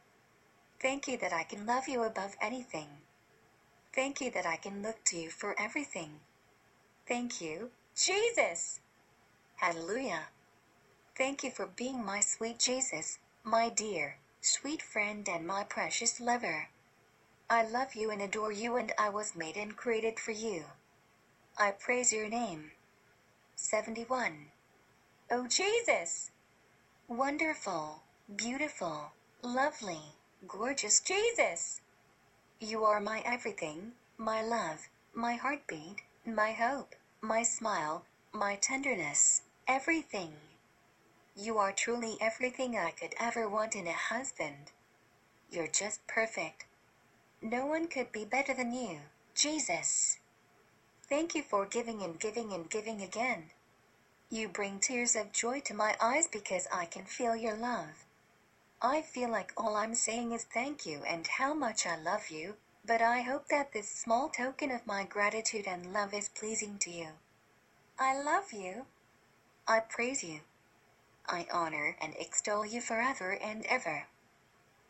Thank 0.80 1.08
you 1.08 1.18
that 1.18 1.34
I 1.34 1.42
can 1.42 1.66
love 1.66 1.88
you 1.88 2.04
above 2.04 2.36
anything. 2.40 2.88
Thank 3.94 4.22
you 4.22 4.30
that 4.30 4.46
I 4.46 4.56
can 4.56 4.82
look 4.82 5.04
to 5.04 5.18
you 5.18 5.28
for 5.28 5.54
everything. 5.60 6.20
Thank 7.06 7.42
you, 7.42 7.70
Jesus. 7.94 8.80
Hallelujah. 9.56 10.28
Thank 11.16 11.42
you 11.42 11.50
for 11.50 11.66
being 11.66 12.04
my 12.04 12.20
sweet 12.20 12.58
Jesus, 12.58 13.18
my 13.42 13.68
dear, 13.70 14.18
sweet 14.40 14.82
friend, 14.82 15.26
and 15.28 15.46
my 15.46 15.64
precious 15.64 16.20
lover. 16.20 16.68
I 17.48 17.66
love 17.66 17.94
you 17.94 18.10
and 18.10 18.20
adore 18.20 18.52
you, 18.52 18.76
and 18.76 18.92
I 18.98 19.08
was 19.08 19.34
made 19.34 19.56
and 19.56 19.76
created 19.76 20.20
for 20.20 20.32
you. 20.32 20.64
I 21.58 21.70
praise 21.70 22.12
your 22.12 22.28
name. 22.28 22.72
71. 23.56 24.50
Oh, 25.30 25.46
Jesus! 25.46 26.30
Wonderful, 27.08 28.02
beautiful, 28.36 29.12
lovely, 29.42 30.12
gorgeous 30.46 31.00
Jesus! 31.00 31.80
You 32.60 32.84
are 32.84 33.00
my 33.00 33.22
everything, 33.24 33.92
my 34.18 34.42
love, 34.42 34.88
my 35.14 35.34
heartbeat, 35.34 36.02
my 36.26 36.52
hope, 36.52 36.94
my 37.20 37.42
smile, 37.42 38.04
my 38.32 38.56
tenderness, 38.56 39.42
everything. 39.68 40.32
You 41.34 41.58
are 41.58 41.72
truly 41.72 42.16
everything 42.20 42.78
I 42.78 42.92
could 42.92 43.14
ever 43.18 43.48
want 43.48 43.74
in 43.74 43.86
a 43.86 43.92
husband. 43.92 44.70
You're 45.50 45.66
just 45.66 46.06
perfect. 46.06 46.64
No 47.42 47.66
one 47.66 47.88
could 47.88 48.12
be 48.12 48.24
better 48.24 48.54
than 48.54 48.72
you, 48.72 49.00
Jesus. 49.34 50.18
Thank 51.08 51.34
you 51.34 51.42
for 51.42 51.66
giving 51.66 52.02
and 52.02 52.18
giving 52.18 52.52
and 52.52 52.70
giving 52.70 53.02
again. 53.02 53.50
You 54.30 54.48
bring 54.48 54.78
tears 54.78 55.16
of 55.16 55.32
joy 55.32 55.60
to 55.60 55.74
my 55.74 55.96
eyes 56.00 56.26
because 56.26 56.66
I 56.72 56.86
can 56.86 57.04
feel 57.04 57.36
your 57.36 57.56
love. 57.56 58.04
I 58.80 59.02
feel 59.02 59.30
like 59.30 59.52
all 59.56 59.76
I'm 59.76 59.94
saying 59.94 60.32
is 60.32 60.44
thank 60.44 60.86
you 60.86 61.02
and 61.06 61.26
how 61.26 61.54
much 61.54 61.86
I 61.86 61.96
love 61.96 62.30
you, 62.30 62.54
but 62.84 63.02
I 63.02 63.22
hope 63.22 63.48
that 63.48 63.72
this 63.72 63.90
small 63.90 64.28
token 64.28 64.70
of 64.70 64.86
my 64.86 65.04
gratitude 65.04 65.66
and 65.66 65.92
love 65.92 66.14
is 66.14 66.28
pleasing 66.28 66.78
to 66.78 66.90
you. 66.90 67.08
I 67.98 68.20
love 68.20 68.52
you. 68.52 68.86
I 69.68 69.80
praise 69.80 70.22
you. 70.22 70.40
I 71.26 71.48
honor 71.52 71.96
and 72.00 72.14
extol 72.20 72.64
you 72.64 72.80
forever 72.80 73.32
and 73.32 73.66
ever. 73.66 74.06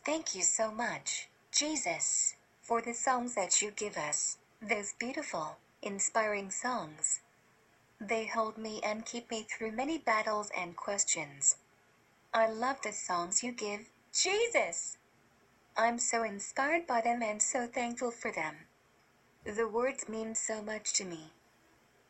Thank 0.04 0.34
you 0.34 0.42
so 0.42 0.70
much, 0.70 1.28
Jesus, 1.50 2.34
for 2.60 2.82
the 2.82 2.92
songs 2.92 3.34
that 3.36 3.62
you 3.62 3.70
give 3.70 3.96
us, 3.96 4.36
those 4.60 4.92
beautiful, 4.92 5.56
inspiring 5.80 6.50
songs. 6.50 7.20
They 7.98 8.26
hold 8.26 8.58
me 8.58 8.82
and 8.84 9.06
keep 9.06 9.30
me 9.30 9.44
through 9.44 9.72
many 9.72 9.96
battles 9.96 10.50
and 10.54 10.76
questions. 10.76 11.56
I 12.34 12.46
love 12.50 12.82
the 12.82 12.92
songs 12.92 13.42
you 13.42 13.52
give, 13.52 13.88
Jesus. 14.12 14.98
I'm 15.74 15.98
so 15.98 16.22
inspired 16.22 16.86
by 16.86 17.00
them 17.00 17.22
and 17.22 17.42
so 17.42 17.66
thankful 17.66 18.10
for 18.10 18.30
them. 18.30 18.56
The 19.44 19.66
words 19.66 20.06
mean 20.06 20.34
so 20.34 20.60
much 20.60 20.92
to 20.94 21.04
me. 21.06 21.32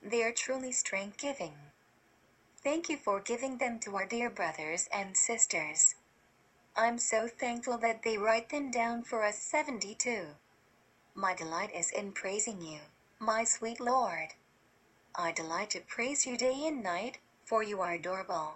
They 0.02 0.24
are 0.24 0.32
truly 0.32 0.72
strength 0.72 1.18
giving. 1.18 1.55
Thank 2.66 2.88
you 2.88 2.97
for 2.97 3.20
giving 3.20 3.59
them 3.59 3.78
to 3.84 3.94
our 3.94 4.06
dear 4.06 4.28
brothers 4.28 4.88
and 4.93 5.16
sisters. 5.16 5.94
I'm 6.76 6.98
so 6.98 7.28
thankful 7.28 7.78
that 7.78 8.02
they 8.02 8.18
write 8.18 8.48
them 8.48 8.72
down 8.72 9.05
for 9.05 9.22
us 9.22 9.38
72. 9.38 10.24
My 11.14 11.32
delight 11.32 11.70
is 11.72 11.93
in 11.93 12.10
praising 12.10 12.60
you, 12.60 12.80
my 13.20 13.44
sweet 13.44 13.78
Lord. 13.78 14.34
I 15.14 15.30
delight 15.30 15.70
to 15.70 15.80
praise 15.80 16.26
you 16.26 16.36
day 16.36 16.66
and 16.66 16.82
night, 16.82 17.18
for 17.44 17.62
you 17.62 17.80
are 17.82 17.93
adorable. 17.93 18.55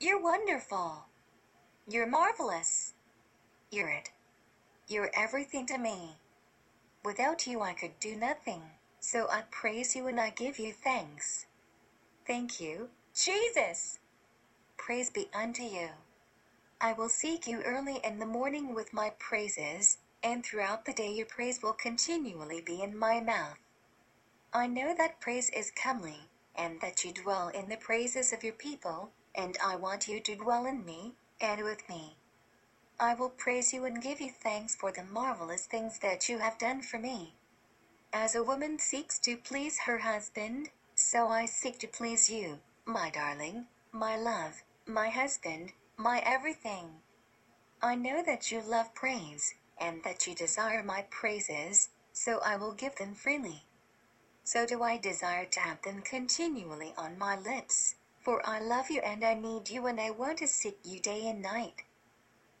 You're 0.00 0.22
wonderful. 0.22 1.04
You're 1.86 2.06
marvelous. 2.06 2.94
You're 3.70 3.90
it. 3.90 4.10
You're 4.88 5.10
everything 5.14 5.66
to 5.66 5.76
me. 5.76 6.16
Without 7.04 7.46
you, 7.46 7.60
I 7.60 7.74
could 7.74 8.00
do 8.00 8.16
nothing, 8.16 8.62
so 9.00 9.28
I 9.30 9.42
praise 9.50 9.94
you 9.94 10.06
and 10.06 10.18
I 10.18 10.30
give 10.30 10.58
you 10.58 10.72
thanks. 10.72 11.44
Thank 12.26 12.58
you, 12.58 12.88
Jesus. 13.18 13.98
Praise 14.76 15.10
be 15.10 15.28
unto 15.34 15.64
you. 15.64 15.88
I 16.80 16.92
will 16.92 17.08
seek 17.08 17.48
you 17.48 17.62
early 17.62 17.98
in 18.04 18.20
the 18.20 18.26
morning 18.26 18.74
with 18.74 18.92
my 18.92 19.10
praises, 19.18 19.98
and 20.22 20.44
throughout 20.44 20.84
the 20.84 20.92
day 20.92 21.10
your 21.10 21.26
praise 21.26 21.60
will 21.60 21.72
continually 21.72 22.60
be 22.60 22.80
in 22.80 22.96
my 22.96 23.20
mouth. 23.20 23.58
I 24.52 24.68
know 24.68 24.94
that 24.94 25.20
praise 25.20 25.50
is 25.50 25.72
comely, 25.72 26.28
and 26.54 26.80
that 26.80 27.04
you 27.04 27.12
dwell 27.12 27.48
in 27.48 27.68
the 27.68 27.76
praises 27.76 28.32
of 28.32 28.44
your 28.44 28.52
people, 28.52 29.10
and 29.34 29.58
I 29.64 29.74
want 29.74 30.06
you 30.06 30.20
to 30.20 30.36
dwell 30.36 30.64
in 30.64 30.84
me, 30.84 31.14
and 31.40 31.64
with 31.64 31.88
me. 31.88 32.16
I 33.00 33.14
will 33.14 33.30
praise 33.30 33.72
you 33.72 33.84
and 33.84 34.00
give 34.00 34.20
you 34.20 34.30
thanks 34.30 34.76
for 34.76 34.92
the 34.92 35.02
marvelous 35.02 35.66
things 35.66 35.98
that 35.98 36.28
you 36.28 36.38
have 36.38 36.56
done 36.58 36.82
for 36.82 36.98
me. 37.00 37.34
As 38.12 38.36
a 38.36 38.44
woman 38.44 38.78
seeks 38.78 39.18
to 39.20 39.36
please 39.36 39.80
her 39.80 39.98
husband, 39.98 40.70
so 40.94 41.28
I 41.28 41.46
seek 41.46 41.80
to 41.80 41.88
please 41.88 42.30
you, 42.30 42.60
my 42.88 43.10
darling, 43.10 43.66
my 43.92 44.16
love, 44.16 44.62
my 44.86 45.10
husband, 45.10 45.72
my 45.98 46.22
everything. 46.24 46.86
I 47.82 47.94
know 47.94 48.22
that 48.24 48.50
you 48.50 48.62
love 48.62 48.94
praise, 48.94 49.54
and 49.78 50.02
that 50.04 50.26
you 50.26 50.34
desire 50.34 50.82
my 50.82 51.04
praises, 51.10 51.90
so 52.14 52.38
I 52.38 52.56
will 52.56 52.72
give 52.72 52.96
them 52.96 53.14
freely. 53.14 53.64
So 54.42 54.64
do 54.64 54.82
I 54.82 54.96
desire 54.96 55.44
to 55.44 55.60
have 55.60 55.82
them 55.82 56.00
continually 56.00 56.94
on 56.96 57.18
my 57.18 57.36
lips, 57.36 57.96
for 58.20 58.40
I 58.48 58.58
love 58.58 58.90
you 58.90 59.02
and 59.02 59.22
I 59.22 59.34
need 59.34 59.68
you 59.68 59.86
and 59.86 60.00
I 60.00 60.10
want 60.10 60.38
to 60.38 60.46
seek 60.48 60.78
you 60.82 60.98
day 60.98 61.28
and 61.28 61.42
night. 61.42 61.82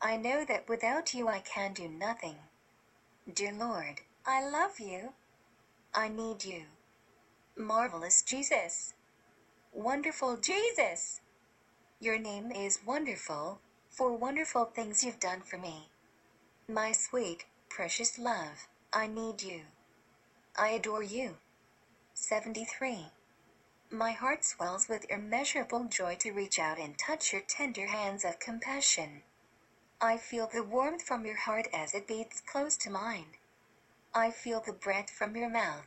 I 0.02 0.18
know 0.18 0.44
that 0.44 0.68
without 0.68 1.14
you 1.14 1.28
I 1.28 1.40
can 1.40 1.72
do 1.72 1.88
nothing. 1.88 2.36
Dear 3.32 3.54
Lord, 3.54 4.02
I 4.26 4.46
love 4.46 4.78
you. 4.78 5.14
I 5.94 6.08
need 6.08 6.44
you. 6.44 6.64
Marvelous 7.56 8.20
Jesus. 8.20 8.92
Wonderful 9.78 10.38
Jesus. 10.38 11.20
Your 12.00 12.18
name 12.18 12.50
is 12.50 12.80
wonderful, 12.84 13.60
for 13.88 14.10
wonderful 14.16 14.64
things 14.64 15.04
you've 15.04 15.20
done 15.20 15.40
for 15.40 15.56
me. 15.56 15.88
My 16.68 16.90
sweet, 16.90 17.44
precious 17.68 18.18
love, 18.18 18.66
I 18.92 19.06
need 19.06 19.40
you. 19.40 19.60
I 20.58 20.70
adore 20.70 21.04
you. 21.04 21.36
73. 22.14 23.06
My 23.88 24.10
heart 24.10 24.44
swells 24.44 24.88
with 24.88 25.08
immeasurable 25.08 25.84
joy 25.84 26.16
to 26.22 26.32
reach 26.32 26.58
out 26.58 26.80
and 26.80 26.98
touch 26.98 27.32
your 27.32 27.42
tender 27.42 27.86
hands 27.86 28.24
of 28.24 28.40
compassion. 28.40 29.22
I 30.00 30.16
feel 30.16 30.48
the 30.52 30.64
warmth 30.64 31.02
from 31.02 31.24
your 31.24 31.38
heart 31.38 31.68
as 31.72 31.94
it 31.94 32.08
beats 32.08 32.40
close 32.40 32.76
to 32.78 32.90
mine. 32.90 33.36
I 34.12 34.32
feel 34.32 34.58
the 34.58 34.72
breath 34.72 35.08
from 35.08 35.36
your 35.36 35.48
mouth. 35.48 35.86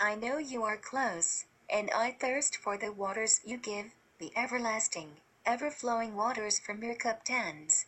I 0.00 0.16
know 0.16 0.38
you 0.38 0.64
are 0.64 0.76
close, 0.76 1.44
and 1.70 1.90
I 1.90 2.12
thirst 2.12 2.56
for 2.56 2.76
the 2.76 2.92
waters 2.92 3.40
you 3.44 3.56
give, 3.56 3.92
the 4.18 4.32
everlasting, 4.36 5.18
ever 5.44 5.70
flowing 5.70 6.14
waters 6.14 6.58
from 6.58 6.82
your 6.82 6.94
cupped 6.94 7.28
hands. 7.28 7.86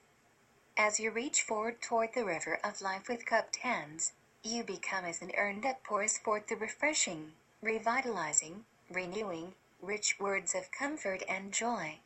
As 0.76 1.00
you 1.00 1.10
reach 1.10 1.42
forward 1.42 1.80
toward 1.82 2.14
the 2.14 2.24
river 2.24 2.58
of 2.62 2.80
life 2.80 3.08
with 3.08 3.26
cupped 3.26 3.56
hands, 3.56 4.12
you 4.42 4.62
become 4.62 5.04
as 5.04 5.20
an 5.20 5.32
urn 5.36 5.60
that 5.60 5.84
pours 5.84 6.16
forth 6.18 6.46
the 6.46 6.56
refreshing, 6.56 7.32
revitalizing, 7.60 8.64
renewing, 8.90 9.54
rich 9.82 10.18
words 10.18 10.54
of 10.54 10.70
comfort 10.70 11.22
and 11.28 11.52
joy. 11.52 11.98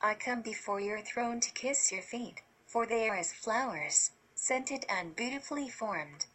I 0.00 0.14
come 0.14 0.42
before 0.42 0.80
your 0.80 1.00
throne 1.00 1.38
to 1.40 1.50
kiss 1.52 1.92
your 1.92 2.02
feet, 2.02 2.42
for 2.66 2.86
they 2.86 3.08
are 3.08 3.16
as 3.16 3.32
flowers, 3.32 4.10
scented 4.34 4.84
and 4.88 5.14
beautifully 5.14 5.68
formed. 5.68 6.26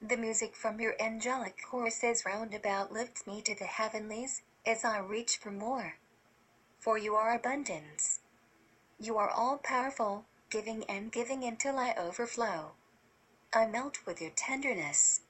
The 0.00 0.16
music 0.16 0.54
from 0.54 0.80
your 0.80 0.94
angelic 1.00 1.60
choruses 1.60 2.24
round 2.24 2.54
about 2.54 2.92
lifts 2.92 3.26
me 3.26 3.42
to 3.42 3.54
the 3.54 3.66
heavenlies, 3.66 4.42
as 4.64 4.84
I 4.84 4.98
reach 4.98 5.38
for 5.38 5.50
more. 5.50 5.96
For 6.78 6.96
you 6.96 7.16
are 7.16 7.34
abundance. 7.34 8.20
You 9.00 9.18
are 9.18 9.28
all 9.28 9.58
powerful, 9.58 10.24
giving 10.50 10.84
and 10.84 11.10
giving 11.10 11.42
until 11.42 11.78
I 11.78 11.94
overflow. 11.94 12.74
I 13.52 13.66
melt 13.66 14.06
with 14.06 14.20
your 14.20 14.30
tenderness. 14.30 15.22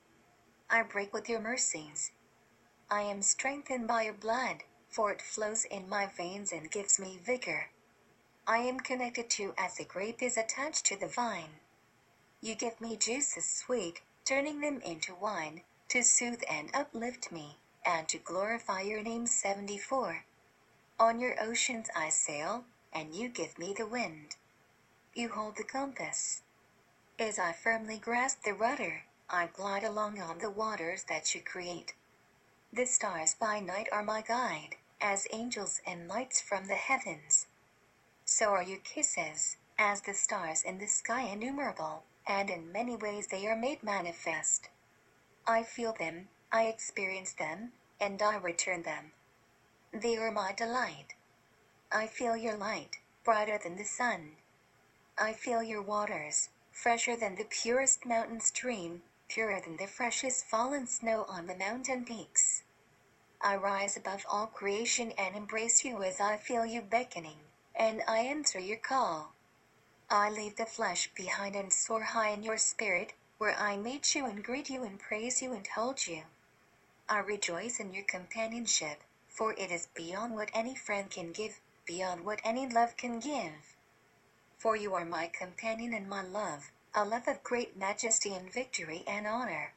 I 0.69 0.82
break 0.82 1.15
with 1.15 1.31
your 1.31 1.40
mercies. 1.40 2.12
I 2.90 3.03
am 3.03 3.23
strengthened 3.23 3.89
by 3.89 4.03
your 4.03 4.12
blood, 4.12 4.65
for 4.90 5.11
it 5.11 5.23
flows 5.23 5.65
in 5.65 5.89
my 5.89 6.05
veins 6.07 6.53
and 6.53 6.70
gives 6.70 6.99
me 6.99 7.19
vigor. 7.24 7.70
I 8.47 8.59
am 8.59 8.81
connected 8.81 9.31
to 9.31 9.55
as 9.57 9.77
the 9.77 9.85
grape 9.85 10.23
is 10.23 10.36
attached 10.36 10.85
to 10.86 10.97
the 10.97 11.09
vine. 11.09 11.61
You 12.43 12.55
give 12.55 12.82
me 12.82 12.97
juices 12.97 13.49
sweet, 13.51 14.03
turning 14.28 14.60
them 14.60 14.78
into 14.82 15.14
wine, 15.14 15.62
to 15.88 16.02
soothe 16.02 16.42
and 16.50 16.68
uplift 16.74 17.32
me, 17.32 17.56
and 17.86 18.06
to 18.06 18.18
glorify 18.18 18.82
your 18.82 19.02
name 19.02 19.26
74. 19.26 20.22
On 21.00 21.18
your 21.18 21.34
oceans 21.42 21.88
I 21.96 22.10
sail, 22.10 22.64
and 22.92 23.14
you 23.14 23.30
give 23.30 23.59
me 23.59 23.72
the 23.72 23.86
wind. 23.86 24.36
You 25.14 25.30
hold 25.30 25.56
the 25.56 25.64
compass. 25.64 26.42
As 27.18 27.38
I 27.38 27.52
firmly 27.52 27.96
grasp 27.96 28.42
the 28.42 28.52
rudder, 28.52 29.05
I 29.30 29.46
glide 29.46 29.82
along 29.82 30.20
on 30.20 30.40
the 30.40 30.50
waters 30.50 31.05
that 31.05 31.34
you 31.34 31.40
create. 31.40 31.94
The 32.70 32.84
stars 32.84 33.34
by 33.34 33.60
night 33.60 33.88
are 33.90 34.02
my 34.02 34.20
guide, 34.20 34.76
as 35.00 35.26
angels 35.32 35.80
and 35.86 36.06
lights 36.06 36.38
from 36.38 36.66
the 36.66 36.74
heavens. 36.74 37.46
So 38.26 38.50
are 38.50 38.62
your 38.62 38.80
kisses, 38.80 39.56
as 39.78 40.02
the 40.02 40.12
stars 40.12 40.64
in 40.64 40.76
the 40.76 40.86
sky 40.86 41.22
innumerable, 41.22 42.02
and 42.28 42.50
in 42.50 42.70
many 42.70 42.94
ways 42.94 43.26
they 43.28 43.46
are 43.46 43.56
made 43.56 43.82
manifest. 43.82 44.68
I 45.46 45.62
feel 45.62 45.94
them, 45.94 46.28
I 46.52 46.64
experience 46.64 47.32
them, 47.32 47.72
and 47.98 48.20
I 48.20 48.36
return 48.36 48.82
them. 48.82 49.12
They 49.92 50.18
are 50.18 50.30
my 50.30 50.52
delight. 50.52 51.14
I 51.90 52.06
feel 52.06 52.36
your 52.36 52.56
light, 52.56 52.98
brighter 53.24 53.59
than 53.59 53.76
the 53.76 53.84
sun. 53.84 54.32
I 55.16 55.32
feel 55.32 55.62
your 55.62 55.80
waters, 55.80 56.50
fresher 56.70 57.16
than 57.16 57.36
the 57.36 57.46
purest 57.46 58.05
mountain 58.05 58.40
stream, 58.40 59.02
purer 59.28 59.60
than 59.60 59.78
the 59.78 59.86
freshest 59.86 60.44
fallen 60.44 60.86
snow 60.86 61.24
on 61.28 61.46
the 61.46 61.56
mountain 61.56 62.05
peaks. 62.05 62.62
I 63.40 63.56
rise 63.56 63.96
above 63.96 64.26
all 64.28 64.46
creation 64.46 65.12
and 65.12 65.34
embrace 65.34 65.84
you 65.84 66.02
as 66.02 66.20
I 66.20 66.36
feel 66.36 66.66
you 66.66 66.82
beckoning, 66.82 67.38
and 67.74 68.02
I 68.06 68.18
answer 68.18 68.59
your 68.59 68.76
call. 68.76 69.32
I 70.10 70.30
leave 70.30 70.56
the 70.56 70.64
flesh 70.64 71.10
behind 71.14 71.55
and 71.55 71.70
soar 71.70 72.02
high 72.02 72.30
in 72.30 72.43
your 72.43 72.56
spirit, 72.56 73.12
where 73.36 73.55
I 73.55 73.76
meet 73.76 74.14
you 74.14 74.24
and 74.24 74.43
greet 74.43 74.70
you 74.70 74.82
and 74.82 74.98
praise 74.98 75.43
you 75.43 75.52
and 75.52 75.66
hold 75.66 76.06
you. 76.06 76.22
I 77.10 77.18
rejoice 77.18 77.78
in 77.78 77.93
your 77.93 78.05
companionship, 78.05 79.02
for 79.28 79.52
it 79.52 79.70
is 79.70 79.89
beyond 79.94 80.35
what 80.35 80.51
any 80.55 80.74
friend 80.74 81.10
can 81.10 81.32
give, 81.32 81.60
beyond 81.85 82.24
what 82.24 82.40
any 82.43 82.66
love 82.66 82.97
can 82.97 83.20
give. 83.20 83.76
For 84.56 84.76
you 84.76 84.94
are 84.94 85.05
my 85.05 85.26
companion 85.28 85.93
and 85.93 86.09
my 86.09 86.22
love, 86.22 86.72
a 86.94 87.05
love 87.05 87.28
of 87.28 87.44
great 87.44 87.76
majesty 87.76 88.35
and 88.35 88.51
victory 88.51 89.05
and 89.06 89.26
honor. 89.26 89.74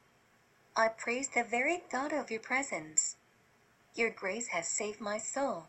I 0.77 0.87
praise 0.87 1.27
the 1.27 1.43
very 1.43 1.77
thought 1.77 2.13
of 2.13 2.31
your 2.31 2.39
presence. 2.39 3.17
Your 3.95 4.09
grace 4.09 4.47
has 4.47 4.69
saved 4.69 5.01
my 5.01 5.17
soul. 5.17 5.67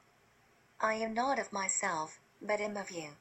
I 0.81 0.95
am 0.95 1.15
not 1.15 1.41
of 1.41 1.53
myself, 1.53 2.21
but 2.41 2.61
am 2.61 2.77
of 2.77 2.93
you. 2.93 3.17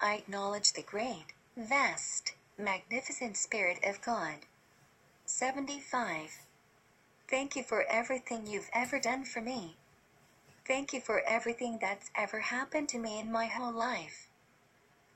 I 0.00 0.14
acknowledge 0.14 0.72
the 0.72 0.82
great, 0.82 1.32
vast, 1.56 2.34
magnificent 2.58 3.36
Spirit 3.36 3.78
of 3.82 4.02
God. 4.02 4.40
75. 5.24 6.46
Thank 7.28 7.56
you 7.56 7.62
for 7.62 7.82
everything 7.84 8.46
you've 8.46 8.68
ever 8.74 9.00
done 9.00 9.24
for 9.24 9.40
me. 9.40 9.76
Thank 10.66 10.92
you 10.92 11.00
for 11.00 11.20
everything 11.20 11.78
that's 11.80 12.10
ever 12.14 12.40
happened 12.40 12.90
to 12.90 12.98
me 12.98 13.18
in 13.18 13.32
my 13.32 13.46
whole 13.46 13.72
life. 13.72 14.28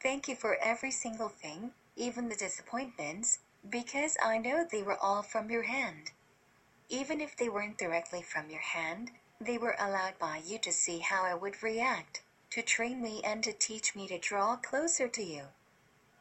Thank 0.02 0.28
you 0.28 0.34
for 0.34 0.56
every 0.56 0.90
single 0.90 1.28
thing, 1.28 1.72
even 1.94 2.28
the 2.28 2.34
disappointments, 2.34 3.40
because 3.68 4.16
I 4.24 4.38
know 4.38 4.64
they 4.64 4.82
were 4.82 4.96
all 4.96 5.22
from 5.22 5.50
your 5.50 5.64
hand. 5.64 6.12
Even 6.88 7.20
if 7.20 7.36
they 7.36 7.50
weren't 7.50 7.78
directly 7.78 8.22
from 8.22 8.48
your 8.48 8.60
hand, 8.60 9.10
they 9.40 9.58
were 9.58 9.76
allowed 9.78 10.18
by 10.18 10.40
you 10.44 10.58
to 10.58 10.72
see 10.72 11.00
how 11.00 11.24
I 11.24 11.34
would 11.34 11.62
react, 11.62 12.22
to 12.50 12.62
train 12.62 13.00
me 13.00 13.20
and 13.24 13.42
to 13.44 13.52
teach 13.52 13.94
me 13.94 14.08
to 14.08 14.18
draw 14.18 14.56
closer 14.56 15.08
to 15.08 15.22
you. 15.22 15.44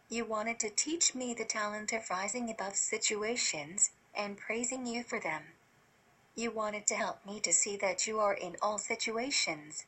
You 0.10 0.26
wanted 0.26 0.60
to 0.60 0.70
teach 0.70 1.14
me 1.14 1.34
the 1.34 1.46
talent 1.46 1.94
of 1.94 2.10
rising 2.10 2.50
above 2.50 2.76
situations 2.76 3.92
and 4.16 4.38
praising 4.38 4.86
you 4.86 5.04
for 5.04 5.20
them. 5.20 5.44
You 6.36 6.52
wanted 6.52 6.88
to 6.88 6.96
help 6.96 7.26
me 7.26 7.40
to 7.42 7.52
see 7.52 7.78
that 7.78 8.08
you 8.08 8.20
are 8.20 8.34
in 8.34 8.56
all 8.62 8.78
situations. 8.78 9.86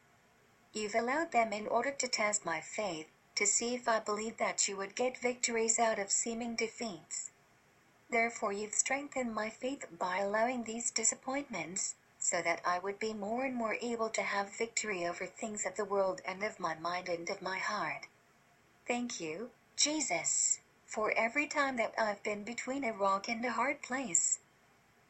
You've 0.73 0.95
allowed 0.95 1.31
them 1.31 1.53
in 1.53 1.67
order 1.67 1.91
to 1.91 2.07
test 2.07 2.45
my 2.45 2.61
faith, 2.61 3.07
to 3.35 3.45
see 3.45 3.73
if 3.73 3.87
I 3.87 3.99
believe 3.99 4.37
that 4.37 4.67
you 4.67 4.77
would 4.77 4.95
get 4.95 5.17
victories 5.17 5.79
out 5.79 5.99
of 5.99 6.11
seeming 6.11 6.55
defeats. 6.55 7.31
Therefore, 8.09 8.51
you've 8.51 8.73
strengthened 8.73 9.33
my 9.33 9.49
faith 9.49 9.85
by 9.97 10.17
allowing 10.17 10.63
these 10.63 10.91
disappointments, 10.91 11.95
so 12.31 12.41
that 12.41 12.61
I 12.65 12.79
would 12.79 12.97
be 12.97 13.13
more 13.13 13.43
and 13.43 13.53
more 13.53 13.75
able 13.81 14.09
to 14.11 14.21
have 14.21 14.57
victory 14.57 15.05
over 15.05 15.25
things 15.25 15.65
of 15.65 15.75
the 15.75 15.83
world 15.83 16.21
and 16.25 16.41
of 16.43 16.61
my 16.61 16.75
mind 16.75 17.09
and 17.09 17.29
of 17.29 17.41
my 17.41 17.57
heart. 17.57 18.07
Thank 18.87 19.19
you, 19.19 19.49
Jesus, 19.75 20.61
for 20.85 21.11
every 21.17 21.45
time 21.45 21.75
that 21.75 21.93
I've 21.97 22.23
been 22.23 22.45
between 22.45 22.85
a 22.85 22.93
rock 22.93 23.27
and 23.27 23.43
a 23.43 23.51
hard 23.51 23.81
place. 23.81 24.39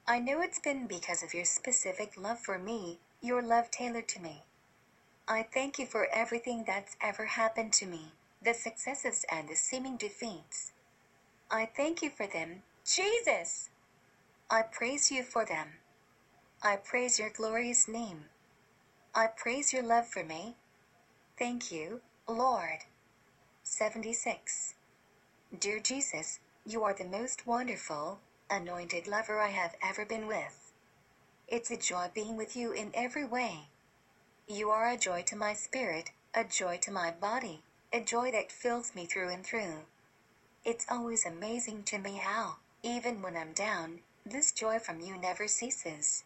I 0.07 0.17
know 0.17 0.41
it's 0.41 0.57
been 0.57 0.87
because 0.87 1.21
of 1.21 1.35
your 1.35 1.45
specific 1.45 2.17
love 2.17 2.39
for 2.39 2.57
me, 2.57 2.97
your 3.21 3.43
love 3.43 3.69
tailored 3.69 4.07
to 4.09 4.21
me. 4.21 4.41
I 5.27 5.43
thank 5.43 5.77
you 5.77 5.85
for 5.85 6.07
everything 6.11 6.63
that's 6.65 6.97
ever 6.99 7.25
happened 7.25 7.71
to 7.73 7.85
me, 7.85 8.13
the 8.41 8.55
successes 8.55 9.25
and 9.31 9.47
the 9.47 9.55
seeming 9.55 9.95
defeats. 9.95 10.71
I 11.51 11.67
thank 11.67 12.01
you 12.01 12.09
for 12.09 12.25
them, 12.25 12.63
Jesus! 12.83 13.69
I 14.49 14.63
praise 14.63 15.11
you 15.11 15.21
for 15.21 15.45
them. 15.45 15.80
I 16.63 16.75
praise 16.75 17.17
your 17.17 17.31
glorious 17.31 17.87
name. 17.87 18.25
I 19.15 19.25
praise 19.25 19.73
your 19.73 19.81
love 19.81 20.07
for 20.07 20.23
me. 20.23 20.57
Thank 21.35 21.71
you, 21.71 22.01
Lord. 22.27 22.85
76. 23.63 24.75
Dear 25.59 25.79
Jesus, 25.79 26.37
you 26.63 26.83
are 26.83 26.93
the 26.93 27.03
most 27.03 27.47
wonderful, 27.47 28.19
anointed 28.47 29.07
lover 29.07 29.39
I 29.39 29.47
have 29.47 29.75
ever 29.81 30.05
been 30.05 30.27
with. 30.27 30.71
It's 31.47 31.71
a 31.71 31.77
joy 31.77 32.11
being 32.13 32.37
with 32.37 32.55
you 32.55 32.71
in 32.73 32.91
every 32.93 33.25
way. 33.25 33.61
You 34.47 34.69
are 34.69 34.87
a 34.87 34.97
joy 34.97 35.23
to 35.23 35.35
my 35.35 35.55
spirit, 35.55 36.11
a 36.35 36.43
joy 36.43 36.77
to 36.83 36.91
my 36.91 37.09
body, 37.09 37.63
a 37.91 38.01
joy 38.01 38.29
that 38.33 38.51
fills 38.51 38.93
me 38.93 39.07
through 39.07 39.29
and 39.29 39.43
through. 39.43 39.85
It's 40.63 40.85
always 40.91 41.25
amazing 41.25 41.85
to 41.85 41.97
me 41.97 42.17
how, 42.17 42.57
even 42.83 43.23
when 43.23 43.35
I'm 43.35 43.53
down, 43.53 44.01
this 44.23 44.51
joy 44.51 44.77
from 44.77 45.01
you 45.01 45.17
never 45.17 45.47
ceases. 45.47 46.23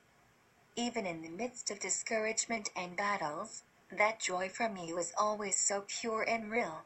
Even 0.77 1.05
in 1.05 1.21
the 1.21 1.29
midst 1.29 1.71
of 1.71 1.79
discouragement 1.79 2.69
and 2.75 2.97
battles, 2.97 3.63
that 3.89 4.19
joy 4.19 4.49
from 4.49 4.75
you 4.75 4.97
is 4.97 5.13
always 5.17 5.57
so 5.57 5.85
pure 5.87 6.23
and 6.23 6.51
real. 6.51 6.83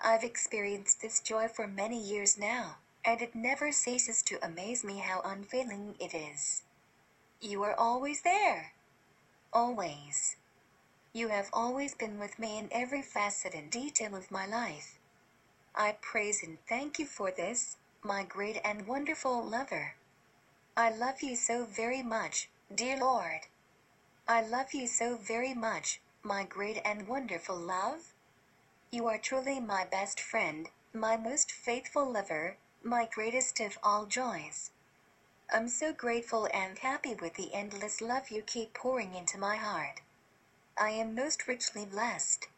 I've 0.00 0.24
experienced 0.24 1.02
this 1.02 1.20
joy 1.20 1.48
for 1.48 1.66
many 1.66 2.00
years 2.00 2.38
now, 2.38 2.76
and 3.04 3.20
it 3.20 3.34
never 3.34 3.70
ceases 3.70 4.22
to 4.22 4.44
amaze 4.44 4.82
me 4.82 4.98
how 4.98 5.20
unfailing 5.24 5.94
it 6.00 6.14
is. 6.14 6.62
You 7.40 7.62
are 7.64 7.74
always 7.74 8.22
there. 8.22 8.72
Always. 9.52 10.36
You 11.12 11.28
have 11.28 11.50
always 11.52 11.94
been 11.94 12.18
with 12.18 12.38
me 12.38 12.58
in 12.58 12.68
every 12.72 13.02
facet 13.02 13.52
and 13.52 13.70
detail 13.70 14.14
of 14.14 14.30
my 14.30 14.46
life. 14.46 14.98
I 15.74 15.96
praise 16.00 16.42
and 16.42 16.56
thank 16.66 16.98
you 16.98 17.04
for 17.06 17.30
this, 17.30 17.76
my 18.02 18.24
great 18.24 18.58
and 18.64 18.86
wonderful 18.86 19.44
lover. 19.44 19.96
I 20.76 20.90
love 20.90 21.22
you 21.22 21.36
so 21.36 21.66
very 21.66 22.02
much, 22.02 22.48
dear 22.74 22.96
Lord. 22.96 23.40
I 24.26 24.40
love 24.40 24.72
you 24.72 24.86
so 24.86 25.16
very 25.16 25.52
much, 25.52 26.00
my 26.22 26.44
great 26.44 26.80
and 26.86 27.06
wonderful 27.06 27.56
love. 27.56 28.14
You 28.90 29.06
are 29.08 29.18
truly 29.18 29.60
my 29.60 29.84
best 29.84 30.18
friend, 30.18 30.70
my 30.94 31.18
most 31.18 31.52
faithful 31.52 32.10
lover, 32.10 32.56
my 32.82 33.06
greatest 33.12 33.60
of 33.60 33.78
all 33.82 34.06
joys. 34.06 34.70
I'm 35.52 35.68
so 35.68 35.92
grateful 35.92 36.48
and 36.54 36.78
happy 36.78 37.14
with 37.14 37.34
the 37.34 37.52
endless 37.52 38.00
love 38.00 38.30
you 38.30 38.40
keep 38.40 38.72
pouring 38.72 39.14
into 39.14 39.36
my 39.36 39.56
heart. 39.56 40.00
I 40.78 40.90
am 40.90 41.14
most 41.14 41.46
richly 41.46 41.84
blessed. 41.84 42.48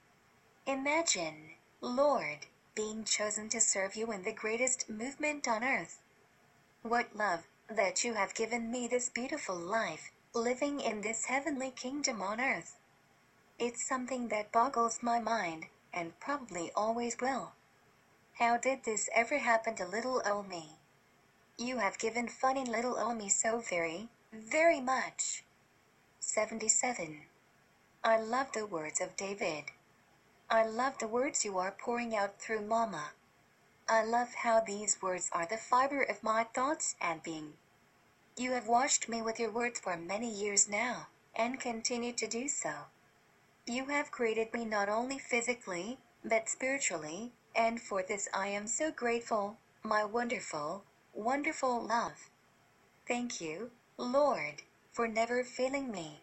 Imagine, 0.64 1.54
Lord, 1.80 2.46
being 2.76 3.02
chosen 3.02 3.48
to 3.48 3.60
serve 3.60 3.96
you 3.96 4.12
in 4.12 4.22
the 4.22 4.32
greatest 4.32 4.88
movement 4.88 5.48
on 5.48 5.64
earth. 5.64 6.00
What 6.82 7.16
love 7.16 7.48
that 7.76 8.04
you 8.04 8.14
have 8.14 8.34
given 8.34 8.70
me 8.70 8.86
this 8.86 9.08
beautiful 9.08 9.56
life, 9.56 10.10
living 10.34 10.80
in 10.80 11.00
this 11.00 11.24
heavenly 11.26 11.70
kingdom 11.70 12.22
on 12.22 12.40
earth. 12.40 12.76
It's 13.58 13.86
something 13.86 14.28
that 14.28 14.52
boggles 14.52 15.02
my 15.02 15.20
mind, 15.20 15.66
and 15.92 16.18
probably 16.20 16.70
always 16.74 17.16
will. 17.20 17.52
How 18.34 18.56
did 18.56 18.84
this 18.84 19.08
ever 19.14 19.38
happen 19.38 19.76
to 19.76 19.86
little 19.86 20.22
old 20.26 20.48
me? 20.48 20.70
You 21.56 21.78
have 21.78 21.98
given 21.98 22.28
funny 22.28 22.64
little 22.64 22.98
old 22.98 23.18
me 23.18 23.28
so 23.28 23.60
very, 23.60 24.08
very 24.32 24.80
much. 24.80 25.44
77. 26.20 27.22
I 28.02 28.20
love 28.20 28.52
the 28.52 28.66
words 28.66 29.00
of 29.00 29.16
David. 29.16 29.64
I 30.50 30.66
love 30.66 30.98
the 30.98 31.08
words 31.08 31.44
you 31.44 31.58
are 31.58 31.70
pouring 31.70 32.14
out 32.16 32.40
through 32.40 32.62
Mama. 32.62 33.10
I 33.88 34.02
love 34.04 34.34
how 34.34 34.60
these 34.60 35.00
words 35.02 35.28
are 35.32 35.46
the 35.46 35.56
fiber 35.56 36.02
of 36.02 36.22
my 36.22 36.44
thoughts 36.44 36.96
and 37.00 37.22
being. 37.22 37.54
You 38.36 38.50
have 38.50 38.66
washed 38.66 39.08
me 39.08 39.22
with 39.22 39.38
your 39.38 39.52
words 39.52 39.78
for 39.78 39.96
many 39.96 40.28
years 40.28 40.68
now, 40.68 41.06
and 41.36 41.60
continue 41.60 42.12
to 42.14 42.26
do 42.26 42.48
so. 42.48 42.86
You 43.64 43.86
have 43.86 44.10
created 44.10 44.52
me 44.52 44.64
not 44.64 44.88
only 44.88 45.20
physically, 45.20 45.98
but 46.24 46.48
spiritually, 46.48 47.32
and 47.54 47.80
for 47.80 48.02
this 48.02 48.28
I 48.34 48.48
am 48.48 48.66
so 48.66 48.90
grateful, 48.90 49.58
my 49.84 50.04
wonderful, 50.04 50.82
wonderful 51.12 51.80
love. 51.80 52.28
Thank 53.06 53.40
you, 53.40 53.70
Lord, 53.96 54.62
for 54.90 55.06
never 55.06 55.44
failing 55.44 55.92
me. 55.92 56.22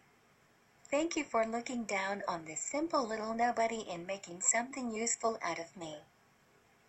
Thank 0.90 1.16
you 1.16 1.24
for 1.24 1.46
looking 1.46 1.84
down 1.84 2.22
on 2.28 2.44
this 2.44 2.60
simple 2.60 3.06
little 3.06 3.32
nobody 3.32 3.86
and 3.88 4.06
making 4.06 4.42
something 4.42 4.94
useful 4.94 5.38
out 5.40 5.58
of 5.58 5.74
me. 5.78 5.96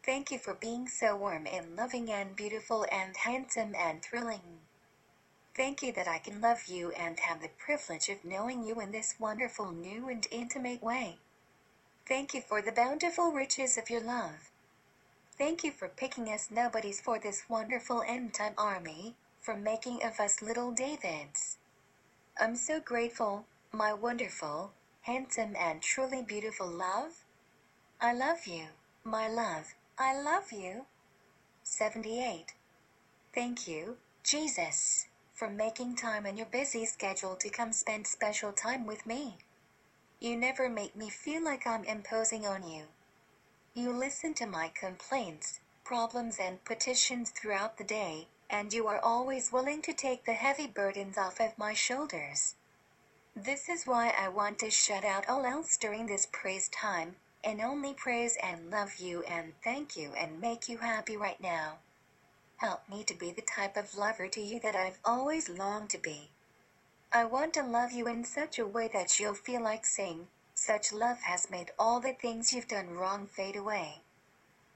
Thank 0.03 0.31
you 0.31 0.37
for 0.37 0.53
being 0.53 0.89
so 0.89 1.15
warm 1.15 1.47
and 1.47 1.77
loving 1.77 2.11
and 2.11 2.35
beautiful 2.35 2.85
and 2.91 3.15
handsome 3.15 3.73
and 3.73 4.01
thrilling. 4.01 4.62
Thank 5.55 5.83
you 5.83 5.91
that 5.93 6.07
I 6.07 6.17
can 6.17 6.41
love 6.41 6.65
you 6.65 6.91
and 6.91 7.19
have 7.19 7.41
the 7.41 7.49
privilege 7.49 8.09
of 8.09 8.25
knowing 8.25 8.63
you 8.63 8.81
in 8.81 8.91
this 8.91 9.15
wonderful 9.19 9.71
new 9.71 10.09
and 10.09 10.25
intimate 10.31 10.81
way. 10.81 11.17
Thank 12.07 12.33
you 12.33 12.41
for 12.41 12.61
the 12.61 12.71
bountiful 12.71 13.31
riches 13.31 13.77
of 13.77 13.89
your 13.89 14.01
love. 14.01 14.51
Thank 15.37 15.63
you 15.63 15.71
for 15.71 15.87
picking 15.87 16.25
us 16.29 16.49
nobodies 16.51 16.99
for 17.01 17.19
this 17.19 17.43
wonderful 17.49 18.03
end 18.05 18.33
time 18.33 18.53
army, 18.57 19.15
for 19.39 19.55
making 19.55 20.03
of 20.03 20.19
us 20.19 20.41
little 20.41 20.71
Davids. 20.71 21.57
I'm 22.39 22.55
so 22.55 22.79
grateful, 22.79 23.45
my 23.71 23.93
wonderful, 23.93 24.71
handsome, 25.01 25.55
and 25.55 25.81
truly 25.81 26.23
beautiful 26.23 26.67
love. 26.67 27.23
I 28.01 28.13
love 28.13 28.47
you, 28.47 28.65
my 29.03 29.27
love, 29.27 29.75
I 29.99 30.19
love 30.19 30.51
you. 30.51 30.85
78. 31.63 32.53
Thank 33.33 33.67
you, 33.67 33.97
Jesus, 34.23 35.07
for 35.33 35.49
making 35.49 35.95
time 35.95 36.25
in 36.25 36.37
your 36.37 36.45
busy 36.45 36.85
schedule 36.85 37.35
to 37.35 37.49
come 37.49 37.73
spend 37.73 38.05
special 38.05 38.51
time 38.51 38.85
with 38.85 39.05
me. 39.05 39.37
You 40.19 40.37
never 40.37 40.69
make 40.69 40.95
me 40.95 41.09
feel 41.09 41.43
like 41.43 41.65
I'm 41.67 41.83
imposing 41.83 42.45
on 42.45 42.67
you. 42.67 42.83
You 43.73 43.91
listen 43.91 44.35
to 44.35 44.45
my 44.45 44.69
complaints, 44.69 45.59
problems, 45.83 46.37
and 46.39 46.63
petitions 46.63 47.31
throughout 47.31 47.77
the 47.77 47.83
day, 47.83 48.27
and 48.49 48.71
you 48.71 48.87
are 48.87 48.99
always 48.99 49.51
willing 49.51 49.81
to 49.81 49.93
take 49.93 50.25
the 50.25 50.33
heavy 50.33 50.67
burdens 50.67 51.17
off 51.17 51.39
of 51.39 51.57
my 51.57 51.73
shoulders. 51.73 52.55
This 53.35 53.67
is 53.67 53.87
why 53.87 54.13
I 54.15 54.29
want 54.29 54.59
to 54.59 54.69
shut 54.69 55.03
out 55.03 55.27
all 55.27 55.43
else 55.43 55.75
during 55.75 56.05
this 56.05 56.27
praise 56.31 56.69
time, 56.69 57.15
and 57.43 57.59
only 57.59 57.95
praise 57.95 58.37
and 58.43 58.69
love 58.69 58.97
you 58.97 59.23
and 59.23 59.53
thank 59.63 59.97
you 59.97 60.13
and 60.13 60.39
make 60.39 60.69
you 60.69 60.77
happy 60.77 61.17
right 61.17 61.41
now. 61.41 61.79
Help 62.63 62.87
me 62.87 63.03
to 63.03 63.13
be 63.13 63.29
the 63.29 63.41
type 63.41 63.75
of 63.75 63.97
lover 63.97 64.29
to 64.29 64.39
you 64.39 64.57
that 64.61 64.73
I've 64.73 64.97
always 65.03 65.49
longed 65.49 65.89
to 65.89 65.97
be. 65.97 66.29
I 67.11 67.25
want 67.25 67.53
to 67.55 67.61
love 67.61 67.91
you 67.91 68.07
in 68.07 68.23
such 68.23 68.57
a 68.57 68.65
way 68.65 68.87
that 68.93 69.19
you'll 69.19 69.33
feel 69.33 69.61
like 69.61 69.85
saying, 69.85 70.29
such 70.55 70.93
love 70.93 71.19
has 71.23 71.51
made 71.51 71.71
all 71.77 71.99
the 71.99 72.13
things 72.13 72.53
you've 72.53 72.69
done 72.69 72.91
wrong 72.91 73.27
fade 73.27 73.57
away. 73.57 73.99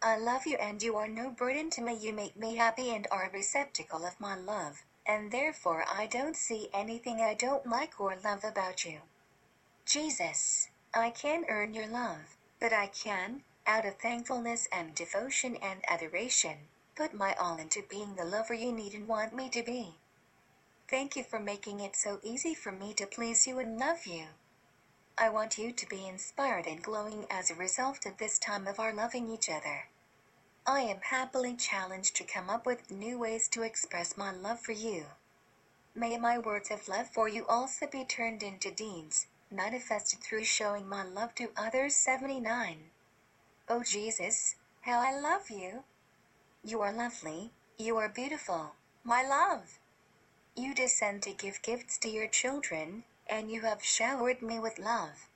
I 0.01 0.17
love 0.17 0.45
you 0.45 0.57
and 0.57 0.83
you 0.83 0.97
are 0.97 1.07
no 1.07 1.29
burden 1.29 1.69
to 1.69 1.81
me. 1.81 1.93
You 1.93 2.11
make 2.11 2.35
me 2.35 2.57
happy 2.57 2.93
and 2.93 3.07
are 3.09 3.27
a 3.27 3.31
receptacle 3.31 4.05
of 4.05 4.19
my 4.19 4.35
love 4.35 4.83
and 5.05 5.31
therefore 5.31 5.85
I 5.87 6.07
don't 6.07 6.35
see 6.35 6.67
anything 6.73 7.21
I 7.21 7.35
don't 7.35 7.65
like 7.65 8.01
or 8.01 8.17
love 8.21 8.43
about 8.43 8.83
you. 8.83 8.99
Jesus, 9.85 10.67
I 10.93 11.11
can't 11.11 11.45
earn 11.47 11.73
your 11.73 11.87
love, 11.87 12.35
but 12.59 12.73
I 12.73 12.87
can, 12.87 13.43
out 13.65 13.85
of 13.85 13.95
thankfulness 13.95 14.67
and 14.73 14.93
devotion 14.93 15.55
and 15.55 15.79
adoration, 15.87 16.67
put 16.97 17.13
my 17.13 17.35
all 17.35 17.57
into 17.57 17.83
being 17.87 18.15
the 18.15 18.25
lover 18.25 18.55
you 18.55 18.71
need 18.71 18.95
and 18.95 19.07
want 19.07 19.35
me 19.35 19.47
to 19.49 19.61
be. 19.61 19.93
Thank 20.89 21.15
you 21.15 21.23
for 21.23 21.39
making 21.39 21.79
it 21.79 21.95
so 21.95 22.19
easy 22.23 22.55
for 22.55 22.71
me 22.71 22.93
to 22.95 23.05
please 23.05 23.45
you 23.45 23.59
and 23.59 23.77
love 23.77 24.07
you. 24.07 24.23
I 25.15 25.29
want 25.29 25.59
you 25.59 25.71
to 25.71 25.87
be 25.87 26.07
inspired 26.07 26.65
and 26.65 26.81
glowing 26.81 27.27
as 27.29 27.51
a 27.51 27.55
result 27.55 28.07
of 28.07 28.17
this 28.17 28.39
time 28.39 28.65
of 28.65 28.79
our 28.79 28.93
loving 28.93 29.29
each 29.29 29.47
other. 29.47 29.89
I 30.65 30.81
am 30.81 31.01
happily 31.01 31.55
challenged 31.55 32.15
to 32.15 32.23
come 32.23 32.49
up 32.49 32.65
with 32.65 32.89
new 32.89 33.19
ways 33.19 33.47
to 33.49 33.61
express 33.61 34.17
my 34.17 34.31
love 34.31 34.59
for 34.59 34.71
you. 34.71 35.05
May 35.93 36.17
my 36.17 36.39
words 36.39 36.71
of 36.71 36.87
love 36.87 37.09
for 37.09 37.29
you 37.29 37.45
also 37.47 37.85
be 37.85 38.05
turned 38.05 38.41
into 38.41 38.71
deeds, 38.71 39.27
manifested 39.51 40.19
through 40.21 40.45
showing 40.45 40.89
my 40.89 41.03
love 41.03 41.35
to 41.35 41.51
others. 41.55 41.95
79. 41.95 42.77
Oh 43.69 43.83
Jesus, 43.83 44.55
how 44.81 44.99
I 44.99 45.19
love 45.19 45.49
you! 45.49 45.83
You 46.67 46.81
are 46.81 46.91
lovely, 46.91 47.53
You 47.77 47.95
are 47.95 48.09
beautiful, 48.09 48.75
my 49.01 49.23
love. 49.23 49.79
You 50.53 50.73
descend 50.75 51.23
to 51.23 51.31
give 51.31 51.61
gifts 51.61 51.97
to 51.99 52.09
your 52.09 52.27
children, 52.27 53.05
and 53.25 53.49
you 53.49 53.61
have 53.61 53.85
showered 53.85 54.41
me 54.41 54.59
with 54.59 54.77
love. 54.77 55.29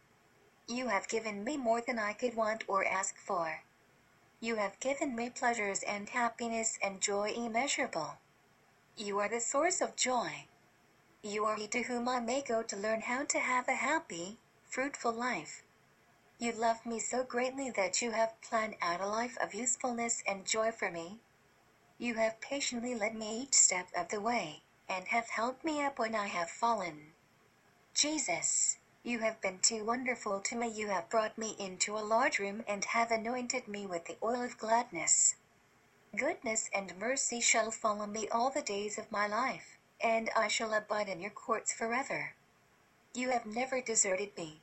You 0.67 0.89
have 0.89 1.07
given 1.07 1.45
me 1.45 1.55
more 1.55 1.79
than 1.79 1.97
I 1.97 2.11
could 2.11 2.35
want 2.35 2.65
or 2.67 2.83
ask 2.83 3.15
for. 3.15 3.61
You 4.41 4.57
have 4.57 4.77
given 4.81 5.15
me 5.15 5.29
pleasures 5.29 5.83
and 5.83 6.09
happiness 6.09 6.77
and 6.83 6.99
joy 6.99 7.31
immeasurable. 7.31 8.17
You 8.97 9.17
are 9.19 9.29
the 9.29 9.39
source 9.39 9.79
of 9.79 9.95
joy. 9.95 10.47
You 11.23 11.45
are 11.45 11.55
he 11.55 11.67
to 11.69 11.83
whom 11.83 12.09
I 12.09 12.19
may 12.19 12.41
go 12.41 12.61
to 12.61 12.75
learn 12.75 12.99
how 12.99 13.23
to 13.23 13.39
have 13.39 13.69
a 13.69 13.75
happy, 13.75 14.37
fruitful 14.67 15.13
life. 15.13 15.63
You 16.41 16.53
love 16.53 16.87
me 16.87 16.97
so 16.97 17.23
greatly 17.23 17.69
that 17.69 18.01
you 18.01 18.13
have 18.13 18.41
planned 18.41 18.75
out 18.81 18.99
a 18.99 19.05
life 19.05 19.37
of 19.39 19.53
usefulness 19.53 20.23
and 20.25 20.43
joy 20.43 20.71
for 20.71 20.89
me. 20.89 21.19
You 21.99 22.15
have 22.15 22.41
patiently 22.41 22.95
led 22.95 23.13
me 23.13 23.43
each 23.43 23.53
step 23.53 23.89
of 23.95 24.09
the 24.09 24.19
way, 24.19 24.63
and 24.89 25.07
have 25.09 25.29
helped 25.29 25.63
me 25.63 25.83
up 25.83 25.99
when 25.99 26.15
I 26.15 26.25
have 26.25 26.49
fallen. 26.49 27.13
Jesus, 27.93 28.79
you 29.03 29.19
have 29.19 29.39
been 29.39 29.59
too 29.59 29.85
wonderful 29.85 30.39
to 30.39 30.55
me. 30.55 30.67
You 30.67 30.87
have 30.87 31.11
brought 31.11 31.37
me 31.37 31.55
into 31.59 31.95
a 31.95 32.01
large 32.01 32.39
room 32.39 32.63
and 32.67 32.85
have 32.85 33.11
anointed 33.11 33.67
me 33.67 33.85
with 33.85 34.05
the 34.05 34.17
oil 34.23 34.41
of 34.41 34.57
gladness. 34.57 35.35
Goodness 36.15 36.71
and 36.73 36.97
mercy 36.97 37.39
shall 37.39 37.69
follow 37.69 38.07
me 38.07 38.27
all 38.29 38.49
the 38.49 38.63
days 38.63 38.97
of 38.97 39.11
my 39.11 39.27
life, 39.27 39.77
and 40.03 40.31
I 40.35 40.47
shall 40.47 40.73
abide 40.73 41.07
in 41.07 41.21
your 41.21 41.29
courts 41.29 41.71
forever. 41.71 42.33
You 43.13 43.29
have 43.29 43.45
never 43.45 43.79
deserted 43.79 44.35
me. 44.35 44.61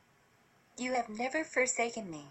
You 0.78 0.92
have 0.92 1.08
never 1.08 1.42
forsaken 1.42 2.08
me. 2.08 2.28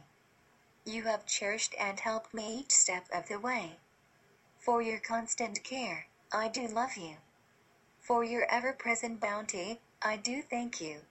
You 0.85 1.03
have 1.03 1.25
cherished 1.25 1.75
and 1.77 1.99
helped 1.99 2.33
me 2.33 2.59
each 2.59 2.71
step 2.71 3.05
of 3.13 3.27
the 3.27 3.41
way. 3.41 3.77
For 4.57 4.81
your 4.81 4.99
constant 4.99 5.61
care, 5.65 6.07
I 6.31 6.47
do 6.47 6.65
love 6.65 6.95
you. 6.95 7.17
For 7.99 8.23
your 8.23 8.45
ever 8.49 8.71
present 8.71 9.19
bounty, 9.19 9.81
I 10.01 10.15
do 10.15 10.41
thank 10.41 10.79
you. 10.79 11.01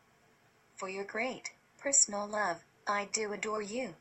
For 0.76 0.88
your 0.88 1.04
great, 1.04 1.52
personal 1.76 2.26
love, 2.26 2.64
I 2.86 3.04
do 3.12 3.30
adore 3.34 3.60
you. 3.60 3.96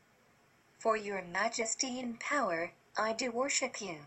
For 0.78 0.96
your 0.96 1.20
majesty 1.20 2.00
and 2.00 2.18
power, 2.18 2.72
I 2.96 3.12
do 3.12 3.30
worship 3.30 3.82
you. 3.82 4.06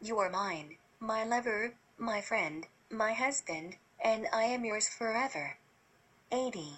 You 0.00 0.18
are 0.18 0.28
mine, 0.28 0.76
my 0.98 1.22
lover, 1.22 1.74
my 1.98 2.20
friend, 2.20 2.66
my 2.90 3.12
husband, 3.12 3.76
and 4.02 4.26
I 4.32 4.42
am 4.42 4.64
yours 4.64 4.88
forever. 4.88 5.56
80. 6.32 6.74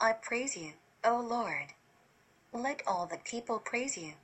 I 0.00 0.12
praise 0.12 0.56
you, 0.56 0.72
O 1.04 1.20
Lord. 1.20 1.72
Let 2.52 2.82
all 2.86 3.06
the 3.06 3.18
people 3.18 3.58
praise 3.58 3.96
you. 3.96 4.14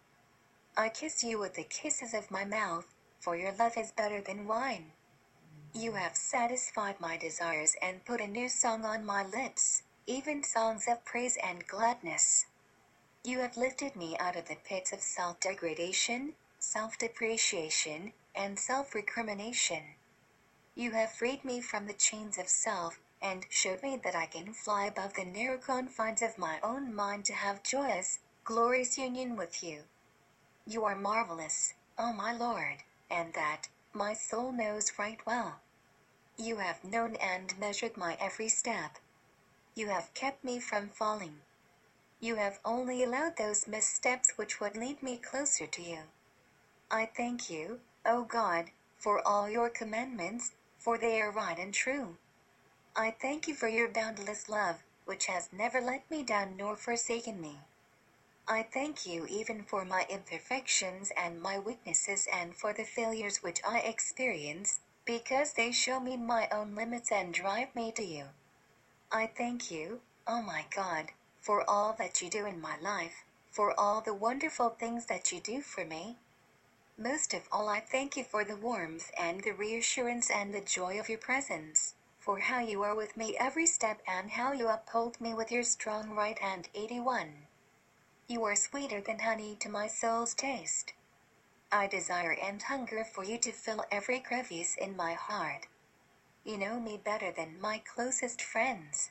I 0.77 0.89
kiss 0.89 1.23
you 1.23 1.39
with 1.39 1.55
the 1.55 1.65
kisses 1.65 2.13
of 2.13 2.31
my 2.31 2.45
mouth, 2.45 2.87
for 3.21 3.37
your 3.37 3.53
love 3.53 3.77
is 3.77 3.93
better 3.93 4.21
than 4.21 4.47
wine. 4.47 4.93
You 5.73 5.93
have 5.93 6.17
satisfied 6.17 7.01
my 7.01 7.17
desires 7.17 7.77
and 7.81 8.05
put 8.05 8.21
a 8.21 8.27
new 8.27 8.49
song 8.49 8.85
on 8.85 9.07
my 9.07 9.25
lips, 9.25 9.85
even 10.07 10.43
songs 10.43 10.87
of 10.89 11.05
praise 11.05 11.37
and 11.43 11.67
gladness. 11.67 12.47
You 13.23 13.39
have 13.41 13.57
lifted 13.57 13.95
me 13.95 14.17
out 14.19 14.37
of 14.37 14.49
the 14.49 14.57
pits 14.57 14.93
of 14.93 15.01
self 15.01 15.39
degradation, 15.41 16.35
self 16.59 16.99
depreciation, 16.99 18.13
and 18.35 18.59
self 18.59 18.95
recrimination. 18.95 19.95
You 20.75 20.93
have 20.93 21.13
freed 21.13 21.45
me 21.45 21.61
from 21.61 21.87
the 21.87 21.95
chains 21.95 22.39
of 22.39 22.49
self 22.49 22.99
and 23.23 23.47
showed 23.51 23.83
me 23.83 23.97
that 24.03 24.15
I 24.15 24.27
can 24.27 24.53
fly 24.53 24.87
above 24.87 25.15
the 25.15 25.25
narrow 25.25 25.59
confines 25.59 26.23
of 26.23 26.39
my 26.39 26.59
own 26.63 26.95
mind 26.95 27.25
to 27.27 27.35
have 27.35 27.63
joyous, 27.63 28.19
glorious 28.45 28.97
union 28.97 29.37
with 29.37 29.63
you. 29.63 29.85
You 30.67 30.85
are 30.85 30.97
marvelous, 30.97 31.75
O 31.99 32.13
my 32.13 32.33
Lord, 32.33 32.83
and 33.11 33.35
that 33.35 33.69
my 33.93 34.15
soul 34.15 34.53
knows 34.53 34.99
right 34.99 35.19
well. 35.27 35.61
You 36.37 36.57
have 36.57 36.85
known 36.85 37.17
and 37.17 37.59
measured 37.59 37.97
my 37.97 38.17
every 38.21 38.49
step. 38.49 38.99
You 39.75 39.89
have 39.89 40.15
kept 40.15 40.43
me 40.43 40.59
from 40.59 40.89
falling. 40.89 41.41
You 42.21 42.37
have 42.37 42.61
only 42.65 43.03
allowed 43.03 43.37
those 43.37 43.67
missteps 43.67 44.37
which 44.37 44.61
would 44.61 44.77
lead 44.77 45.03
me 45.03 45.17
closer 45.19 45.67
to 45.67 45.83
you. 45.83 46.01
I 46.91 47.07
thank 47.07 47.51
you, 47.51 47.81
O 48.05 48.25
God, 48.25 48.71
for 48.99 49.27
all 49.27 49.49
your 49.49 49.71
commandments, 49.71 50.53
for 50.79 50.99
they 50.99 51.21
are 51.21 51.31
right 51.31 51.59
and 51.59 51.73
true. 51.73 52.17
I 52.97 53.13
thank 53.13 53.47
you 53.47 53.55
for 53.55 53.69
your 53.69 53.89
boundless 53.89 54.49
love, 54.49 54.83
which 55.05 55.27
has 55.27 55.53
never 55.53 55.81
let 55.81 56.11
me 56.11 56.25
down 56.25 56.57
nor 56.57 56.77
forsaken 56.77 57.41
me. 57.41 57.61
I 58.49 58.65
thank 58.65 59.07
you 59.07 59.27
even 59.27 59.63
for 59.63 59.85
my 59.85 60.07
imperfections 60.11 61.13
and 61.17 61.41
my 61.41 61.59
weaknesses 61.59 62.27
and 62.33 62.55
for 62.55 62.73
the 62.73 62.85
failures 62.85 63.45
which 63.45 63.61
I 63.65 63.79
experience, 63.79 64.81
because 65.05 65.53
they 65.53 65.71
show 65.71 66.01
me 66.01 66.17
my 66.17 66.49
own 66.51 66.75
limits 66.75 67.13
and 67.13 67.33
drive 67.33 67.75
me 67.77 67.93
to 67.93 68.03
you. 68.03 68.25
I 69.13 69.29
thank 69.29 69.71
you, 69.71 70.01
oh 70.27 70.43
my 70.43 70.67
God, 70.75 71.13
for 71.41 71.69
all 71.71 71.93
that 71.99 72.21
you 72.21 72.29
do 72.29 72.45
in 72.45 72.61
my 72.61 72.77
life, 72.81 73.25
for 73.53 73.79
all 73.79 74.01
the 74.01 74.15
wonderful 74.15 74.71
things 74.71 75.07
that 75.07 75.31
you 75.31 75.41
do 75.41 75.63
for 75.63 75.85
me. 75.85 76.17
Most 76.99 77.35
of 77.35 77.49
all, 77.53 77.69
I 77.69 77.81
thank 77.81 78.17
you 78.17 78.25
for 78.25 78.45
the 78.45 78.57
warmth 78.57 79.13
and 79.19 79.43
the 79.43 79.53
reassurance 79.53 80.29
and 80.29 80.53
the 80.53 80.61
joy 80.61 80.99
of 80.99 81.09
your 81.09 81.19
presence, 81.19 81.95
for 82.21 82.39
how 82.39 82.61
you 82.61 82.83
are 82.83 82.95
with 82.95 83.17
me 83.17 83.35
every 83.41 83.67
step 83.67 84.03
and 84.07 84.31
how 84.31 84.53
you 84.53 84.69
uphold 84.69 85.19
me 85.21 85.33
with 85.33 85.51
your 85.51 85.63
strong 85.63 86.11
right 86.11 86.39
hand. 86.39 86.69
81. 86.75 87.47
You 88.29 88.45
are 88.45 88.55
sweeter 88.55 89.01
than 89.01 89.21
honey 89.21 89.57
to 89.61 89.71
my 89.71 89.89
soul's 89.89 90.35
taste. 90.35 90.93
I 91.73 91.87
desire 91.87 92.37
and 92.41 92.63
hunger 92.63 93.05
for 93.05 93.25
you 93.25 93.39
to 93.39 93.53
fill 93.53 93.87
every 93.91 94.21
crevice 94.21 94.77
in 94.77 94.97
my 94.97 95.15
heart. 95.15 95.67
You 96.45 96.59
know 96.59 96.79
me 96.79 97.01
better 97.03 97.33
than 97.33 97.61
my 97.61 97.79
closest 97.79 98.43
friends. 98.43 99.11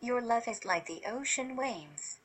Your 0.00 0.22
love 0.22 0.48
is 0.48 0.64
like 0.64 0.86
the 0.86 1.02
ocean 1.06 1.54
waves. 1.54 2.18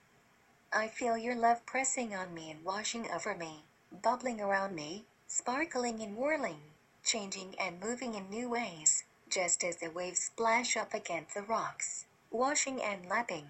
I 0.71 0.87
feel 0.87 1.17
your 1.17 1.35
love 1.35 1.65
pressing 1.65 2.15
on 2.15 2.33
me 2.33 2.49
and 2.49 2.63
washing 2.63 3.11
over 3.11 3.35
me, 3.35 3.65
bubbling 3.91 4.39
around 4.39 4.73
me, 4.73 5.05
sparkling 5.27 6.01
and 6.01 6.15
whirling, 6.15 6.61
changing 7.03 7.55
and 7.59 7.81
moving 7.81 8.15
in 8.15 8.29
new 8.29 8.49
ways, 8.49 9.03
just 9.29 9.63
as 9.63 9.77
the 9.77 9.89
waves 9.89 10.19
splash 10.19 10.77
up 10.77 10.93
against 10.93 11.33
the 11.33 11.41
rocks, 11.41 12.05
washing 12.31 12.81
and 12.81 13.07
lapping. 13.07 13.47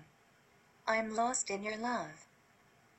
I'm 0.88 1.16
lost 1.16 1.50
in 1.50 1.64
your 1.64 1.78
love. 1.78 2.26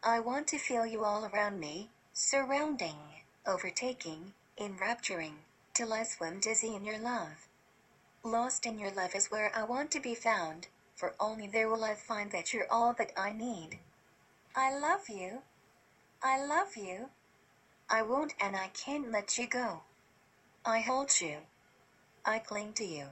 I 0.02 0.20
want 0.20 0.46
to 0.48 0.58
feel 0.58 0.86
you 0.86 1.04
all 1.04 1.24
around 1.24 1.58
me, 1.58 1.90
surrounding, 2.12 2.96
overtaking, 3.46 4.32
enrapturing, 4.56 5.38
till 5.74 5.92
I 5.92 6.02
swim 6.02 6.40
dizzy 6.40 6.74
in 6.74 6.84
your 6.84 6.98
love. 6.98 7.48
Lost 8.22 8.66
in 8.66 8.78
your 8.78 8.90
love 8.90 9.14
is 9.14 9.30
where 9.30 9.50
I 9.54 9.62
want 9.64 9.90
to 9.92 10.00
be 10.00 10.14
found, 10.14 10.68
for 10.94 11.14
only 11.18 11.46
there 11.46 11.68
will 11.68 11.84
I 11.84 11.94
find 11.94 12.30
that 12.32 12.52
you're 12.52 12.70
all 12.70 12.92
that 12.94 13.12
I 13.16 13.32
need. 13.32 13.78
I 14.54 14.76
love 14.76 15.08
you. 15.08 15.42
I 16.22 16.44
love 16.44 16.76
you. 16.76 17.10
I 17.88 18.02
won't 18.02 18.34
and 18.40 18.56
I 18.56 18.68
can't 18.68 19.10
let 19.10 19.38
you 19.38 19.46
go. 19.46 19.82
I 20.64 20.80
hold 20.80 21.20
you. 21.20 21.38
I 22.28 22.40
cling 22.40 22.74
to 22.74 22.84
you. 22.84 23.06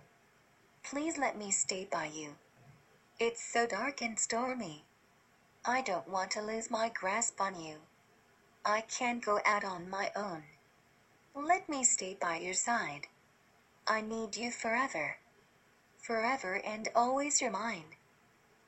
Please 0.84 1.16
let 1.16 1.38
me 1.38 1.51
stay 1.51 1.88
by 1.90 2.05
you. 2.05 2.34
It's 3.18 3.43
so 3.43 3.66
dark 3.66 4.02
and 4.02 4.18
stormy. 4.18 4.84
I 5.64 5.80
don't 5.80 6.06
want 6.06 6.32
to 6.32 6.43
lose 6.43 6.70
my 6.70 6.90
grasp 6.90 7.40
on 7.40 7.59
you. 7.59 7.76
I 8.62 8.82
can't 8.82 9.24
go 9.24 9.40
out 9.47 9.64
on 9.64 9.88
my 9.88 10.10
own. 10.14 10.43
Let 11.34 11.66
me 11.66 11.82
stay 11.82 12.18
by 12.20 12.40
your 12.40 12.52
side. 12.52 13.06
I 13.86 14.02
need 14.02 14.36
you 14.36 14.51
forever. 14.51 15.16
Forever 15.97 16.60
and 16.62 16.90
always 16.94 17.40
you're 17.40 17.51
mine. 17.51 17.97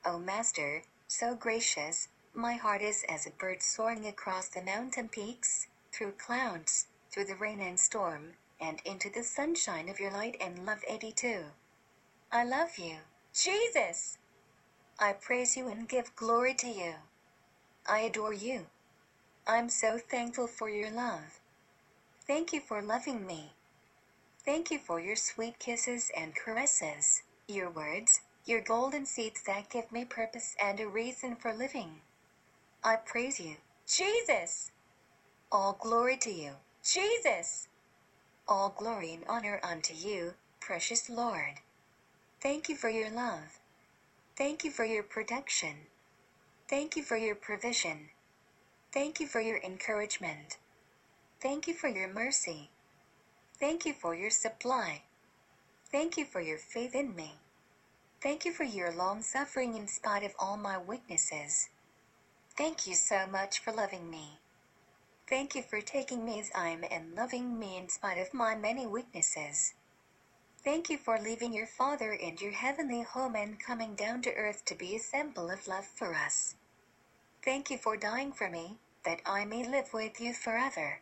O 0.06 0.12
oh, 0.12 0.18
Master, 0.18 0.82
so 1.08 1.34
gracious, 1.34 2.08
my 2.32 2.54
heart 2.54 2.80
is 2.80 3.04
as 3.06 3.26
a 3.26 3.32
bird 3.32 3.62
soaring 3.62 4.06
across 4.06 4.48
the 4.48 4.62
mountain 4.62 5.10
peaks, 5.10 5.66
through 5.92 6.12
clouds, 6.12 6.86
through 7.10 7.26
the 7.26 7.36
rain 7.36 7.60
and 7.60 7.78
storm, 7.78 8.32
and 8.60 8.80
into 8.84 9.10
the 9.10 9.22
sunshine 9.22 9.88
of 9.88 10.00
your 10.00 10.10
light 10.10 10.36
and 10.40 10.66
love 10.66 10.84
82. 10.88 11.44
I 12.32 12.44
love 12.44 12.78
you, 12.78 12.96
Jesus! 13.32 14.18
I 14.98 15.12
praise 15.12 15.56
you 15.56 15.68
and 15.68 15.88
give 15.88 16.16
glory 16.16 16.54
to 16.54 16.68
you. 16.68 16.94
I 17.88 18.00
adore 18.00 18.34
you. 18.34 18.66
I'm 19.46 19.68
so 19.68 19.98
thankful 19.98 20.46
for 20.46 20.68
your 20.68 20.90
love. 20.90 21.40
Thank 22.26 22.52
you 22.52 22.60
for 22.60 22.82
loving 22.82 23.26
me. 23.26 23.52
Thank 24.44 24.70
you 24.70 24.78
for 24.78 25.00
your 25.00 25.16
sweet 25.16 25.58
kisses 25.58 26.10
and 26.16 26.34
caresses, 26.34 27.22
your 27.46 27.70
words, 27.70 28.20
your 28.44 28.60
golden 28.60 29.06
seeds 29.06 29.42
that 29.44 29.70
give 29.70 29.92
me 29.92 30.04
purpose 30.04 30.56
and 30.62 30.80
a 30.80 30.88
reason 30.88 31.36
for 31.36 31.52
living. 31.52 32.00
I 32.82 32.96
praise 32.96 33.40
you, 33.40 33.56
Jesus! 33.86 34.70
All 35.52 35.78
glory 35.80 36.16
to 36.18 36.30
you, 36.30 36.52
Jesus! 36.82 37.67
All 38.48 38.70
glory 38.70 39.12
and 39.12 39.24
honor 39.28 39.60
unto 39.62 39.92
you, 39.92 40.32
precious 40.58 41.10
Lord. 41.10 41.60
Thank 42.40 42.70
you 42.70 42.76
for 42.76 42.88
your 42.88 43.10
love. 43.10 43.58
Thank 44.36 44.64
you 44.64 44.70
for 44.70 44.86
your 44.86 45.02
protection. 45.02 45.74
Thank 46.66 46.96
you 46.96 47.02
for 47.02 47.16
your 47.18 47.34
provision. 47.34 48.08
Thank 48.90 49.20
you 49.20 49.26
for 49.26 49.40
your 49.40 49.58
encouragement. 49.58 50.56
Thank 51.40 51.68
you 51.68 51.74
for 51.74 51.88
your 51.88 52.08
mercy. 52.08 52.70
Thank 53.60 53.84
you 53.84 53.92
for 53.92 54.14
your 54.14 54.30
supply. 54.30 55.02
Thank 55.92 56.16
you 56.16 56.24
for 56.24 56.40
your 56.40 56.58
faith 56.58 56.94
in 56.94 57.14
me. 57.14 57.32
Thank 58.22 58.46
you 58.46 58.52
for 58.52 58.64
your 58.64 58.92
long 58.92 59.22
suffering 59.22 59.76
in 59.76 59.88
spite 59.88 60.24
of 60.24 60.32
all 60.38 60.56
my 60.56 60.78
weaknesses. 60.78 61.68
Thank 62.56 62.86
you 62.86 62.94
so 62.94 63.26
much 63.26 63.58
for 63.58 63.72
loving 63.72 64.10
me. 64.10 64.38
Thank 65.28 65.54
you 65.54 65.62
for 65.62 65.82
taking 65.82 66.24
me 66.24 66.40
as 66.40 66.50
I 66.54 66.70
am 66.70 66.84
and 66.90 67.14
loving 67.14 67.58
me 67.58 67.76
in 67.76 67.90
spite 67.90 68.16
of 68.16 68.32
my 68.32 68.54
many 68.54 68.86
weaknesses. 68.86 69.74
Thank 70.64 70.88
you 70.88 70.96
for 70.96 71.18
leaving 71.18 71.52
your 71.52 71.66
Father 71.66 72.12
and 72.12 72.40
your 72.40 72.52
heavenly 72.52 73.02
home 73.02 73.36
and 73.36 73.60
coming 73.60 73.94
down 73.94 74.22
to 74.22 74.32
earth 74.34 74.64
to 74.66 74.74
be 74.74 74.96
a 74.96 75.00
symbol 75.00 75.50
of 75.50 75.68
love 75.68 75.84
for 75.84 76.14
us. 76.14 76.54
Thank 77.44 77.70
you 77.70 77.76
for 77.76 77.96
dying 77.96 78.32
for 78.32 78.48
me, 78.48 78.78
that 79.04 79.20
I 79.26 79.44
may 79.44 79.68
live 79.68 79.92
with 79.92 80.18
you 80.18 80.32
forever. 80.32 81.00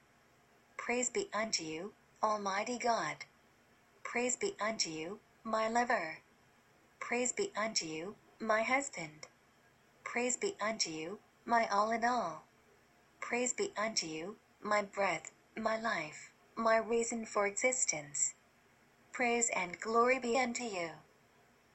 Praise 0.76 1.08
be 1.08 1.28
unto 1.32 1.62
you, 1.62 1.92
Almighty 2.22 2.78
God. 2.78 3.24
Praise 4.02 4.34
be 4.36 4.56
unto 4.60 4.90
you, 4.90 5.20
my 5.44 5.68
lover. 5.68 6.18
Praise 6.98 7.32
be 7.32 7.52
unto 7.56 7.86
you, 7.86 8.16
my 8.40 8.62
husband. 8.62 9.28
Praise 10.04 10.36
be 10.36 10.56
unto 10.60 10.90
you, 10.90 11.20
my 11.44 11.68
all 11.68 11.92
in 11.92 12.04
all. 12.04 12.45
Praise 13.26 13.52
be 13.52 13.72
unto 13.76 14.06
you, 14.06 14.36
my 14.62 14.82
breath, 14.82 15.32
my 15.56 15.76
life, 15.80 16.30
my 16.54 16.76
reason 16.76 17.26
for 17.26 17.44
existence. 17.48 18.34
Praise 19.10 19.50
and 19.56 19.80
glory 19.80 20.20
be 20.20 20.38
unto 20.38 20.62
you. 20.62 20.90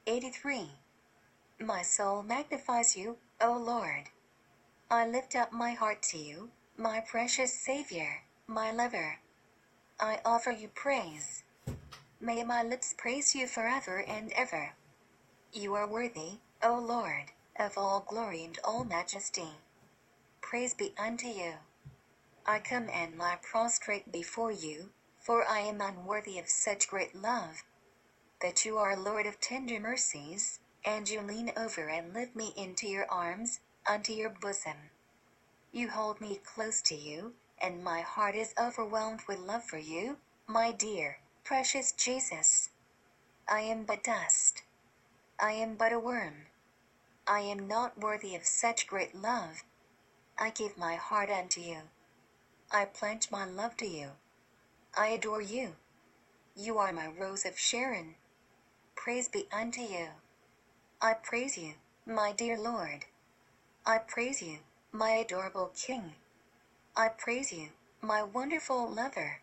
83. 0.06 0.70
My 1.60 1.82
soul 1.82 2.22
magnifies 2.22 2.96
you, 2.96 3.18
O 3.38 3.52
Lord. 3.52 4.04
I 4.90 5.06
lift 5.06 5.36
up 5.36 5.52
my 5.52 5.72
heart 5.72 6.02
to 6.04 6.16
you, 6.16 6.48
my 6.78 7.00
precious 7.00 7.52
Savior, 7.52 8.22
my 8.46 8.72
lover. 8.72 9.18
I 10.00 10.20
offer 10.24 10.52
you 10.52 10.68
praise. 10.68 11.44
May 12.18 12.44
my 12.44 12.62
lips 12.62 12.94
praise 12.96 13.34
you 13.34 13.46
forever 13.46 14.02
and 14.08 14.32
ever. 14.32 14.72
You 15.52 15.74
are 15.74 15.86
worthy, 15.86 16.38
O 16.62 16.78
Lord, 16.78 17.32
of 17.58 17.76
all 17.76 18.00
glory 18.08 18.42
and 18.42 18.58
all 18.64 18.84
majesty. 18.84 19.50
Praise 20.52 20.74
be 20.74 20.92
unto 20.98 21.28
you. 21.28 21.54
I 22.44 22.58
come 22.58 22.90
and 22.90 23.16
lie 23.16 23.38
prostrate 23.40 24.12
before 24.12 24.52
you, 24.52 24.90
for 25.18 25.48
I 25.48 25.60
am 25.60 25.80
unworthy 25.80 26.38
of 26.38 26.46
such 26.46 26.88
great 26.88 27.14
love. 27.14 27.64
That 28.42 28.62
you 28.62 28.76
are 28.76 28.94
Lord 28.94 29.24
of 29.24 29.40
tender 29.40 29.80
mercies, 29.80 30.60
and 30.84 31.08
you 31.08 31.22
lean 31.22 31.52
over 31.56 31.88
and 31.88 32.12
lift 32.12 32.36
me 32.36 32.52
into 32.54 32.86
your 32.86 33.10
arms, 33.10 33.60
unto 33.88 34.12
your 34.12 34.28
bosom. 34.28 34.90
You 35.72 35.88
hold 35.88 36.20
me 36.20 36.38
close 36.44 36.82
to 36.82 36.94
you, 36.94 37.32
and 37.58 37.82
my 37.82 38.02
heart 38.02 38.34
is 38.34 38.52
overwhelmed 38.60 39.22
with 39.26 39.38
love 39.38 39.64
for 39.64 39.78
you, 39.78 40.18
my 40.46 40.70
dear, 40.70 41.16
precious 41.44 41.92
Jesus. 41.92 42.68
I 43.48 43.60
am 43.60 43.84
but 43.84 44.04
dust. 44.04 44.64
I 45.40 45.52
am 45.52 45.76
but 45.76 45.94
a 45.94 45.98
worm. 45.98 46.48
I 47.26 47.40
am 47.40 47.66
not 47.66 47.98
worthy 47.98 48.36
of 48.36 48.44
such 48.44 48.86
great 48.86 49.14
love. 49.14 49.64
I 50.38 50.50
give 50.50 50.76
my 50.76 50.96
heart 50.96 51.30
unto 51.30 51.60
you. 51.60 51.78
I 52.70 52.86
pledge 52.86 53.30
my 53.30 53.44
love 53.44 53.76
to 53.78 53.86
you. 53.86 54.10
I 54.96 55.08
adore 55.08 55.42
you. 55.42 55.76
You 56.56 56.78
are 56.78 56.92
my 56.92 57.06
rose 57.06 57.44
of 57.44 57.58
Sharon. 57.58 58.16
Praise 58.94 59.28
be 59.28 59.48
unto 59.52 59.80
you. 59.80 60.08
I 61.00 61.14
praise 61.14 61.56
you, 61.58 61.74
my 62.06 62.32
dear 62.32 62.58
Lord. 62.58 63.06
I 63.84 63.98
praise 63.98 64.42
you, 64.42 64.58
my 64.92 65.10
adorable 65.10 65.72
King. 65.74 66.14
I 66.96 67.08
praise 67.08 67.52
you, 67.52 67.70
my 68.00 68.22
wonderful 68.22 68.88
lover. 68.88 69.40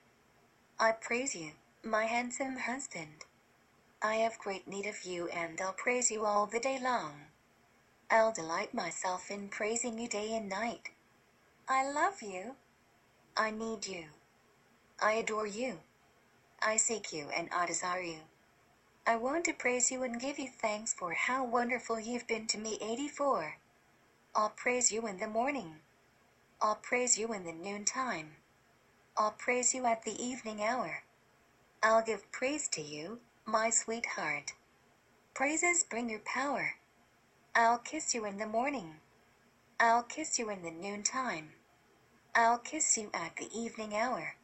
I 0.79 0.91
praise 0.91 1.35
you, 1.35 1.51
my 1.83 2.05
handsome 2.05 2.57
husband. 2.57 3.25
I 4.01 4.15
have 4.15 4.39
great 4.39 4.67
need 4.67 4.85
of 4.85 5.03
you 5.03 5.27
and 5.27 5.59
I'll 5.59 5.73
praise 5.73 6.09
you 6.09 6.25
all 6.25 6.45
the 6.45 6.59
day 6.59 6.79
long. 6.81 7.28
I'll 8.11 8.31
delight 8.31 8.73
myself 8.73 9.29
in 9.29 9.49
praising 9.49 9.99
you 9.99 10.07
day 10.07 10.35
and 10.35 10.49
night. 10.49 10.89
I 11.67 11.91
love 11.91 12.21
you. 12.23 12.55
I 13.37 13.51
need 13.51 13.85
you. 13.85 14.05
I 15.01 15.13
adore 15.13 15.47
you. 15.47 15.79
I 16.61 16.77
seek 16.77 17.13
you 17.13 17.27
and 17.35 17.49
I 17.55 17.67
desire 17.67 18.01
you. 18.01 18.19
I 19.05 19.15
want 19.15 19.45
to 19.45 19.53
praise 19.53 19.91
you 19.91 20.03
and 20.03 20.19
give 20.19 20.39
you 20.39 20.49
thanks 20.49 20.93
for 20.93 21.13
how 21.13 21.45
wonderful 21.45 21.99
you've 21.99 22.27
been 22.27 22.47
to 22.47 22.57
me. 22.57 22.77
84. 22.81 23.57
I'll 24.35 24.49
praise 24.55 24.91
you 24.91 25.07
in 25.07 25.19
the 25.19 25.27
morning. 25.27 25.75
I'll 26.61 26.75
praise 26.81 27.17
you 27.17 27.33
in 27.33 27.43
the 27.45 27.53
noontime. 27.53 28.31
I'll 29.17 29.31
praise 29.37 29.73
you 29.75 29.85
at 29.85 30.03
the 30.03 30.23
evening 30.23 30.61
hour. 30.63 31.03
I'll 31.83 32.03
give 32.03 32.31
praise 32.31 32.67
to 32.69 32.81
you, 32.81 33.19
my 33.45 33.69
sweetheart. 33.69 34.53
Praises 35.35 35.83
bring 35.83 36.09
your 36.09 36.19
power. 36.25 36.75
I'll 37.59 37.79
kiss 37.79 38.15
you 38.15 38.23
in 38.23 38.37
the 38.37 38.47
morning. 38.47 39.01
I'll 39.81 40.03
kiss 40.03 40.39
you 40.39 40.49
in 40.49 40.61
the 40.61 40.71
noontime. 40.71 41.49
I'll 42.33 42.57
kiss 42.57 42.97
you 42.97 43.09
at 43.13 43.35
the 43.35 43.49
evening 43.53 43.93
hour. 43.93 44.35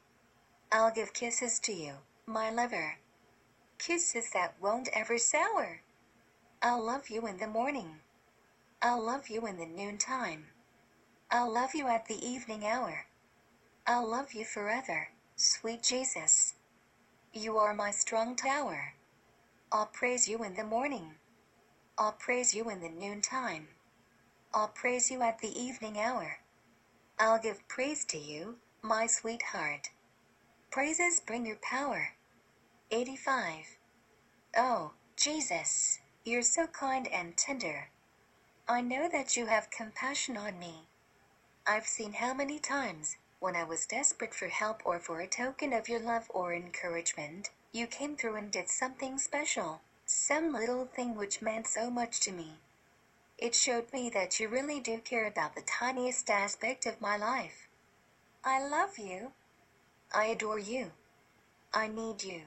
I'll 0.69 0.91
give 0.91 1.13
kisses 1.13 1.57
to 1.59 1.71
you, 1.71 1.93
my 2.25 2.51
lover. 2.51 2.97
Kisses 3.77 4.31
that 4.31 4.55
won't 4.59 4.89
ever 4.91 5.17
sour. 5.17 5.79
I'll 6.61 6.83
love 6.83 7.09
you 7.09 7.25
in 7.25 7.37
the 7.37 7.47
morning. 7.47 8.01
I'll 8.81 9.01
love 9.01 9.29
you 9.29 9.47
in 9.47 9.59
the 9.59 9.65
noontime. 9.65 10.47
I'll 11.31 11.49
love 11.49 11.73
you 11.73 11.87
at 11.87 12.07
the 12.09 12.19
evening 12.21 12.65
hour. 12.65 13.05
I'll 13.87 14.09
love 14.09 14.33
you 14.33 14.43
forever, 14.43 15.07
sweet 15.37 15.83
Jesus. 15.83 16.55
You 17.31 17.57
are 17.59 17.73
my 17.73 17.91
strong 17.91 18.35
tower. 18.35 18.95
I'll 19.71 19.85
praise 19.85 20.27
you 20.27 20.43
in 20.43 20.55
the 20.55 20.65
morning. 20.65 21.15
I'll 21.97 22.11
praise 22.11 22.53
you 22.53 22.69
in 22.69 22.81
the 22.81 22.89
noontime. 22.89 23.69
I'll 24.53 24.67
praise 24.67 25.09
you 25.09 25.21
at 25.21 25.39
the 25.39 25.57
evening 25.57 25.97
hour. 25.97 26.39
I'll 27.17 27.39
give 27.39 27.65
praise 27.69 28.03
to 28.05 28.17
you, 28.17 28.57
my 28.81 29.07
sweetheart. 29.07 29.91
Praises 30.71 31.21
bring 31.21 31.45
your 31.45 31.55
power. 31.61 32.09
85. 32.91 33.77
Oh, 34.57 34.91
Jesus, 35.15 35.99
you're 36.25 36.41
so 36.41 36.67
kind 36.67 37.07
and 37.07 37.37
tender. 37.37 37.89
I 38.67 38.81
know 38.81 39.07
that 39.09 39.37
you 39.37 39.45
have 39.45 39.71
compassion 39.71 40.35
on 40.35 40.59
me. 40.59 40.89
I've 41.65 41.87
seen 41.87 42.11
how 42.11 42.33
many 42.33 42.59
times, 42.59 43.15
when 43.39 43.55
I 43.55 43.63
was 43.63 43.85
desperate 43.85 44.33
for 44.33 44.49
help 44.49 44.81
or 44.85 44.99
for 44.99 45.21
a 45.21 45.27
token 45.27 45.71
of 45.71 45.87
your 45.87 46.01
love 46.01 46.29
or 46.29 46.53
encouragement, 46.53 47.51
you 47.71 47.87
came 47.87 48.17
through 48.17 48.35
and 48.35 48.51
did 48.51 48.67
something 48.69 49.17
special, 49.17 49.79
some 50.05 50.53
little 50.53 50.85
thing 50.85 51.15
which 51.15 51.41
meant 51.41 51.67
so 51.67 51.89
much 51.89 52.19
to 52.21 52.31
me. 52.31 52.59
It 53.37 53.55
showed 53.55 53.91
me 53.91 54.09
that 54.11 54.39
you 54.39 54.47
really 54.47 54.79
do 54.79 54.99
care 54.99 55.25
about 55.25 55.55
the 55.55 55.61
tiniest 55.61 56.29
aspect 56.29 56.85
of 56.85 57.01
my 57.01 57.17
life. 57.17 57.67
I 58.43 58.65
love 58.65 58.97
you. 58.97 59.33
I 60.13 60.25
adore 60.25 60.59
you. 60.59 60.91
I 61.73 61.87
need 61.87 62.23
you. 62.23 62.43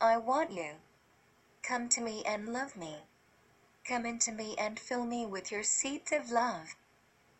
I 0.00 0.18
want 0.18 0.52
you. 0.52 0.72
Come 1.62 1.88
to 1.88 2.00
me 2.00 2.22
and 2.24 2.52
love 2.52 2.76
me. 2.76 2.98
Come 3.84 4.04
into 4.06 4.30
me 4.30 4.54
and 4.58 4.78
fill 4.78 5.04
me 5.04 5.26
with 5.26 5.50
your 5.50 5.62
seeds 5.62 6.12
of 6.12 6.30
love. 6.30 6.76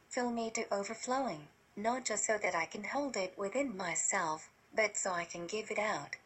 Fill 0.08 0.30
me 0.30 0.50
to 0.50 0.74
overflowing, 0.74 1.48
not 1.76 2.04
just 2.04 2.24
so 2.24 2.38
that 2.38 2.54
I 2.54 2.64
can 2.64 2.84
hold 2.84 3.16
it 3.16 3.36
within 3.36 3.76
myself, 3.76 4.48
but 4.74 4.96
so 4.96 5.12
I 5.12 5.24
can 5.24 5.46
give 5.46 5.70
it 5.70 5.78
out. 5.78 6.16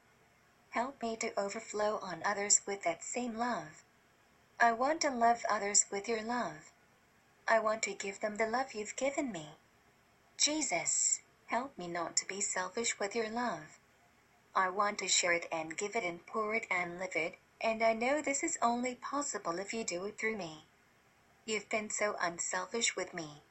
Help 0.72 1.02
me 1.02 1.16
to 1.16 1.38
overflow 1.38 1.98
on 2.02 2.22
others 2.24 2.62
with 2.66 2.82
that 2.82 3.04
same 3.04 3.36
love. 3.36 3.84
I 4.58 4.72
want 4.72 5.02
to 5.02 5.10
love 5.10 5.44
others 5.50 5.84
with 5.90 6.08
your 6.08 6.22
love. 6.22 6.72
I 7.46 7.58
want 7.58 7.82
to 7.82 7.92
give 7.92 8.20
them 8.20 8.36
the 8.36 8.46
love 8.46 8.72
you've 8.72 8.96
given 8.96 9.30
me. 9.30 9.48
Jesus, 10.38 11.20
help 11.46 11.76
me 11.76 11.88
not 11.88 12.16
to 12.16 12.26
be 12.26 12.40
selfish 12.40 12.98
with 12.98 13.14
your 13.14 13.28
love. 13.28 13.78
I 14.54 14.70
want 14.70 14.98
to 15.00 15.08
share 15.08 15.34
it 15.34 15.46
and 15.52 15.76
give 15.76 15.94
it 15.94 16.04
and 16.04 16.24
pour 16.26 16.54
it 16.54 16.66
and 16.70 16.98
live 16.98 17.16
it, 17.16 17.34
and 17.60 17.82
I 17.82 17.92
know 17.92 18.22
this 18.22 18.42
is 18.42 18.56
only 18.62 18.94
possible 18.94 19.58
if 19.58 19.74
you 19.74 19.84
do 19.84 20.06
it 20.06 20.18
through 20.18 20.38
me. 20.38 20.64
You've 21.44 21.68
been 21.68 21.90
so 21.90 22.16
unselfish 22.18 22.96
with 22.96 23.12
me. 23.12 23.42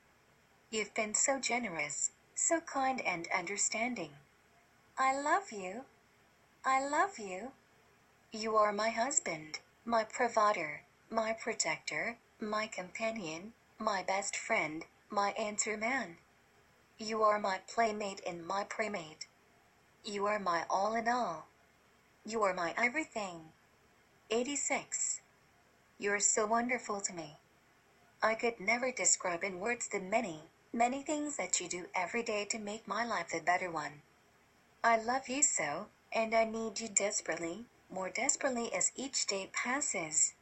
You've 0.72 0.96
been 0.96 1.14
so 1.14 1.40
generous, 1.40 2.12
so 2.34 2.62
kind 2.62 3.00
and 3.02 3.28
understanding. 3.28 4.14
I 4.98 5.22
love 5.22 5.52
you. 5.52 5.86
I 6.64 6.88
love 6.88 7.18
you. 7.18 7.54
You 8.32 8.56
are 8.56 8.72
my 8.72 8.90
husband, 8.90 9.58
my 9.84 10.04
provider, 10.04 10.84
my 11.10 11.34
protector, 11.34 12.18
my 12.40 12.68
companion, 12.68 13.54
my 13.80 14.04
best 14.04 14.36
friend, 14.36 14.86
my 15.10 15.32
answer 15.32 15.76
man. 15.76 16.18
You 17.00 17.24
are 17.24 17.40
my 17.40 17.62
playmate 17.68 18.22
and 18.28 18.46
my 18.46 18.64
playmate. 18.64 19.26
You 20.06 20.28
are 20.28 20.38
my 20.38 20.66
all 20.70 20.94
in 20.94 21.08
all. 21.08 21.48
You 22.24 22.44
are 22.44 22.54
my 22.54 22.76
everything. 22.78 23.54
86. 24.30 25.22
You're 25.98 26.20
so 26.20 26.46
wonderful 26.46 27.02
to 27.02 27.14
me. 27.14 27.38
I 28.22 28.36
could 28.36 28.60
never 28.60 28.92
describe 28.92 29.44
in 29.44 29.60
words 29.60 29.88
the 29.88 30.00
many, 30.00 30.44
many 30.72 31.02
things 31.02 31.38
that 31.38 31.60
you 31.60 31.68
do 31.68 31.88
every 31.96 32.22
day 32.22 32.46
to 32.52 32.60
make 32.60 32.88
my 32.88 33.04
life 33.04 33.34
a 33.34 33.44
better 33.44 33.72
one. 33.72 34.04
I 34.84 35.02
love 35.02 35.28
you 35.28 35.42
so, 35.42 35.88
and 36.14 36.34
I 36.34 36.44
need 36.44 36.80
you 36.80 36.90
desperately, 36.90 37.66
more 37.90 38.10
desperately 38.10 38.74
as 38.74 38.92
each 38.96 39.26
day 39.26 39.50
passes. 39.54 40.34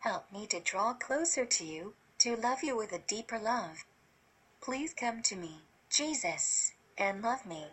Help 0.00 0.30
me 0.32 0.46
to 0.46 0.60
draw 0.60 0.94
closer 0.94 1.44
to 1.44 1.64
you, 1.64 1.94
to 2.18 2.36
love 2.36 2.62
you 2.62 2.76
with 2.76 2.92
a 2.92 2.98
deeper 2.98 3.38
love. 3.38 3.84
Please 4.60 4.94
come 4.94 5.22
to 5.22 5.36
me, 5.36 5.60
Jesus, 5.90 6.72
and 6.98 7.22
love 7.22 7.46
me. 7.46 7.66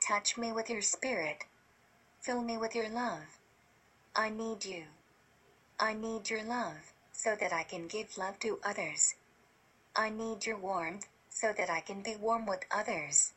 Touch 0.00 0.36
me 0.38 0.52
with 0.52 0.70
your 0.70 0.82
spirit. 0.82 1.44
Fill 2.20 2.42
me 2.42 2.56
with 2.56 2.74
your 2.74 2.88
love. 2.88 3.38
I 4.16 4.30
need 4.30 4.64
you. 4.64 4.84
I 5.78 5.94
need 5.94 6.30
your 6.30 6.42
love, 6.42 6.92
so 7.12 7.36
that 7.36 7.52
I 7.52 7.62
can 7.62 7.86
give 7.86 8.18
love 8.18 8.38
to 8.40 8.58
others. 8.64 9.14
I 9.94 10.10
need 10.10 10.46
your 10.46 10.56
warmth, 10.56 11.06
so 11.28 11.52
that 11.52 11.70
I 11.70 11.80
can 11.80 12.02
be 12.02 12.16
warm 12.16 12.46
with 12.46 12.64
others. 12.70 13.32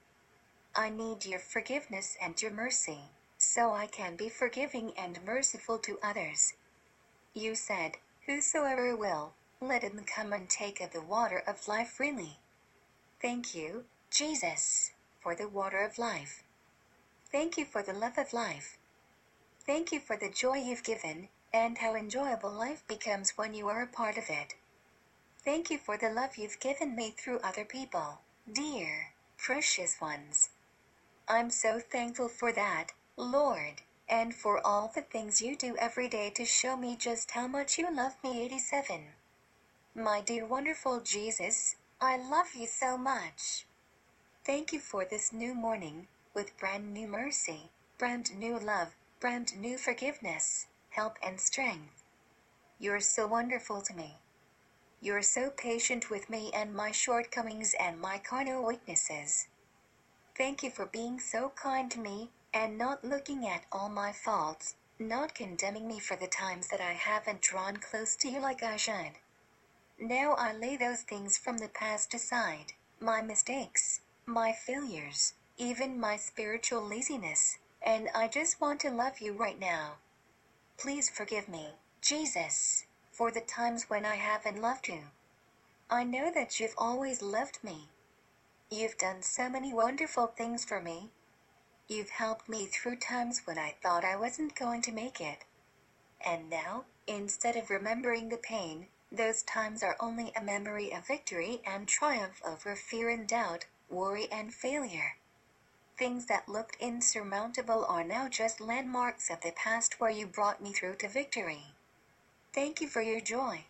I 0.73 0.89
need 0.89 1.25
your 1.25 1.39
forgiveness 1.39 2.17
and 2.21 2.41
your 2.41 2.51
mercy, 2.51 3.09
so 3.37 3.73
I 3.73 3.87
can 3.87 4.15
be 4.15 4.29
forgiving 4.29 4.93
and 4.97 5.23
merciful 5.25 5.77
to 5.79 5.99
others. 6.01 6.53
You 7.33 7.55
said, 7.55 7.97
Whosoever 8.25 8.95
will, 8.95 9.33
let 9.59 9.83
him 9.83 10.01
come 10.05 10.31
and 10.31 10.49
take 10.49 10.79
of 10.79 10.91
the 10.91 11.01
water 11.01 11.39
of 11.45 11.67
life 11.67 11.89
freely. 11.89 12.39
Thank 13.21 13.53
you, 13.53 13.85
Jesus, 14.09 14.91
for 15.19 15.35
the 15.35 15.49
water 15.49 15.79
of 15.79 15.97
life. 15.97 16.43
Thank 17.31 17.57
you 17.57 17.65
for 17.65 17.83
the 17.83 17.93
love 17.93 18.17
of 18.17 18.31
life. 18.31 18.77
Thank 19.65 19.91
you 19.91 19.99
for 19.99 20.15
the 20.15 20.29
joy 20.29 20.55
you've 20.55 20.83
given, 20.83 21.27
and 21.53 21.77
how 21.79 21.95
enjoyable 21.95 22.51
life 22.51 22.87
becomes 22.87 23.37
when 23.37 23.53
you 23.53 23.67
are 23.67 23.81
a 23.81 23.87
part 23.87 24.17
of 24.17 24.29
it. 24.29 24.55
Thank 25.43 25.69
you 25.69 25.77
for 25.77 25.97
the 25.97 26.09
love 26.09 26.37
you've 26.37 26.59
given 26.61 26.95
me 26.95 27.11
through 27.11 27.39
other 27.39 27.65
people, 27.65 28.21
dear, 28.51 29.11
precious 29.37 29.99
ones. 29.99 30.49
I'm 31.27 31.49
so 31.49 31.79
thankful 31.79 32.27
for 32.27 32.51
that, 32.51 32.93
Lord, 33.15 33.81
and 34.09 34.33
for 34.35 34.65
all 34.65 34.91
the 34.93 35.01
things 35.01 35.41
you 35.41 35.55
do 35.55 35.77
every 35.77 36.09
day 36.09 36.29
to 36.31 36.45
show 36.45 36.75
me 36.75 36.95
just 36.97 37.31
how 37.31 37.47
much 37.47 37.77
you 37.77 37.93
love 37.93 38.15
me. 38.23 38.43
87. 38.43 39.13
My 39.95 40.21
dear 40.21 40.45
wonderful 40.45 40.99
Jesus, 40.99 41.75
I 42.01 42.17
love 42.17 42.55
you 42.55 42.67
so 42.67 42.97
much. 42.97 43.65
Thank 44.43 44.73
you 44.73 44.79
for 44.79 45.05
this 45.05 45.31
new 45.31 45.53
morning, 45.53 46.07
with 46.33 46.57
brand 46.57 46.93
new 46.93 47.07
mercy, 47.07 47.69
brand 47.97 48.37
new 48.37 48.57
love, 48.57 48.95
brand 49.19 49.57
new 49.57 49.77
forgiveness, 49.77 50.67
help 50.89 51.17
and 51.21 51.39
strength. 51.39 52.03
You're 52.79 52.99
so 52.99 53.27
wonderful 53.27 53.81
to 53.83 53.93
me. 53.93 54.17
You're 54.99 55.21
so 55.21 55.51
patient 55.51 56.09
with 56.09 56.29
me 56.29 56.51
and 56.53 56.73
my 56.73 56.91
shortcomings 56.91 57.75
and 57.79 58.01
my 58.01 58.17
carnal 58.17 58.65
weaknesses. 58.65 59.47
Thank 60.41 60.63
you 60.63 60.71
for 60.71 60.87
being 60.87 61.19
so 61.19 61.49
kind 61.49 61.91
to 61.91 61.99
me 61.99 62.31
and 62.51 62.75
not 62.75 63.05
looking 63.05 63.47
at 63.47 63.65
all 63.71 63.89
my 63.89 64.11
faults, 64.11 64.73
not 64.97 65.35
condemning 65.35 65.87
me 65.87 65.99
for 65.99 66.15
the 66.15 66.25
times 66.25 66.67
that 66.69 66.81
I 66.81 66.93
haven't 66.93 67.43
drawn 67.43 67.77
close 67.77 68.15
to 68.15 68.27
you 68.27 68.39
like 68.39 68.63
I 68.63 68.75
should. 68.75 69.19
Now 69.99 70.33
I 70.39 70.53
lay 70.53 70.77
those 70.77 71.03
things 71.03 71.37
from 71.37 71.59
the 71.59 71.67
past 71.67 72.15
aside, 72.15 72.73
my 72.99 73.21
mistakes, 73.21 74.01
my 74.25 74.51
failures, 74.51 75.35
even 75.59 75.99
my 75.99 76.17
spiritual 76.17 76.81
laziness, 76.81 77.59
and 77.79 78.09
I 78.15 78.27
just 78.27 78.59
want 78.59 78.79
to 78.79 78.89
love 78.89 79.19
you 79.19 79.33
right 79.33 79.59
now. 79.59 79.97
Please 80.75 81.07
forgive 81.07 81.49
me, 81.49 81.67
Jesus, 82.01 82.87
for 83.11 83.29
the 83.29 83.41
times 83.41 83.91
when 83.91 84.05
I 84.05 84.15
haven't 84.15 84.59
loved 84.59 84.87
you. 84.87 85.03
I 85.87 86.03
know 86.03 86.31
that 86.33 86.59
you've 86.59 86.73
always 86.79 87.21
loved 87.21 87.63
me. 87.63 87.90
You've 88.73 88.97
done 88.97 89.21
so 89.21 89.49
many 89.49 89.73
wonderful 89.73 90.27
things 90.27 90.63
for 90.63 90.79
me. 90.79 91.09
You've 91.89 92.11
helped 92.11 92.47
me 92.47 92.67
through 92.67 92.95
times 92.95 93.41
when 93.43 93.59
I 93.59 93.75
thought 93.83 94.05
I 94.05 94.15
wasn't 94.15 94.55
going 94.55 94.81
to 94.83 94.93
make 94.93 95.19
it. 95.19 95.39
And 96.25 96.49
now, 96.49 96.85
instead 97.05 97.57
of 97.57 97.69
remembering 97.69 98.29
the 98.29 98.37
pain, 98.37 98.87
those 99.11 99.43
times 99.43 99.83
are 99.83 99.97
only 99.99 100.31
a 100.37 100.41
memory 100.41 100.93
of 100.93 101.05
victory 101.05 101.61
and 101.65 101.85
triumph 101.85 102.41
over 102.45 102.77
fear 102.77 103.09
and 103.09 103.27
doubt, 103.27 103.65
worry 103.89 104.31
and 104.31 104.53
failure. 104.53 105.17
Things 105.97 106.27
that 106.27 106.47
looked 106.47 106.77
insurmountable 106.79 107.83
are 107.83 108.05
now 108.05 108.29
just 108.29 108.61
landmarks 108.61 109.29
of 109.29 109.41
the 109.41 109.51
past 109.51 109.99
where 109.99 110.09
you 110.09 110.25
brought 110.25 110.61
me 110.63 110.71
through 110.71 110.95
to 110.99 111.09
victory. 111.09 111.73
Thank 112.53 112.79
you 112.79 112.87
for 112.87 113.01
your 113.01 113.19
joy. 113.19 113.65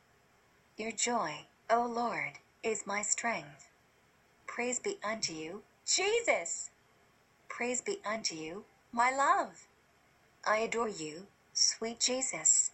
Your 0.78 0.92
joy, 0.92 1.48
O 1.72 1.88
Lord, 1.88 2.34
is 2.62 2.86
my 2.86 3.02
strength. 3.02 3.71
Praise 4.62 4.78
be 4.78 5.00
unto 5.04 5.34
you, 5.34 5.64
Jesus! 5.88 6.70
Praise 7.50 7.82
be 7.82 8.00
unto 8.06 8.36
you, 8.36 8.66
my 8.92 9.10
love! 9.10 9.68
I 10.46 10.58
adore 10.58 10.88
you, 10.88 11.26
sweet 11.52 12.00
Jesus. 12.00 12.70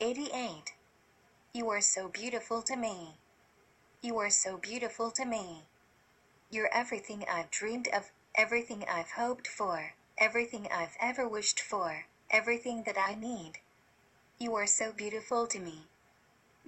88. 0.00 0.72
You 1.52 1.68
are 1.68 1.82
so 1.82 2.08
beautiful 2.08 2.62
to 2.62 2.76
me. 2.76 3.18
You 4.00 4.16
are 4.16 4.30
so 4.30 4.56
beautiful 4.56 5.10
to 5.10 5.26
me. 5.26 5.64
You're 6.50 6.72
everything 6.72 7.26
I've 7.30 7.50
dreamed 7.50 7.88
of, 7.88 8.10
everything 8.34 8.82
I've 8.90 9.10
hoped 9.10 9.46
for, 9.46 9.92
everything 10.16 10.66
I've 10.72 10.96
ever 10.98 11.28
wished 11.28 11.60
for, 11.60 12.06
everything 12.30 12.84
that 12.84 12.96
I 12.96 13.16
need. 13.16 13.58
You 14.38 14.54
are 14.54 14.66
so 14.66 14.92
beautiful 14.92 15.46
to 15.48 15.60
me. 15.60 15.88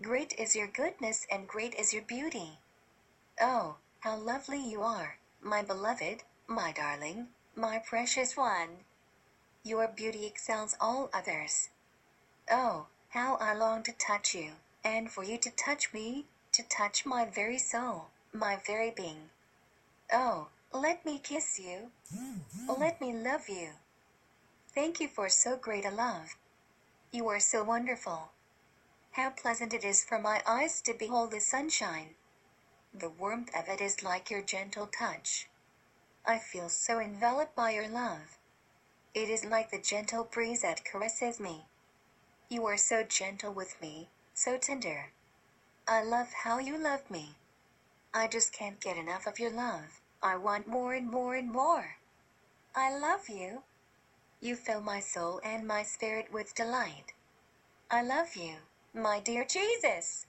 Great 0.03 0.35
is 0.39 0.55
your 0.55 0.69
goodness 0.69 1.27
and 1.31 1.49
great 1.49 1.75
is 1.77 1.95
your 1.95 2.03
beauty. 2.03 2.59
Oh, 3.41 3.77
how 4.05 4.16
lovely 4.16 4.59
you 4.59 4.82
are, 4.82 5.16
my 5.40 5.62
beloved, 5.62 6.22
my 6.47 6.70
darling, 6.72 7.26
my 7.56 7.78
precious 7.78 8.36
one. 8.36 8.68
Your 9.62 9.89
beauty 9.89 10.26
excels 10.26 10.76
all 10.78 11.09
others. 11.14 11.70
Oh, 12.51 12.89
how 13.09 13.36
I 13.36 13.55
long 13.55 13.82
to 13.85 13.93
touch 13.93 14.35
you, 14.35 14.51
and 14.85 15.10
for 15.10 15.24
you 15.24 15.39
to 15.39 15.51
touch 15.51 15.94
me, 15.94 16.26
to 16.52 16.62
touch 16.64 17.06
my 17.06 17.24
very 17.24 17.56
soul, 17.56 18.09
my 18.31 18.60
very 18.66 18.90
being. 18.90 19.31
Oh, 20.12 20.48
let 20.70 21.06
me 21.06 21.18
kiss 21.18 21.59
you. 21.59 21.90
Let 22.68 23.01
me 23.01 23.14
love 23.14 23.48
you. 23.48 23.70
Thank 24.74 25.01
you 25.01 25.09
for 25.09 25.31
so 25.31 25.56
great 25.56 25.86
a 25.86 25.90
love. 25.90 26.36
You 27.10 27.26
are 27.28 27.40
so 27.40 27.64
wonderful. 27.64 28.32
How 29.12 29.31
pleasant 29.31 29.72
it 29.72 29.82
is 29.82 30.05
for 30.05 30.18
my 30.18 30.43
eyes 30.47 30.82
to 30.82 30.93
behold 30.93 31.31
the 31.31 31.40
sunshine. 31.40 32.16
The 32.97 33.09
warmth 33.09 33.51
of 33.57 33.69
it 33.69 33.81
is 33.81 34.05
like 34.05 34.31
your 34.31 34.41
gentle 34.41 34.87
touch. 34.87 35.49
I 36.25 36.39
feel 36.39 36.69
so 36.69 37.01
enveloped 37.01 37.57
by 37.57 37.71
your 37.71 37.89
love. 37.89 38.39
It 39.15 39.29
is 39.29 39.45
like 39.45 39.73
the 39.73 39.81
gentle 39.81 40.23
breeze 40.23 40.62
that 40.62 40.85
caresses 40.85 41.41
me. 41.41 41.66
You 42.49 42.65
are 42.66 42.77
so 42.77 43.03
gentle 43.03 43.53
with 43.53 43.81
me, 43.81 44.11
so 44.33 44.59
tender. 44.59 45.11
I 45.89 46.05
love 46.05 46.33
how 46.45 46.59
you 46.61 46.79
love 46.79 47.11
me. 47.11 47.35
I 48.15 48.29
just 48.29 48.53
can't 48.53 48.81
get 48.81 48.97
enough 48.97 49.27
of 49.27 49.41
your 49.41 49.51
love. 49.51 50.01
I 50.23 50.37
want 50.37 50.69
more 50.69 50.95
and 50.95 51.11
more 51.11 51.35
and 51.35 51.51
more. 51.51 51.97
I 52.77 52.97
love 52.97 53.29
you. 53.29 53.65
You 54.41 54.55
fill 54.55 54.81
my 54.81 55.01
soul 55.01 55.41
and 55.45 55.66
my 55.66 55.83
spirit 55.83 56.33
with 56.33 56.55
delight. 56.55 57.12
I 57.91 58.03
love 58.03 58.37
you, 58.37 58.55
my 58.95 59.19
dear 59.19 59.45
Jesus. 59.45 60.27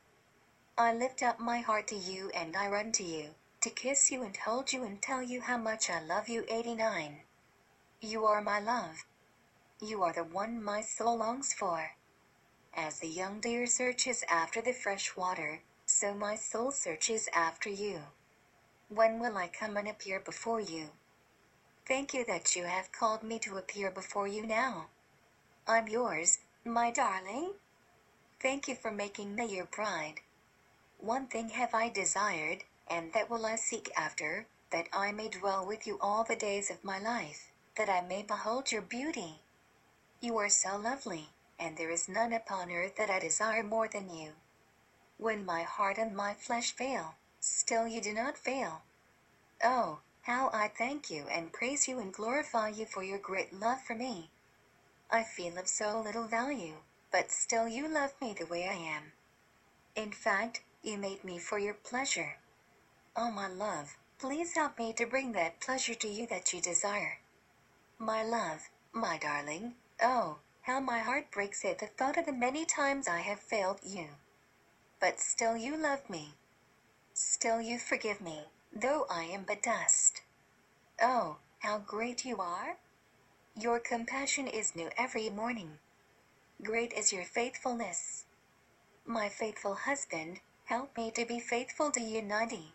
I 0.78 0.92
lift 0.92 1.24
up 1.24 1.40
my 1.40 1.60
heart 1.60 1.88
to 1.88 1.96
you 1.96 2.30
and 2.32 2.54
I 2.54 2.68
run 2.68 2.92
to 2.94 3.04
you, 3.04 3.36
to 3.62 3.70
kiss 3.70 4.12
you 4.12 4.24
and 4.24 4.36
hold 4.36 4.74
you 4.74 4.84
and 4.84 5.02
tell 5.02 5.24
you 5.24 5.40
how 5.40 5.58
much 5.58 5.90
I 5.90 6.02
love 6.02 6.28
you. 6.28 6.44
89. 6.50 7.22
You 8.02 8.26
are 8.26 8.42
my 8.42 8.60
love. 8.60 9.06
You 9.82 10.04
are 10.04 10.12
the 10.12 10.26
one 10.26 10.62
my 10.62 10.82
soul 10.82 11.20
longs 11.20 11.54
for. 11.54 11.92
As 12.74 13.00
the 13.00 13.08
young 13.08 13.40
deer 13.40 13.66
searches 13.68 14.26
after 14.28 14.62
the 14.62 14.74
fresh 14.74 15.16
water, 15.16 15.62
so 15.86 16.14
my 16.14 16.36
soul 16.36 16.74
searches 16.74 17.30
after 17.34 17.70
you. 17.70 18.02
When 18.90 19.18
will 19.18 19.38
I 19.38 19.48
come 19.48 19.78
and 19.78 19.88
appear 19.88 20.20
before 20.20 20.60
you? 20.60 20.90
Thank 21.88 22.14
you 22.14 22.26
that 22.26 22.54
you 22.54 22.66
have 22.66 22.92
called 22.92 23.24
me 23.24 23.40
to 23.40 23.56
appear 23.56 23.92
before 23.92 24.28
you 24.28 24.46
now. 24.46 24.88
I'm 25.66 25.88
yours, 25.88 26.40
my 26.66 26.92
darling. 26.92 27.54
Thank 28.42 28.68
you 28.68 28.76
for 28.76 28.92
making 28.92 29.36
me 29.36 29.56
your 29.56 29.68
bride. 29.68 30.20
One 31.00 31.28
thing 31.28 31.50
have 31.50 31.74
I 31.74 31.90
desired, 31.90 32.64
and 32.88 33.14
that 33.14 33.30
will 33.30 33.46
I 33.46 33.56
seek 33.56 33.92
after, 33.96 34.48
that 34.72 34.88
I 34.92 35.12
may 35.12 35.30
dwell 35.30 35.66
with 35.66 35.86
you 35.86 35.98
all 36.02 36.24
the 36.24 36.36
days 36.36 36.70
of 36.70 36.84
my 36.84 37.00
life, 37.00 37.52
that 37.76 37.90
I 37.90 38.02
may 38.02 38.24
behold 38.24 38.72
your 38.72 38.82
beauty. 38.82 39.42
You 40.20 40.38
are 40.38 40.50
so 40.50 40.78
lovely, 40.78 41.30
and 41.60 41.78
there 41.78 41.92
is 41.92 42.10
none 42.10 42.34
upon 42.34 42.72
earth 42.72 42.96
that 42.96 43.10
I 43.10 43.20
desire 43.20 43.64
more 43.64 43.88
than 43.88 44.10
you. 44.10 44.34
When 45.18 45.46
my 45.46 45.64
heart 45.64 45.98
and 45.98 46.16
my 46.16 46.34
flesh 46.34 46.72
fail, 46.72 47.16
still 47.40 47.88
you 47.88 48.02
do 48.02 48.14
not 48.14 48.38
fail. 48.38 48.82
Oh, 49.64 50.00
how 50.24 50.50
I 50.52 50.68
thank 50.68 51.10
you 51.12 51.26
and 51.30 51.54
praise 51.54 51.88
you 51.88 52.00
and 52.00 52.12
glorify 52.12 52.70
you 52.70 52.86
for 52.86 53.04
your 53.04 53.20
great 53.20 53.54
love 53.54 53.82
for 53.82 53.96
me. 53.96 54.32
I 55.12 55.24
feel 55.24 55.58
of 55.58 55.68
so 55.68 56.02
little 56.02 56.28
value, 56.28 56.78
but 57.12 57.32
still 57.32 57.68
you 57.68 57.88
love 57.88 58.14
me 58.20 58.34
the 58.34 58.48
way 58.48 58.68
I 58.68 58.74
am. 58.74 59.14
In 59.96 60.12
fact, 60.12 60.62
you 60.86 60.98
made 60.98 61.24
me 61.24 61.40
for 61.40 61.58
your 61.58 61.74
pleasure. 61.74 62.38
Oh, 63.16 63.32
my 63.32 63.48
love, 63.48 63.98
please 64.20 64.54
help 64.54 64.78
me 64.78 64.94
to 64.94 65.06
bring 65.06 65.32
that 65.32 65.60
pleasure 65.60 65.96
to 65.96 66.08
you 66.08 66.28
that 66.28 66.54
you 66.54 66.62
desire. 66.62 67.20
My 67.98 68.24
love, 68.24 68.70
my 68.94 69.18
darling. 69.18 69.76
Oh, 70.02 70.38
how 70.62 70.80
my 70.80 71.00
heart 71.00 71.32
breaks 71.32 71.64
at 71.66 71.80
the 71.80 71.88
thought 71.88 72.18
of 72.18 72.26
the 72.26 72.34
many 72.34 72.66
times 72.66 73.08
I 73.08 73.20
have 73.20 73.40
failed 73.40 73.80
you. 73.84 74.08
But 75.00 75.20
still 75.20 75.56
you 75.56 75.78
love 75.78 76.10
me. 76.10 76.36
Still 77.14 77.62
you 77.62 77.80
forgive 77.80 78.22
me, 78.22 78.46
though 78.74 79.06
I 79.10 79.24
am 79.24 79.44
but 79.48 79.64
dust. 79.64 80.22
Oh, 81.02 81.38
how 81.60 81.80
great 81.80 82.26
you 82.26 82.38
are! 82.38 82.78
Your 83.58 83.80
compassion 83.80 84.48
is 84.48 84.76
new 84.76 84.90
every 84.98 85.30
morning. 85.30 85.80
Great 86.62 86.92
is 86.94 87.14
your 87.14 87.24
faithfulness. 87.24 88.26
My 89.06 89.30
faithful 89.30 89.76
husband, 89.76 90.40
help 90.66 90.96
me 90.98 91.12
to 91.12 91.26
be 91.26 91.40
faithful 91.40 91.92
to 91.92 92.02
you 92.02 92.22
ninety. 92.22 92.74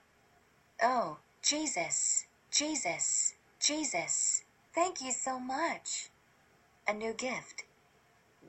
Oh, 0.83 1.19
Jesus, 1.43 2.27
Jesus, 2.51 3.35
Jesus, 3.59 4.43
thank 4.75 5.01
you 5.01 5.13
so 5.13 5.39
much. 5.39 6.11
A 6.89 6.95
new 6.95 7.13
gift. 7.13 7.65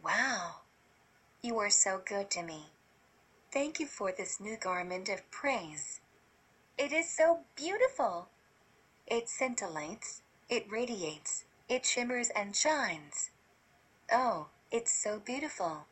Wow. 0.04 0.62
You 1.42 1.58
are 1.60 1.70
so 1.70 2.02
good 2.06 2.30
to 2.32 2.44
me. 2.44 2.68
Thank 3.52 3.80
you 3.80 3.88
for 3.88 4.12
this 4.12 4.40
new 4.40 4.58
garment 4.58 5.10
of 5.10 5.30
praise. 5.32 6.00
It 6.78 6.92
is 6.92 7.10
so 7.10 7.40
beautiful. 7.56 8.30
It 9.08 9.28
scintillates, 9.28 10.22
it 10.50 10.72
radiates, 10.72 11.44
it 11.68 11.86
shimmers 11.86 12.30
and 12.36 12.56
shines. 12.56 13.32
Oh, 14.12 14.48
it's 14.72 14.92
so 14.92 15.20
beautiful. 15.20 15.86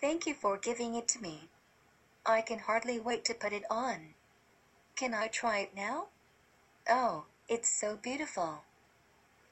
Thank 0.00 0.26
you 0.26 0.34
for 0.34 0.58
giving 0.58 0.94
it 0.94 1.06
to 1.08 1.20
me. 1.20 1.48
I 2.26 2.40
can 2.40 2.58
hardly 2.60 2.98
wait 2.98 3.24
to 3.26 3.34
put 3.34 3.52
it 3.52 3.64
on. 3.70 4.14
Can 4.96 5.12
I 5.12 5.28
try 5.28 5.58
it 5.58 5.76
now? 5.76 6.06
Oh, 6.88 7.26
it's 7.48 7.68
so 7.68 7.96
beautiful. 7.96 8.62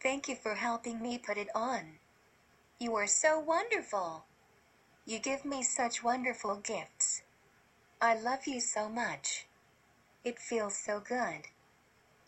Thank 0.03 0.29
you 0.29 0.37
for 0.37 0.55
helping 0.55 1.01
me 1.01 1.19
put 1.19 1.37
it 1.37 1.49
on. 1.55 1.99
You 2.79 2.95
are 2.97 3.07
so 3.07 3.39
wonderful. 3.39 4.25
You 5.05 5.19
give 5.19 5.45
me 5.45 5.63
such 5.63 6.03
wonderful 6.03 6.57
gifts. 6.57 7.23
I 8.01 8.19
love 8.19 8.47
you 8.47 8.61
so 8.61 8.89
much. 8.89 9.47
It 10.25 10.39
feels 10.39 10.77
so 10.77 11.01
good. 11.01 11.49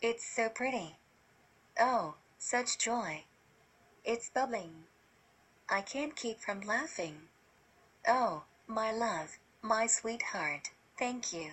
It's 0.01 0.25
so 0.25 0.49
pretty. 0.49 0.97
Oh, 1.79 2.15
such 2.37 2.77
joy. 2.77 3.23
It's 4.03 4.29
bubbling. 4.29 4.83
I 5.69 5.81
can't 5.81 6.15
keep 6.15 6.39
from 6.39 6.61
laughing. 6.61 7.15
Oh, 8.07 8.43
my 8.67 8.91
love, 8.91 9.39
my 9.65 9.87
sweetheart, 9.87 10.69
thank 10.99 11.33
you. 11.33 11.49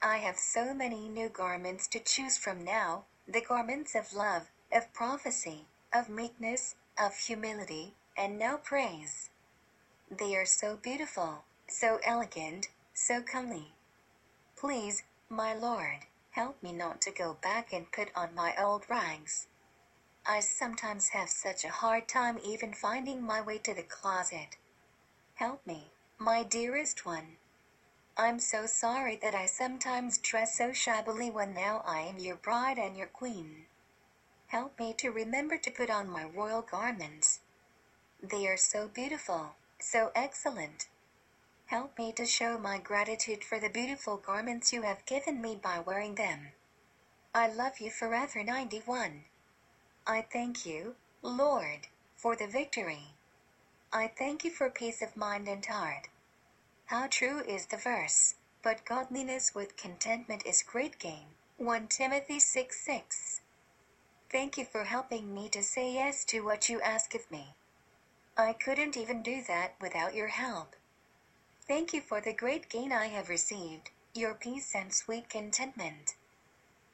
I 0.00 0.18
have 0.18 0.36
so 0.36 0.72
many 0.72 1.08
new 1.08 1.28
garments 1.28 1.88
to 1.88 1.98
choose 1.98 2.36
from 2.36 2.62
now 2.62 3.06
the 3.26 3.40
garments 3.40 3.96
of 3.96 4.14
love, 4.14 4.48
of 4.72 4.92
prophecy, 4.92 5.66
of 5.92 6.08
meekness, 6.08 6.76
of 6.96 7.16
humility, 7.16 7.94
and 8.16 8.38
now 8.38 8.58
praise. 8.58 9.30
They 10.08 10.36
are 10.36 10.46
so 10.46 10.76
beautiful, 10.76 11.42
so 11.66 11.98
elegant, 12.04 12.68
so 12.94 13.22
comely. 13.22 13.72
Please, 14.54 15.02
my 15.28 15.52
Lord, 15.52 16.06
help 16.30 16.62
me 16.62 16.72
not 16.72 17.00
to 17.02 17.10
go 17.10 17.38
back 17.42 17.72
and 17.72 17.90
put 17.90 18.10
on 18.14 18.36
my 18.36 18.54
old 18.56 18.88
rags. 18.88 19.48
I 20.24 20.38
sometimes 20.38 21.08
have 21.08 21.28
such 21.28 21.64
a 21.64 21.70
hard 21.70 22.06
time 22.06 22.38
even 22.44 22.72
finding 22.72 23.20
my 23.20 23.40
way 23.40 23.58
to 23.58 23.74
the 23.74 23.82
closet. 23.82 24.58
Help 25.34 25.66
me, 25.66 25.90
my 26.18 26.42
dearest 26.42 27.04
one. 27.04 27.36
I'm 28.16 28.38
so 28.38 28.64
sorry 28.64 29.16
that 29.16 29.34
I 29.34 29.44
sometimes 29.44 30.16
dress 30.16 30.56
so 30.56 30.72
shabbily 30.72 31.30
when 31.30 31.52
now 31.52 31.82
I 31.86 32.00
am 32.00 32.18
your 32.18 32.36
bride 32.36 32.78
and 32.78 32.96
your 32.96 33.06
queen. 33.06 33.66
Help 34.46 34.78
me 34.78 34.94
to 34.94 35.10
remember 35.10 35.58
to 35.58 35.70
put 35.70 35.90
on 35.90 36.08
my 36.08 36.24
royal 36.24 36.62
garments. 36.62 37.40
They 38.22 38.46
are 38.48 38.56
so 38.56 38.88
beautiful, 38.88 39.56
so 39.78 40.10
excellent. 40.14 40.88
Help 41.66 41.98
me 41.98 42.12
to 42.12 42.24
show 42.24 42.56
my 42.56 42.78
gratitude 42.78 43.44
for 43.44 43.58
the 43.58 43.68
beautiful 43.68 44.16
garments 44.16 44.72
you 44.72 44.82
have 44.82 45.04
given 45.04 45.42
me 45.42 45.58
by 45.62 45.80
wearing 45.80 46.14
them. 46.14 46.52
I 47.34 47.48
love 47.48 47.78
you 47.78 47.90
forever 47.90 48.42
91. 48.42 49.24
I 50.06 50.22
thank 50.22 50.64
you, 50.64 50.96
Lord, 51.20 51.88
for 52.14 52.36
the 52.36 52.46
victory. 52.46 53.15
I 53.96 54.08
thank 54.08 54.44
you 54.44 54.50
for 54.50 54.68
peace 54.68 55.00
of 55.00 55.16
mind 55.16 55.48
and 55.48 55.64
heart. 55.64 56.08
How 56.84 57.06
true 57.06 57.40
is 57.40 57.64
the 57.64 57.78
verse, 57.78 58.34
but 58.62 58.84
godliness 58.84 59.54
with 59.54 59.78
contentment 59.78 60.44
is 60.44 60.62
great 60.62 60.98
gain. 60.98 61.28
1 61.56 61.88
Timothy 61.88 62.38
6 62.38 62.78
6. 62.78 63.40
Thank 64.30 64.58
you 64.58 64.66
for 64.66 64.84
helping 64.84 65.32
me 65.32 65.48
to 65.48 65.62
say 65.62 65.94
yes 65.94 66.26
to 66.26 66.44
what 66.44 66.68
you 66.68 66.78
ask 66.82 67.14
of 67.14 67.30
me. 67.30 67.54
I 68.36 68.52
couldn't 68.52 68.98
even 68.98 69.22
do 69.22 69.42
that 69.48 69.76
without 69.80 70.14
your 70.14 70.28
help. 70.28 70.76
Thank 71.66 71.94
you 71.94 72.02
for 72.02 72.20
the 72.20 72.34
great 72.34 72.68
gain 72.68 72.92
I 72.92 73.06
have 73.06 73.30
received, 73.30 73.88
your 74.12 74.34
peace 74.34 74.74
and 74.74 74.92
sweet 74.92 75.30
contentment. 75.30 76.16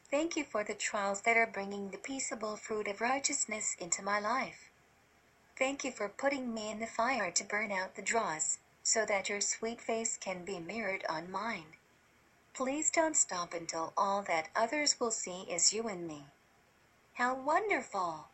Thank 0.08 0.36
you 0.36 0.44
for 0.44 0.62
the 0.62 0.74
trials 0.74 1.22
that 1.22 1.36
are 1.36 1.50
bringing 1.52 1.90
the 1.90 1.98
peaceable 1.98 2.54
fruit 2.54 2.86
of 2.86 3.00
righteousness 3.00 3.74
into 3.80 4.04
my 4.04 4.20
life. 4.20 4.71
Thank 5.62 5.84
you 5.84 5.92
for 5.92 6.08
putting 6.08 6.52
me 6.52 6.72
in 6.72 6.80
the 6.80 6.88
fire 6.88 7.30
to 7.30 7.44
burn 7.44 7.70
out 7.70 7.94
the 7.94 8.02
dross, 8.02 8.58
so 8.82 9.06
that 9.06 9.28
your 9.28 9.40
sweet 9.40 9.80
face 9.80 10.16
can 10.16 10.44
be 10.44 10.58
mirrored 10.58 11.04
on 11.08 11.30
mine. 11.30 11.76
Please 12.52 12.90
don't 12.90 13.16
stop 13.16 13.54
until 13.54 13.92
all 13.96 14.22
that 14.22 14.48
others 14.56 14.98
will 14.98 15.12
see 15.12 15.46
is 15.48 15.72
you 15.72 15.86
and 15.86 16.04
me. 16.08 16.26
How 17.12 17.36
wonderful! 17.36 18.26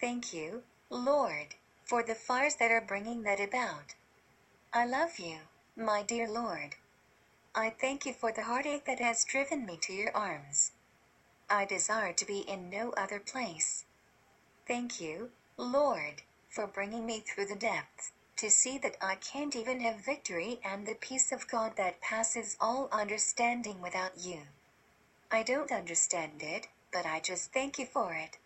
Thank 0.00 0.34
you, 0.34 0.64
Lord 0.90 1.54
for 1.84 2.02
the 2.02 2.16
fires 2.16 2.56
that 2.56 2.72
are 2.72 2.80
bringing 2.80 3.22
that 3.22 3.38
about. 3.38 3.94
I 4.72 4.86
love 4.86 5.20
you, 5.20 5.38
my 5.76 6.02
dear 6.02 6.28
Lord. 6.28 6.74
I 7.54 7.70
thank 7.70 8.04
you 8.04 8.12
for 8.12 8.32
the 8.32 8.42
heartache 8.42 8.86
that 8.86 8.98
has 8.98 9.24
driven 9.24 9.64
me 9.66 9.76
to 9.82 9.92
your 9.92 10.16
arms. 10.16 10.72
I 11.48 11.64
desire 11.64 12.12
to 12.12 12.24
be 12.24 12.40
in 12.40 12.70
no 12.70 12.90
other 12.96 13.20
place. 13.20 13.84
Thank 14.66 15.00
you, 15.00 15.30
Lord, 15.56 16.22
for 16.50 16.66
bringing 16.66 17.06
me 17.06 17.20
through 17.20 17.46
the 17.46 17.54
depths, 17.54 18.12
to 18.36 18.50
see 18.50 18.76
that 18.78 18.96
I 19.00 19.14
can't 19.14 19.56
even 19.56 19.80
have 19.80 20.04
victory 20.04 20.60
and 20.64 20.86
the 20.86 20.94
peace 20.94 21.32
of 21.32 21.48
God 21.48 21.76
that 21.76 22.00
passes 22.00 22.56
all 22.60 22.88
understanding 22.92 23.80
without 23.80 24.18
you. 24.18 24.40
I 25.30 25.42
don't 25.42 25.70
understand 25.70 26.42
it, 26.42 26.66
but 26.92 27.06
I 27.06 27.20
just 27.20 27.52
thank 27.52 27.78
you 27.78 27.86
for 27.86 28.12
it. 28.14 28.38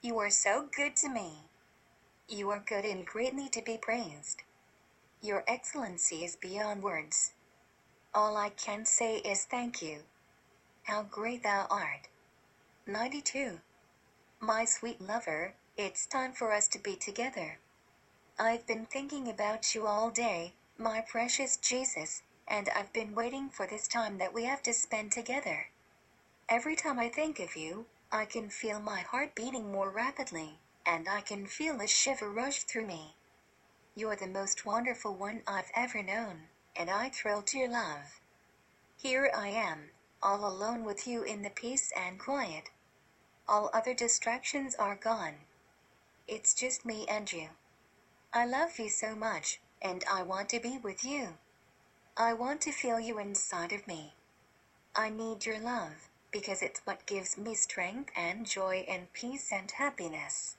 You 0.00 0.18
are 0.18 0.30
so 0.30 0.68
good 0.74 0.96
to 0.96 1.08
me. 1.08 1.44
You 2.28 2.50
are 2.50 2.64
good 2.66 2.84
and 2.84 3.04
greatly 3.06 3.48
to 3.50 3.62
be 3.62 3.76
praised. 3.76 4.42
Your 5.20 5.44
excellency 5.46 6.24
is 6.24 6.36
beyond 6.36 6.82
words. 6.82 7.32
All 8.14 8.36
I 8.36 8.50
can 8.50 8.84
say 8.84 9.18
is 9.18 9.44
thank 9.44 9.82
you. 9.82 9.98
How 10.84 11.02
great 11.02 11.42
thou 11.42 11.66
art. 11.70 12.08
92. 12.86 13.60
My 14.40 14.64
sweet 14.64 15.00
lover, 15.00 15.54
it's 15.78 16.06
time 16.06 16.32
for 16.32 16.52
us 16.54 16.68
to 16.68 16.78
be 16.78 16.96
together. 16.96 17.58
I've 18.38 18.66
been 18.66 18.86
thinking 18.86 19.28
about 19.28 19.74
you 19.74 19.86
all 19.86 20.08
day, 20.10 20.54
my 20.78 21.02
precious 21.02 21.58
Jesus, 21.58 22.22
and 22.48 22.70
I've 22.74 22.94
been 22.94 23.14
waiting 23.14 23.50
for 23.50 23.66
this 23.66 23.86
time 23.86 24.16
that 24.16 24.32
we 24.32 24.44
have 24.44 24.62
to 24.62 24.72
spend 24.72 25.12
together. 25.12 25.68
Every 26.48 26.76
time 26.76 26.98
I 26.98 27.10
think 27.10 27.40
of 27.40 27.56
you, 27.56 27.84
I 28.10 28.24
can 28.24 28.48
feel 28.48 28.80
my 28.80 29.00
heart 29.00 29.34
beating 29.34 29.70
more 29.70 29.90
rapidly 29.90 30.58
and 30.86 31.08
I 31.10 31.20
can 31.20 31.46
feel 31.46 31.78
a 31.80 31.86
shiver 31.86 32.30
rush 32.30 32.62
through 32.62 32.86
me. 32.86 33.14
You're 33.94 34.16
the 34.16 34.28
most 34.28 34.64
wonderful 34.64 35.14
one 35.14 35.42
I've 35.46 35.70
ever 35.74 36.02
known, 36.02 36.48
and 36.74 36.88
I 36.88 37.10
thrill 37.10 37.42
to 37.42 37.58
your 37.58 37.68
love. 37.68 38.20
Here 38.96 39.30
I 39.36 39.48
am, 39.48 39.90
all 40.22 40.46
alone 40.46 40.84
with 40.84 41.06
you 41.06 41.22
in 41.22 41.42
the 41.42 41.50
peace 41.50 41.92
and 41.94 42.18
quiet. 42.18 42.70
All 43.46 43.68
other 43.74 43.92
distractions 43.92 44.74
are 44.76 44.96
gone. 44.96 45.34
It's 46.28 46.54
just 46.54 46.84
me 46.84 47.06
and 47.08 47.32
you. 47.32 47.50
I 48.32 48.46
love 48.46 48.80
you 48.80 48.88
so 48.88 49.14
much, 49.14 49.60
and 49.80 50.02
I 50.10 50.24
want 50.24 50.48
to 50.48 50.60
be 50.60 50.76
with 50.76 51.04
you. 51.04 51.34
I 52.16 52.32
want 52.32 52.60
to 52.62 52.72
feel 52.72 52.98
you 52.98 53.20
inside 53.20 53.72
of 53.72 53.86
me. 53.86 54.14
I 54.96 55.08
need 55.08 55.46
your 55.46 55.60
love, 55.60 56.08
because 56.32 56.62
it's 56.62 56.80
what 56.84 57.06
gives 57.06 57.38
me 57.38 57.54
strength 57.54 58.10
and 58.16 58.44
joy 58.44 58.84
and 58.88 59.12
peace 59.12 59.52
and 59.52 59.70
happiness. 59.70 60.56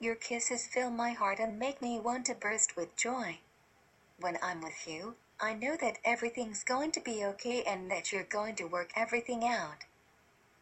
Your 0.00 0.16
kisses 0.16 0.66
fill 0.66 0.90
my 0.90 1.10
heart 1.10 1.38
and 1.38 1.56
make 1.56 1.80
me 1.80 2.00
want 2.00 2.26
to 2.26 2.34
burst 2.34 2.76
with 2.76 2.96
joy. 2.96 3.38
When 4.18 4.38
I'm 4.42 4.60
with 4.60 4.88
you, 4.88 5.14
I 5.40 5.54
know 5.54 5.76
that 5.80 5.98
everything's 6.04 6.64
going 6.64 6.90
to 6.92 7.00
be 7.00 7.24
okay 7.24 7.62
and 7.62 7.88
that 7.92 8.10
you're 8.10 8.24
going 8.24 8.56
to 8.56 8.64
work 8.64 8.90
everything 8.96 9.44
out. 9.44 9.84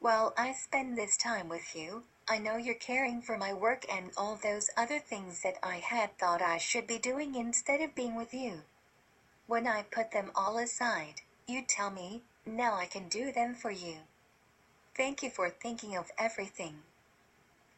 While 0.01 0.35
I 0.37 0.53
spend 0.53 0.99
this 0.99 1.17
time 1.17 1.49
with 1.49 1.75
you, 1.75 2.05
I 2.31 2.37
know 2.39 2.59
you're 2.59 2.75
caring 2.75 3.23
for 3.23 3.39
my 3.39 3.55
work 3.55 3.87
and 3.91 4.11
all 4.15 4.37
those 4.37 4.69
other 4.77 4.99
things 4.99 5.43
that 5.43 5.57
I 5.63 5.77
had 5.77 6.19
thought 6.19 6.43
I 6.43 6.59
should 6.59 6.87
be 6.87 6.99
doing 6.99 7.35
instead 7.35 7.81
of 7.81 7.95
being 7.95 8.17
with 8.17 8.35
you. 8.35 8.65
When 9.47 9.67
I 9.67 9.83
put 9.83 10.11
them 10.11 10.31
all 10.35 10.59
aside, 10.59 11.23
you 11.47 11.63
tell 11.63 11.91
me, 11.91 12.23
now 12.45 12.75
I 12.75 12.85
can 12.85 13.09
do 13.09 13.33
them 13.33 13.55
for 13.55 13.71
you. 13.71 13.97
Thank 14.95 15.23
you 15.23 15.31
for 15.31 15.49
thinking 15.49 15.97
of 15.97 16.11
everything. 16.19 16.83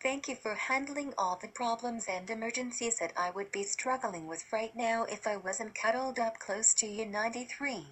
Thank 0.02 0.26
you 0.26 0.34
for 0.34 0.54
handling 0.54 1.14
all 1.16 1.36
the 1.40 1.46
problems 1.46 2.06
and 2.08 2.28
emergencies 2.28 2.98
that 2.98 3.12
I 3.16 3.30
would 3.30 3.52
be 3.52 3.62
struggling 3.62 4.26
with 4.26 4.52
right 4.52 4.74
now 4.74 5.04
if 5.04 5.28
I 5.28 5.36
wasn't 5.36 5.76
cuddled 5.76 6.18
up 6.18 6.40
close 6.40 6.74
to 6.74 6.86
you 6.86 7.06
93. 7.06 7.86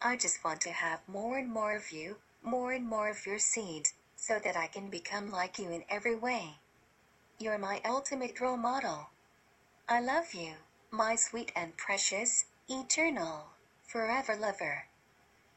I 0.00 0.16
just 0.16 0.42
want 0.42 0.62
to 0.62 0.70
have 0.70 1.00
more 1.08 1.36
and 1.36 1.52
more 1.52 1.76
of 1.76 1.90
you, 1.90 2.16
more 2.42 2.72
and 2.72 2.86
more 2.86 3.10
of 3.10 3.26
your 3.26 3.40
seeds, 3.40 3.92
so 4.26 4.40
that 4.40 4.56
I 4.56 4.66
can 4.66 4.88
become 4.90 5.30
like 5.30 5.56
you 5.56 5.70
in 5.70 5.84
every 5.88 6.16
way. 6.16 6.56
You're 7.38 7.58
my 7.58 7.80
ultimate 7.84 8.40
role 8.40 8.56
model. 8.56 9.10
I 9.88 10.00
love 10.00 10.34
you, 10.34 10.54
my 10.90 11.14
sweet 11.14 11.52
and 11.54 11.76
precious, 11.76 12.46
eternal, 12.68 13.50
forever 13.84 14.34
lover. 14.34 14.86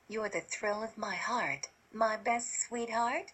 You're 0.07 0.29
the 0.29 0.41
thrill 0.41 0.83
of 0.83 0.99
my 0.99 1.15
heart, 1.15 1.69
my 1.91 2.15
best 2.15 2.61
sweetheart. 2.67 3.31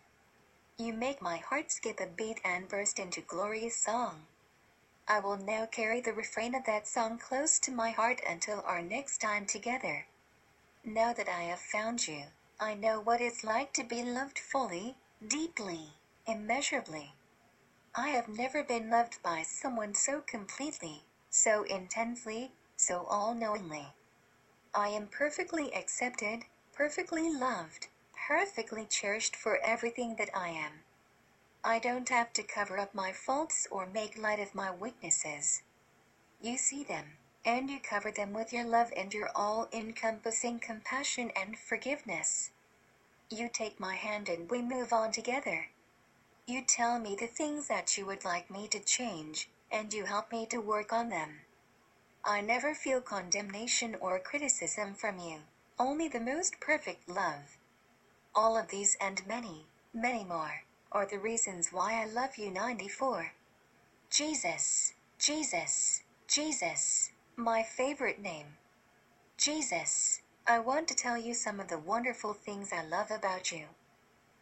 You 0.77 0.93
make 0.93 1.21
my 1.21 1.37
heart 1.37 1.69
skip 1.69 1.99
a 1.99 2.07
beat 2.07 2.39
and 2.45 2.69
burst 2.69 2.97
into 2.97 3.19
glorious 3.19 3.75
song. 3.75 4.27
I 5.05 5.19
will 5.19 5.37
now 5.37 5.65
carry 5.65 5.99
the 5.99 6.13
refrain 6.13 6.55
of 6.55 6.65
that 6.65 6.87
song 6.87 7.17
close 7.17 7.59
to 7.59 7.71
my 7.71 7.91
heart 7.91 8.21
until 8.25 8.63
our 8.65 8.81
next 8.81 9.17
time 9.17 9.45
together. 9.45 10.05
Now 10.85 11.11
that 11.11 11.27
I 11.27 11.43
have 11.43 11.59
found 11.59 12.07
you, 12.07 12.23
I 12.57 12.73
know 12.73 13.01
what 13.01 13.19
it's 13.19 13.43
like 13.43 13.73
to 13.73 13.83
be 13.83 14.01
loved 14.01 14.39
fully, 14.39 14.95
deeply, 15.27 15.93
immeasurably. 16.27 17.13
I 17.95 18.09
have 18.09 18.27
never 18.27 18.63
been 18.63 18.89
loved 18.89 19.23
by 19.23 19.41
someone 19.43 19.95
so 19.95 20.21
completely, 20.21 21.03
so 21.29 21.63
intensely, 21.63 22.51
so 22.75 23.05
all 23.05 23.33
knowingly. 23.33 23.87
I 24.73 24.89
am 24.89 25.07
perfectly 25.07 25.73
accepted, 25.73 26.43
perfectly 26.73 27.33
loved, 27.33 27.87
perfectly 28.27 28.85
cherished 28.85 29.35
for 29.35 29.57
everything 29.63 30.15
that 30.17 30.29
I 30.35 30.49
am. 30.49 30.83
I 31.63 31.79
don't 31.79 32.09
have 32.09 32.31
to 32.33 32.43
cover 32.43 32.77
up 32.77 32.93
my 32.93 33.11
faults 33.11 33.67
or 33.71 33.87
make 33.87 34.17
light 34.17 34.39
of 34.39 34.53
my 34.53 34.69
weaknesses. 34.69 35.63
You 36.41 36.57
see 36.57 36.83
them, 36.83 37.17
and 37.43 37.69
you 37.69 37.79
cover 37.79 38.11
them 38.11 38.33
with 38.33 38.53
your 38.53 38.65
love 38.65 38.91
and 38.95 39.13
your 39.13 39.29
all 39.33 39.69
encompassing 39.73 40.59
compassion 40.59 41.31
and 41.35 41.57
forgiveness. 41.57 42.51
You 43.29 43.49
take 43.51 43.79
my 43.79 43.95
hand 43.95 44.29
and 44.29 44.49
we 44.49 44.61
move 44.61 44.93
on 44.93 45.11
together. 45.11 45.67
You 46.45 46.61
tell 46.61 46.99
me 46.99 47.15
the 47.19 47.27
things 47.27 47.67
that 47.67 47.97
you 47.97 48.05
would 48.05 48.23
like 48.23 48.51
me 48.51 48.67
to 48.67 48.79
change, 48.79 49.49
and 49.71 49.91
you 49.91 50.05
help 50.05 50.31
me 50.31 50.45
to 50.47 50.59
work 50.59 50.93
on 50.93 51.09
them. 51.09 51.41
I 52.23 52.41
never 52.41 52.75
feel 52.75 53.01
condemnation 53.01 53.95
or 53.99 54.19
criticism 54.19 54.93
from 54.93 55.17
you, 55.17 55.39
only 55.79 56.07
the 56.07 56.19
most 56.19 56.59
perfect 56.59 57.09
love. 57.09 57.57
All 58.35 58.57
of 58.57 58.67
these 58.67 58.95
and 59.01 59.25
many, 59.25 59.65
many 59.91 60.23
more, 60.23 60.63
are 60.91 61.07
the 61.07 61.17
reasons 61.17 61.73
why 61.73 62.01
I 62.01 62.05
love 62.05 62.37
you 62.37 62.51
94. 62.51 63.33
Jesus, 64.11 64.93
Jesus, 65.17 66.03
Jesus, 66.27 67.11
my 67.35 67.63
favorite 67.63 68.19
name. 68.21 68.57
Jesus, 69.37 70.21
I 70.47 70.59
want 70.59 70.87
to 70.89 70.93
tell 70.93 71.17
you 71.17 71.33
some 71.33 71.59
of 71.59 71.69
the 71.69 71.79
wonderful 71.79 72.33
things 72.33 72.71
I 72.71 72.83
love 72.83 73.09
about 73.09 73.51
you. 73.51 73.65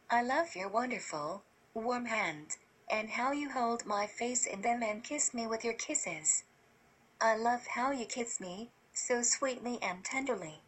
I 0.09 0.21
love 0.21 0.53
your 0.53 0.67
wonderful, 0.67 1.43
warm 1.73 2.07
hands, 2.07 2.57
and 2.91 3.11
how 3.11 3.31
you 3.31 3.49
hold 3.49 3.85
my 3.85 4.05
face 4.05 4.45
in 4.45 4.63
them 4.63 4.83
and 4.83 5.01
kiss 5.01 5.33
me 5.33 5.47
with 5.47 5.63
your 5.63 5.75
kisses. 5.75 6.43
I 7.21 7.37
love 7.37 7.67
how 7.67 7.91
you 7.91 8.05
kiss 8.05 8.41
me, 8.41 8.69
so 8.91 9.23
sweetly 9.23 9.79
and 9.81 10.03
tenderly. 10.03 10.61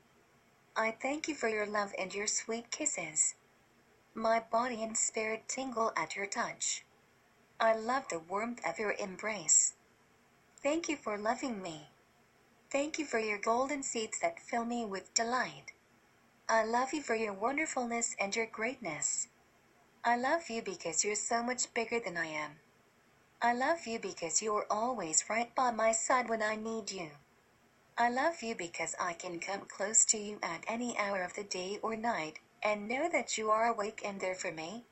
I 0.73 0.91
thank 0.91 1.27
you 1.27 1.35
for 1.35 1.49
your 1.49 1.65
love 1.65 1.93
and 1.99 2.13
your 2.13 2.27
sweet 2.27 2.71
kisses. 2.71 3.35
My 4.13 4.39
body 4.39 4.81
and 4.83 4.97
spirit 4.97 5.49
tingle 5.49 5.91
at 5.97 6.15
your 6.15 6.27
touch. 6.27 6.85
I 7.59 7.75
love 7.75 8.07
the 8.07 8.19
warmth 8.19 8.65
of 8.65 8.79
your 8.79 8.93
embrace. 8.93 9.73
Thank 10.63 10.87
you 10.87 10.95
for 10.95 11.17
loving 11.17 11.61
me. 11.61 11.89
Thank 12.71 12.99
you 12.99 13.05
for 13.05 13.19
your 13.19 13.37
golden 13.37 13.83
seeds 13.83 14.19
that 14.21 14.39
fill 14.39 14.65
me 14.65 14.85
with 14.85 15.13
delight. 15.13 15.71
I 16.49 16.63
love 16.63 16.93
you 16.93 17.01
for 17.01 17.15
your 17.15 17.33
wonderfulness 17.33 18.15
and 18.19 18.35
your 18.35 18.47
greatness. 18.47 19.27
I 20.03 20.17
love 20.17 20.49
you 20.49 20.61
because 20.61 21.03
you're 21.03 21.15
so 21.15 21.41
much 21.43 21.73
bigger 21.73 21.99
than 21.99 22.17
I 22.17 22.27
am. 22.27 22.51
I 23.41 23.53
love 23.53 23.85
you 23.85 23.99
because 23.99 24.41
you're 24.41 24.65
always 24.69 25.29
right 25.29 25.53
by 25.55 25.71
my 25.71 25.91
side 25.91 26.27
when 26.29 26.41
I 26.41 26.55
need 26.55 26.91
you. 26.91 27.09
I 27.97 28.09
love 28.09 28.41
you 28.41 28.55
because 28.55 28.95
I 28.99 29.13
can 29.13 29.39
come 29.39 29.61
close 29.67 30.03
to 30.05 30.17
you 30.17 30.39
at 30.43 30.65
any 30.67 30.97
hour 30.97 31.21
of 31.23 31.33
the 31.35 31.43
day 31.43 31.79
or 31.81 31.95
night, 31.95 32.39
and 32.61 32.87
know 32.87 33.07
that 33.09 33.37
you 33.37 33.49
are 33.51 33.67
awake 33.67 34.01
and 34.03 34.19
there 34.19 34.35
for 34.35 34.51
me. 34.51 34.85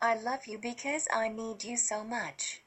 I 0.00 0.16
love 0.16 0.46
you 0.46 0.58
because 0.58 1.08
I 1.12 1.28
need 1.28 1.62
you 1.64 1.76
so 1.76 2.04
much. 2.04 2.62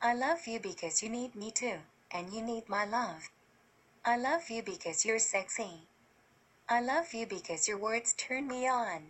I 0.00 0.14
love 0.14 0.46
you 0.46 0.60
because 0.60 1.02
you 1.02 1.08
need 1.08 1.34
me 1.34 1.50
too, 1.50 1.78
and 2.10 2.32
you 2.32 2.42
need 2.42 2.68
my 2.68 2.84
love. 2.84 3.28
I 4.08 4.16
love 4.16 4.50
you 4.50 4.62
because 4.62 5.04
you're 5.04 5.18
sexy. 5.18 5.88
I 6.68 6.80
love 6.80 7.12
you 7.12 7.26
because 7.26 7.66
your 7.66 7.76
words 7.76 8.14
turn 8.16 8.46
me 8.46 8.68
on. 8.68 9.02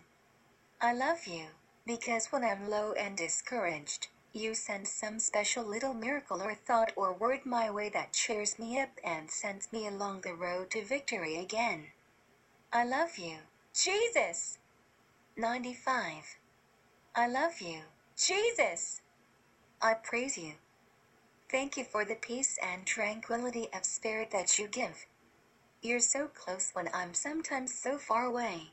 I 0.80 0.94
love 0.94 1.26
you 1.26 1.48
because 1.86 2.32
when 2.32 2.42
I'm 2.42 2.70
low 2.70 2.92
and 2.92 3.14
discouraged, 3.14 4.08
you 4.32 4.54
send 4.54 4.88
some 4.88 5.18
special 5.18 5.64
little 5.64 5.92
miracle 5.92 6.42
or 6.42 6.54
thought 6.54 6.92
or 6.96 7.12
word 7.12 7.44
my 7.44 7.70
way 7.70 7.90
that 7.90 8.14
cheers 8.14 8.58
me 8.58 8.80
up 8.80 8.88
and 9.04 9.30
sends 9.30 9.70
me 9.70 9.86
along 9.86 10.22
the 10.22 10.32
road 10.32 10.70
to 10.70 10.82
victory 10.82 11.36
again. 11.36 11.88
I 12.72 12.84
love 12.84 13.18
you, 13.18 13.36
Jesus! 13.74 14.56
95. 15.36 16.38
I 17.14 17.28
love 17.28 17.60
you, 17.60 17.80
Jesus! 18.16 19.02
I 19.82 19.92
praise 19.92 20.38
you. 20.38 20.54
Thank 21.48 21.76
you 21.76 21.84
for 21.84 22.04
the 22.04 22.16
peace 22.16 22.58
and 22.60 22.84
tranquility 22.84 23.68
of 23.72 23.84
spirit 23.84 24.32
that 24.32 24.58
you 24.58 24.66
give. 24.66 25.06
You're 25.80 26.00
so 26.00 26.26
close 26.26 26.70
when 26.72 26.88
I'm 26.92 27.14
sometimes 27.14 27.72
so 27.72 27.98
far 27.98 28.24
away. 28.26 28.72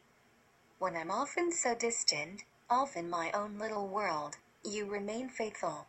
When 0.80 0.96
I'm 0.96 1.12
often 1.12 1.52
so 1.52 1.76
distant, 1.76 2.44
off 2.74 2.98
in 2.98 3.10
my 3.10 3.32
own 3.34 3.60
little 3.60 3.88
world. 3.88 4.38
You 4.64 4.86
remain 4.88 5.30
faithful. 5.30 5.86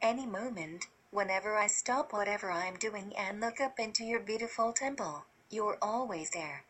Any 0.00 0.24
moment, 0.24 0.86
whenever 1.10 1.56
I 1.56 1.66
stop 1.66 2.12
whatever 2.14 2.50
I'm 2.50 2.76
doing 2.76 3.12
and 3.16 3.40
look 3.40 3.60
up 3.60 3.78
into 3.78 4.04
your 4.04 4.20
beautiful 4.20 4.72
temple, 4.72 5.26
you're 5.50 5.76
always 5.82 6.30
there. 6.30 6.64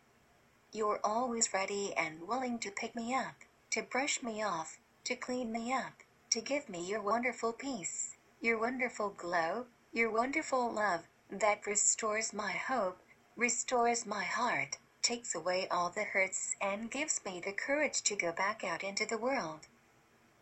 You're 0.73 1.01
always 1.05 1.55
ready 1.55 1.95
and 1.97 2.27
willing 2.27 2.59
to 2.61 2.73
pick 2.73 2.97
me 2.97 3.15
up, 3.15 3.37
to 3.71 3.83
brush 3.83 4.23
me 4.23 4.43
off, 4.43 4.79
to 5.05 5.15
clean 5.15 5.53
me 5.53 5.73
up, 5.73 6.03
to 6.31 6.41
give 6.41 6.69
me 6.69 6.85
your 6.85 7.01
wonderful 7.01 7.53
peace, 7.53 8.18
your 8.41 8.57
wonderful 8.57 9.11
glow, 9.11 9.67
your 9.93 10.11
wonderful 10.11 10.71
love 10.71 11.09
that 11.29 11.67
restores 11.67 12.33
my 12.33 12.53
hope, 12.53 13.01
restores 13.37 14.07
my 14.07 14.23
heart, 14.23 14.79
takes 15.03 15.35
away 15.35 15.67
all 15.71 15.91
the 15.91 16.05
hurts, 16.05 16.55
and 16.61 16.91
gives 16.91 17.21
me 17.25 17.43
the 17.45 17.53
courage 17.53 18.01
to 18.03 18.15
go 18.15 18.31
back 18.31 18.63
out 18.63 18.85
into 18.85 19.05
the 19.05 19.19
world. 19.19 19.67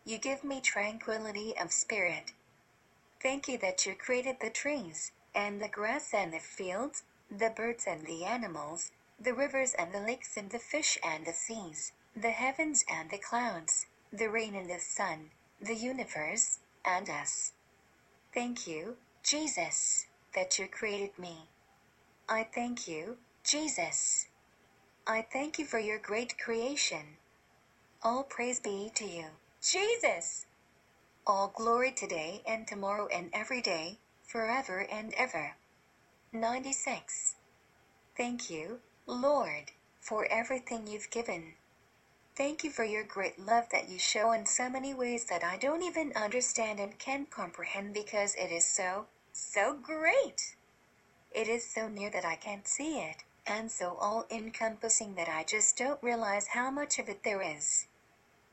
You 0.05 0.19
give 0.19 0.45
me 0.45 0.61
tranquility 0.61 1.55
of 1.59 1.73
spirit. 1.73 2.33
Thank 3.23 3.49
you 3.49 3.57
that 3.59 3.87
you 3.87 3.95
created 3.95 4.41
the 4.41 4.51
trees, 4.51 5.13
and 5.35 5.61
the 5.61 5.69
grass 5.69 6.13
and 6.13 6.35
the 6.35 6.39
fields, 6.39 7.03
the 7.31 7.51
birds 7.51 7.87
and 7.87 8.07
the 8.07 8.25
animals, 8.25 8.91
the 9.19 9.33
rivers 9.33 9.73
and 9.73 9.93
the 9.93 10.01
lakes 10.01 10.37
and 10.37 10.51
the 10.51 10.59
fish 10.59 10.99
and 11.03 11.27
the 11.27 11.33
seas, 11.33 11.93
the 12.15 12.31
heavens 12.31 12.85
and 12.91 13.09
the 13.09 13.19
clouds, 13.19 13.87
the 14.13 14.29
rain 14.29 14.55
and 14.55 14.69
the 14.69 14.79
sun, 14.79 15.31
the 15.61 15.75
universe, 15.75 16.59
and 16.85 17.09
us. 17.09 17.53
Thank 18.37 18.67
you, 18.67 18.99
Jesus, 19.23 20.05
that 20.35 20.59
you 20.59 20.69
created 20.69 21.19
me. 21.19 21.49
I 22.29 22.45
thank 22.45 22.87
you, 22.87 23.17
Jesus. 23.43 24.27
I 25.07 25.23
thank 25.23 25.59
you 25.59 25.65
for 25.65 25.79
your 25.79 25.99
great 25.99 26.37
creation. 26.37 27.17
All 28.03 28.25
praise 28.25 28.61
be 28.61 28.93
to 28.95 29.07
you. 29.07 29.25
Jesus! 29.63 30.45
All 31.27 31.51
glory 31.57 31.93
today 31.93 32.43
and 32.47 32.69
tomorrow 32.69 33.09
and 33.11 33.31
every 33.33 33.63
day, 33.63 33.97
forever 34.23 34.87
and 34.93 35.15
ever. 35.15 35.57
96. 36.31 37.37
Thank 38.19 38.51
you, 38.51 38.81
Lord, 39.07 39.73
for 39.99 40.27
everything 40.31 40.87
you've 40.87 41.11
given. 41.11 41.55
Thank 42.37 42.65
you 42.65 42.71
for 42.71 42.85
your 42.85 43.03
great 43.03 43.39
love 43.39 43.71
that 43.73 43.89
you 43.89 43.99
show 43.99 44.33
in 44.33 44.45
so 44.45 44.69
many 44.69 44.93
ways 44.93 45.25
that 45.25 45.43
I 45.43 45.57
don't 45.57 45.83
even 45.83 46.13
understand 46.15 46.79
and 46.79 46.99
can't 46.99 47.31
comprehend 47.31 47.95
because 47.95 48.35
it 48.35 48.53
is 48.53 48.67
so, 48.67 49.07
so 49.33 49.75
great. 49.75 50.55
It 51.35 51.49
is 51.49 51.65
so 51.65 51.89
near 51.89 52.11
that 52.11 52.27
I 52.27 52.37
can't 52.37 52.69
see 52.69 52.99
it, 52.99 53.25
and 53.47 53.73
so 53.73 53.97
all 53.99 54.27
encompassing 54.31 55.15
that 55.15 55.31
I 55.31 55.45
just 55.45 55.79
don't 55.79 56.03
realize 56.03 56.49
how 56.49 56.71
much 56.71 56.99
of 56.99 57.09
it 57.09 57.23
there 57.23 57.41
is. 57.41 57.87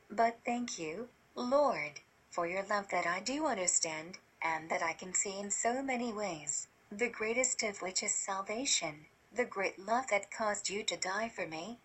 But 0.09 0.39
thank 0.45 0.79
you, 0.79 1.09
Lord, 1.35 1.99
for 2.29 2.47
your 2.47 2.63
love 2.63 2.87
that 2.89 3.05
I 3.05 3.19
do 3.19 3.47
understand, 3.47 4.17
and 4.41 4.69
that 4.69 4.81
I 4.81 4.93
can 4.93 5.13
see 5.13 5.37
in 5.37 5.51
so 5.51 5.83
many 5.83 6.13
ways, 6.13 6.69
the 6.89 7.09
greatest 7.09 7.61
of 7.63 7.81
which 7.81 8.01
is 8.01 8.15
salvation, 8.15 9.07
the 9.35 9.43
great 9.43 9.77
love 9.77 10.07
that 10.09 10.31
caused 10.31 10.69
you 10.69 10.83
to 10.83 10.95
die 10.95 11.27
for 11.27 11.45
me. 11.45 11.79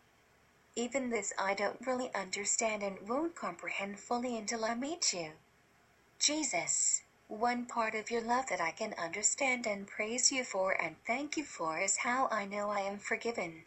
Even 0.78 1.10
this 1.10 1.32
I 1.36 1.54
don't 1.54 1.84
really 1.84 2.08
understand 2.14 2.84
and 2.84 3.08
won't 3.08 3.34
comprehend 3.34 3.98
fully 3.98 4.38
until 4.38 4.64
I 4.64 4.76
meet 4.76 5.12
you. 5.12 5.32
Jesus. 6.20 7.02
One 7.26 7.66
part 7.66 7.96
of 7.96 8.12
your 8.12 8.20
love 8.20 8.46
that 8.46 8.60
I 8.60 8.70
can 8.70 8.94
understand 8.94 9.66
and 9.66 9.88
praise 9.88 10.30
you 10.30 10.44
for 10.44 10.80
and 10.80 10.94
thank 11.04 11.36
you 11.36 11.42
for 11.42 11.80
is 11.80 11.96
how 11.96 12.28
I 12.30 12.44
know 12.44 12.70
I 12.70 12.82
am 12.82 12.98
forgiven. 12.98 13.64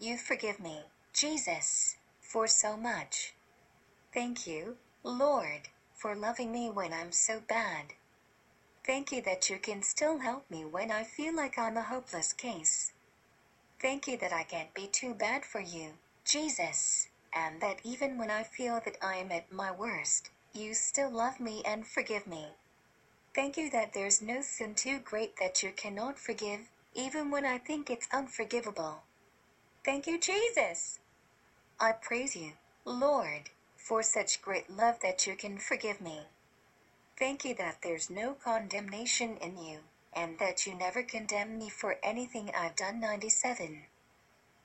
You 0.00 0.16
forgive 0.16 0.58
me, 0.58 0.84
Jesus, 1.12 1.96
for 2.22 2.46
so 2.46 2.78
much. 2.78 3.34
Thank 4.14 4.46
you, 4.46 4.78
Lord, 5.02 5.68
for 5.92 6.14
loving 6.14 6.50
me 6.50 6.70
when 6.70 6.94
I'm 6.94 7.12
so 7.12 7.40
bad. 7.46 7.92
Thank 8.86 9.12
you 9.12 9.20
that 9.20 9.50
you 9.50 9.58
can 9.58 9.82
still 9.82 10.20
help 10.20 10.50
me 10.50 10.64
when 10.64 10.90
I 10.90 11.04
feel 11.04 11.36
like 11.36 11.58
I'm 11.58 11.76
a 11.76 11.82
hopeless 11.82 12.32
case. 12.32 12.92
Thank 13.78 14.08
you 14.08 14.16
that 14.16 14.32
I 14.32 14.44
can't 14.44 14.72
be 14.72 14.86
too 14.86 15.12
bad 15.12 15.44
for 15.44 15.60
you, 15.60 15.98
Jesus, 16.24 17.08
and 17.32 17.60
that 17.60 17.80
even 17.84 18.18
when 18.18 18.30
I 18.30 18.42
feel 18.42 18.80
that 18.84 18.96
I 19.02 19.16
am 19.16 19.32
at 19.32 19.52
my 19.52 19.70
worst, 19.70 20.30
you 20.52 20.74
still 20.74 21.10
love 21.10 21.40
me 21.40 21.62
and 21.64 21.86
forgive 21.86 22.26
me. 22.26 22.48
Thank 23.34 23.56
you 23.56 23.70
that 23.70 23.94
there's 23.94 24.20
no 24.22 24.42
sin 24.42 24.74
too 24.74 24.98
great 24.98 25.36
that 25.38 25.62
you 25.62 25.72
cannot 25.72 26.18
forgive, 26.18 26.68
even 26.94 27.30
when 27.30 27.46
I 27.46 27.58
think 27.58 27.88
it's 27.88 28.08
unforgivable. 28.12 29.02
Thank 29.84 30.06
you, 30.06 30.18
Jesus. 30.20 31.00
I 31.80 31.92
praise 31.92 32.36
you, 32.36 32.52
Lord, 32.84 33.50
for 33.76 34.02
such 34.02 34.42
great 34.42 34.70
love 34.70 35.00
that 35.00 35.26
you 35.26 35.34
can 35.34 35.58
forgive 35.58 36.00
me. 36.00 36.26
Thank 37.18 37.44
you 37.44 37.54
that 37.56 37.78
there's 37.82 38.10
no 38.10 38.34
condemnation 38.34 39.36
in 39.38 39.56
you, 39.58 39.80
and 40.12 40.38
that 40.38 40.66
you 40.66 40.74
never 40.74 41.02
condemn 41.02 41.58
me 41.58 41.68
for 41.68 41.98
anything 42.02 42.50
I've 42.54 42.76
done. 42.76 43.00
97. 43.00 43.84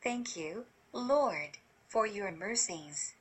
Thank 0.04 0.36
you, 0.36 0.66
Lord, 0.94 1.58
for 1.88 2.06
your 2.08 2.32
mercies. 2.32 3.16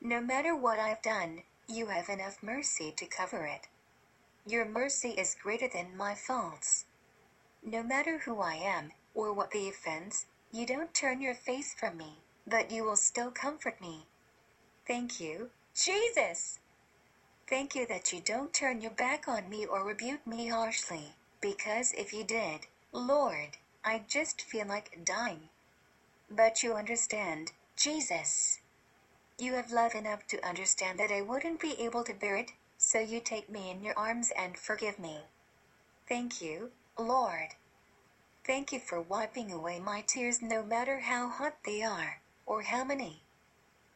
No 0.00 0.20
matter 0.20 0.56
what 0.56 0.78
I've 0.78 1.02
done, 1.02 1.42
you 1.68 1.86
have 1.86 2.08
enough 2.08 2.42
mercy 2.42 2.92
to 2.96 3.06
cover 3.06 3.44
it. 3.44 3.68
Your 4.46 4.64
mercy 4.64 5.10
is 5.10 5.34
greater 5.34 5.68
than 5.68 5.96
my 5.96 6.14
faults. 6.14 6.86
No 7.62 7.82
matter 7.82 8.18
who 8.18 8.40
I 8.40 8.54
am, 8.54 8.92
or 9.14 9.32
what 9.32 9.50
the 9.50 9.68
offense, 9.68 10.26
you 10.52 10.66
don't 10.66 10.94
turn 10.94 11.20
your 11.20 11.34
face 11.34 11.74
from 11.74 11.96
me, 11.96 12.18
but 12.46 12.70
you 12.70 12.84
will 12.84 12.96
still 12.96 13.30
comfort 13.30 13.80
me. 13.80 14.06
Thank 14.86 15.20
you, 15.20 15.50
Jesus! 15.74 16.60
Thank 17.48 17.74
you 17.74 17.86
that 17.86 18.12
you 18.12 18.20
don't 18.20 18.54
turn 18.54 18.80
your 18.80 18.92
back 18.92 19.28
on 19.28 19.48
me 19.48 19.66
or 19.66 19.84
rebuke 19.84 20.26
me 20.26 20.48
harshly, 20.48 21.14
because 21.40 21.92
if 21.92 22.12
you 22.12 22.24
did, 22.24 22.66
Lord, 22.92 23.58
I'd 23.84 24.08
just 24.08 24.42
feel 24.42 24.66
like 24.66 25.04
dying. 25.04 25.48
But 26.30 26.62
you 26.62 26.74
understand, 26.74 27.52
Jesus. 27.76 28.60
You 29.38 29.54
have 29.54 29.70
love 29.70 29.94
enough 29.94 30.26
to 30.28 30.46
understand 30.46 30.98
that 30.98 31.12
I 31.12 31.20
wouldn't 31.20 31.60
be 31.60 31.80
able 31.80 32.04
to 32.04 32.14
bear 32.14 32.36
it, 32.36 32.52
so 32.78 32.98
you 32.98 33.20
take 33.20 33.48
me 33.48 33.70
in 33.70 33.82
your 33.82 33.98
arms 33.98 34.32
and 34.36 34.58
forgive 34.58 34.98
me. 34.98 35.20
Thank 36.08 36.40
you, 36.40 36.72
Lord. 36.98 37.54
Thank 38.44 38.72
you 38.72 38.80
for 38.80 39.00
wiping 39.00 39.52
away 39.52 39.78
my 39.78 40.02
tears 40.02 40.40
no 40.40 40.62
matter 40.62 41.00
how 41.00 41.28
hot 41.28 41.62
they 41.64 41.82
are, 41.82 42.20
or 42.44 42.62
how 42.62 42.84
many. 42.84 43.22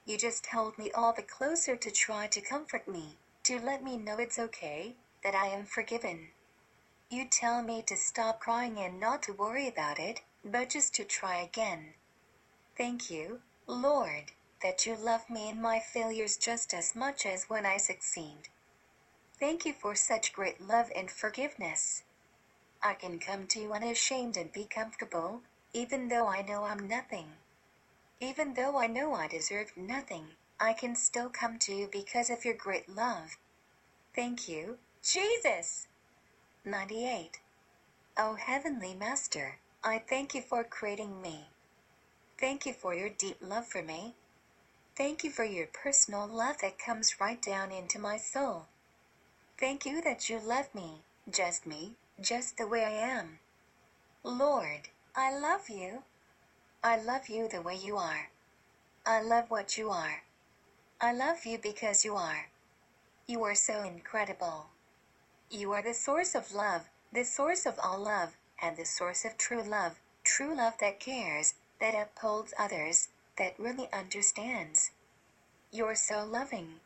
You 0.05 0.19
just 0.19 0.47
hold 0.47 0.79
me 0.79 0.91
all 0.93 1.13
the 1.13 1.23
closer 1.23 1.77
to 1.77 1.91
try 1.91 2.27
to 2.29 2.41
comfort 2.41 2.89
me, 2.89 3.17
to 3.45 3.59
let 3.61 3.83
me 3.83 3.97
know 3.97 4.19
it's 4.19 4.39
okay, 4.39 4.97
that 5.23 5.35
I 5.35 5.47
am 5.47 5.67
forgiven. 5.67 6.29
You 7.11 7.27
tell 7.27 7.63
me 7.63 7.83
to 7.83 7.97
stop 7.97 8.41
crying 8.41 8.79
and 8.79 9.01
not 9.01 9.23
to 9.25 9.33
worry 9.33 9.69
about 9.69 9.99
it, 9.99 10.21
but 10.45 10.71
just 10.71 10.95
to 10.95 11.05
try 11.05 11.37
again. 11.37 11.95
Thank 12.77 13.11
you, 13.11 13.43
Lord, 13.67 14.33
that 14.63 14.87
you 14.87 14.97
love 14.97 15.29
me 15.29 15.49
in 15.49 15.61
my 15.61 15.81
failures 15.81 16.37
just 16.37 16.73
as 16.73 16.95
much 16.95 17.27
as 17.27 17.51
when 17.51 17.67
I 17.67 17.77
succeed. 17.77 18.49
Thank 19.39 19.65
you 19.65 19.73
for 19.73 19.95
such 19.95 20.33
great 20.33 20.61
love 20.61 20.91
and 20.95 21.11
forgiveness. 21.11 22.03
I 22.83 22.95
can 22.95 23.19
come 23.19 23.47
to 23.49 23.61
you 23.61 23.73
unashamed 23.73 24.37
and 24.37 24.51
be 24.53 24.65
comfortable, 24.65 25.43
even 25.73 26.09
though 26.09 26.27
I 26.27 26.43
know 26.43 26.65
I'm 26.65 26.89
nothing. 26.89 27.33
Even 28.21 28.55
though 28.55 28.79
I 28.79 28.87
know 28.87 29.15
I 29.15 29.29
deserve 29.29 29.77
nothing, 29.77 30.37
I 30.59 30.73
can 30.73 30.95
still 30.95 31.29
come 31.29 31.59
to 31.61 31.75
you 31.75 31.89
because 31.91 32.31
of 32.31 32.45
your 32.45 32.55
great 32.55 32.89
love. 32.89 33.37
Thank 34.15 34.49
you, 34.49 34.79
Jesus! 35.03 35.89
98. 36.65 37.41
O 38.17 38.35
Heavenly 38.35 38.95
Master, 38.95 39.59
I 39.85 39.99
thank 39.99 40.35
you 40.35 40.43
for 40.43 40.65
creating 40.65 41.23
me. 41.23 41.50
Thank 42.41 42.65
you 42.65 42.73
for 42.73 42.95
your 42.95 43.11
deep 43.11 43.37
love 43.43 43.67
for 43.67 43.83
me. 43.83 44.15
Thank 44.97 45.25
you 45.25 45.31
for 45.31 45.45
your 45.45 45.67
personal 45.67 46.27
love 46.27 46.57
that 46.63 46.79
comes 46.79 47.21
right 47.21 47.41
down 47.41 47.71
into 47.71 47.99
my 47.99 48.17
soul. 48.17 48.65
Thank 49.59 49.85
you 49.85 50.01
that 50.01 50.31
you 50.31 50.41
love 50.43 50.75
me, 50.75 51.03
just 51.31 51.67
me, 51.67 51.97
just 52.19 52.57
the 52.57 52.67
way 52.67 52.83
I 52.83 52.93
am. 52.93 53.41
Lord, 54.25 54.89
I 55.15 55.39
love 55.39 55.69
you. 55.69 56.03
I 56.83 56.99
love 56.99 57.29
you 57.29 57.47
the 57.47 57.61
way 57.61 57.77
you 57.77 57.99
are. 57.99 58.31
I 59.05 59.21
love 59.21 59.51
what 59.51 59.77
you 59.77 59.91
are. 59.91 60.23
I 60.99 61.13
love 61.13 61.45
you 61.45 61.59
because 61.59 62.07
you 62.07 62.17
are. 62.17 62.49
You 63.27 63.43
are 63.45 63.55
so 63.55 63.83
incredible. 63.83 64.67
You 65.51 65.73
are 65.73 65.83
the 65.83 65.93
source 65.93 66.35
of 66.35 66.55
love, 66.55 66.89
the 67.13 67.25
source 67.25 67.67
of 67.67 67.79
all 67.83 67.99
love, 67.99 68.37
and 68.63 68.79
the 68.79 68.87
source 68.87 69.27
of 69.27 69.37
true 69.37 69.63
love, 69.63 70.01
true 70.25 70.57
love 70.57 70.75
that 70.81 71.01
cares, 71.01 71.55
that 71.81 71.95
upholds 71.95 72.55
others, 72.59 73.09
that 73.37 73.59
really 73.59 73.89
understands. 73.93 74.91
You're 75.73 75.95
so 75.95 76.25
loving. 76.25 76.81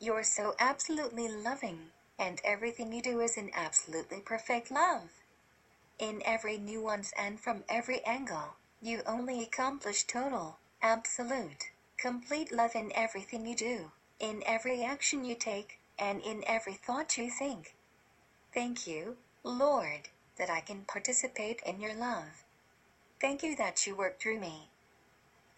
You're 0.00 0.24
so 0.24 0.54
absolutely 0.58 1.28
loving, 1.28 1.90
and 2.18 2.40
everything 2.44 2.92
you 2.92 3.02
do 3.02 3.20
is 3.20 3.36
in 3.36 3.50
absolutely 3.54 4.20
perfect 4.20 4.70
love. 4.70 5.10
In 5.98 6.22
every 6.24 6.58
nuance 6.58 7.12
and 7.18 7.40
from 7.40 7.64
every 7.68 8.04
angle, 8.04 8.54
you 8.80 9.02
only 9.06 9.42
accomplish 9.42 10.04
total, 10.04 10.58
absolute, 10.80 11.70
complete 11.96 12.52
love 12.52 12.74
in 12.74 12.92
everything 12.94 13.46
you 13.46 13.56
do, 13.56 13.90
in 14.20 14.42
every 14.46 14.84
action 14.84 15.24
you 15.24 15.34
take, 15.34 15.80
and 15.98 16.22
in 16.22 16.44
every 16.46 16.74
thought 16.74 17.18
you 17.18 17.30
think. 17.30 17.74
Thank 18.54 18.86
you, 18.86 19.16
Lord, 19.42 20.08
that 20.36 20.48
I 20.48 20.60
can 20.60 20.84
participate 20.84 21.60
in 21.66 21.80
your 21.80 21.94
love. 21.94 22.44
Thank 23.20 23.42
you 23.42 23.56
that 23.56 23.84
you 23.84 23.96
work 23.96 24.20
through 24.20 24.38
me. 24.38 24.68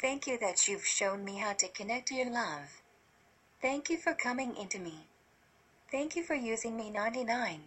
Thank 0.00 0.26
you 0.26 0.38
that 0.38 0.66
you've 0.66 0.86
shown 0.86 1.24
me 1.24 1.36
how 1.36 1.52
to 1.52 1.68
connect 1.68 2.08
to 2.08 2.14
your 2.14 2.30
love. 2.30 2.80
Thank 3.60 3.90
you 3.90 3.98
for 3.98 4.14
coming 4.14 4.56
into 4.56 4.78
me. 4.78 5.06
Thank 5.90 6.16
you 6.16 6.22
for 6.22 6.34
using 6.34 6.74
me 6.74 6.88
99. 6.88 7.60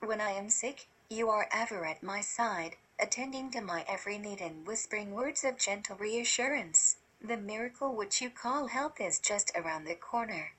When 0.00 0.20
I 0.20 0.30
am 0.30 0.48
sick, 0.48 0.88
you 1.10 1.28
are 1.28 1.46
ever 1.52 1.84
at 1.84 2.02
my 2.02 2.22
side, 2.22 2.76
attending 2.98 3.50
to 3.50 3.60
my 3.60 3.84
every 3.86 4.16
need 4.16 4.40
and 4.40 4.66
whispering 4.66 5.10
words 5.10 5.44
of 5.44 5.58
gentle 5.58 5.96
reassurance. 5.96 6.96
The 7.20 7.36
miracle 7.36 7.94
which 7.94 8.22
you 8.22 8.30
call 8.30 8.68
health 8.68 8.98
is 8.98 9.18
just 9.18 9.52
around 9.54 9.84
the 9.84 9.94
corner. 9.94 10.52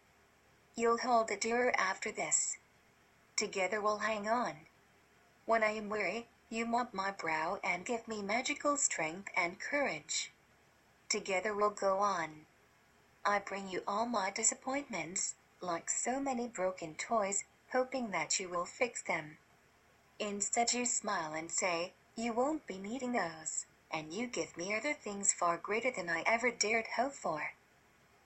You'll 0.76 1.00
hold 1.00 1.32
it 1.32 1.42
dearer 1.42 1.74
after 1.76 2.12
this. 2.12 2.58
Together 3.36 3.82
we'll 3.82 4.00
hang 4.00 4.30
on. 4.30 4.54
When 5.46 5.64
I 5.64 5.72
am 5.72 5.90
weary, 5.90 6.28
you 6.49 6.65
mop 6.65 6.94
my 6.94 7.11
brow 7.11 7.60
and 7.64 7.86
give 7.86 8.07
me 8.07 8.22
magical 8.22 8.78
strength 8.78 9.30
and 9.36 9.60
courage. 9.60 10.32
Together 11.10 11.53
we'll 11.53 11.70
go 11.70 11.99
on. 11.99 12.45
I 13.26 13.40
bring 13.40 13.70
you 13.70 13.84
all 13.88 14.06
my 14.06 14.32
disappointments, 14.32 15.36
like 15.61 15.90
so 15.90 16.20
many 16.20 16.48
broken 16.48 16.95
toys, 16.95 17.45
hoping 17.72 18.11
that 18.11 18.40
you 18.40 18.49
will 18.49 18.65
fix 18.65 19.02
them. 19.02 19.38
Instead, 20.20 20.74
you 20.74 20.86
smile 20.86 21.34
and 21.34 21.49
say, 21.49 21.94
You 22.15 22.34
won't 22.34 22.68
be 22.68 22.78
needing 22.78 23.14
those, 23.14 23.65
and 23.91 24.14
you 24.14 24.28
give 24.28 24.56
me 24.57 24.76
other 24.76 24.94
things 24.94 25.34
far 25.34 25.57
greater 25.57 25.91
than 25.91 26.10
I 26.10 26.24
ever 26.26 26.52
dared 26.52 26.88
hope 26.95 27.14
for. 27.14 27.53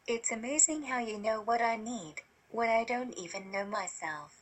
It's 0.07 0.31
amazing 0.31 0.83
how 0.83 0.99
you 0.99 1.17
know 1.17 1.41
what 1.41 1.61
I 1.61 1.75
need, 1.75 2.15
when 2.49 2.69
I 2.69 2.83
don't 2.83 3.13
even 3.17 3.51
know 3.51 3.65
myself. 3.65 4.41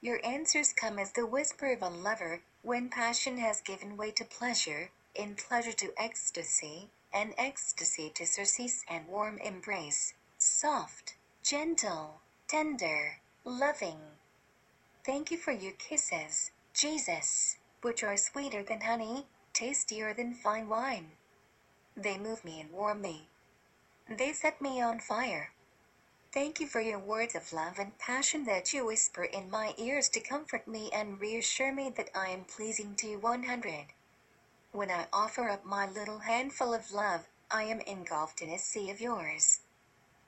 Your 0.00 0.20
answers 0.24 0.72
come 0.72 0.98
as 0.98 1.12
the 1.12 1.26
whisper 1.26 1.72
of 1.72 1.82
a 1.82 1.88
lover, 1.88 2.42
when 2.64 2.88
passion 2.88 3.36
has 3.36 3.60
given 3.60 3.94
way 3.94 4.10
to 4.10 4.24
pleasure, 4.24 4.90
in 5.14 5.34
pleasure 5.34 5.72
to 5.72 5.92
ecstasy, 5.98 6.88
and 7.12 7.34
ecstasy 7.36 8.10
to 8.14 8.26
surcease 8.26 8.82
and 8.88 9.06
warm 9.06 9.36
embrace, 9.38 10.14
soft, 10.38 11.14
gentle, 11.42 12.22
tender, 12.48 13.18
loving. 13.44 13.98
Thank 15.04 15.30
you 15.30 15.36
for 15.36 15.52
your 15.52 15.72
kisses, 15.72 16.50
Jesus, 16.72 17.58
which 17.82 18.02
are 18.02 18.16
sweeter 18.16 18.62
than 18.62 18.80
honey, 18.80 19.26
tastier 19.52 20.14
than 20.14 20.32
fine 20.32 20.66
wine. 20.66 21.12
They 21.94 22.16
move 22.16 22.46
me 22.46 22.62
and 22.62 22.72
warm 22.72 23.02
me. 23.02 23.28
They 24.08 24.32
set 24.32 24.62
me 24.62 24.80
on 24.80 25.00
fire. 25.00 25.50
Thank 26.34 26.58
you 26.58 26.66
for 26.66 26.80
your 26.80 26.98
words 26.98 27.36
of 27.36 27.52
love 27.52 27.78
and 27.78 27.96
passion 27.96 28.44
that 28.46 28.72
you 28.72 28.84
whisper 28.84 29.22
in 29.22 29.48
my 29.52 29.72
ears 29.78 30.08
to 30.08 30.20
comfort 30.20 30.66
me 30.66 30.90
and 30.92 31.20
reassure 31.20 31.72
me 31.72 31.90
that 31.90 32.10
I 32.12 32.30
am 32.30 32.42
pleasing 32.42 32.96
to 32.96 33.06
you 33.06 33.20
100. 33.20 33.86
When 34.72 34.90
I 34.90 35.06
offer 35.12 35.48
up 35.48 35.64
my 35.64 35.88
little 35.88 36.18
handful 36.18 36.74
of 36.74 36.90
love, 36.90 37.28
I 37.52 37.62
am 37.62 37.78
engulfed 37.82 38.42
in 38.42 38.50
a 38.50 38.58
sea 38.58 38.90
of 38.90 39.00
yours. 39.00 39.60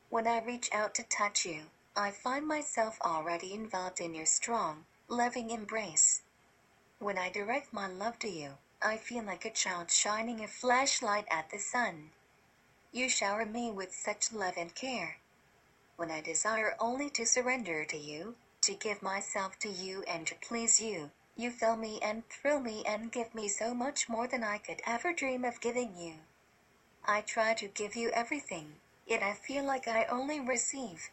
When 0.09 0.29
I 0.29 0.45
reach 0.45 0.73
out 0.73 0.95
to 0.95 1.03
touch 1.03 1.45
you, 1.45 1.63
I 1.97 2.13
find 2.13 2.47
myself 2.47 2.99
already 3.01 3.53
enveloped 3.53 4.01
in 4.01 4.15
your 4.15 4.27
strong, 4.27 4.85
loving 5.09 5.51
embrace. 5.51 6.23
When 7.01 7.19
I 7.19 7.31
direct 7.31 7.73
my 7.73 7.89
love 7.89 8.21
to 8.21 8.29
you, 8.29 8.59
I 8.81 8.97
feel 8.97 9.25
like 9.25 9.45
a 9.45 9.51
child 9.51 9.91
shining 9.91 10.45
a 10.45 10.47
flashlight 10.47 11.27
at 11.33 11.51
the 11.51 11.59
sun. 11.59 12.13
You 12.93 13.09
shower 13.09 13.45
me 13.45 13.73
with 13.73 13.93
such 13.93 14.33
love 14.33 14.55
and 14.57 14.73
care. 14.73 15.17
When 15.97 16.11
I 16.11 16.21
desire 16.21 16.77
only 16.79 17.09
to 17.11 17.25
surrender 17.25 17.85
to 17.87 17.97
you, 17.97 18.37
to 18.61 18.75
give 18.75 19.03
myself 19.03 19.59
to 19.61 19.69
you 19.71 20.03
and 20.03 20.27
to 20.27 20.35
please 20.35 20.79
you, 20.79 21.11
you 21.37 21.51
fill 21.51 21.77
me 21.77 21.99
and 22.03 22.29
thrill 22.29 22.61
me 22.61 22.85
and 22.87 23.11
give 23.11 23.35
me 23.35 23.49
so 23.49 23.73
much 23.73 24.09
more 24.09 24.27
than 24.27 24.45
I 24.45 24.59
could 24.59 24.83
ever 24.87 25.13
dream 25.13 25.45
of 25.45 25.61
giving 25.61 25.97
you. 25.97 26.15
I 27.05 27.23
try 27.23 27.55
to 27.55 27.69
give 27.69 27.97
you 27.97 28.11
everything, 28.11 28.81
yet 29.07 29.23
I 29.23 29.33
feel 29.33 29.65
like 29.65 29.89
I 29.89 30.05
only 30.05 30.39
receive. 30.39 31.11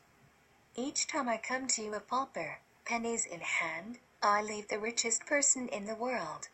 Each 0.76 1.08
time 1.08 1.30
I 1.30 1.38
come 1.38 1.68
to 1.68 1.82
you 1.82 1.94
a 1.94 2.00
pauper, 2.00 2.60
pennies 2.84 3.26
in 3.26 3.40
hand, 3.40 4.00
I 4.22 4.42
leave 4.42 4.68
the 4.68 4.80
richest 4.80 5.26
person 5.26 5.68
in 5.70 5.86
the 5.86 5.96
world. 5.96 6.50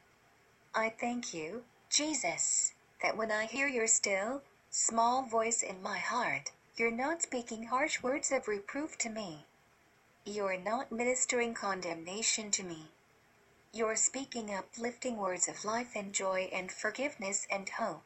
I 0.76 0.90
thank 0.90 1.34
you, 1.34 1.64
Jesus, 1.90 2.74
that 3.02 3.18
when 3.18 3.32
I 3.32 3.46
hear 3.46 3.68
your 3.68 3.88
still, 3.88 4.44
small 4.70 5.24
voice 5.24 5.64
in 5.64 5.82
my 5.82 5.98
heart, 5.98 6.52
you're 6.80 6.90
not 6.90 7.22
speaking 7.22 7.64
harsh 7.64 8.02
words 8.02 8.32
of 8.32 8.48
reproof 8.48 8.98
to 8.98 9.10
me. 9.10 9.46
You're 10.26 10.58
not 10.58 10.94
ministering 10.94 11.54
condemnation 11.54 12.52
to 12.52 12.64
me. 12.64 12.86
You're 13.74 13.98
speaking 13.98 14.56
uplifting 14.56 15.18
words 15.18 15.50
of 15.50 15.66
life 15.66 15.92
and 15.94 16.14
joy 16.14 16.50
and 16.54 16.72
forgiveness 16.72 17.46
and 17.52 17.68
hope. 17.68 18.06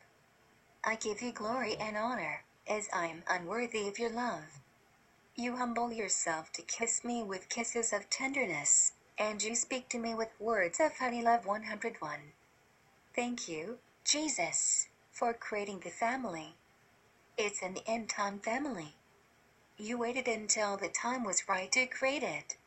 I 0.84 0.96
give 0.96 1.22
you 1.22 1.32
glory 1.32 1.76
and 1.76 1.96
honor, 1.96 2.46
as 2.68 2.90
I 2.92 3.06
am 3.06 3.24
unworthy 3.30 3.88
of 3.88 4.00
your 4.00 4.10
love. 4.10 4.60
You 5.36 5.58
humble 5.58 5.94
yourself 5.94 6.52
to 6.54 6.64
kiss 6.64 7.04
me 7.04 7.22
with 7.22 7.50
kisses 7.50 7.94
of 7.94 8.10
tenderness, 8.10 8.94
and 9.20 9.44
you 9.44 9.54
speak 9.56 9.88
to 9.90 10.00
me 10.00 10.16
with 10.16 10.30
words 10.40 10.80
of 10.80 10.98
honey 10.98 11.22
love 11.22 11.46
101. 11.46 12.20
Thank 13.16 13.48
you, 13.48 13.78
Jesus, 14.04 14.88
for 15.12 15.32
creating 15.32 15.82
the 15.82 15.92
family. 15.92 16.56
It's 17.38 17.64
an 17.64 17.78
end 17.88 18.10
time 18.10 18.38
family. 18.40 18.94
You 19.78 19.98
waited 19.98 20.28
until 20.28 20.78
the 20.78 20.88
time 20.88 21.24
was 21.24 21.50
right 21.50 21.72
to 21.72 21.88
create 21.88 22.22
it. 22.22 22.58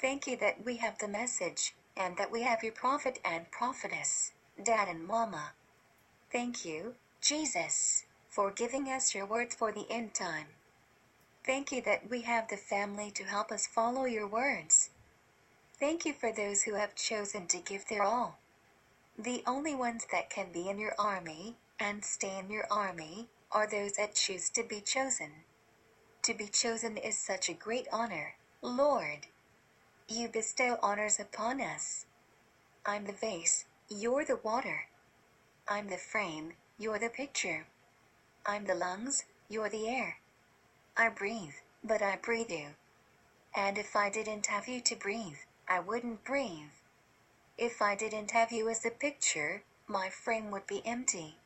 Thank 0.00 0.28
you 0.28 0.36
that 0.36 0.64
we 0.64 0.76
have 0.76 0.98
the 0.98 1.08
message, 1.08 1.74
and 1.96 2.16
that 2.16 2.30
we 2.30 2.42
have 2.42 2.62
your 2.62 2.72
prophet 2.72 3.18
and 3.24 3.50
prophetess, 3.50 4.30
dad 4.62 4.86
and 4.86 5.04
mama. 5.06 5.52
Thank 6.30 6.64
you, 6.64 6.94
Jesus, 7.20 8.04
for 8.28 8.52
giving 8.52 8.86
us 8.86 9.12
your 9.12 9.26
words 9.26 9.56
for 9.56 9.72
the 9.72 9.86
end 9.90 10.14
time. 10.14 10.46
Thank 11.44 11.72
you 11.72 11.82
that 11.82 12.08
we 12.08 12.22
have 12.22 12.46
the 12.46 12.56
family 12.56 13.10
to 13.10 13.24
help 13.24 13.50
us 13.50 13.66
follow 13.66 14.04
your 14.04 14.28
words. 14.28 14.90
Thank 15.80 16.04
you 16.04 16.12
for 16.12 16.32
those 16.32 16.62
who 16.62 16.74
have 16.74 16.94
chosen 16.94 17.48
to 17.48 17.58
give 17.58 17.88
their 17.88 18.04
all. 18.04 18.38
The 19.18 19.42
only 19.48 19.74
ones 19.74 20.06
that 20.12 20.30
can 20.30 20.52
be 20.52 20.68
in 20.68 20.78
your 20.78 20.94
army 20.96 21.56
and 21.80 22.04
stay 22.04 22.38
in 22.38 22.50
your 22.50 22.68
army 22.70 23.28
are 23.52 23.66
those 23.66 23.92
that 23.94 24.14
choose 24.14 24.48
to 24.50 24.62
be 24.62 24.80
chosen. 24.80 25.30
To 26.22 26.34
be 26.34 26.46
chosen 26.46 26.96
is 26.96 27.18
such 27.18 27.48
a 27.48 27.54
great 27.54 27.88
honor, 27.92 28.34
Lord. 28.62 29.26
You 30.08 30.28
bestow 30.28 30.78
honors 30.82 31.18
upon 31.18 31.60
us. 31.60 32.06
I'm 32.86 33.04
the 33.06 33.12
vase, 33.12 33.64
you're 33.88 34.24
the 34.24 34.36
water. 34.36 34.86
I'm 35.68 35.88
the 35.88 35.96
frame, 35.96 36.54
you're 36.78 36.98
the 36.98 37.08
picture. 37.08 37.66
I'm 38.46 38.66
the 38.66 38.74
lungs, 38.74 39.24
you're 39.48 39.68
the 39.68 39.88
air. 39.88 40.18
I 40.96 41.08
breathe, 41.08 41.54
but 41.82 42.02
I 42.02 42.16
breathe 42.16 42.50
you. 42.50 42.68
And 43.56 43.78
if 43.78 43.96
I 43.96 44.10
didn't 44.10 44.46
have 44.46 44.68
you 44.68 44.80
to 44.82 44.94
breathe, 44.94 45.38
I 45.68 45.80
wouldn't 45.80 46.24
breathe. 46.24 46.70
If 47.58 47.82
I 47.82 47.96
didn't 47.96 48.30
have 48.30 48.52
you 48.52 48.68
as 48.68 48.80
the 48.80 48.90
picture, 48.90 49.62
my 49.86 50.08
frame 50.08 50.50
would 50.50 50.66
be 50.66 50.86
empty. 50.86 51.39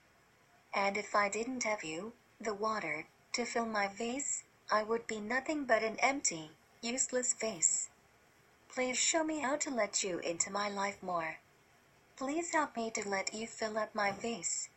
And 0.75 0.97
if 0.97 1.15
I 1.15 1.29
didn't 1.29 1.63
have 1.63 1.85
you, 1.85 2.15
the 2.41 2.53
water, 2.53 3.07
to 3.33 3.45
fill 3.45 3.67
my 3.67 3.87
vase, 3.87 4.43
I 4.71 4.83
would 4.83 5.07
be 5.07 5.21
nothing 5.21 5.65
but 5.65 5.85
an 5.85 5.97
empty, 6.01 6.51
useless 6.83 7.33
vase. 7.33 7.89
Please 8.69 8.99
show 8.99 9.23
me 9.23 9.39
how 9.39 9.57
to 9.57 9.71
let 9.71 10.03
you 10.03 10.19
into 10.19 10.51
my 10.51 10.69
life 10.69 11.01
more. 11.01 11.39
Please 12.17 12.51
help 12.51 12.77
me 12.77 12.91
to 12.91 13.09
let 13.09 13.33
you 13.33 13.47
fill 13.47 13.79
up 13.79 13.95
my 13.95 14.11
vase. 14.11 14.69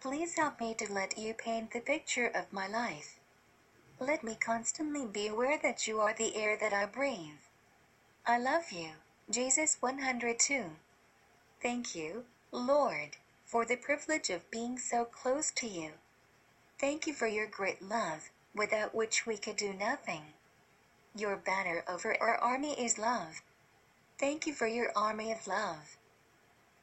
Please 0.00 0.34
help 0.36 0.60
me 0.60 0.74
to 0.74 0.90
let 0.90 1.18
you 1.18 1.34
paint 1.34 1.72
the 1.72 1.80
picture 1.80 2.26
of 2.26 2.52
my 2.52 2.66
life. 2.66 3.18
Let 4.00 4.24
me 4.24 4.34
constantly 4.34 5.04
be 5.06 5.26
aware 5.26 5.58
that 5.62 5.86
you 5.86 6.00
are 6.00 6.14
the 6.14 6.36
air 6.36 6.56
that 6.56 6.72
I 6.72 6.86
breathe. 6.86 7.42
I 8.26 8.38
love 8.38 8.70
you, 8.70 8.90
Jesus 9.28 9.76
102. 9.80 10.64
Thank 11.60 11.94
you, 11.94 12.24
Lord, 12.52 13.16
for 13.48 13.64
the 13.64 13.76
privilege 13.76 14.28
of 14.28 14.50
being 14.50 14.78
so 14.78 15.06
close 15.06 15.50
to 15.50 15.66
you. 15.66 15.92
Thank 16.78 17.06
you 17.06 17.14
for 17.14 17.26
your 17.26 17.46
great 17.46 17.80
love, 17.80 18.28
without 18.54 18.94
which 18.94 19.26
we 19.26 19.38
could 19.38 19.56
do 19.56 19.72
nothing. 19.72 20.34
Your 21.16 21.34
banner 21.34 21.82
over 21.88 22.14
our 22.20 22.36
army 22.36 22.72
is 22.72 22.98
love. 22.98 23.40
Thank 24.18 24.46
you 24.46 24.52
for 24.52 24.66
your 24.66 24.92
army 24.94 25.32
of 25.32 25.46
love. 25.46 25.96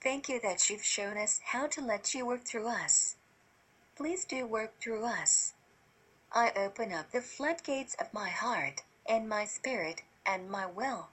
Thank 0.02 0.28
you 0.28 0.40
that 0.42 0.68
you've 0.68 0.84
shown 0.84 1.18
us 1.18 1.40
how 1.46 1.68
to 1.68 1.82
let 1.82 2.16
you 2.16 2.26
work 2.26 2.44
through 2.44 2.68
us. 2.68 3.16
Please 3.96 4.26
do 4.26 4.48
work 4.48 4.74
through 4.82 5.06
us. 5.06 5.54
I 6.34 6.52
open 6.56 6.92
up 6.92 7.12
the 7.12 7.22
floodgates 7.22 7.96
of 8.00 8.12
my 8.12 8.30
heart, 8.30 8.82
and 9.08 9.30
my 9.30 9.46
spirit, 9.46 10.02
and 10.26 10.50
my 10.50 10.66
will. 10.66 11.10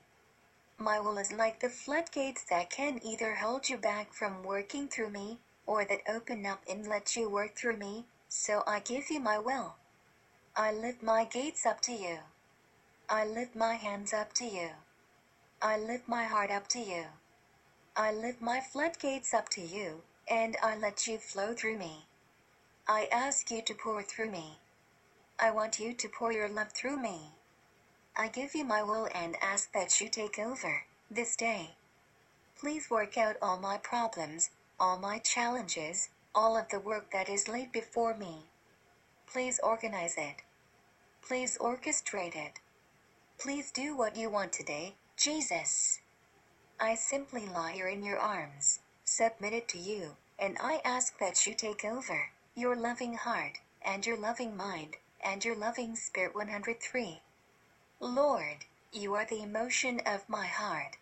My 0.79 0.99
will 0.99 1.19
is 1.19 1.33
like 1.33 1.61
the 1.61 1.71
floodgates 1.71 2.45
that 2.45 2.71
can 2.71 3.01
either 3.05 3.35
hold 3.35 3.69
you 3.69 3.77
back 3.77 4.13
from 4.13 4.43
working 4.43 4.89
through 4.89 5.11
me, 5.11 5.39
or 5.67 5.85
that 5.85 6.01
open 6.09 6.45
up 6.45 6.63
and 6.69 6.87
let 6.87 7.15
you 7.15 7.29
work 7.29 7.55
through 7.57 7.77
me, 7.77 8.07
so 8.29 8.63
I 8.67 8.81
give 8.81 9.11
you 9.11 9.21
my 9.21 9.39
will. 9.39 9.77
I 10.57 10.73
lift 10.73 11.03
my 11.03 11.25
gates 11.25 11.65
up 11.65 11.81
to 11.83 11.93
you. 11.93 12.19
I 13.09 13.25
lift 13.25 13.55
my 13.55 13.75
hands 13.75 14.13
up 14.13 14.33
to 14.35 14.45
you. 14.45 14.71
I 15.61 15.79
lift 15.79 16.09
my 16.09 16.25
heart 16.25 16.51
up 16.51 16.67
to 16.69 16.81
you. 16.81 17.05
I 17.97 18.13
lift 18.13 18.41
my 18.41 18.61
floodgates 18.61 19.33
up 19.35 19.49
to 19.51 19.61
you, 19.61 20.03
and 20.29 20.57
I 20.63 20.77
let 20.77 21.07
you 21.07 21.19
flow 21.19 21.55
through 21.55 21.79
me. 21.79 22.07
I 22.89 23.09
ask 23.13 23.51
you 23.51 23.63
to 23.63 23.75
pour 23.75 24.03
through 24.03 24.31
me. 24.31 24.59
I 25.39 25.51
want 25.51 25.79
you 25.79 25.93
to 25.93 26.09
pour 26.09 26.33
your 26.33 26.49
love 26.49 26.73
through 26.73 26.97
me. 26.97 27.33
I 28.15 28.29
give 28.29 28.55
you 28.55 28.65
my 28.65 28.83
will 28.83 29.09
and 29.15 29.37
ask 29.43 29.73
that 29.73 30.01
you 30.01 30.09
take 30.09 30.39
over 30.39 30.85
this 31.11 31.35
day. 31.35 31.71
Please 32.59 32.91
work 32.91 33.17
out 33.17 33.37
all 33.41 33.59
my 33.59 33.79
problems, 33.79 34.51
all 34.79 34.99
my 34.99 35.19
challenges, 35.19 36.11
all 36.35 36.57
of 36.57 36.69
the 36.69 36.79
work 36.79 37.11
that 37.11 37.29
is 37.29 37.49
laid 37.49 37.73
before 37.73 38.15
me. 38.15 38.45
Please 39.27 39.59
organize 39.63 40.17
it. 40.19 40.43
Please 41.23 41.57
orchestrate 41.59 42.37
it. 42.37 42.61
Please 43.39 43.71
do 43.71 43.97
what 43.97 44.17
you 44.17 44.29
want 44.29 44.53
today, 44.53 44.95
Jesus. 45.17 46.01
I 46.79 46.95
simply 46.95 47.47
lie 47.47 47.73
here 47.73 47.89
in 47.89 48.05
your 48.05 48.19
arms, 48.19 48.81
submitted 49.05 49.69
to 49.69 49.79
you, 49.79 50.17
and 50.39 50.59
I 50.61 50.81
ask 50.85 51.19
that 51.19 51.47
you 51.47 51.55
take 51.55 51.85
over 51.85 52.31
your 52.55 52.77
loving 52.77 53.15
heart, 53.15 53.61
and 53.81 54.05
your 54.05 54.19
loving 54.19 54.57
mind, 54.57 54.97
and 55.25 55.45
your 55.45 55.57
loving 55.57 55.97
spirit 55.97 56.35
103. 56.35 57.23
Lord, 58.03 58.67
you 58.93 59.15
are 59.15 59.25
the 59.25 59.43
emotion 59.43 60.01
of 60.05 60.29
my 60.29 60.47
heart. 60.47 60.99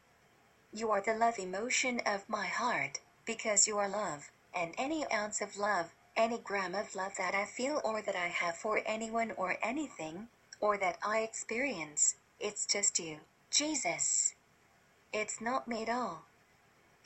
You 0.72 0.92
are 0.92 1.00
the 1.00 1.14
love 1.14 1.40
emotion 1.40 2.00
of 2.06 2.28
my 2.28 2.46
heart, 2.46 3.00
because 3.24 3.66
you 3.66 3.78
are 3.78 3.88
love, 3.88 4.30
and 4.54 4.74
any 4.78 5.04
ounce 5.10 5.40
of 5.40 5.56
love 5.56 5.90
any 6.20 6.38
gram 6.38 6.74
of 6.74 6.94
love 6.94 7.16
that 7.16 7.34
I 7.34 7.46
feel 7.46 7.80
or 7.82 8.02
that 8.02 8.14
I 8.14 8.28
have 8.28 8.56
for 8.56 8.82
anyone 8.84 9.32
or 9.36 9.56
anything, 9.62 10.28
or 10.60 10.76
that 10.76 10.98
I 11.02 11.20
experience, 11.20 12.16
it's 12.38 12.66
just 12.66 12.98
you, 12.98 13.20
Jesus. 13.50 14.34
It's 15.12 15.40
not 15.40 15.66
me 15.66 15.82
at 15.82 15.88
all. 15.88 16.24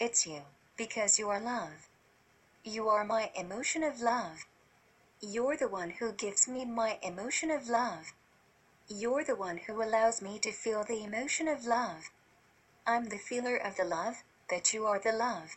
It's 0.01 0.27
you, 0.27 0.43
because 0.77 1.19
you 1.19 1.29
are 1.29 1.41
love. 1.41 1.89
You 2.65 2.89
are 2.89 3.05
my 3.05 3.31
emotion 3.37 3.85
of 3.85 4.01
love. 4.01 4.47
You're 5.21 5.57
the 5.57 5.69
one 5.69 5.91
who 5.91 6.13
gives 6.13 6.49
me 6.49 6.65
my 6.65 6.99
emotion 7.03 7.51
of 7.51 7.69
love. 7.69 8.15
You're 8.89 9.25
the 9.25 9.35
one 9.35 9.57
who 9.67 9.83
allows 9.83 10.21
me 10.21 10.39
to 10.41 10.53
feel 10.53 10.85
the 10.85 11.03
emotion 11.03 11.49
of 11.49 11.65
love. 11.65 12.11
I'm 12.87 13.09
the 13.09 13.17
feeler 13.17 13.57
of 13.57 13.77
the 13.77 13.85
love, 13.85 14.23
but 14.47 14.75
you 14.75 14.85
are 14.85 14.99
the 14.99 15.13
love. 15.13 15.57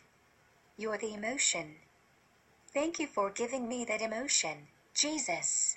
You're 0.78 0.96
the 0.96 1.12
emotion. 1.12 1.76
Thank 2.72 2.98
you 2.98 3.06
for 3.06 3.30
giving 3.30 3.68
me 3.68 3.84
that 3.84 4.00
emotion, 4.00 4.68
Jesus. 4.94 5.76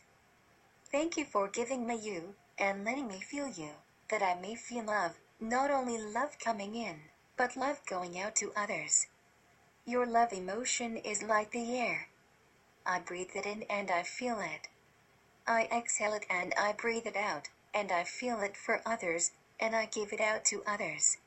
Thank 0.92 1.18
you 1.18 1.26
for 1.26 1.50
giving 1.50 1.86
me 1.86 1.96
you, 1.96 2.36
and 2.58 2.86
letting 2.86 3.10
me 3.10 3.20
feel 3.20 3.50
you, 3.50 3.72
that 4.10 4.22
I 4.22 4.40
may 4.40 4.56
feel 4.56 4.86
love, 4.86 5.18
not 5.42 5.72
only 5.72 5.98
love 5.98 6.40
coming 6.40 6.76
in, 6.76 7.02
but 7.36 7.58
love 7.58 7.82
going 7.86 8.18
out 8.18 8.36
to 8.38 8.54
others. 8.56 9.08
Your 9.86 10.06
love 10.06 10.32
emotion 10.32 10.96
is 10.96 11.22
like 11.22 11.52
the 11.52 11.78
air. 11.78 12.08
I 12.86 13.00
breathe 13.00 13.32
it 13.36 13.46
in 13.46 13.64
and 13.64 13.92
I 13.92 14.04
feel 14.04 14.40
it. 14.40 14.70
I 15.52 15.68
exhale 15.70 16.14
it 16.14 16.26
and 16.30 16.54
I 16.58 16.72
breathe 16.72 17.06
it 17.06 17.18
out, 17.18 17.50
and 17.74 17.92
I 17.92 18.06
feel 18.06 18.40
it 18.40 18.56
for 18.56 18.82
others, 18.86 19.32
and 19.60 19.76
I 19.76 19.86
give 19.86 20.14
it 20.14 20.22
out 20.22 20.46
to 20.46 20.64
others. 20.66 21.18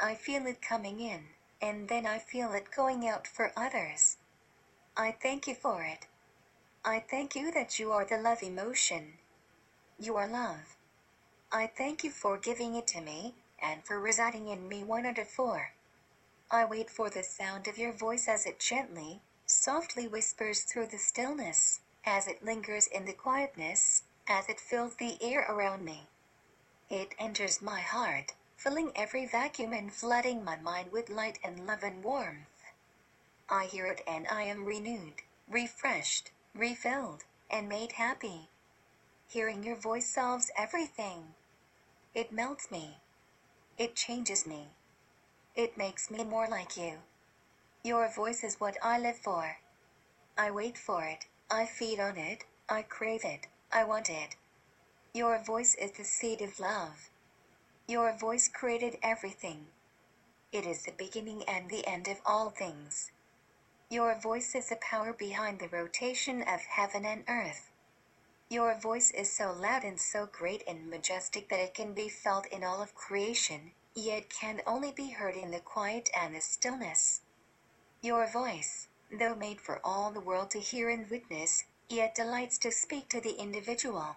I 0.00 0.16
feel 0.16 0.44
it 0.46 0.60
coming 0.60 0.98
in, 0.98 1.28
and 1.62 1.88
then 1.88 2.04
I 2.04 2.18
feel 2.18 2.52
it 2.52 2.72
going 2.74 3.06
out 3.06 3.28
for 3.28 3.52
others. 3.56 4.16
I 4.96 5.12
thank 5.12 5.46
you 5.46 5.54
for 5.54 5.84
it. 5.84 6.08
I 6.84 6.98
thank 6.98 7.36
you 7.36 7.52
that 7.52 7.78
you 7.78 7.92
are 7.92 8.04
the 8.04 8.18
love 8.18 8.42
emotion. 8.42 9.18
You 10.00 10.16
are 10.16 10.26
love. 10.26 10.76
I 11.52 11.68
thank 11.68 12.02
you 12.02 12.10
for 12.10 12.36
giving 12.36 12.74
it 12.74 12.88
to 12.88 13.00
me, 13.00 13.36
and 13.62 13.84
for 13.84 14.00
residing 14.00 14.48
in 14.48 14.68
me 14.68 14.82
one 14.82 15.06
out 15.06 15.18
of 15.18 15.28
four. 15.28 15.74
I 16.50 16.64
wait 16.64 16.90
for 16.90 17.08
the 17.08 17.22
sound 17.22 17.68
of 17.68 17.78
your 17.78 17.92
voice 17.92 18.26
as 18.26 18.46
it 18.46 18.58
gently, 18.58 19.22
softly 19.46 20.08
whispers 20.08 20.62
through 20.62 20.86
the 20.86 20.98
stillness, 20.98 21.78
as 22.06 22.26
it 22.26 22.44
lingers 22.44 22.86
in 22.86 23.04
the 23.04 23.12
quietness, 23.12 24.02
as 24.28 24.48
it 24.48 24.60
fills 24.60 24.96
the 24.96 25.16
air 25.22 25.46
around 25.48 25.84
me. 25.84 26.08
It 26.90 27.14
enters 27.18 27.62
my 27.62 27.80
heart, 27.80 28.34
filling 28.56 28.92
every 28.94 29.26
vacuum 29.26 29.72
and 29.72 29.92
flooding 29.92 30.44
my 30.44 30.56
mind 30.56 30.92
with 30.92 31.08
light 31.08 31.38
and 31.42 31.66
love 31.66 31.82
and 31.82 32.04
warmth. 32.04 32.64
I 33.48 33.66
hear 33.66 33.86
it 33.86 34.02
and 34.06 34.26
I 34.28 34.42
am 34.42 34.64
renewed, 34.64 35.22
refreshed, 35.48 36.30
refilled, 36.54 37.24
and 37.50 37.68
made 37.68 37.92
happy. 37.92 38.48
Hearing 39.28 39.64
your 39.64 39.76
voice 39.76 40.08
solves 40.08 40.50
everything. 40.56 41.34
It 42.14 42.32
melts 42.32 42.70
me. 42.70 42.98
It 43.76 43.96
changes 43.96 44.46
me. 44.46 44.68
It 45.56 45.76
makes 45.76 46.10
me 46.10 46.24
more 46.24 46.46
like 46.48 46.76
you. 46.76 46.98
Your 47.82 48.08
voice 48.08 48.44
is 48.44 48.60
what 48.60 48.76
I 48.82 48.98
live 48.98 49.18
for. 49.18 49.58
I 50.38 50.50
wait 50.50 50.78
for 50.78 51.04
it, 51.04 51.26
I 51.50 51.66
feed 51.66 52.00
on 52.00 52.16
it, 52.16 52.44
I 52.68 52.82
crave 52.82 53.24
it, 53.24 53.46
I 53.70 53.84
want 53.84 54.08
it. 54.08 54.36
Your 55.12 55.38
voice 55.38 55.74
is 55.74 55.92
the 55.92 56.04
seed 56.04 56.40
of 56.40 56.58
love. 56.58 57.10
Your 57.86 58.16
voice 58.16 58.48
created 58.48 58.98
everything. 59.02 59.66
It 60.52 60.66
is 60.66 60.84
the 60.84 60.92
beginning 60.92 61.44
and 61.44 61.68
the 61.68 61.86
end 61.86 62.08
of 62.08 62.20
all 62.24 62.50
things. 62.50 63.12
Your 63.90 64.14
voice 64.18 64.54
is 64.54 64.70
the 64.70 64.76
power 64.76 65.12
behind 65.12 65.58
the 65.58 65.68
rotation 65.68 66.42
of 66.42 66.62
heaven 66.62 67.04
and 67.04 67.24
earth. 67.28 67.70
Your 68.48 68.74
voice 68.74 69.10
is 69.10 69.30
so 69.30 69.52
loud 69.52 69.84
and 69.84 70.00
so 70.00 70.26
great 70.26 70.64
and 70.66 70.88
majestic 70.88 71.48
that 71.50 71.60
it 71.60 71.74
can 71.74 71.92
be 71.92 72.08
felt 72.08 72.46
in 72.46 72.64
all 72.64 72.80
of 72.80 72.94
creation, 72.94 73.72
yet 73.94 74.30
can 74.30 74.62
only 74.66 74.92
be 74.92 75.10
heard 75.10 75.36
in 75.36 75.50
the 75.50 75.60
quiet 75.60 76.08
and 76.16 76.34
the 76.34 76.40
stillness. 76.40 77.20
Your 78.00 78.26
voice, 78.26 78.88
though 79.18 79.34
made 79.34 79.60
for 79.60 79.80
all 79.84 80.10
the 80.10 80.20
world 80.20 80.50
to 80.52 80.60
hear 80.60 80.88
and 80.88 81.08
witness, 81.10 81.64
yet 81.88 82.14
delights 82.14 82.58
to 82.58 82.72
speak 82.72 83.08
to 83.10 83.20
the 83.20 83.38
individual. 83.38 84.16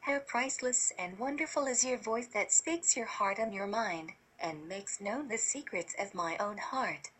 How 0.00 0.20
priceless 0.20 0.92
and 0.98 1.18
wonderful 1.18 1.66
is 1.66 1.84
your 1.84 1.98
voice 1.98 2.28
that 2.28 2.52
speaks 2.52 2.96
your 2.96 3.06
heart 3.06 3.38
and 3.38 3.52
your 3.52 3.66
mind, 3.66 4.12
and 4.38 4.68
makes 4.68 5.00
known 5.00 5.28
the 5.28 5.38
secrets 5.38 5.94
of 5.98 6.14
my 6.14 6.36
own 6.38 6.58
heart. 6.58 7.10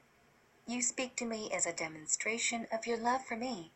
You 0.67 0.83
speak 0.83 1.17
to 1.17 1.25
me 1.25 1.51
as 1.53 1.67
a 1.67 1.73
demonstration 1.73 2.67
of 2.73 2.87
your 2.87 2.99
love 2.99 3.25
for 3.25 3.37
me. 3.37 3.73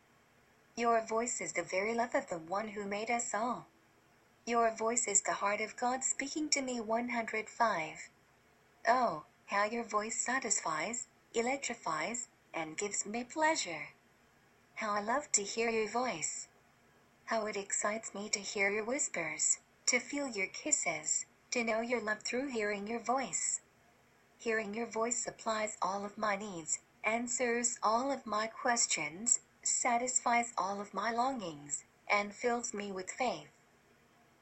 Your 0.75 1.01
voice 1.01 1.41
is 1.41 1.53
the 1.53 1.63
very 1.63 1.93
love 1.93 2.15
of 2.15 2.27
the 2.29 2.37
one 2.37 2.69
who 2.69 2.85
made 2.85 3.11
us 3.11 3.33
all. 3.33 3.67
Your 4.45 4.71
voice 4.71 5.07
is 5.07 5.21
the 5.21 5.33
heart 5.33 5.61
of 5.61 5.77
God 5.77 6.03
speaking 6.03 6.49
to 6.49 6.61
me 6.61 6.79
105. 6.79 8.09
Oh, 8.87 9.23
how 9.45 9.65
your 9.65 9.83
voice 9.83 10.17
satisfies, 10.17 11.07
electrifies, 11.33 12.29
and 12.53 12.77
gives 12.77 13.05
me 13.05 13.23
pleasure. 13.23 13.89
How 14.75 14.93
I 14.93 15.01
love 15.01 15.31
to 15.33 15.43
hear 15.43 15.69
your 15.69 15.89
voice. 15.89 16.47
How 17.25 17.45
it 17.45 17.55
excites 17.55 18.13
me 18.13 18.29
to 18.29 18.39
hear 18.39 18.69
your 18.69 18.83
whispers, 18.83 19.59
to 19.85 19.99
feel 19.99 20.27
your 20.27 20.47
kisses, 20.47 21.25
to 21.51 21.63
know 21.63 21.81
your 21.81 22.01
love 22.01 22.23
through 22.23 22.49
hearing 22.49 22.87
your 22.87 22.99
voice. 22.99 23.61
Hearing 24.37 24.73
your 24.73 24.87
voice 24.87 25.17
supplies 25.23 25.77
all 25.81 26.03
of 26.03 26.17
my 26.17 26.35
needs, 26.35 26.79
answers 27.03 27.77
all 27.83 28.11
of 28.11 28.25
my 28.25 28.47
questions, 28.47 29.39
satisfies 29.63 30.53
all 30.57 30.81
of 30.81 30.93
my 30.93 31.11
longings, 31.11 31.83
and 32.09 32.33
fills 32.33 32.73
me 32.73 32.91
with 32.91 33.11
faith. 33.11 33.49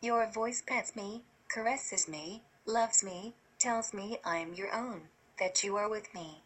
Your 0.02 0.26
voice 0.32 0.64
pets 0.66 0.96
me, 0.96 1.24
caresses 1.50 2.08
me, 2.08 2.44
loves 2.66 3.04
me, 3.04 3.34
tells 3.60 3.94
me 3.94 4.20
I 4.24 4.38
am 4.38 4.54
your 4.54 4.74
own, 4.74 5.10
that 5.38 5.64
you 5.64 5.76
are 5.76 5.90
with 5.90 6.14
me. 6.14 6.44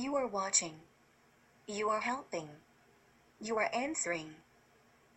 You 0.00 0.16
are 0.16 0.26
watching. 0.26 0.80
You 1.66 1.90
are 1.90 2.00
helping. 2.00 2.48
You 3.38 3.58
are 3.58 3.68
answering. 3.74 4.36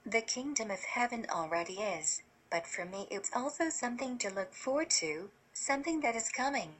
The 0.05 0.19
kingdom 0.19 0.69
of 0.71 0.83
heaven 0.83 1.25
already 1.29 1.75
is, 1.75 2.21
but 2.51 2.67
for 2.67 2.83
me 2.83 3.07
it's 3.09 3.31
also 3.33 3.69
something 3.69 4.17
to 4.17 4.29
look 4.29 4.53
forward 4.53 4.89
to, 4.99 5.29
something 5.53 6.01
that 6.01 6.17
is 6.17 6.27
coming. 6.27 6.73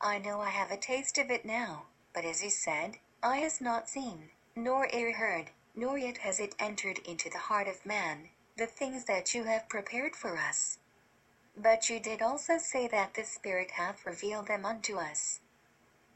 I 0.00 0.18
know 0.18 0.40
I 0.40 0.50
have 0.50 0.72
a 0.72 0.76
taste 0.76 1.16
of 1.16 1.30
it 1.30 1.44
now, 1.44 1.84
but 2.12 2.24
as 2.24 2.40
he 2.40 2.50
said, 2.50 2.98
eye 3.22 3.36
has 3.36 3.60
not 3.60 3.88
seen, 3.88 4.30
nor 4.56 4.88
ear 4.92 5.12
heard, 5.12 5.50
nor 5.76 5.96
yet 5.96 6.18
has 6.18 6.40
it 6.40 6.56
entered 6.58 6.98
into 7.06 7.30
the 7.30 7.46
heart 7.46 7.68
of 7.68 7.86
man, 7.86 8.30
the 8.56 8.66
things 8.66 9.04
that 9.04 9.32
you 9.32 9.44
have 9.44 9.68
prepared 9.68 10.16
for 10.16 10.36
us. 10.36 10.78
But 11.56 11.88
you 11.88 12.00
did 12.00 12.20
also 12.20 12.58
say 12.58 12.88
that 12.88 13.14
the 13.14 13.22
Spirit 13.22 13.70
hath 13.70 14.04
revealed 14.04 14.48
them 14.48 14.66
unto 14.66 14.96
us. 14.96 15.38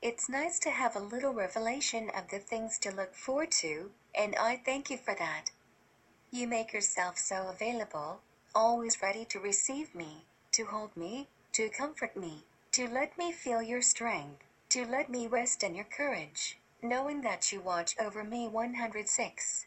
It's 0.02 0.28
nice 0.28 0.58
to 0.60 0.70
have 0.70 0.94
a 0.94 1.00
little 1.00 1.32
revelation 1.32 2.10
of 2.10 2.28
the 2.28 2.38
things 2.38 2.78
to 2.80 2.90
look 2.90 3.14
forward 3.14 3.50
to, 3.62 3.90
and 4.14 4.36
I 4.36 4.56
thank 4.56 4.90
you 4.90 4.98
for 4.98 5.14
that. 5.14 5.50
You 6.30 6.46
make 6.46 6.72
yourself 6.74 7.16
so 7.16 7.48
available, 7.48 8.20
always 8.54 9.00
ready 9.00 9.24
to 9.24 9.40
receive 9.40 9.94
me, 9.94 10.26
to 10.52 10.66
hold 10.66 10.94
me, 10.96 11.28
to 11.52 11.70
comfort 11.70 12.14
me, 12.14 12.44
to 12.72 12.86
let 12.86 13.16
me 13.16 13.32
feel 13.32 13.62
your 13.62 13.80
strength, 13.80 14.44
to 14.68 14.84
let 14.84 15.08
me 15.08 15.26
rest 15.26 15.62
in 15.62 15.74
your 15.74 15.86
courage, 15.86 16.58
knowing 16.82 17.22
that 17.22 17.50
you 17.50 17.60
watch 17.60 17.96
over 17.98 18.22
me 18.22 18.48
106. 18.48 19.66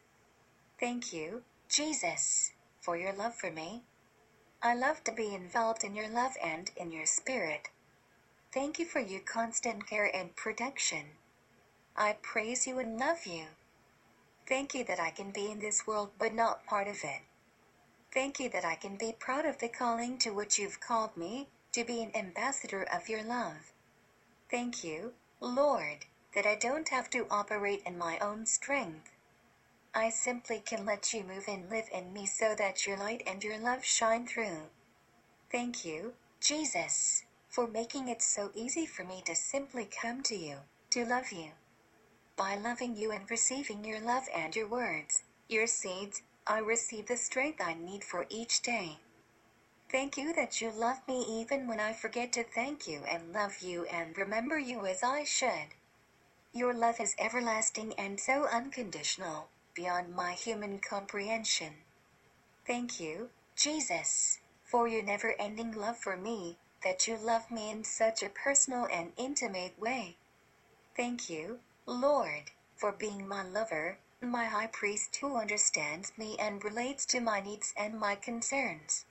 Thank 0.80 1.12
you, 1.12 1.42
Jesus, 1.68 2.52
for 2.80 2.96
your 2.96 3.14
love 3.14 3.34
for 3.34 3.50
me. 3.50 3.84
I 4.62 4.76
love 4.76 5.04
to 5.06 5.12
be 5.12 5.34
enveloped 5.34 5.84
in 5.84 5.96
your 5.96 6.08
love 6.08 6.34
and 6.44 6.70
in 6.78 6.92
your 6.92 7.08
spirit. 7.08 7.70
Thank 8.52 8.80
you 8.80 8.86
for 8.86 9.00
your 9.00 9.22
constant 9.22 9.86
care 9.88 10.10
and 10.16 10.36
protection. 10.36 11.06
I 11.96 12.18
praise 12.22 12.66
you 12.66 12.80
and 12.80 13.00
love 13.00 13.28
you. 13.28 13.46
Thank 14.48 14.74
you 14.74 14.84
that 14.86 15.00
I 15.00 15.12
can 15.12 15.30
be 15.30 15.52
in 15.52 15.60
this 15.60 15.86
world 15.86 16.12
but 16.18 16.34
not 16.34 16.66
part 16.66 16.88
of 16.88 17.04
it. 17.04 17.22
Thank 18.12 18.40
you 18.40 18.50
that 18.50 18.66
I 18.66 18.76
can 18.76 18.96
be 18.96 19.14
proud 19.14 19.46
of 19.46 19.60
the 19.60 19.70
calling 19.70 20.18
to 20.20 20.32
which 20.32 20.58
you've 20.58 20.80
called 20.80 21.16
me, 21.16 21.48
to 21.74 21.84
be 21.84 22.02
an 22.02 22.12
ambassador 22.16 22.82
of 22.84 23.08
your 23.08 23.22
love. 23.22 23.72
Thank 24.50 24.84
you, 24.84 25.14
Lord, 25.40 26.06
that 26.34 26.48
I 26.48 26.56
don't 26.56 26.90
have 26.90 27.10
to 27.12 27.28
operate 27.30 27.84
in 27.86 28.00
my 28.00 28.18
own 28.18 28.48
strength. 28.48 29.12
I 29.94 30.10
simply 30.10 30.60
can 30.60 30.86
let 30.86 31.14
you 31.14 31.24
move 31.24 31.46
and 31.48 31.70
live 31.70 31.90
in 31.94 32.14
me 32.14 32.26
so 32.26 32.56
that 32.56 32.88
your 32.88 32.98
light 32.98 33.22
and 33.28 33.44
your 33.44 33.60
love 33.60 33.86
shine 33.86 34.26
through. 34.26 34.70
Thank 35.52 35.86
you, 35.86 36.14
Jesus, 36.40 37.26
for 37.50 37.68
making 37.68 38.08
it 38.08 38.22
so 38.22 38.52
easy 38.54 38.86
for 38.86 39.04
me 39.04 39.22
to 39.26 39.36
simply 39.36 39.86
come 39.86 40.22
to 40.24 40.36
you, 40.36 40.58
to 40.92 41.04
love 41.04 41.32
you. 41.32 41.50
By 42.38 42.56
loving 42.56 42.96
you 42.96 43.12
and 43.12 43.30
receiving 43.30 43.84
your 43.84 44.00
love 44.00 44.24
and 44.34 44.56
your 44.56 44.68
words, 44.68 45.24
your 45.50 45.68
seeds, 45.68 46.22
I 46.48 46.60
receive 46.60 47.08
the 47.08 47.18
strength 47.18 47.60
I 47.60 47.74
need 47.74 48.04
for 48.04 48.26
each 48.30 48.62
day. 48.62 49.00
Thank 49.92 50.18
you 50.18 50.34
that 50.36 50.62
you 50.62 50.72
love 50.72 51.00
me 51.08 51.26
even 51.28 51.68
when 51.68 51.80
I 51.80 51.94
forget 51.94 52.32
to 52.34 52.44
thank 52.44 52.88
you 52.88 53.02
and 53.10 53.34
love 53.34 53.60
you 53.60 53.86
and 53.86 54.16
remember 54.16 54.58
you 54.58 54.86
as 54.86 55.04
I 55.04 55.24
should. 55.24 55.74
Your 56.54 56.74
love 56.74 57.00
is 57.00 57.16
everlasting 57.20 57.94
and 57.98 58.20
so 58.20 58.46
unconditional, 58.46 59.50
beyond 59.74 60.16
my 60.16 60.34
human 60.34 60.80
comprehension. 60.80 61.74
Thank 62.66 63.00
you, 63.00 63.30
Jesus, 63.56 64.40
for 64.64 64.88
your 64.88 65.04
never 65.04 65.36
ending 65.40 65.72
love 65.72 65.98
for 65.98 66.16
me, 66.16 66.58
that 66.84 67.08
you 67.08 67.18
love 67.18 67.52
me 67.52 67.70
in 67.70 67.84
such 67.84 68.24
a 68.24 68.30
personal 68.30 68.88
and 68.92 69.12
intimate 69.18 69.80
way. 69.80 70.18
Thank 70.96 71.30
you, 71.30 71.60
Lord, 71.86 72.52
for 72.76 72.92
being 72.92 73.28
my 73.28 73.44
lover, 73.44 74.00
my 74.22 74.46
high 74.46 74.68
priest 74.68 75.16
who 75.18 75.38
understands 75.38 76.12
me 76.18 76.36
and 76.38 76.64
relates 76.64 77.06
to 77.08 77.20
my 77.20 77.40
needs 77.40 77.74
and 77.78 78.00
my 78.00 78.16
concerns. 78.16 79.06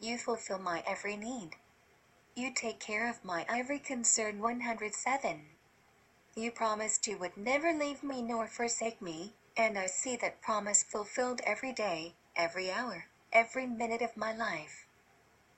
You 0.00 0.18
fulfill 0.18 0.58
my 0.58 0.82
every 0.86 1.16
need. 1.16 1.56
You 2.34 2.52
take 2.52 2.80
care 2.80 3.08
of 3.08 3.24
my 3.24 3.46
every 3.48 3.78
concern 3.78 4.40
107. 4.40 5.42
You 6.36 6.50
promised 6.50 7.06
you 7.06 7.16
would 7.18 7.36
never 7.36 7.72
leave 7.72 8.02
me 8.02 8.22
nor 8.22 8.48
forsake 8.48 9.00
me, 9.00 9.34
and 9.56 9.78
I 9.78 9.86
see 9.86 10.16
that 10.16 10.42
promise 10.42 10.82
fulfilled 10.82 11.40
every 11.44 11.72
day, 11.72 12.14
every 12.34 12.72
hour, 12.72 13.06
every 13.32 13.66
minute 13.66 14.02
of 14.02 14.16
my 14.16 14.34
life. 14.34 14.83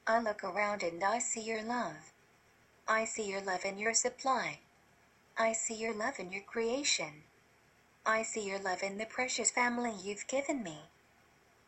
I 0.08 0.20
look 0.20 0.44
around 0.44 0.84
and 0.84 1.02
I 1.02 1.18
see 1.18 1.40
your 1.40 1.62
love. 1.62 2.12
I 2.86 3.04
see 3.04 3.28
your 3.28 3.40
love 3.40 3.64
in 3.64 3.76
your 3.76 3.92
supply. 3.92 4.60
I 5.36 5.52
see 5.52 5.74
your 5.74 5.92
love 5.92 6.20
in 6.20 6.30
your 6.30 6.42
creation. 6.42 7.24
I 8.06 8.22
see 8.22 8.48
your 8.48 8.60
love 8.60 8.84
in 8.84 8.98
the 8.98 9.06
precious 9.06 9.50
family 9.50 9.92
you've 10.00 10.28
given 10.28 10.62
me. 10.62 10.78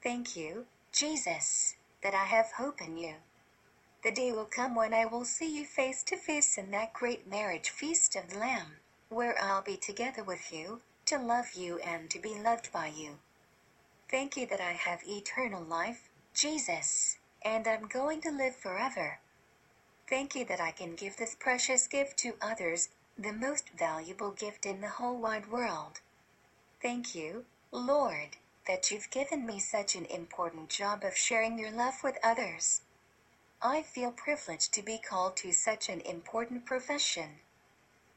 Thank 0.03 0.37
you, 0.37 0.67
Jesus, 0.93 1.75
that 2.03 2.15
I 2.15 2.27
have 2.27 2.53
hope 2.53 2.81
in 2.81 2.97
you. 2.97 3.17
The 4.05 4.13
day 4.13 4.31
will 4.31 4.45
come 4.45 4.77
when 4.77 4.95
I 4.95 5.05
will 5.05 5.25
see 5.25 5.59
you 5.59 5.65
face 5.65 6.05
to 6.05 6.17
face 6.17 6.57
in 6.57 6.71
that 6.71 6.93
great 6.93 7.27
marriage 7.27 7.71
feast 7.71 8.15
of 8.15 8.31
the 8.31 8.39
Lamb, 8.39 8.77
where 9.09 9.37
I'll 9.43 9.63
be 9.63 9.77
together 9.77 10.23
with 10.23 10.53
you, 10.53 10.81
to 11.07 11.19
love 11.19 11.55
you 11.55 11.79
and 11.81 12.09
to 12.11 12.21
be 12.21 12.41
loved 12.41 12.73
by 12.73 12.87
you. 12.87 13.19
Thank 14.09 14.37
you 14.37 14.47
that 14.47 14.61
I 14.61 14.73
have 14.73 15.03
eternal 15.07 15.65
life, 15.65 16.09
Jesus, 16.33 17.18
and 17.43 17.67
I'm 17.67 17.87
going 17.87 18.21
to 18.23 18.31
live 18.31 18.57
forever. 18.57 19.19
Thank 20.09 20.35
you 20.35 20.45
that 20.47 20.61
I 20.61 20.71
can 20.71 20.95
give 20.95 21.17
this 21.17 21.35
precious 21.35 21.87
gift 21.87 22.17
to 22.19 22.37
others, 22.41 22.89
the 23.19 23.33
most 23.33 23.71
valuable 23.71 24.31
gift 24.31 24.65
in 24.65 24.81
the 24.81 24.89
whole 24.89 25.17
wide 25.17 25.51
world. 25.51 26.01
Thank 26.81 27.15
you, 27.15 27.45
Lord, 27.71 28.37
that 28.67 28.91
you've 28.91 29.11
given 29.11 29.45
me 29.45 29.59
such 29.59 29.95
an 29.95 30.07
important 30.07 30.69
job 30.69 31.05
of 31.05 31.17
sharing 31.17 31.59
your 31.59 31.71
love 31.71 32.03
with 32.03 32.19
others. 32.23 32.83
I 33.61 33.83
feel 33.83 34.13
privileged 34.13 34.73
to 34.75 34.83
be 34.83 34.99
called 34.99 35.37
to 35.39 35.53
such 35.53 35.89
an 35.89 36.01
important 36.03 36.65
profession. 36.65 37.41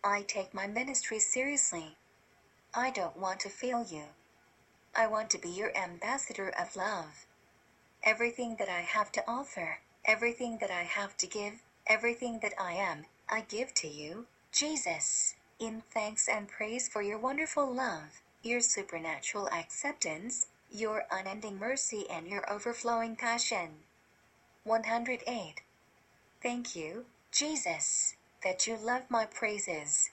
I 0.03 0.21
take 0.21 0.53
my 0.53 0.67
ministry 0.67 1.19
seriously. 1.19 1.97
I 2.73 2.91
don't 2.91 3.17
want 3.17 3.39
to 3.41 3.49
fail 3.49 3.83
you. 3.83 4.03
I 4.95 5.07
want 5.07 5.29
to 5.31 5.37
be 5.37 5.49
your 5.49 5.75
ambassador 5.75 6.49
of 6.49 6.75
love. 6.75 7.25
Everything 8.03 8.55
that 8.57 8.69
I 8.69 8.81
have 8.81 9.11
to 9.11 9.23
offer, 9.27 9.79
everything 10.05 10.57
that 10.59 10.71
I 10.71 10.81
have 10.83 11.15
to 11.17 11.27
give, 11.27 11.61
everything 11.85 12.39
that 12.39 12.53
I 12.59 12.73
am, 12.73 13.05
I 13.29 13.41
give 13.41 13.75
to 13.75 13.87
you, 13.87 14.25
Jesus, 14.51 15.35
in 15.59 15.83
thanks 15.93 16.27
and 16.27 16.47
praise 16.47 16.89
for 16.89 17.03
your 17.03 17.19
wonderful 17.19 17.71
love, 17.71 18.21
your 18.41 18.59
supernatural 18.59 19.47
acceptance, 19.49 20.47
your 20.71 21.05
unending 21.11 21.59
mercy, 21.59 22.09
and 22.09 22.27
your 22.27 22.51
overflowing 22.51 23.15
passion. 23.15 23.83
108. 24.63 25.61
Thank 26.41 26.75
you, 26.75 27.05
Jesus, 27.31 28.15
that 28.43 28.65
you 28.65 28.77
love 28.77 29.03
my 29.09 29.25
praises. 29.25 30.09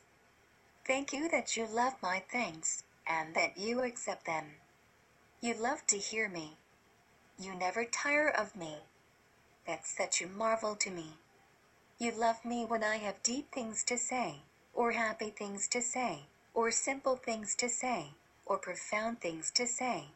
Thank 0.86 1.12
you 1.14 1.28
that 1.30 1.56
you 1.56 1.66
love 1.66 1.94
my 2.02 2.22
thanks, 2.30 2.82
and 3.06 3.34
that 3.34 3.56
you 3.56 3.82
accept 3.82 4.26
them. 4.26 4.56
You 5.40 5.54
love 5.54 5.86
to 5.86 5.96
hear 5.96 6.28
me. 6.28 6.58
You 7.40 7.54
never 7.54 7.84
tire 7.84 8.28
of 8.28 8.56
me. 8.56 8.78
That's 9.64 9.88
such 9.88 10.20
a 10.20 10.26
marvel 10.26 10.74
to 10.76 10.90
me. 10.90 11.14
You 11.98 12.10
love 12.10 12.44
me 12.44 12.64
when 12.64 12.82
I 12.82 12.96
have 12.96 13.22
deep 13.22 13.52
things 13.52 13.84
to 13.84 13.96
say, 13.96 14.40
or 14.74 14.92
happy 14.92 15.30
things 15.30 15.68
to 15.68 15.80
say, 15.80 16.24
or 16.52 16.70
simple 16.72 17.16
things 17.16 17.54
to 17.56 17.68
say, 17.68 18.14
or 18.44 18.58
profound 18.58 19.20
things 19.20 19.52
to 19.52 19.66
say. 19.66 20.08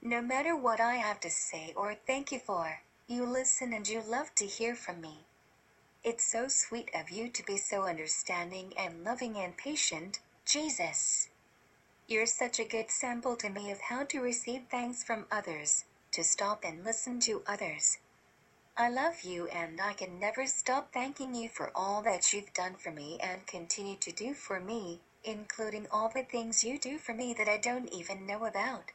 No 0.00 0.22
matter 0.22 0.56
what 0.56 0.80
I 0.80 0.94
have 0.94 1.20
to 1.20 1.30
say 1.30 1.72
or 1.76 1.94
thank 1.94 2.32
you 2.32 2.38
for, 2.38 2.80
you 3.06 3.26
listen 3.26 3.72
and 3.72 3.86
you 3.86 4.00
love 4.00 4.34
to 4.36 4.46
hear 4.46 4.74
from 4.74 5.00
me. 5.00 5.24
It's 6.04 6.24
so 6.24 6.48
sweet 6.48 6.90
of 6.94 7.10
you 7.10 7.28
to 7.28 7.42
be 7.44 7.58
so 7.58 7.82
understanding 7.82 8.72
and 8.78 9.04
loving 9.04 9.36
and 9.36 9.56
patient, 9.56 10.20
Jesus. 10.46 11.28
You're 12.06 12.26
such 12.26 12.58
a 12.58 12.64
good 12.64 12.90
sample 12.90 13.36
to 13.36 13.50
me 13.50 13.70
of 13.70 13.80
how 13.80 14.04
to 14.04 14.20
receive 14.20 14.62
thanks 14.70 15.02
from 15.02 15.26
others, 15.30 15.84
to 16.12 16.24
stop 16.24 16.64
and 16.64 16.84
listen 16.84 17.20
to 17.20 17.42
others. 17.46 17.98
I 18.76 18.88
love 18.88 19.22
you 19.22 19.48
and 19.48 19.80
I 19.80 19.92
can 19.92 20.20
never 20.20 20.46
stop 20.46 20.92
thanking 20.92 21.34
you 21.34 21.48
for 21.48 21.72
all 21.74 22.00
that 22.02 22.32
you've 22.32 22.52
done 22.52 22.76
for 22.76 22.92
me 22.92 23.18
and 23.20 23.46
continue 23.46 23.96
to 23.96 24.12
do 24.12 24.34
for 24.34 24.60
me, 24.60 25.00
including 25.24 25.88
all 25.90 26.08
the 26.08 26.22
things 26.22 26.62
you 26.62 26.78
do 26.78 26.96
for 26.96 27.12
me 27.12 27.34
that 27.34 27.48
I 27.48 27.56
don't 27.56 27.92
even 27.92 28.24
know 28.24 28.44
about. 28.44 28.92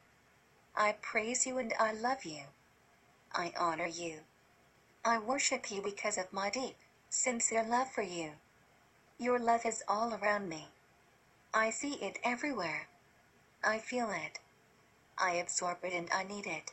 I 0.75 0.93
praise 1.01 1.45
you 1.45 1.57
and 1.57 1.73
I 1.79 1.91
love 1.91 2.23
you. 2.23 2.43
I 3.33 3.51
honor 3.59 3.87
you. 3.87 4.19
I 5.03 5.17
worship 5.17 5.69
you 5.69 5.81
because 5.81 6.17
of 6.17 6.31
my 6.31 6.49
deep, 6.49 6.77
sincere 7.09 7.63
love 7.63 7.91
for 7.91 8.03
you. 8.03 8.31
Your 9.19 9.37
love 9.37 9.65
is 9.65 9.83
all 9.87 10.13
around 10.13 10.47
me. 10.47 10.69
I 11.53 11.71
see 11.71 11.95
it 11.95 12.19
everywhere. 12.23 12.87
I 13.63 13.79
feel 13.79 14.09
it. 14.09 14.39
I 15.17 15.33
absorb 15.33 15.79
it 15.83 15.93
and 15.93 16.09
I 16.13 16.23
need 16.23 16.47
it. 16.47 16.71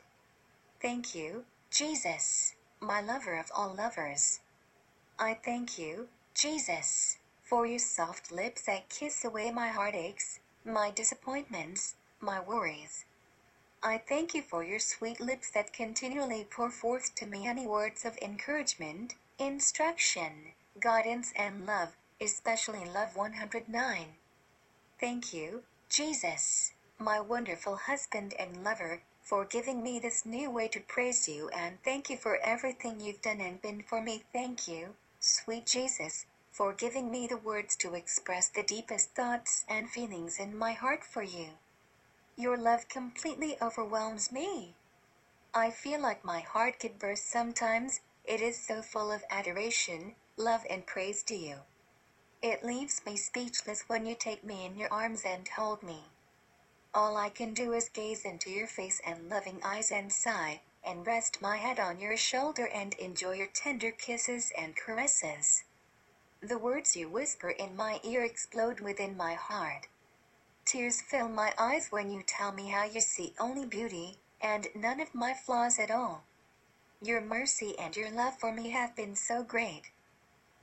Thank 0.81 1.13
you, 1.13 1.45
Jesus, 1.69 2.55
my 2.79 3.01
lover 3.01 3.37
of 3.37 3.51
all 3.55 3.71
lovers. 3.71 4.39
I 5.19 5.35
thank 5.35 5.77
you, 5.77 6.09
Jesus, 6.33 7.19
for 7.43 7.67
your 7.67 7.77
soft 7.77 8.31
lips 8.31 8.63
that 8.63 8.89
kiss 8.89 9.23
away 9.23 9.51
my 9.51 9.67
heartaches, 9.67 10.39
my 10.65 10.89
disappointments, 10.89 11.93
my 12.19 12.39
worries. 12.39 13.05
I 13.83 13.99
thank 13.99 14.33
you 14.33 14.41
for 14.41 14.63
your 14.63 14.79
sweet 14.79 15.19
lips 15.19 15.51
that 15.51 15.71
continually 15.71 16.47
pour 16.49 16.71
forth 16.71 17.13
to 17.15 17.27
me 17.27 17.45
any 17.45 17.67
words 17.67 18.03
of 18.03 18.17
encouragement, 18.19 19.13
instruction, 19.37 20.53
guidance, 20.79 21.31
and 21.35 21.67
love, 21.67 21.95
especially 22.19 22.85
Love 22.85 23.15
109. 23.15 24.15
Thank 24.99 25.31
you, 25.31 25.63
Jesus, 25.89 26.73
my 26.97 27.19
wonderful 27.19 27.75
husband 27.75 28.33
and 28.39 28.63
lover, 28.63 29.01
for 29.31 29.45
giving 29.45 29.81
me 29.81 29.97
this 29.97 30.25
new 30.25 30.51
way 30.51 30.67
to 30.67 30.81
praise 30.81 31.25
you, 31.29 31.47
and 31.55 31.81
thank 31.85 32.09
you 32.09 32.17
for 32.17 32.37
everything 32.43 32.99
you've 32.99 33.21
done 33.21 33.39
and 33.39 33.61
been 33.61 33.81
for 33.81 34.01
me. 34.01 34.21
Thank 34.33 34.67
you, 34.67 34.89
sweet 35.21 35.65
Jesus, 35.65 36.25
for 36.51 36.73
giving 36.73 37.09
me 37.09 37.27
the 37.27 37.37
words 37.37 37.77
to 37.77 37.93
express 37.93 38.49
the 38.49 38.61
deepest 38.61 39.15
thoughts 39.15 39.63
and 39.69 39.89
feelings 39.89 40.37
in 40.37 40.57
my 40.57 40.73
heart 40.73 41.05
for 41.05 41.23
you. 41.23 41.51
Your 42.35 42.57
love 42.57 42.89
completely 42.89 43.55
overwhelms 43.61 44.33
me. 44.33 44.75
I 45.53 45.69
feel 45.71 46.01
like 46.01 46.25
my 46.25 46.41
heart 46.41 46.77
could 46.81 46.99
burst 46.99 47.31
sometimes, 47.31 48.01
it 48.25 48.41
is 48.41 48.57
so 48.57 48.81
full 48.81 49.13
of 49.13 49.23
adoration, 49.31 50.15
love, 50.35 50.65
and 50.69 50.85
praise 50.85 51.23
to 51.23 51.35
you. 51.35 51.59
It 52.41 52.65
leaves 52.65 53.01
me 53.05 53.15
speechless 53.15 53.85
when 53.87 54.05
you 54.05 54.13
take 54.13 54.43
me 54.43 54.65
in 54.65 54.75
your 54.75 54.91
arms 54.91 55.23
and 55.25 55.47
hold 55.47 55.83
me. 55.83 56.03
All 56.93 57.15
I 57.15 57.29
can 57.29 57.53
do 57.53 57.71
is 57.71 57.87
gaze 57.87 58.25
into 58.25 58.49
your 58.49 58.67
face 58.67 58.99
and 59.05 59.29
loving 59.29 59.61
eyes 59.63 59.91
and 59.91 60.11
sigh, 60.11 60.59
and 60.83 61.07
rest 61.07 61.41
my 61.41 61.55
head 61.55 61.79
on 61.79 62.01
your 62.01 62.17
shoulder 62.17 62.67
and 62.67 62.93
enjoy 62.95 63.35
your 63.35 63.47
tender 63.47 63.91
kisses 63.91 64.51
and 64.57 64.75
caresses. 64.75 65.63
The 66.41 66.57
words 66.57 66.97
you 66.97 67.07
whisper 67.07 67.51
in 67.51 67.77
my 67.77 68.01
ear 68.03 68.23
explode 68.23 68.81
within 68.81 69.15
my 69.15 69.35
heart. 69.35 69.87
Tears 70.65 71.01
fill 71.01 71.29
my 71.29 71.53
eyes 71.57 71.91
when 71.91 72.11
you 72.11 72.23
tell 72.23 72.51
me 72.51 72.69
how 72.69 72.83
you 72.83 72.99
see 72.99 73.33
only 73.39 73.65
beauty, 73.65 74.19
and 74.41 74.67
none 74.75 74.99
of 74.99 75.15
my 75.15 75.33
flaws 75.33 75.79
at 75.79 75.91
all. 75.91 76.23
Your 77.01 77.21
mercy 77.21 77.77
and 77.79 77.95
your 77.95 78.11
love 78.11 78.37
for 78.37 78.51
me 78.51 78.71
have 78.71 78.95
been 78.97 79.15
so 79.15 79.43
great. 79.43 79.91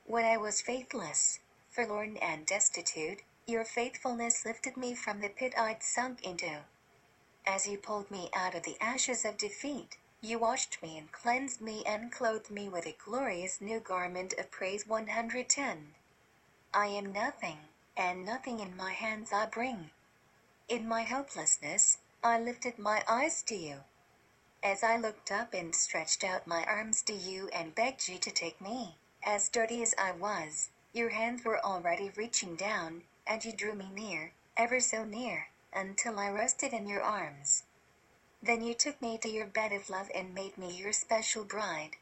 When 0.05 0.27
I 0.27 0.37
was 0.37 0.61
faithless, 0.61 1.41
forlorn, 1.71 2.19
and 2.19 2.45
destitute, 2.45 3.23
your 3.49 3.65
faithfulness 3.65 4.45
lifted 4.45 4.77
me 4.77 4.95
from 4.95 5.23
the 5.23 5.29
pit 5.31 5.55
I'd 5.57 5.83
sunk 5.83 6.23
into. 6.23 6.59
As 7.47 7.67
you 7.67 7.79
pulled 7.79 8.11
me 8.11 8.29
out 8.37 8.55
of 8.55 8.65
the 8.65 8.77
ashes 8.79 9.25
of 9.25 9.39
defeat, 9.39 9.97
you 10.21 10.39
washed 10.39 10.83
me 10.83 10.99
and 10.99 11.11
cleansed 11.11 11.63
me 11.63 11.83
and 11.87 12.13
clothed 12.13 12.51
me 12.51 12.69
with 12.69 12.85
a 12.85 12.95
glorious 13.03 13.59
new 13.59 13.81
garment 13.81 14.35
of 14.39 14.51
praise 14.51 14.87
110. 14.87 15.95
I 16.75 16.87
am 16.89 17.11
nothing 17.11 17.57
and 17.97 18.23
nothing 18.23 18.61
in 18.61 18.77
my 18.77 18.93
hands 18.93 19.33
I 19.33 19.47
bring. 19.47 19.93
In 20.69 20.87
my 20.87 21.01
helplessness, 21.01 21.97
I 22.23 22.39
lifted 22.39 22.79
my 22.79 23.03
eyes 23.09 23.43
to 23.45 23.57
you. 23.57 23.77
As 24.63 24.83
I 24.83 24.99
looked 24.99 25.33
up 25.33 25.55
and 25.55 25.75
stretched 25.75 26.23
out 26.23 26.47
my 26.47 26.65
arms 26.65 27.01
to 27.03 27.15
you 27.15 27.49
and 27.49 27.75
begged 27.75 28.09
you 28.09 28.19
to 28.19 28.31
take 28.31 28.61
me, 28.61 28.97
as 29.25 29.49
dirty 29.49 29.83
as 29.83 29.95
I 29.97 30.13
was, 30.13 30.69
your 30.93 31.09
hands 31.11 31.45
were 31.47 31.65
already 31.65 32.11
reaching 32.15 32.55
down, 32.57 33.05
and 33.29 33.45
you 33.45 33.53
drew 33.53 33.75
me 33.75 33.91
near, 33.95 34.33
ever 34.57 34.81
so 34.81 35.05
near, 35.05 35.49
until 35.73 36.19
I 36.19 36.31
rested 36.31 36.73
in 36.73 36.89
your 36.89 37.03
arms. 37.03 37.65
Then 38.43 38.63
you 38.63 38.75
took 38.75 39.03
me 39.03 39.19
to 39.19 39.29
your 39.29 39.47
bed 39.47 39.73
of 39.73 39.91
love 39.91 40.11
and 40.15 40.35
made 40.35 40.57
me 40.57 40.75
your 40.75 40.93
special 40.93 41.45
bride. 41.45 41.97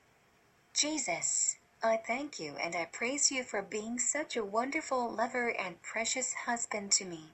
Jesus, 0.73 1.57
I 1.83 1.97
thank 1.97 2.39
you 2.39 2.55
and 2.57 2.77
I 2.77 2.85
praise 2.87 3.31
you 3.31 3.43
for 3.43 3.63
being 3.63 3.99
such 3.99 4.37
a 4.37 4.45
wonderful 4.45 5.11
lover 5.11 5.49
and 5.49 5.83
precious 5.83 6.33
husband 6.33 6.93
to 6.93 7.05
me. 7.05 7.33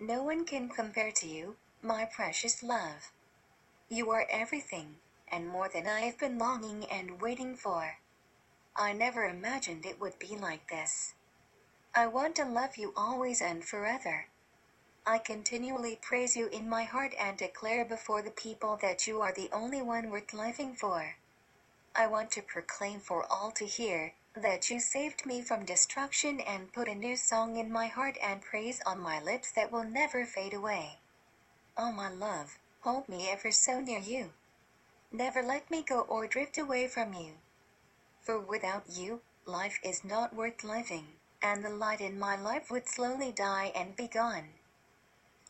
No 0.00 0.22
one 0.22 0.44
can 0.44 0.68
compare 0.68 1.12
to 1.12 1.26
you, 1.26 1.56
my 1.82 2.04
precious 2.04 2.62
love. 2.62 3.12
You 3.88 4.10
are 4.10 4.26
everything, 4.30 4.96
and 5.28 5.48
more 5.48 5.68
than 5.68 5.86
I 5.86 6.00
have 6.00 6.18
been 6.18 6.38
longing 6.38 6.84
and 6.86 7.20
waiting 7.20 7.54
for. 7.54 7.98
I 8.74 8.92
never 8.92 9.24
imagined 9.24 9.86
it 9.86 10.00
would 10.00 10.18
be 10.18 10.36
like 10.36 10.68
this. 10.68 11.14
I 11.96 12.08
want 12.08 12.34
to 12.36 12.44
love 12.44 12.76
you 12.76 12.92
always 12.96 13.40
and 13.40 13.64
forever. 13.64 14.26
I 15.06 15.18
continually 15.18 15.96
praise 16.02 16.34
you 16.34 16.48
in 16.48 16.68
my 16.68 16.82
heart 16.82 17.14
and 17.16 17.38
declare 17.38 17.84
before 17.84 18.20
the 18.20 18.32
people 18.32 18.76
that 18.82 19.06
you 19.06 19.20
are 19.20 19.32
the 19.32 19.48
only 19.52 19.80
one 19.80 20.10
worth 20.10 20.32
living 20.32 20.74
for. 20.74 21.14
I 21.94 22.08
want 22.08 22.32
to 22.32 22.42
proclaim 22.42 22.98
for 22.98 23.24
all 23.30 23.52
to 23.52 23.64
hear 23.64 24.14
that 24.34 24.70
you 24.70 24.80
saved 24.80 25.24
me 25.24 25.40
from 25.40 25.64
destruction 25.64 26.40
and 26.40 26.72
put 26.72 26.88
a 26.88 26.96
new 26.96 27.16
song 27.16 27.58
in 27.58 27.70
my 27.70 27.86
heart 27.86 28.18
and 28.20 28.42
praise 28.42 28.80
on 28.84 28.98
my 28.98 29.22
lips 29.22 29.52
that 29.52 29.70
will 29.70 29.84
never 29.84 30.26
fade 30.26 30.52
away. 30.52 30.98
Oh, 31.76 31.92
my 31.92 32.10
love, 32.10 32.58
hold 32.80 33.08
me 33.08 33.28
ever 33.30 33.52
so 33.52 33.78
near 33.78 34.00
you. 34.00 34.30
Never 35.12 35.42
let 35.42 35.70
me 35.70 35.84
go 35.84 36.00
or 36.00 36.26
drift 36.26 36.58
away 36.58 36.88
from 36.88 37.14
you. 37.14 37.34
For 38.20 38.40
without 38.40 38.90
you, 38.90 39.20
life 39.46 39.78
is 39.84 40.02
not 40.02 40.34
worth 40.34 40.64
living, 40.64 41.06
and 41.44 41.62
the 41.62 41.68
light 41.68 42.00
in 42.00 42.18
my 42.18 42.34
life 42.40 42.70
would 42.70 42.88
slowly 42.88 43.30
die 43.30 43.70
and 43.76 43.94
be 43.94 44.08
gone. 44.08 44.48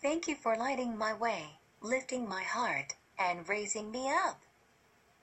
Thank 0.02 0.26
you 0.26 0.34
for 0.34 0.56
lighting 0.56 0.98
my 0.98 1.14
way, 1.14 1.60
lifting 1.80 2.28
my 2.28 2.42
heart, 2.42 2.96
and 3.16 3.48
raising 3.48 3.92
me 3.92 4.10
up. 4.10 4.40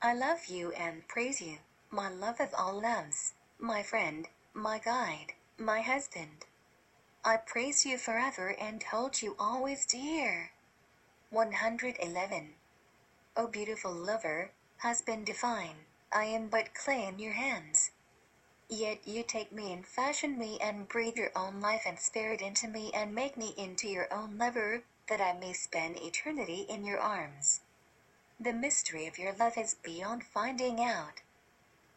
I 0.01 0.13
love 0.13 0.45
you 0.47 0.71
and 0.71 1.05
praise 1.09 1.41
you, 1.41 1.57
my 1.91 2.09
love 2.09 2.39
of 2.39 2.53
all 2.57 2.81
loves, 2.81 3.33
my 3.59 3.83
friend, 3.83 4.29
my 4.53 4.79
guide, 4.79 5.33
my 5.57 5.81
husband. 5.81 6.45
I 7.25 7.35
praise 7.35 7.85
you 7.85 7.97
forever 7.97 8.55
and 8.59 8.81
hold 8.81 9.21
you 9.21 9.35
always 9.37 9.85
dear. 9.85 10.51
111. 11.31 12.53
O 13.35 13.47
beautiful 13.47 13.91
lover, 13.91 14.51
husband 14.77 15.25
divine, 15.25 15.85
I 16.13 16.25
am 16.25 16.47
but 16.47 16.73
clay 16.73 17.05
in 17.05 17.19
your 17.19 17.33
hands. 17.33 17.91
Yet 18.73 19.05
you 19.05 19.23
take 19.23 19.51
me 19.51 19.73
and 19.73 19.85
fashion 19.85 20.39
me 20.39 20.57
and 20.61 20.87
breathe 20.87 21.17
your 21.17 21.33
own 21.35 21.59
life 21.59 21.81
and 21.85 21.99
spirit 21.99 22.39
into 22.39 22.69
me 22.69 22.89
and 22.93 23.13
make 23.13 23.35
me 23.35 23.53
into 23.57 23.89
your 23.89 24.07
own 24.13 24.37
lover, 24.37 24.83
that 25.07 25.19
I 25.19 25.33
may 25.33 25.51
spend 25.51 25.97
eternity 25.97 26.61
in 26.69 26.85
your 26.85 26.97
arms. 26.97 27.59
The 28.39 28.53
mystery 28.53 29.07
of 29.07 29.19
your 29.19 29.33
love 29.33 29.57
is 29.57 29.73
beyond 29.73 30.23
finding 30.23 30.81
out. 30.81 31.21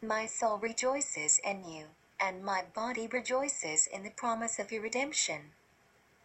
My 0.03 0.27
soul 0.27 0.59
rejoices 0.59 1.39
in 1.45 1.65
you, 1.65 1.91
and 2.19 2.45
my 2.45 2.65
body 2.75 3.07
rejoices 3.07 3.87
in 3.87 4.03
the 4.03 4.11
promise 4.11 4.59
of 4.59 4.73
your 4.73 4.83
redemption. 4.83 5.53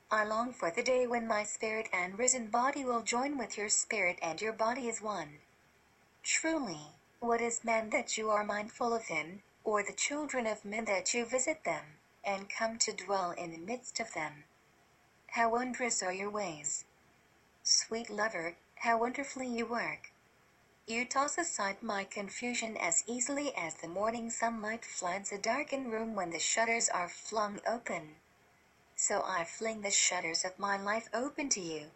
I 0.09 0.23
long 0.23 0.51
for 0.51 0.71
the 0.71 0.81
day 0.81 1.05
when 1.05 1.27
my 1.27 1.43
spirit 1.43 1.89
and 1.93 2.17
risen 2.17 2.47
body 2.47 2.83
will 2.83 3.03
join 3.03 3.37
with 3.37 3.55
your 3.55 3.69
spirit 3.69 4.17
and 4.19 4.41
your 4.41 4.53
body 4.53 4.89
is 4.89 4.99
one. 4.99 5.41
Truly, 6.23 6.95
what 7.19 7.39
is 7.39 7.63
man 7.63 7.91
that 7.91 8.17
you 8.17 8.31
are 8.31 8.43
mindful 8.43 8.95
of 8.95 9.05
him, 9.05 9.43
or 9.69 9.83
the 9.83 9.93
children 9.93 10.48
of 10.48 10.65
men 10.65 10.85
that 10.85 11.14
you 11.14 11.23
visit 11.23 11.64
them, 11.64 11.99
and 12.23 12.49
come 12.49 12.75
to 12.80 12.91
dwell 12.91 13.30
in 13.30 13.51
the 13.51 13.57
midst 13.59 13.99
of 13.99 14.11
them? 14.15 14.43
How 15.27 15.51
wondrous 15.51 16.01
are 16.01 16.11
your 16.11 16.31
ways! 16.31 16.85
Sweet 17.61 18.09
lover, 18.09 18.56
how 18.77 18.98
wonderfully 18.98 19.45
you 19.45 19.67
work! 19.67 20.11
You 20.88 21.06
toss 21.06 21.38
aside 21.38 21.83
my 21.83 22.03
confusion 22.03 22.77
as 22.77 23.03
easily 23.06 23.56
as 23.56 23.75
the 23.75 23.88
morning 23.88 24.31
sunlight 24.31 24.83
floods 24.83 25.31
a 25.31 25.38
darkened 25.38 25.93
room 25.93 26.15
when 26.15 26.31
the 26.31 26.39
shutters 26.39 26.89
are 26.89 27.07
flung 27.07 27.59
open. 27.67 28.15
So 28.95 29.22
I 29.23 29.43
fling 29.43 29.81
the 29.81 29.91
shutters 29.91 30.43
of 30.43 30.57
my 30.57 30.81
life 30.81 31.09
open 31.14 31.48
to 31.49 31.61
you. 31.61 31.91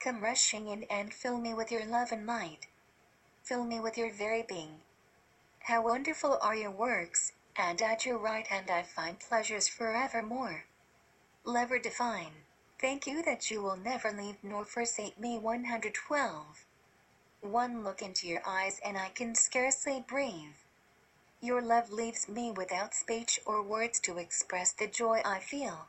Come 0.00 0.22
rushing 0.22 0.66
in 0.66 0.84
and 0.84 1.12
fill 1.12 1.36
me 1.36 1.52
with 1.52 1.70
your 1.70 1.84
love 1.84 2.10
and 2.10 2.26
light. 2.26 2.68
Fill 3.42 3.64
me 3.64 3.80
with 3.80 3.98
your 3.98 4.10
very 4.10 4.42
being. 4.42 4.80
How 5.66 5.82
wonderful 5.82 6.38
are 6.42 6.54
your 6.54 6.70
works, 6.70 7.32
and 7.56 7.82
at 7.82 8.06
your 8.06 8.18
right 8.18 8.46
hand 8.46 8.70
I 8.70 8.84
find 8.84 9.18
pleasures 9.18 9.66
forevermore. 9.66 10.62
Lover 11.42 11.80
divine, 11.80 12.44
thank 12.80 13.04
you 13.04 13.20
that 13.24 13.50
you 13.50 13.60
will 13.60 13.76
never 13.76 14.12
leave 14.12 14.36
nor 14.44 14.64
forsake 14.64 15.18
me. 15.18 15.40
112. 15.40 16.64
One 17.40 17.82
look 17.82 18.00
into 18.00 18.28
your 18.28 18.42
eyes 18.46 18.78
and 18.84 18.96
I 18.96 19.08
can 19.08 19.34
scarcely 19.34 20.04
breathe. 20.06 20.54
Your 21.40 21.60
love 21.60 21.90
leaves 21.90 22.28
me 22.28 22.52
without 22.52 22.94
speech 22.94 23.40
or 23.44 23.60
words 23.60 23.98
to 24.02 24.18
express 24.18 24.70
the 24.70 24.86
joy 24.86 25.20
I 25.24 25.40
feel. 25.40 25.88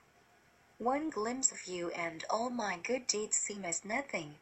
One 0.80 1.12
glimpse 1.12 1.52
of 1.52 1.68
you 1.68 1.92
and 1.92 2.26
all 2.32 2.50
my 2.50 2.80
good 2.82 3.06
deeds 3.06 3.36
seem 3.36 3.64
as 3.64 3.86
nothing. 3.86 4.38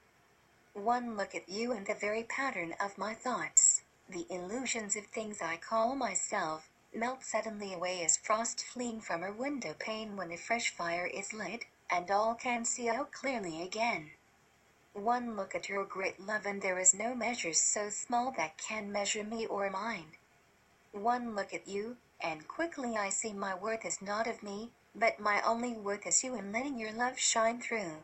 One 0.73 1.17
look 1.17 1.35
at 1.35 1.49
you 1.49 1.73
and 1.73 1.85
the 1.85 1.93
very 1.93 2.23
pattern 2.23 2.73
of 2.79 2.97
my 2.97 3.13
thoughts, 3.13 3.74
the 4.07 4.27
illusions 4.29 4.95
of 4.95 5.05
things 5.07 5.41
I 5.41 5.57
call 5.57 5.95
myself, 5.95 6.69
melt 6.93 7.23
suddenly 7.23 7.73
away 7.73 8.03
as 8.03 8.17
frost 8.17 8.63
fleeing 8.63 9.01
from 9.01 9.23
a 9.23 9.31
window 9.31 9.75
pane 9.77 10.15
when 10.15 10.31
a 10.31 10.37
fresh 10.37 10.69
fire 10.69 11.07
is 11.07 11.33
lit, 11.33 11.65
and 11.89 12.09
all 12.09 12.35
can 12.35 12.65
see 12.65 12.87
out 12.89 13.11
clearly 13.11 13.61
again. 13.61 14.11
One 14.93 15.35
look 15.35 15.53
at 15.53 15.67
your 15.67 15.83
great 15.83 16.19
love 16.19 16.45
and 16.45 16.61
there 16.61 16.79
is 16.79 16.93
no 16.93 17.13
measure 17.13 17.53
so 17.53 17.89
small 17.89 18.31
that 18.37 18.57
can 18.57 18.91
measure 18.91 19.23
me 19.23 19.45
or 19.45 19.69
mine. 19.69 20.13
One 20.93 21.35
look 21.35 21.53
at 21.53 21.67
you, 21.67 21.97
and 22.21 22.47
quickly 22.47 22.95
I 22.95 23.09
see 23.09 23.33
my 23.33 23.53
worth 23.55 23.85
is 23.85 24.01
not 24.01 24.27
of 24.27 24.41
me, 24.41 24.71
but 24.95 25.19
my 25.19 25.41
only 25.41 25.73
worth 25.73 26.07
is 26.07 26.23
you 26.23 26.35
in 26.35 26.53
letting 26.53 26.79
your 26.79 26.93
love 26.93 27.19
shine 27.19 27.59
through. 27.59 28.03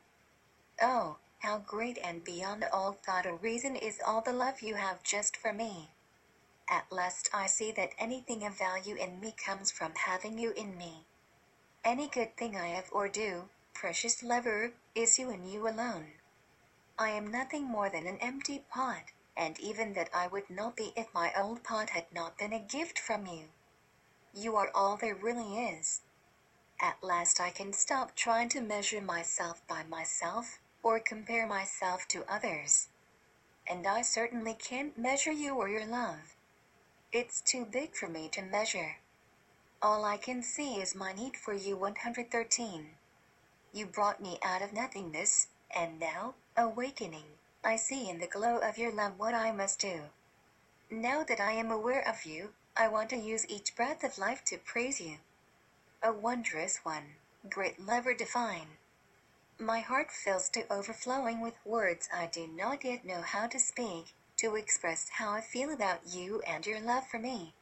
Oh, 0.82 1.18
how 1.42 1.58
great 1.58 1.98
and 2.04 2.24
beyond 2.24 2.64
all 2.72 2.94
thought 2.94 3.26
or 3.26 3.36
reason 3.36 3.76
is 3.76 4.00
all 4.06 4.22
the 4.22 4.32
love 4.32 4.62
you 4.62 4.76
have 4.76 5.02
just 5.04 5.36
for 5.36 5.52
me. 5.52 5.90
At 6.70 6.92
last 6.92 7.30
I 7.34 7.48
see 7.48 7.72
that 7.74 7.94
anything 7.98 8.46
of 8.46 8.58
value 8.58 8.96
in 8.96 9.20
me 9.20 9.34
comes 9.44 9.72
from 9.72 9.94
having 9.96 10.38
you 10.38 10.52
in 10.52 10.78
me. 10.78 11.06
Any 11.84 12.08
good 12.08 12.38
thing 12.38 12.56
I 12.56 12.68
have 12.68 12.90
or 12.92 13.10
do, 13.10 13.50
precious 13.74 14.22
lover, 14.22 14.74
is 14.94 15.18
you 15.18 15.32
and 15.32 15.52
you 15.52 15.68
alone. 15.68 16.14
I 17.00 17.10
am 17.10 17.32
nothing 17.32 17.64
more 17.66 17.90
than 17.90 18.06
an 18.06 18.20
empty 18.20 18.64
pot, 18.70 19.06
and 19.36 19.60
even 19.60 19.94
that 19.94 20.12
I 20.14 20.28
would 20.28 20.50
not 20.50 20.76
be 20.76 20.94
if 20.96 21.12
my 21.14 21.34
old 21.36 21.64
pot 21.64 21.90
had 21.90 22.06
not 22.14 22.38
been 22.38 22.54
a 22.54 22.60
gift 22.60 23.00
from 23.00 23.26
you. 23.26 23.46
You 24.34 24.56
are 24.56 24.70
all 24.76 24.96
there 24.96 25.16
really 25.16 25.58
is. 25.58 26.02
At 26.80 27.04
last 27.04 27.42
I 27.42 27.50
can 27.50 27.74
stop 27.74 28.16
trying 28.16 28.50
to 28.50 28.62
measure 28.62 29.02
myself 29.02 29.66
by 29.68 29.84
myself, 29.84 30.60
or 30.84 31.00
compare 31.00 31.48
myself 31.48 32.08
to 32.10 32.26
others. 32.32 32.90
And 33.68 33.86
I 33.88 34.02
certainly 34.02 34.54
can't 34.54 34.98
measure 34.98 35.32
you 35.32 35.56
or 35.56 35.70
your 35.70 35.86
love. 35.86 36.36
It's 37.12 37.42
too 37.42 37.66
big 37.66 37.96
for 37.96 38.08
me 38.08 38.30
to 38.30 38.42
measure. 38.42 38.98
All 39.82 40.06
I 40.06 40.18
can 40.18 40.44
see 40.44 40.76
is 40.76 40.96
my 40.96 41.14
need 41.14 41.36
for 41.36 41.54
you 41.54 41.76
113. 41.76 42.90
You 43.74 43.86
brought 43.86 44.22
me 44.22 44.38
out 44.44 44.62
of 44.62 44.74
nothingness, 44.74 45.48
and 45.76 46.00
now, 46.00 46.36
awakening, 46.58 47.26
I 47.64 47.76
see 47.76 48.10
in 48.10 48.20
the 48.20 48.28
glow 48.28 48.58
of 48.58 48.78
your 48.78 48.92
love 48.92 49.18
what 49.18 49.34
I 49.34 49.52
must 49.52 49.80
do. 49.80 50.02
Now 50.90 51.24
that 51.24 51.40
I 51.40 51.54
am 51.54 51.72
aware 51.72 52.08
of 52.08 52.26
you, 52.26 52.54
I 52.76 52.88
want 52.88 53.10
to 53.12 53.18
use 53.18 53.48
each 53.48 53.76
breath 53.76 54.04
of 54.04 54.18
life 54.18 54.44
to 54.46 54.58
praise 54.58 55.00
you 55.00 55.18
a 56.04 56.12
wondrous 56.12 56.78
one, 56.78 57.04
great 57.48 57.80
lover 57.80 58.14
divine. 58.14 58.68
My 59.64 59.82
heart 59.82 60.12
fills 60.12 60.50
to 60.50 60.74
overflowing 60.74 61.40
with 61.40 61.54
words 61.64 62.10
I 62.12 62.26
do 62.26 62.48
not 62.48 62.84
yet 62.84 63.06
know 63.06 63.22
how 63.22 63.46
to 63.46 63.60
speak, 63.60 64.16
to 64.38 64.56
express 64.56 65.08
how 65.08 65.34
I 65.34 65.42
feel 65.42 65.72
about 65.72 66.08
you 66.08 66.42
and 66.48 66.66
your 66.66 66.80
love 66.80 67.06
for 67.08 67.20
me. 67.20 67.54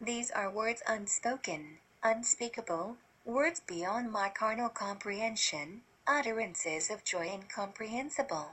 These 0.00 0.30
are 0.30 0.48
words 0.48 0.82
unspoken, 0.86 1.80
unspeakable, 2.02 2.96
words 3.26 3.60
beyond 3.60 4.10
my 4.10 4.30
carnal 4.30 4.70
comprehension, 4.70 5.82
utterances 6.06 6.88
of 6.88 7.04
joy 7.04 7.28
incomprehensible. 7.28 8.52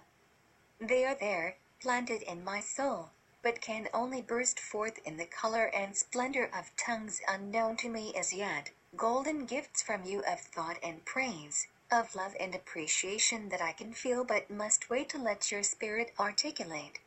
They 0.78 1.06
are 1.06 1.16
there, 1.16 1.56
planted 1.80 2.24
in 2.24 2.44
my 2.44 2.60
soul, 2.60 3.12
but 3.42 3.62
can 3.62 3.88
only 3.94 4.22
burst 4.22 4.60
forth 4.60 5.00
in 5.06 5.16
the 5.16 5.26
color 5.26 5.68
and 5.68 5.96
splendor 5.96 6.50
of 6.54 6.76
tongues 6.76 7.22
unknown 7.26 7.78
to 7.78 7.88
me 7.88 8.14
as 8.18 8.34
yet 8.34 8.72
golden 8.98 9.46
gifts 9.46 9.82
from 9.82 10.04
you 10.04 10.26
of 10.26 10.42
thought 10.42 10.78
and 10.84 11.06
praise, 11.06 11.68
of 11.92 12.16
love 12.16 12.36
and 12.40 12.56
appreciation 12.56 13.50
that 13.50 13.62
I 13.62 13.72
can 13.72 13.94
feel 13.94 14.24
but 14.24 14.50
must 14.50 14.90
wait 14.90 15.10
to 15.10 15.18
let 15.18 15.52
your 15.52 15.64
spirit 15.64 16.14
articulate. 16.20 17.00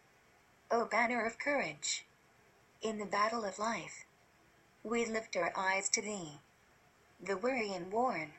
O 0.71 0.85
banner 0.85 1.25
of 1.25 1.39
courage! 1.39 2.07
In 2.81 2.99
the 2.99 3.07
battle 3.07 3.45
of 3.45 3.59
life, 3.59 4.05
we 4.85 5.05
lift 5.05 5.37
our 5.37 5.53
eyes 5.57 5.89
to 5.91 6.03
thee. 6.03 6.41
The 7.21 7.37
weary 7.37 7.73
and 7.73 7.93
worn, 7.93 8.35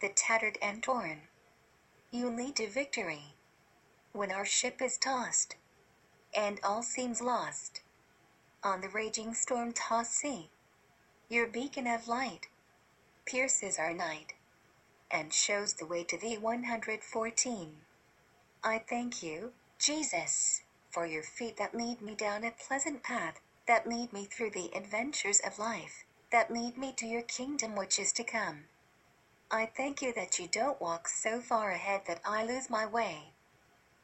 the 0.00 0.10
tattered 0.10 0.58
and 0.60 0.82
torn, 0.82 1.22
you 2.10 2.28
lead 2.28 2.56
to 2.56 2.68
victory. 2.68 3.34
When 4.12 4.30
our 4.30 4.44
ship 4.44 4.82
is 4.82 4.98
tossed, 4.98 5.56
and 6.34 6.60
all 6.62 6.82
seems 6.82 7.22
lost, 7.22 7.80
on 8.62 8.80
the 8.80 8.88
raging 8.88 9.34
storm 9.34 9.72
tossed 9.72 10.14
sea, 10.14 10.50
your 11.28 11.46
beacon 11.46 11.86
of 11.86 12.08
light 12.08 12.48
pierces 13.24 13.78
our 13.78 13.92
night, 13.92 14.34
and 15.10 15.32
shows 15.32 15.74
the 15.74 15.86
way 15.86 16.04
to 16.04 16.18
thee 16.18 16.36
114. 16.36 17.76
I 18.64 18.78
thank 18.78 19.22
you, 19.22 19.52
Jesus, 19.78 20.62
for 20.90 21.06
your 21.06 21.22
feet 21.22 21.56
that 21.58 21.74
lead 21.74 22.00
me 22.00 22.14
down 22.14 22.44
a 22.44 22.50
pleasant 22.50 23.02
path, 23.02 23.40
that 23.66 23.86
lead 23.86 24.12
me 24.12 24.24
through 24.24 24.50
the 24.50 24.70
adventures 24.74 25.40
of 25.40 25.58
life, 25.58 26.04
that 26.32 26.50
lead 26.50 26.76
me 26.76 26.92
to 26.96 27.06
your 27.06 27.22
kingdom 27.22 27.76
which 27.76 27.98
is 27.98 28.12
to 28.12 28.24
come. 28.24 28.64
I 29.50 29.66
thank 29.66 30.02
you 30.02 30.12
that 30.14 30.38
you 30.38 30.48
don't 30.48 30.80
walk 30.80 31.06
so 31.06 31.40
far 31.40 31.70
ahead 31.70 32.02
that 32.06 32.20
I 32.24 32.44
lose 32.44 32.68
my 32.68 32.84
way. 32.84 33.32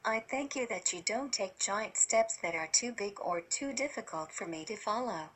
I 0.04 0.20
thank 0.20 0.54
you 0.54 0.66
that 0.68 0.92
you 0.92 1.02
don't 1.02 1.32
take 1.32 1.58
giant 1.58 1.96
steps 1.96 2.36
that 2.36 2.54
are 2.54 2.68
too 2.68 2.92
big 2.92 3.20
or 3.20 3.40
too 3.40 3.72
difficult 3.72 4.32
for 4.32 4.46
me 4.46 4.64
to 4.66 4.76
follow. 4.76 5.30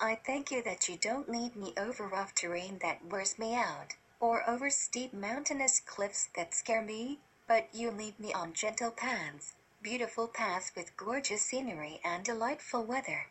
I 0.00 0.14
thank 0.14 0.50
you 0.50 0.62
that 0.62 0.88
you 0.88 0.96
don't 0.96 1.28
lead 1.28 1.56
me 1.56 1.74
over 1.76 2.08
rough 2.08 2.34
terrain 2.34 2.78
that 2.82 3.04
wears 3.04 3.38
me 3.38 3.54
out, 3.54 3.94
or 4.20 4.48
over 4.48 4.70
steep 4.70 5.12
mountainous 5.12 5.80
cliffs 5.80 6.28
that 6.36 6.54
scare 6.54 6.82
me, 6.82 7.18
but 7.48 7.68
you 7.74 7.90
lead 7.90 8.20
me 8.20 8.32
on 8.32 8.52
gentle 8.52 8.90
paths, 8.90 9.54
beautiful 9.82 10.28
paths 10.28 10.70
with 10.76 10.96
gorgeous 10.96 11.42
scenery 11.42 12.00
and 12.04 12.22
delightful 12.22 12.84
weather. 12.84 13.26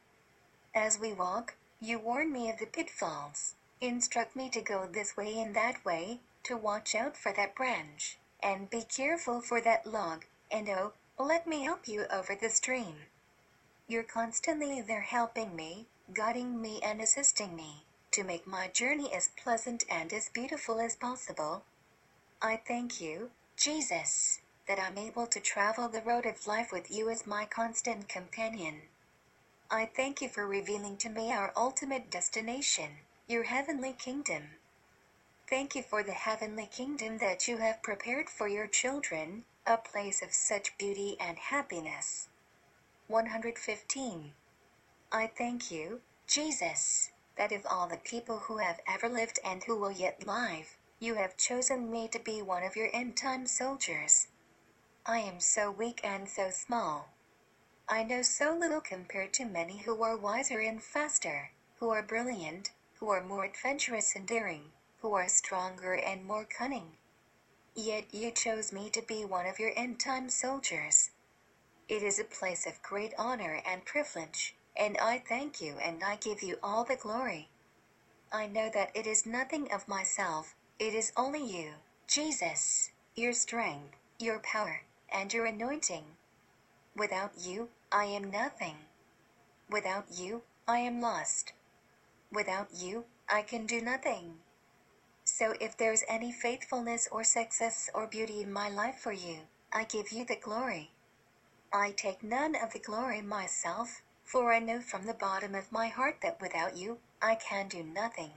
As 0.76 1.00
we 1.00 1.14
walk, 1.14 1.56
you 1.80 2.00
warn 2.00 2.34
me 2.34 2.50
of 2.50 2.58
the 2.58 2.66
pitfalls, 2.66 3.56
instruct 3.80 4.36
me 4.36 4.50
to 4.50 4.62
go 4.62 4.88
this 4.88 5.16
way 5.16 5.40
and 5.40 5.56
that 5.56 5.86
way, 5.86 6.20
to 6.44 6.58
watch 6.58 6.96
out 6.96 7.16
for 7.16 7.32
that 7.34 7.56
branch, 7.56 8.18
and 8.42 8.70
be 8.70 8.82
careful 8.82 9.42
for 9.42 9.62
that 9.62 9.86
log, 9.86 10.26
and 10.52 10.68
oh, 10.70 10.94
let 11.18 11.46
me 11.46 11.64
help 11.64 11.88
you 11.88 12.06
over 12.12 12.36
the 12.36 12.50
stream. 12.50 12.96
You're 13.88 14.04
constantly 14.04 14.82
there 14.82 15.02
helping 15.02 15.56
me, 15.56 15.88
guiding 16.14 16.62
me 16.62 16.80
and 16.84 17.02
assisting 17.02 17.56
me, 17.56 17.86
to 18.12 18.24
make 18.24 18.48
my 18.48 18.68
journey 18.68 19.14
as 19.14 19.30
pleasant 19.42 19.84
and 19.90 20.12
as 20.14 20.30
beautiful 20.30 20.80
as 20.80 20.96
possible. 20.96 21.64
I 22.42 22.58
thank 22.58 23.02
you, 23.02 23.32
Jesus, 23.58 24.42
that 24.68 24.80
I'm 24.80 24.98
able 24.98 25.28
to 25.28 25.40
travel 25.40 25.90
the 25.90 26.02
road 26.02 26.26
of 26.26 26.48
life 26.48 26.72
with 26.72 26.90
you 26.92 27.10
as 27.10 27.28
my 27.28 27.46
constant 27.46 28.08
companion. 28.08 28.84
I 29.72 29.86
thank 29.86 30.22
you 30.22 30.30
for 30.30 30.48
revealing 30.48 30.98
to 30.98 31.10
me 31.10 31.32
our 31.32 31.54
ultimate 31.56 32.10
destination, 32.10 33.00
your 33.28 33.44
heavenly 33.44 33.94
kingdom. 33.94 34.44
Thank 35.50 35.76
you 35.76 35.84
for 35.84 36.04
the 36.04 36.14
heavenly 36.14 36.68
kingdom 36.68 37.18
that 37.20 37.48
you 37.48 37.58
have 37.58 37.84
prepared 37.84 38.30
for 38.30 38.48
your 38.48 38.68
children, 38.68 39.46
a 39.66 39.78
place 39.78 40.22
of 40.22 40.34
such 40.34 40.78
beauty 40.78 41.18
and 41.20 41.38
happiness. 41.38 42.28
115. 43.08 44.34
I 45.12 45.28
thank 45.28 45.72
you, 45.72 46.02
Jesus, 46.28 47.12
that 47.40 47.54
of 47.54 47.66
all 47.72 47.88
the 47.88 47.96
people 47.96 48.38
who 48.38 48.58
have 48.58 48.82
ever 48.86 49.08
lived 49.08 49.40
and 49.46 49.64
who 49.64 49.74
will 49.74 49.94
yet 49.94 50.28
live, 50.28 50.76
you 51.00 51.16
have 51.16 51.38
chosen 51.38 51.90
me 51.90 52.06
to 52.06 52.20
be 52.20 52.42
one 52.42 52.64
of 52.64 52.76
your 52.76 52.90
end 52.92 53.16
time 53.16 53.48
soldiers. 53.48 54.28
I 55.06 55.20
am 55.20 55.40
so 55.40 55.72
weak 55.72 56.02
and 56.04 56.28
so 56.28 56.50
small. 56.50 57.08
I 57.88 58.04
know 58.04 58.24
so 58.24 58.54
little 58.54 58.82
compared 58.82 59.32
to 59.36 59.46
many 59.46 59.78
who 59.78 60.04
are 60.04 60.18
wiser 60.18 60.60
and 60.60 60.84
faster, 60.84 61.52
who 61.78 61.90
are 61.92 62.04
brilliant, 62.04 62.72
who 62.96 63.08
are 63.10 63.24
more 63.24 63.46
adventurous 63.46 64.18
and 64.18 64.28
daring, 64.28 64.74
who 65.02 65.14
are 65.14 65.30
stronger 65.30 65.94
and 65.94 66.26
more 66.26 66.44
cunning. 66.44 66.98
Yet 67.74 68.14
you 68.14 68.32
chose 68.32 68.74
me 68.74 68.90
to 68.90 69.02
be 69.02 69.24
one 69.24 69.46
of 69.46 69.60
your 69.60 69.72
end 69.78 70.02
time 70.02 70.30
soldiers. 70.30 71.12
It 71.88 72.04
is 72.04 72.20
a 72.20 72.26
place 72.26 72.68
of 72.68 72.84
great 72.84 73.14
honor 73.18 73.62
and 73.66 73.86
privilege, 73.86 74.58
and 74.80 74.98
I 74.98 75.20
thank 75.20 75.62
you 75.62 75.76
and 75.84 76.04
I 76.04 76.16
give 76.16 76.42
you 76.42 76.58
all 76.64 76.86
the 76.86 76.96
glory. 76.96 77.50
I 78.32 78.48
know 78.48 78.70
that 78.74 78.96
it 78.96 79.06
is 79.06 79.26
nothing 79.26 79.72
of 79.72 79.88
myself, 79.88 80.56
it 80.80 80.94
is 80.94 81.12
only 81.18 81.44
you, 81.44 81.72
Jesus, 82.08 82.92
your 83.16 83.34
strength, 83.34 83.98
your 84.20 84.40
power, 84.40 84.84
and 85.12 85.34
your 85.34 85.46
anointing. 85.46 86.06
Without 86.96 87.34
you, 87.40 87.70
I 87.92 88.06
am 88.06 88.32
nothing. 88.32 88.78
Without 89.70 90.06
you, 90.12 90.44
I 90.68 90.80
am 90.80 91.02
lost. 91.02 91.54
Without 92.32 92.70
you, 92.74 93.06
I 93.30 93.42
can 93.42 93.66
do 93.66 93.82
nothing. 93.82 94.40
So 95.26 95.54
if 95.62 95.78
there's 95.78 96.04
any 96.10 96.32
faithfulness 96.32 97.08
or 97.12 97.24
success 97.24 97.90
or 97.94 98.08
beauty 98.08 98.42
in 98.42 98.52
my 98.54 98.70
life 98.70 98.98
for 98.98 99.12
you, 99.14 99.40
I 99.72 99.84
give 99.84 100.12
you 100.12 100.26
the 100.26 100.36
glory. 100.36 100.92
I 101.74 101.92
take 101.92 102.24
none 102.24 102.56
of 102.56 102.74
the 102.74 102.80
glory 102.80 103.22
myself, 103.22 104.02
for 104.30 104.54
I 104.54 104.60
know 104.60 104.80
from 104.80 105.08
the 105.08 105.16
bottom 105.16 105.56
of 105.56 105.72
my 105.72 105.88
heart 105.88 106.18
that 106.22 106.40
without 106.40 106.78
you, 106.78 107.00
I 107.20 107.34
can 107.34 107.68
do 107.68 107.82
nothing. 107.82 108.30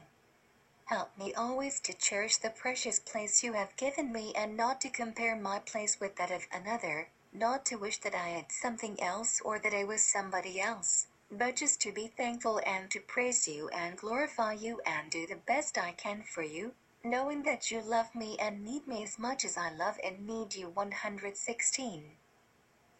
Help 0.86 1.18
me 1.18 1.34
always 1.34 1.80
to 1.80 1.92
cherish 1.92 2.38
the 2.38 2.48
precious 2.48 2.98
place 2.98 3.42
you 3.42 3.52
have 3.52 3.76
given 3.76 4.10
me 4.10 4.32
and 4.34 4.56
not 4.56 4.80
to 4.80 4.88
compare 4.88 5.36
my 5.36 5.58
place 5.58 6.00
with 6.00 6.16
that 6.16 6.30
of 6.30 6.46
another, 6.50 7.08
not 7.30 7.66
to 7.66 7.76
wish 7.76 7.98
that 7.98 8.14
I 8.14 8.28
had 8.28 8.50
something 8.50 9.02
else 9.02 9.42
or 9.44 9.58
that 9.58 9.74
I 9.74 9.84
was 9.84 10.02
somebody 10.02 10.58
else, 10.58 11.08
but 11.30 11.56
just 11.56 11.78
to 11.82 11.92
be 11.92 12.06
thankful 12.06 12.62
and 12.64 12.90
to 12.90 12.98
praise 12.98 13.46
you 13.46 13.68
and 13.68 13.98
glorify 13.98 14.54
you 14.54 14.80
and 14.86 15.10
do 15.10 15.26
the 15.26 15.36
best 15.46 15.76
I 15.76 15.92
can 15.92 16.22
for 16.22 16.42
you, 16.42 16.72
knowing 17.04 17.42
that 17.42 17.70
you 17.70 17.82
love 17.82 18.14
me 18.14 18.38
and 18.40 18.64
need 18.64 18.86
me 18.86 19.02
as 19.02 19.18
much 19.18 19.44
as 19.44 19.58
I 19.58 19.70
love 19.70 19.98
and 20.02 20.26
need 20.26 20.54
you 20.54 20.70
116. 20.70 22.04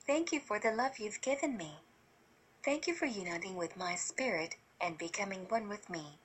Thank 0.07 0.31
you 0.31 0.41
for 0.41 0.59
the 0.59 0.73
love 0.73 0.99
you've 0.99 1.23
given 1.23 1.57
me. 1.57 1.79
Thank 2.65 2.87
you 2.87 2.95
for 2.95 3.07
uniting 3.07 3.57
with 3.57 3.77
my 3.77 3.97
spirit 3.97 4.55
and 4.81 4.97
becoming 4.97 5.47
one 5.49 5.69
with 5.69 5.91
me. 5.91 6.19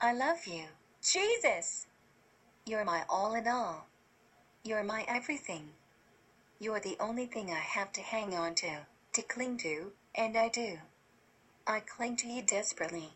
I 0.00 0.12
love 0.12 0.46
you, 0.46 0.66
Jesus! 1.02 1.88
You're 2.64 2.84
my 2.84 3.02
all 3.08 3.34
in 3.34 3.48
all. 3.48 3.86
You're 4.62 4.84
my 4.84 5.04
everything. 5.08 5.70
You're 6.60 6.78
the 6.78 6.96
only 7.00 7.26
thing 7.26 7.50
I 7.50 7.58
have 7.58 7.92
to 7.94 8.00
hang 8.00 8.32
on 8.32 8.54
to, 8.56 8.86
to 9.14 9.22
cling 9.22 9.56
to, 9.58 9.90
and 10.14 10.36
I 10.36 10.50
do. 10.50 10.78
I 11.66 11.80
cling 11.80 12.14
to 12.18 12.28
you 12.28 12.42
desperately. 12.42 13.14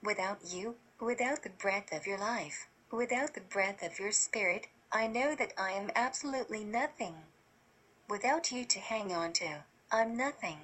Without 0.00 0.38
you, 0.46 0.76
without 1.00 1.42
the 1.42 1.50
breath 1.50 1.92
of 1.92 2.06
your 2.06 2.18
life, 2.18 2.68
without 2.92 3.34
the 3.34 3.40
breath 3.40 3.82
of 3.82 3.98
your 3.98 4.12
spirit, 4.12 4.68
I 4.92 5.08
know 5.08 5.34
that 5.34 5.52
I 5.58 5.72
am 5.72 5.90
absolutely 5.96 6.62
nothing. 6.62 7.16
Without 8.08 8.52
you 8.52 8.64
to 8.64 8.78
hang 8.78 9.12
on 9.12 9.32
to, 9.34 9.64
I'm 9.90 10.16
nothing. 10.16 10.58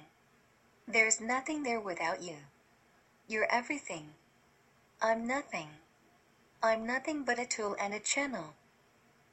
There's 0.87 1.21
nothing 1.21 1.63
there 1.63 1.79
without 1.79 2.21
you. 2.21 2.37
You're 3.27 3.51
everything. 3.51 4.09
I'm 5.01 5.25
nothing. 5.25 5.69
I'm 6.61 6.85
nothing 6.85 7.23
but 7.23 7.39
a 7.39 7.45
tool 7.45 7.75
and 7.79 7.93
a 7.93 7.99
channel. 7.99 8.53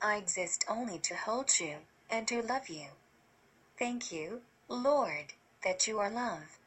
I 0.01 0.17
exist 0.17 0.65
only 0.69 0.99
to 1.01 1.17
hold 1.17 1.59
you 1.59 1.77
and 2.09 2.29
to 2.29 2.43
love 2.43 2.69
you. 2.69 2.87
Thank 3.79 4.13
you, 4.13 4.43
Lord, 4.69 5.35
that 5.65 5.87
you 5.87 5.99
are 5.99 6.11
love. 6.11 6.59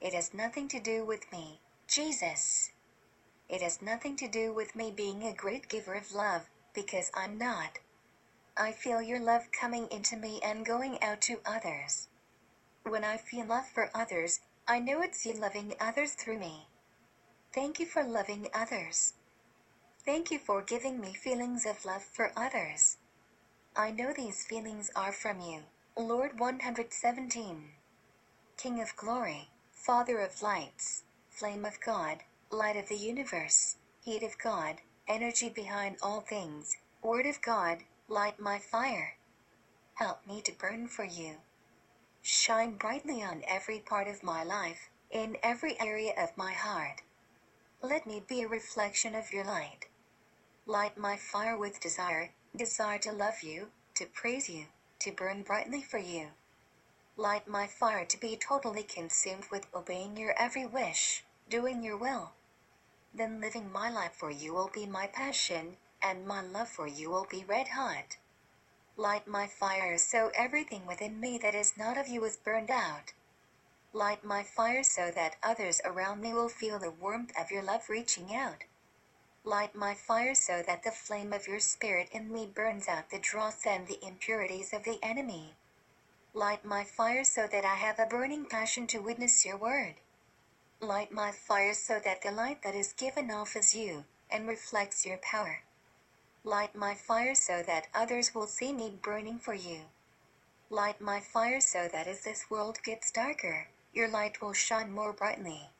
It 0.00 0.12
has 0.12 0.34
nothing 0.34 0.68
to 0.68 0.80
do 0.80 1.04
with 1.04 1.30
me, 1.32 1.60
Jesus. 1.86 2.72
It 3.48 3.62
has 3.62 3.80
nothing 3.80 4.16
to 4.16 4.28
do 4.28 4.52
with 4.52 4.74
me 4.74 4.90
being 4.90 5.22
a 5.22 5.32
great 5.32 5.68
giver 5.68 5.94
of 5.94 6.12
love, 6.12 6.42
because 6.74 7.10
I'm 7.14 7.38
not. 7.38 7.78
I 8.56 8.72
feel 8.72 9.00
your 9.00 9.20
love 9.20 9.52
coming 9.52 9.86
into 9.90 10.16
me 10.16 10.40
and 10.42 10.66
going 10.66 11.02
out 11.02 11.20
to 11.22 11.40
others. 11.46 12.08
When 12.88 13.02
I 13.02 13.16
feel 13.16 13.46
love 13.46 13.66
for 13.66 13.90
others, 13.92 14.38
I 14.68 14.78
know 14.78 15.02
it's 15.02 15.26
you 15.26 15.32
loving 15.32 15.74
others 15.80 16.12
through 16.14 16.38
me. 16.38 16.68
Thank 17.52 17.80
you 17.80 17.86
for 17.86 18.04
loving 18.04 18.46
others. 18.54 19.14
Thank 20.04 20.30
you 20.30 20.38
for 20.38 20.62
giving 20.62 21.00
me 21.00 21.12
feelings 21.12 21.66
of 21.66 21.84
love 21.84 22.04
for 22.04 22.30
others. 22.36 22.98
I 23.74 23.90
know 23.90 24.12
these 24.12 24.44
feelings 24.44 24.92
are 24.94 25.10
from 25.10 25.40
you, 25.40 25.64
Lord 25.96 26.38
117. 26.38 27.72
King 28.56 28.80
of 28.80 28.94
glory, 28.94 29.48
Father 29.72 30.20
of 30.20 30.40
lights, 30.40 31.02
flame 31.28 31.64
of 31.64 31.80
God, 31.80 32.22
light 32.50 32.76
of 32.76 32.88
the 32.88 32.96
universe, 32.96 33.78
heat 34.04 34.22
of 34.22 34.38
God, 34.38 34.76
energy 35.08 35.48
behind 35.48 35.96
all 36.00 36.20
things, 36.20 36.76
word 37.02 37.26
of 37.26 37.42
God, 37.42 37.78
light 38.06 38.38
my 38.38 38.60
fire. 38.60 39.16
Help 39.94 40.24
me 40.24 40.40
to 40.42 40.52
burn 40.52 40.86
for 40.86 41.04
you. 41.04 41.38
Shine 42.28 42.72
brightly 42.72 43.22
on 43.22 43.44
every 43.46 43.78
part 43.78 44.08
of 44.08 44.24
my 44.24 44.42
life, 44.42 44.90
in 45.12 45.36
every 45.44 45.78
area 45.78 46.12
of 46.18 46.36
my 46.36 46.54
heart. 46.54 47.02
Let 47.80 48.04
me 48.04 48.18
be 48.18 48.42
a 48.42 48.48
reflection 48.48 49.14
of 49.14 49.32
your 49.32 49.44
light. 49.44 49.86
Light 50.66 50.98
my 50.98 51.16
fire 51.16 51.56
with 51.56 51.78
desire, 51.78 52.32
desire 52.56 52.98
to 52.98 53.12
love 53.12 53.44
you, 53.44 53.70
to 53.94 54.06
praise 54.06 54.50
you, 54.50 54.66
to 54.98 55.12
burn 55.12 55.44
brightly 55.44 55.82
for 55.82 55.98
you. 55.98 56.30
Light 57.16 57.46
my 57.46 57.68
fire 57.68 58.04
to 58.04 58.18
be 58.18 58.36
totally 58.36 58.82
consumed 58.82 59.44
with 59.52 59.72
obeying 59.72 60.16
your 60.16 60.34
every 60.36 60.66
wish, 60.66 61.22
doing 61.48 61.84
your 61.84 61.96
will. 61.96 62.32
Then 63.14 63.40
living 63.40 63.70
my 63.70 63.88
life 63.88 64.14
for 64.14 64.32
you 64.32 64.52
will 64.52 64.70
be 64.74 64.84
my 64.84 65.06
passion, 65.06 65.76
and 66.02 66.26
my 66.26 66.40
love 66.40 66.70
for 66.70 66.88
you 66.88 67.08
will 67.08 67.28
be 67.30 67.44
red 67.44 67.68
hot. 67.68 68.16
Light 68.98 69.26
my 69.26 69.46
fire 69.46 69.98
so 69.98 70.30
everything 70.34 70.86
within 70.86 71.20
me 71.20 71.36
that 71.38 71.54
is 71.54 71.76
not 71.76 71.98
of 71.98 72.08
you 72.08 72.24
is 72.24 72.38
burned 72.38 72.70
out. 72.70 73.12
Light 73.92 74.24
my 74.24 74.42
fire 74.42 74.82
so 74.82 75.10
that 75.10 75.36
others 75.42 75.82
around 75.84 76.22
me 76.22 76.32
will 76.32 76.48
feel 76.48 76.78
the 76.78 76.90
warmth 76.90 77.32
of 77.38 77.50
your 77.50 77.62
love 77.62 77.90
reaching 77.90 78.34
out. 78.34 78.64
Light 79.44 79.74
my 79.74 79.94
fire 79.94 80.34
so 80.34 80.62
that 80.66 80.82
the 80.82 80.90
flame 80.90 81.34
of 81.34 81.46
your 81.46 81.60
spirit 81.60 82.08
in 82.10 82.32
me 82.32 82.46
burns 82.46 82.88
out 82.88 83.10
the 83.10 83.18
dross 83.18 83.66
and 83.66 83.86
the 83.86 84.02
impurities 84.02 84.72
of 84.72 84.84
the 84.84 84.98
enemy. 85.02 85.54
Light 86.32 86.64
my 86.64 86.82
fire 86.82 87.24
so 87.24 87.46
that 87.46 87.66
I 87.66 87.74
have 87.74 87.98
a 87.98 88.06
burning 88.06 88.46
passion 88.46 88.86
to 88.88 88.98
witness 88.98 89.44
your 89.44 89.58
word. 89.58 89.96
Light 90.80 91.12
my 91.12 91.32
fire 91.32 91.74
so 91.74 92.00
that 92.02 92.22
the 92.22 92.32
light 92.32 92.62
that 92.62 92.74
is 92.74 92.94
given 92.94 93.30
off 93.30 93.56
is 93.56 93.74
you, 93.74 94.04
and 94.30 94.48
reflects 94.48 95.04
your 95.04 95.18
power. 95.18 95.62
Light 96.46 96.76
my 96.76 96.94
fire 96.94 97.34
so 97.34 97.60
that 97.66 97.88
others 97.92 98.32
will 98.32 98.46
see 98.46 98.72
me 98.72 98.88
burning 99.02 99.36
for 99.36 99.52
you. 99.52 99.80
Light 100.70 101.00
my 101.00 101.18
fire 101.18 101.60
so 101.60 101.88
that 101.88 102.06
as 102.06 102.20
this 102.20 102.48
world 102.48 102.78
gets 102.84 103.10
darker, 103.10 103.66
your 103.92 104.06
light 104.06 104.40
will 104.40 104.52
shine 104.52 104.92
more 104.92 105.12
brightly. 105.12 105.70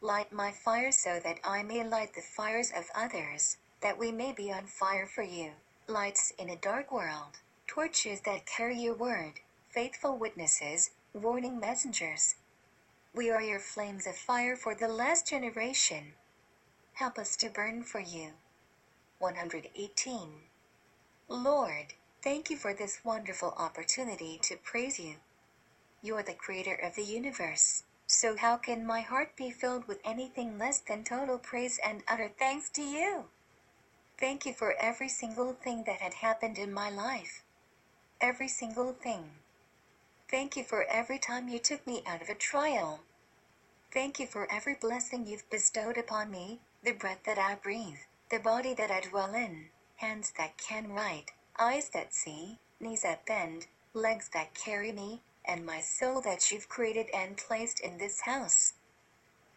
Light 0.00 0.32
my 0.32 0.50
fire 0.50 0.90
so 0.90 1.20
that 1.20 1.38
I 1.44 1.62
may 1.62 1.84
light 1.84 2.12
the 2.12 2.22
fires 2.22 2.72
of 2.76 2.90
others, 2.92 3.58
that 3.82 3.96
we 3.96 4.10
may 4.10 4.32
be 4.32 4.50
on 4.50 4.66
fire 4.66 5.06
for 5.06 5.22
you. 5.22 5.52
Lights 5.86 6.32
in 6.40 6.50
a 6.50 6.56
dark 6.56 6.90
world, 6.90 7.38
torches 7.68 8.22
that 8.22 8.46
carry 8.46 8.76
your 8.76 8.96
word, 8.96 9.34
faithful 9.70 10.18
witnesses, 10.18 10.90
warning 11.12 11.60
messengers. 11.60 12.34
We 13.14 13.30
are 13.30 13.42
your 13.42 13.60
flames 13.60 14.08
of 14.08 14.16
fire 14.16 14.56
for 14.56 14.74
the 14.74 14.88
last 14.88 15.28
generation. 15.28 16.14
Help 16.94 17.16
us 17.16 17.36
to 17.36 17.48
burn 17.48 17.84
for 17.84 18.00
you. 18.00 18.32
118. 19.24 20.28
Lord, 21.28 21.94
thank 22.22 22.50
you 22.50 22.58
for 22.58 22.74
this 22.74 23.00
wonderful 23.02 23.54
opportunity 23.56 24.38
to 24.42 24.58
praise 24.58 25.00
you. 25.00 25.14
You 26.02 26.16
are 26.16 26.22
the 26.22 26.34
creator 26.34 26.74
of 26.74 26.94
the 26.94 27.04
universe, 27.04 27.84
so 28.06 28.36
how 28.36 28.58
can 28.58 28.84
my 28.84 29.00
heart 29.00 29.34
be 29.34 29.50
filled 29.50 29.88
with 29.88 30.02
anything 30.04 30.58
less 30.58 30.78
than 30.80 31.04
total 31.04 31.38
praise 31.38 31.80
and 31.82 32.02
utter 32.06 32.32
thanks 32.38 32.68
to 32.72 32.82
you? 32.82 33.24
Thank 34.20 34.44
you 34.44 34.52
for 34.52 34.74
every 34.78 35.08
single 35.08 35.54
thing 35.54 35.84
that 35.84 36.02
had 36.02 36.12
happened 36.12 36.58
in 36.58 36.70
my 36.70 36.90
life. 36.90 37.44
Every 38.20 38.48
single 38.48 38.92
thing. 38.92 39.30
Thank 40.30 40.54
you 40.54 40.64
for 40.64 40.84
every 40.84 41.18
time 41.18 41.48
you 41.48 41.58
took 41.58 41.86
me 41.86 42.02
out 42.06 42.20
of 42.20 42.28
a 42.28 42.34
trial. 42.34 43.00
Thank 43.90 44.20
you 44.20 44.26
for 44.26 44.46
every 44.52 44.74
blessing 44.74 45.26
you've 45.26 45.48
bestowed 45.48 45.96
upon 45.96 46.30
me, 46.30 46.60
the 46.82 46.92
breath 46.92 47.22
that 47.24 47.38
I 47.38 47.54
breathe, 47.54 48.04
the 48.30 48.38
body 48.38 48.74
that 48.74 48.90
I 48.90 49.00
dwell 49.00 49.34
in, 49.34 49.66
hands 49.96 50.32
that 50.38 50.56
can 50.56 50.92
write, 50.92 51.32
eyes 51.58 51.90
that 51.90 52.14
see, 52.14 52.58
knees 52.80 53.02
that 53.02 53.26
bend, 53.26 53.66
legs 53.92 54.30
that 54.32 54.54
carry 54.54 54.92
me, 54.92 55.22
and 55.44 55.64
my 55.64 55.80
soul 55.80 56.20
that 56.22 56.50
you've 56.50 56.68
created 56.68 57.06
and 57.14 57.36
placed 57.36 57.80
in 57.80 57.98
this 57.98 58.22
house. 58.22 58.72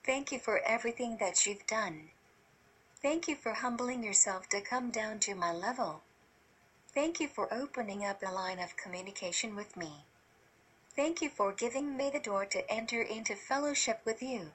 Thank 0.06 0.32
you 0.32 0.40
for 0.40 0.60
everything 0.60 1.18
that 1.18 1.46
you've 1.46 1.66
done. 1.66 2.10
Thank 3.02 3.28
you 3.28 3.36
for 3.36 3.54
humbling 3.54 4.04
yourself 4.04 4.50
to 4.50 4.62
come 4.62 4.92
down 4.92 5.20
to 5.20 5.36
my 5.36 5.52
level. 5.52 6.02
Thank 6.94 7.20
you 7.20 7.28
for 7.28 7.54
opening 7.54 8.04
up 8.04 8.22
a 8.22 8.32
line 8.32 8.60
of 8.60 8.76
communication 8.76 9.56
with 9.56 9.78
me. 9.78 10.06
Thank 10.96 11.22
you 11.22 11.30
for 11.30 11.54
giving 11.54 11.96
me 11.96 12.10
the 12.10 12.20
door 12.20 12.46
to 12.46 12.72
enter 12.72 13.02
into 13.02 13.36
fellowship 13.36 14.02
with 14.04 14.22
you. 14.22 14.52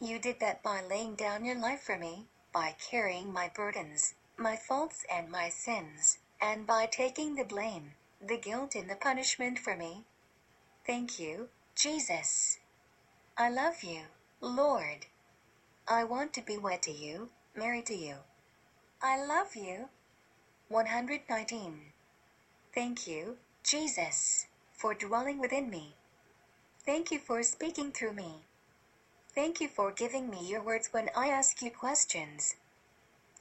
You 0.00 0.18
did 0.18 0.40
that 0.40 0.62
by 0.62 0.82
laying 0.82 1.14
down 1.14 1.44
your 1.44 1.54
life 1.54 1.82
for 1.82 1.96
me, 1.96 2.26
by 2.52 2.74
carrying 2.78 3.32
my 3.32 3.50
burdens, 3.54 4.14
my 4.36 4.56
faults 4.56 5.04
and 5.10 5.30
my 5.30 5.48
sins, 5.48 6.18
and 6.40 6.66
by 6.66 6.86
taking 6.86 7.36
the 7.36 7.44
blame, 7.44 7.92
the 8.20 8.36
guilt 8.36 8.74
and 8.74 8.90
the 8.90 8.96
punishment 8.96 9.58
for 9.58 9.76
me. 9.76 10.04
Thank 10.86 11.18
you, 11.18 11.48
Jesus. 11.74 12.58
I 13.36 13.48
love 13.48 13.82
you, 13.82 14.02
Lord. 14.40 15.06
I 15.88 16.04
want 16.04 16.32
to 16.34 16.42
be 16.42 16.58
wed 16.58 16.82
to 16.82 16.92
you, 16.92 17.30
married 17.56 17.86
to 17.86 17.94
you. 17.94 18.16
I 19.02 19.24
love 19.24 19.56
you. 19.56 19.88
119. 20.68 21.92
Thank 22.74 23.06
you, 23.06 23.36
Jesus, 23.62 24.46
for 24.72 24.94
dwelling 24.94 25.38
within 25.38 25.68
me. 25.68 25.94
Thank 26.86 27.10
you 27.10 27.18
for 27.18 27.42
speaking 27.42 27.92
through 27.92 28.14
me. 28.14 28.44
Thank 29.34 29.60
you 29.60 29.68
for 29.68 29.90
giving 29.90 30.28
me 30.28 30.46
your 30.46 30.62
words 30.62 30.88
when 30.92 31.08
I 31.16 31.28
ask 31.28 31.62
you 31.62 31.70
questions. 31.70 32.56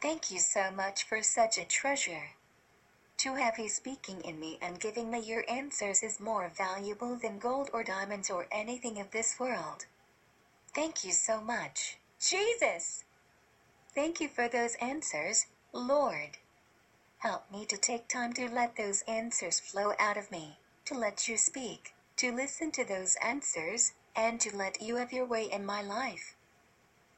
Thank 0.02 0.32
you 0.32 0.40
so 0.40 0.72
much 0.72 1.04
for 1.04 1.22
such 1.22 1.58
a 1.58 1.66
treasure. 1.66 2.32
To 3.18 3.36
have 3.36 3.60
you 3.60 3.70
speaking 3.70 4.22
in 4.22 4.40
me 4.40 4.58
and 4.62 4.80
giving 4.80 5.12
me 5.12 5.20
your 5.20 5.44
answers 5.50 6.02
is 6.02 6.20
more 6.20 6.50
valuable 6.50 7.18
than 7.18 7.40
gold 7.40 7.70
or 7.74 7.84
diamonds 7.84 8.30
or 8.30 8.48
anything 8.52 9.00
of 9.00 9.12
this 9.12 9.40
world. 9.40 9.86
Thank 10.74 11.04
you 11.04 11.12
so 11.12 11.42
much, 11.42 11.98
Jesus! 12.20 13.04
Thank 13.94 14.22
you 14.22 14.30
for 14.30 14.48
those 14.48 14.76
answers, 14.76 15.48
Lord. 15.74 16.38
Help 17.18 17.52
me 17.52 17.66
to 17.66 17.78
take 17.78 18.08
time 18.08 18.34
to 18.34 18.50
let 18.50 18.78
those 18.78 19.04
answers 19.04 19.60
flow 19.60 19.94
out 20.00 20.18
of 20.18 20.32
me, 20.32 20.58
to 20.86 20.96
let 20.96 21.28
you 21.28 21.38
speak, 21.38 21.94
to 22.16 22.32
listen 22.32 22.72
to 22.72 22.86
those 22.86 23.18
answers, 23.22 23.92
and 24.16 24.40
to 24.42 24.56
let 24.56 24.82
you 24.82 24.98
have 24.98 25.14
your 25.14 25.26
way 25.26 25.46
in 25.52 25.66
my 25.66 25.82
life. 25.82 26.36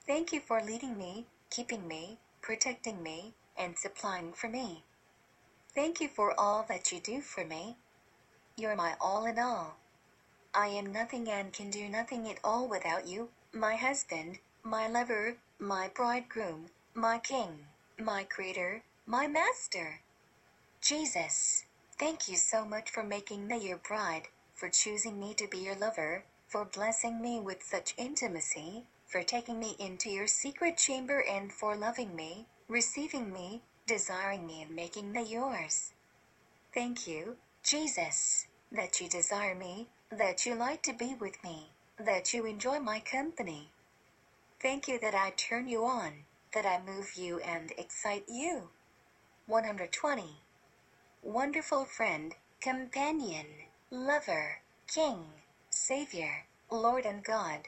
Thank 0.05 0.33
you 0.33 0.39
for 0.39 0.61
leading 0.61 0.97
me, 0.97 1.25
keeping 1.49 1.87
me, 1.87 2.19
protecting 2.41 3.01
me, 3.01 3.33
and 3.57 3.77
supplying 3.77 4.33
for 4.33 4.49
me. 4.49 4.83
Thank 5.73 6.01
you 6.01 6.07
for 6.07 6.39
all 6.39 6.65
that 6.67 6.91
you 6.91 6.99
do 6.99 7.21
for 7.21 7.45
me. 7.45 7.77
You're 8.55 8.75
my 8.75 8.95
all 8.99 9.25
in 9.25 9.39
all. 9.39 9.77
I 10.53 10.67
am 10.67 10.91
nothing 10.91 11.29
and 11.29 11.51
can 11.51 11.71
do 11.71 11.89
nothing 11.89 12.29
at 12.29 12.39
all 12.43 12.67
without 12.67 13.07
you, 13.07 13.29
my 13.51 13.75
husband, 13.75 14.37
my 14.63 14.87
lover, 14.87 15.37
my 15.57 15.89
bridegroom, 15.95 16.67
my 16.93 17.17
king, 17.17 17.65
my 17.97 18.23
creator, 18.23 18.83
my 19.07 19.25
master. 19.25 20.01
Jesus, 20.81 21.65
thank 21.97 22.27
you 22.27 22.35
so 22.35 22.65
much 22.65 22.91
for 22.91 23.03
making 23.03 23.47
me 23.47 23.67
your 23.67 23.77
bride, 23.77 24.27
for 24.53 24.69
choosing 24.69 25.19
me 25.19 25.33
to 25.33 25.47
be 25.47 25.57
your 25.59 25.75
lover, 25.75 26.23
for 26.53 26.65
blessing 26.65 27.19
me 27.19 27.39
with 27.39 27.63
such 27.63 27.95
intimacy, 27.97 28.83
for 29.07 29.23
taking 29.23 29.59
me 29.59 29.75
into 29.79 30.07
your 30.07 30.27
secret 30.27 30.77
chamber 30.77 31.23
and 31.27 31.51
for 31.51 31.75
loving 31.75 32.15
me, 32.15 32.45
receiving 32.67 33.33
me, 33.33 33.59
desiring 33.87 34.45
me 34.45 34.61
and 34.61 34.75
making 34.75 35.11
me 35.11 35.23
yours. 35.23 35.93
Thank 36.71 37.07
you, 37.07 37.37
Jesus, 37.63 38.45
that 38.71 39.01
you 39.01 39.09
desire 39.09 39.55
me, 39.55 39.87
that 40.11 40.45
you 40.45 40.53
like 40.53 40.83
to 40.83 40.93
be 40.93 41.15
with 41.19 41.43
me, 41.43 41.71
that 41.97 42.35
you 42.35 42.45
enjoy 42.45 42.79
my 42.79 42.99
company. 42.99 43.71
Thank 44.61 44.87
you 44.87 44.99
that 44.99 45.15
I 45.15 45.31
turn 45.31 45.67
you 45.67 45.83
on, 45.85 46.25
that 46.53 46.67
I 46.67 46.79
move 46.85 47.15
you 47.15 47.39
and 47.39 47.71
excite 47.79 48.25
you. 48.29 48.69
120. 49.47 50.21
Wonderful 51.23 51.85
friend, 51.85 52.35
companion, 52.61 53.47
lover, 53.89 54.61
king, 54.87 55.25
savior, 55.73 56.45
Lord 56.69 57.05
and 57.05 57.23
God. 57.23 57.67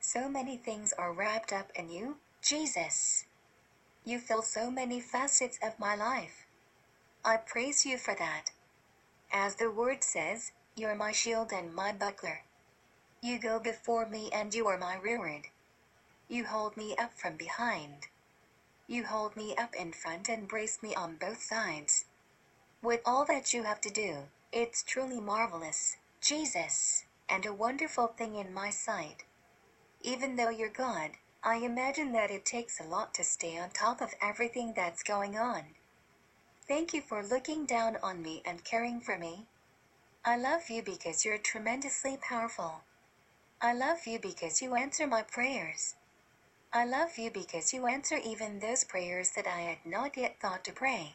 So 0.00 0.28
many 0.28 0.56
things 0.56 0.92
are 0.92 1.12
wrapped 1.12 1.52
up 1.52 1.70
in 1.74 1.90
you, 1.90 2.16
Jesus. 2.42 3.26
You 4.04 4.18
fill 4.18 4.42
so 4.42 4.70
many 4.70 5.00
facets 5.00 5.58
of 5.62 5.78
my 5.78 5.94
life. 5.94 6.46
I 7.24 7.36
praise 7.36 7.84
you 7.84 7.98
for 7.98 8.14
that. 8.14 8.50
As 9.32 9.56
the 9.56 9.70
word 9.70 10.02
says, 10.02 10.52
you're 10.74 10.94
my 10.94 11.12
shield 11.12 11.52
and 11.52 11.74
my 11.74 11.92
buckler. 11.92 12.44
You 13.20 13.38
go 13.38 13.58
before 13.58 14.06
me 14.06 14.30
and 14.32 14.54
you 14.54 14.66
are 14.68 14.78
my 14.78 14.96
rearward. 14.96 15.48
You 16.28 16.46
hold 16.46 16.76
me 16.76 16.96
up 16.96 17.12
from 17.18 17.36
behind. 17.36 18.06
You 18.86 19.04
hold 19.04 19.36
me 19.36 19.54
up 19.56 19.74
in 19.74 19.92
front 19.92 20.28
and 20.28 20.48
brace 20.48 20.82
me 20.82 20.94
on 20.94 21.16
both 21.16 21.42
sides. 21.42 22.06
With 22.80 23.00
all 23.04 23.24
that 23.26 23.52
you 23.52 23.64
have 23.64 23.80
to 23.82 23.90
do, 23.90 24.28
it's 24.52 24.82
truly 24.82 25.20
marvelous, 25.20 25.96
Jesus, 26.20 27.04
and 27.28 27.46
a 27.46 27.52
wonderful 27.52 28.08
thing 28.08 28.36
in 28.36 28.52
my 28.52 28.70
sight. 28.70 29.24
Even 30.02 30.36
though 30.36 30.50
you're 30.50 30.68
God, 30.68 31.12
I 31.42 31.56
imagine 31.56 32.12
that 32.12 32.30
it 32.30 32.44
takes 32.44 32.80
a 32.80 32.84
lot 32.84 33.14
to 33.14 33.24
stay 33.24 33.58
on 33.58 33.70
top 33.70 34.00
of 34.00 34.14
everything 34.20 34.72
that's 34.74 35.02
going 35.02 35.36
on. 35.36 35.74
Thank 36.66 36.92
you 36.92 37.00
for 37.00 37.22
looking 37.24 37.64
down 37.64 37.96
on 38.02 38.22
me 38.22 38.42
and 38.44 38.64
caring 38.64 39.00
for 39.00 39.16
me. 39.16 39.46
I 40.24 40.36
love 40.36 40.68
you 40.68 40.82
because 40.82 41.24
you're 41.24 41.38
tremendously 41.38 42.18
powerful. 42.20 42.82
I 43.60 43.72
love 43.72 44.06
you 44.06 44.18
because 44.18 44.60
you 44.60 44.74
answer 44.74 45.06
my 45.06 45.22
prayers. 45.22 45.94
I 46.72 46.84
love 46.84 47.16
you 47.16 47.30
because 47.30 47.72
you 47.72 47.86
answer 47.86 48.16
even 48.16 48.58
those 48.58 48.84
prayers 48.84 49.30
that 49.32 49.46
I 49.46 49.60
had 49.60 49.86
not 49.86 50.16
yet 50.16 50.38
thought 50.40 50.64
to 50.64 50.72
pray. 50.72 51.14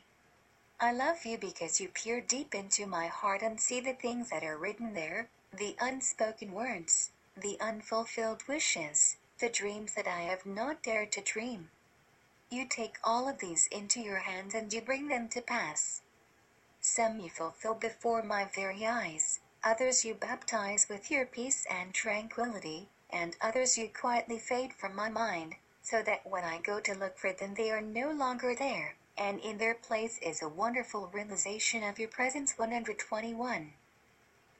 I 0.80 0.92
love 0.92 1.26
you 1.26 1.38
because 1.38 1.80
you 1.80 1.90
peer 1.90 2.20
deep 2.20 2.56
into 2.56 2.88
my 2.88 3.08
heart 3.08 3.42
and 3.44 3.60
see 3.60 3.80
the 3.80 3.94
things 3.94 4.32
that 4.32 4.44
are 4.44 4.58
written 4.58 4.94
there, 4.94 5.30
the 5.56 5.76
unspoken 5.80 6.52
words, 6.52 7.12
the 7.38 7.60
unfulfilled 7.62 8.42
wishes, 8.48 9.18
the 9.38 9.50
dreams 9.50 9.94
that 9.94 10.08
I 10.08 10.22
have 10.22 10.48
not 10.48 10.82
dared 10.82 11.12
to 11.12 11.22
dream. 11.22 11.70
You 12.50 12.66
take 12.66 12.98
all 13.04 13.30
of 13.30 13.38
these 13.38 13.68
into 13.68 14.00
your 14.00 14.20
hands 14.20 14.56
and 14.56 14.74
you 14.74 14.82
bring 14.82 15.10
them 15.10 15.30
to 15.30 15.42
pass. 15.42 16.02
Some 16.82 17.20
you 17.20 17.30
fulfill 17.30 17.76
before 17.76 18.24
my 18.24 18.46
very 18.46 18.84
eyes, 18.88 19.42
others 19.64 20.04
you 20.04 20.16
baptize 20.16 20.90
with 20.90 21.12
your 21.12 21.28
peace 21.28 21.68
and 21.70 21.94
tranquility, 21.94 22.90
and 23.12 23.38
others 23.40 23.78
you 23.78 23.90
quietly 23.90 24.40
fade 24.40 24.74
from 24.74 24.96
my 24.96 25.10
mind, 25.10 25.56
so 25.84 26.02
that 26.02 26.26
when 26.26 26.44
I 26.44 26.62
go 26.62 26.80
to 26.80 26.96
look 26.96 27.20
for 27.20 27.32
them 27.32 27.54
they 27.54 27.70
are 27.70 27.82
no 27.82 28.10
longer 28.10 28.56
there, 28.56 28.96
and 29.16 29.40
in 29.40 29.60
their 29.60 29.76
place 29.76 30.18
is 30.18 30.42
a 30.42 30.50
wonderful 30.50 31.12
realization 31.14 31.84
of 31.84 32.00
your 32.00 32.10
presence 32.10 32.58
121. 32.58 33.74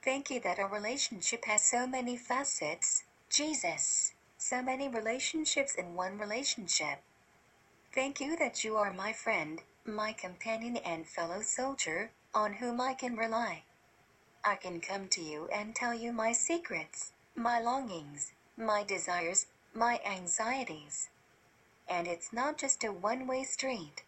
Thank 0.04 0.30
you 0.30 0.42
that 0.42 0.60
our 0.60 0.68
relationship 0.68 1.46
has 1.46 1.64
so 1.64 1.88
many 1.88 2.18
facets, 2.18 3.04
Jesus, 3.30 4.12
so 4.38 4.62
many 4.62 4.90
relationships 4.90 5.76
in 5.76 5.96
one 5.96 6.18
relationship. 6.18 7.00
Thank 7.94 8.20
you 8.20 8.36
that 8.36 8.66
you 8.66 8.76
are 8.76 8.92
my 8.92 9.14
friend, 9.14 9.62
my 9.86 10.12
companion 10.12 10.76
and 10.76 11.08
fellow 11.08 11.42
soldier, 11.42 12.12
on 12.34 12.56
whom 12.56 12.82
I 12.82 12.96
can 12.96 13.16
rely. 13.16 13.64
I 14.44 14.56
can 14.56 14.82
come 14.82 15.08
to 15.08 15.22
you 15.22 15.48
and 15.48 15.74
tell 15.74 15.94
you 15.94 16.12
my 16.12 16.34
secrets, 16.34 17.14
my 17.34 17.62
longings, 17.62 18.34
my 18.58 18.84
desires, 18.84 19.46
my 19.74 20.02
anxieties. 20.06 21.12
And 21.88 22.08
it's 22.10 22.34
not 22.34 22.58
just 22.58 22.84
a 22.84 22.92
one 22.92 23.26
way 23.26 23.46
street. 23.46 24.04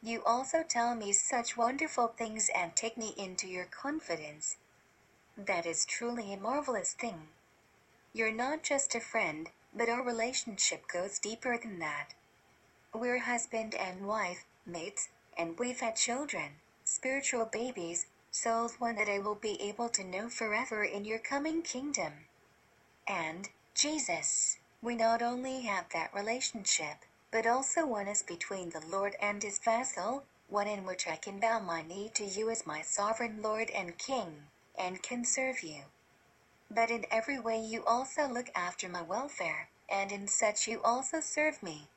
You 0.00 0.22
also 0.24 0.62
tell 0.62 0.94
me 0.94 1.10
such 1.10 1.56
wonderful 1.56 2.06
things 2.06 2.48
and 2.54 2.76
take 2.76 2.96
me 2.96 3.12
into 3.16 3.48
your 3.48 3.64
confidence. 3.64 4.56
That 5.38 5.66
is 5.66 5.84
truly 5.84 6.32
a 6.32 6.38
marvelous 6.38 6.94
thing. 6.94 7.28
You're 8.14 8.32
not 8.32 8.62
just 8.62 8.94
a 8.94 9.00
friend, 9.00 9.50
but 9.74 9.90
our 9.90 10.02
relationship 10.02 10.88
goes 10.88 11.18
deeper 11.18 11.58
than 11.58 11.78
that. 11.80 12.14
We're 12.94 13.18
husband 13.18 13.74
and 13.74 14.06
wife, 14.06 14.46
mates, 14.64 15.10
and 15.36 15.58
we've 15.58 15.80
had 15.80 15.96
children, 15.96 16.52
spiritual 16.84 17.44
babies, 17.44 18.06
souls 18.30 18.80
won 18.80 18.96
that 18.96 19.10
I 19.10 19.18
will 19.18 19.34
be 19.34 19.60
able 19.60 19.90
to 19.90 20.04
know 20.04 20.30
forever 20.30 20.82
in 20.84 21.04
your 21.04 21.18
coming 21.18 21.60
kingdom. 21.60 22.24
And, 23.06 23.50
Jesus, 23.74 24.56
we 24.80 24.94
not 24.94 25.20
only 25.20 25.62
have 25.62 25.90
that 25.90 26.14
relationship, 26.14 27.04
but 27.30 27.46
also 27.46 27.84
one 27.84 28.08
is 28.08 28.22
between 28.22 28.70
the 28.70 28.80
Lord 28.86 29.14
and 29.20 29.42
his 29.42 29.58
vassal, 29.58 30.24
one 30.48 30.66
in 30.66 30.86
which 30.86 31.06
I 31.06 31.16
can 31.16 31.38
bow 31.38 31.60
my 31.60 31.82
knee 31.82 32.10
to 32.14 32.24
you 32.24 32.48
as 32.48 32.66
my 32.66 32.80
sovereign 32.80 33.42
Lord 33.42 33.68
and 33.70 33.98
King, 33.98 34.44
and 34.78 35.02
can 35.02 35.24
serve 35.24 35.62
you. 35.62 35.82
But 36.70 36.90
in 36.90 37.06
every 37.10 37.38
way 37.38 37.58
you 37.58 37.84
also 37.84 38.26
look 38.26 38.50
after 38.54 38.88
my 38.88 39.02
welfare, 39.02 39.68
and 39.88 40.10
in 40.10 40.26
such 40.26 40.66
you 40.66 40.82
also 40.82 41.20
serve 41.20 41.62
me. 41.62 41.88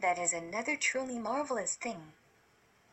That 0.00 0.18
is 0.18 0.32
another 0.32 0.76
truly 0.76 1.18
marvelous 1.18 1.74
thing. 1.74 2.12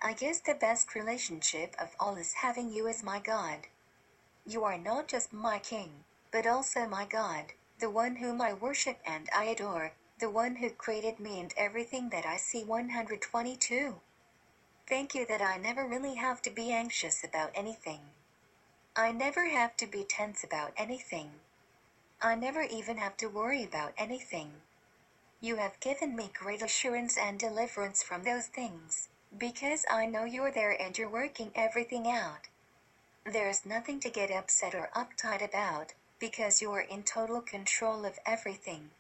I 0.02 0.14
guess 0.14 0.40
the 0.40 0.56
best 0.56 0.96
relationship 0.96 1.76
of 1.80 1.96
all 2.00 2.16
is 2.16 2.34
having 2.34 2.72
you 2.72 2.88
as 2.88 3.04
my 3.04 3.20
God. 3.20 3.68
You 4.46 4.64
are 4.64 4.78
not 4.78 5.08
just 5.08 5.34
my 5.34 5.60
King, 5.60 6.04
but 6.32 6.46
also 6.46 6.88
my 6.88 7.06
God, 7.06 7.54
the 7.80 7.90
one 7.90 8.18
whom 8.18 8.42
I 8.42 8.54
worship 8.54 9.00
and 9.06 9.30
I 9.36 9.46
adore, 9.46 9.94
the 10.20 10.30
one 10.30 10.58
who 10.58 10.70
created 10.70 11.20
me 11.20 11.40
and 11.40 11.54
everything 11.58 12.10
that 12.10 12.26
I 12.26 12.38
see 12.38 12.64
122. 12.64 14.02
Thank 14.88 15.16
you 15.16 15.26
that 15.26 15.42
I 15.42 15.58
never 15.58 15.88
really 15.88 16.16
have 16.16 16.42
to 16.44 16.50
be 16.50 16.72
anxious 16.72 17.24
about 17.24 17.52
anything. 17.56 18.02
I 18.98 19.12
never 19.12 19.50
have 19.50 19.76
to 19.78 19.88
be 19.88 20.06
tense 20.06 20.42
about 20.46 20.72
anything. 20.78 21.32
I 22.22 22.36
never 22.36 22.62
even 22.62 22.96
have 22.96 23.18
to 23.18 23.28
worry 23.28 23.62
about 23.62 23.94
anything. 23.98 24.54
You 25.42 25.58
have 25.58 25.82
given 25.82 26.16
me 26.16 26.32
great 26.34 26.62
assurance 26.62 27.18
and 27.18 27.38
deliverance 27.38 28.02
from 28.02 28.24
those 28.24 28.48
things, 28.48 29.10
because 29.38 29.86
I 29.92 30.06
know 30.06 30.24
you're 30.24 30.52
there 30.52 30.82
and 30.82 30.98
you're 30.98 31.10
working 31.10 31.52
everything 31.56 32.08
out. 32.08 32.48
There's 33.26 33.66
nothing 33.66 34.00
to 34.00 34.10
get 34.10 34.32
upset 34.32 34.74
or 34.74 34.90
uptight 34.96 35.44
about, 35.44 35.94
because 36.18 36.62
you're 36.62 36.80
in 36.80 37.04
total 37.04 37.42
control 37.42 38.06
of 38.06 38.18
everything. 38.26 38.92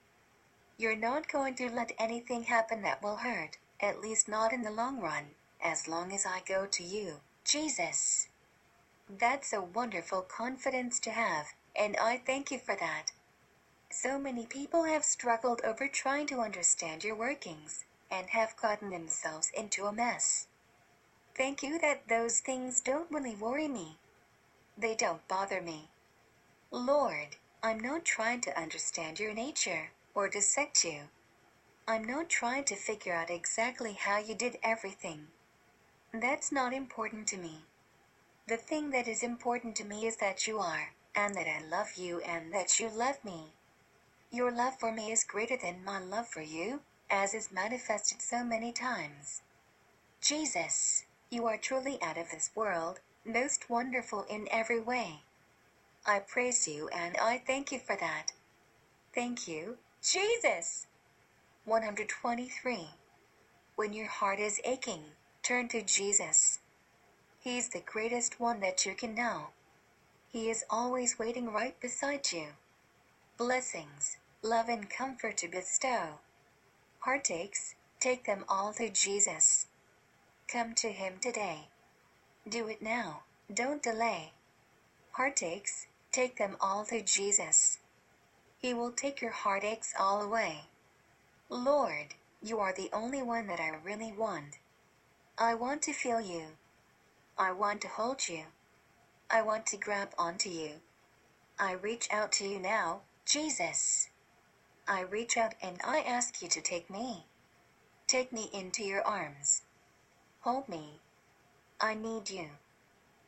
You're 0.78 0.98
not 0.98 1.32
going 1.32 1.56
to 1.56 1.70
let 1.70 1.94
anything 1.98 2.44
happen 2.44 2.82
that 2.82 3.02
will 3.02 3.16
hurt, 3.16 3.58
at 3.80 4.02
least 4.02 4.28
not 4.28 4.52
in 4.52 4.64
the 4.64 4.72
long 4.72 5.00
run, 5.00 5.28
as 5.64 5.88
long 5.88 6.12
as 6.12 6.26
I 6.26 6.42
go 6.46 6.66
to 6.66 6.84
you, 6.84 7.22
Jesus. 7.46 8.28
That's 9.09 9.53
a 9.53 9.61
wonderful 9.61 10.24
confidence 10.24 11.00
to 11.01 11.11
have, 11.11 11.53
and 11.75 11.95
I 11.98 12.17
thank 12.17 12.50
you 12.50 12.58
for 12.58 12.75
that. 12.75 13.11
So 13.90 14.17
many 14.17 14.45
people 14.48 14.85
have 14.85 15.06
struggled 15.06 15.61
over 15.61 15.88
trying 15.88 16.25
to 16.27 16.42
understand 16.42 17.03
your 17.03 17.16
workings, 17.16 17.85
and 18.09 18.27
have 18.32 18.58
gotten 18.58 18.90
themselves 18.90 19.51
into 19.56 19.85
a 19.85 19.93
mess. 19.93 20.48
Thank 21.35 21.61
you 21.61 21.77
that 21.80 22.08
those 22.08 22.40
things 22.40 22.82
don't 22.82 23.11
really 23.11 23.35
worry 23.35 23.67
me. 23.67 23.98
They 24.77 24.95
don't 24.95 25.27
bother 25.27 25.61
me. 25.61 25.90
Lord, 26.72 27.38
I'm 27.61 27.80
not 27.80 28.06
trying 28.06 28.42
to 28.42 28.59
understand 28.59 29.19
your 29.19 29.34
nature, 29.34 29.92
or 30.14 30.30
dissect 30.30 30.84
you. 30.84 31.01
I'm 31.88 32.03
not 32.03 32.30
trying 32.30 32.64
to 32.66 32.75
figure 32.75 33.14
out 33.14 33.30
exactly 33.30 33.93
how 33.93 34.17
you 34.17 34.34
did 34.34 34.58
everything. 34.64 35.27
That's 36.11 36.51
not 36.51 36.74
important 36.74 37.27
to 37.27 37.38
me. 37.38 37.66
The 38.48 38.58
thing 38.58 38.92
that 38.92 39.08
is 39.08 39.24
important 39.24 39.76
to 39.78 39.84
me 39.84 40.06
is 40.06 40.18
that 40.18 40.46
you 40.46 40.60
are, 40.60 40.94
and 41.16 41.34
that 41.34 41.48
I 41.48 41.66
love 41.68 41.96
you 41.96 42.20
and 42.20 42.54
that 42.54 42.80
you 42.80 42.90
love 42.90 43.24
me. 43.26 43.54
Your 44.32 44.52
love 44.52 44.80
for 44.80 44.92
me 44.92 45.12
is 45.12 45.24
greater 45.24 45.58
than 45.58 45.84
my 45.84 45.98
love 45.98 46.28
for 46.28 46.42
you, 46.42 46.82
as 47.10 47.34
is 47.34 47.52
manifested 47.52 48.22
so 48.22 48.44
many 48.44 48.72
times. 48.72 49.42
Jesus, 50.22 51.06
you 51.32 51.48
are 51.48 51.58
truly 51.58 52.00
out 52.04 52.20
of 52.20 52.30
this 52.30 52.52
world, 52.54 53.00
most 53.26 53.68
wonderful 53.68 54.24
in 54.30 54.48
every 54.52 54.80
way. 54.80 55.24
I 56.06 56.20
praise 56.20 56.68
you 56.68 56.88
and 56.90 57.18
I 57.18 57.40
thank 57.40 57.72
you 57.72 57.80
for 57.80 57.96
that. 57.96 58.28
Thank 59.16 59.48
you, 59.48 59.80
Jesus! 60.04 60.86
123. 61.64 62.90
When 63.76 63.92
your 63.92 64.08
heart 64.08 64.40
is 64.40 64.62
aching, 64.64 65.04
turn 65.42 65.68
to 65.70 65.82
Jesus. 65.82 66.60
He's 67.46 67.70
the 67.70 67.82
greatest 67.86 68.40
one 68.40 68.60
that 68.62 68.88
you 68.88 68.96
can 68.96 69.14
know. 69.14 69.50
He 70.32 70.50
is 70.50 70.66
always 70.68 71.20
waiting 71.20 71.54
right 71.54 71.80
beside 71.80 72.32
you. 72.32 72.48
Blessings, 73.38 74.18
love, 74.42 74.68
and 74.68 74.90
comfort 74.90 75.38
to 75.38 75.48
bestow. 75.48 76.18
Heartaches, 77.02 77.76
take 78.00 78.26
them 78.26 78.46
all 78.50 78.74
to 78.74 78.90
Jesus. 78.90 79.68
Come 80.48 80.74
to 80.74 80.88
Him 80.88 81.20
today. 81.22 81.68
Do 82.50 82.68
it 82.68 82.82
now, 82.82 83.22
don't 83.54 83.84
delay. 83.84 84.32
Heartaches, 85.12 85.86
take 86.12 86.38
them 86.38 86.58
all 86.60 86.84
to 86.86 87.04
Jesus. 87.04 87.78
He 88.58 88.74
will 88.74 88.92
take 88.92 89.22
your 89.22 89.34
heartaches 89.34 89.94
all 90.00 90.20
away. 90.20 90.62
Lord, 91.50 92.16
you 92.42 92.58
are 92.58 92.74
the 92.74 92.90
only 92.92 93.22
one 93.22 93.46
that 93.46 93.60
I 93.60 93.70
really 93.84 94.12
want. 94.12 94.58
I 95.38 95.54
want 95.54 95.84
to 95.84 95.94
feel 95.94 96.20
you. 96.20 96.58
I 97.38 97.52
want 97.52 97.82
to 97.82 97.90
hold 97.90 98.30
you. 98.30 98.44
I 99.30 99.42
want 99.42 99.66
to 99.68 99.78
grab 99.78 100.14
onto 100.18 100.50
you. 100.50 100.80
I 101.60 101.74
reach 101.74 102.08
out 102.10 102.32
to 102.34 102.48
you 102.48 102.60
now, 102.60 103.02
Jesus. 103.26 104.10
I 104.88 105.02
reach 105.02 105.36
out 105.36 105.54
and 105.62 105.82
I 105.84 106.00
ask 106.00 106.42
you 106.42 106.48
to 106.48 106.62
take 106.62 106.90
me. 106.90 107.26
Take 108.08 108.32
me 108.32 108.50
into 108.54 108.84
your 108.84 109.02
arms. 109.02 109.64
Hold 110.42 110.70
me. 110.70 111.02
I 111.82 111.94
need 111.94 112.30
you. 112.30 112.52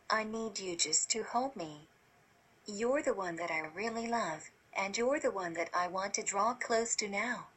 I 0.10 0.24
need 0.24 0.58
you 0.58 0.78
just 0.78 1.10
to 1.10 1.24
hold 1.24 1.58
me. 1.58 1.88
You're 2.66 3.02
the 3.02 3.14
one 3.14 3.36
that 3.36 3.52
I 3.52 3.60
really 3.76 4.08
love, 4.08 4.52
and 4.74 4.98
you're 4.98 5.20
the 5.20 5.32
one 5.32 5.54
that 5.56 5.70
I 5.74 5.88
want 5.88 6.14
to 6.14 6.24
draw 6.24 6.54
close 6.54 6.96
to 6.98 7.10
now. 7.10 7.48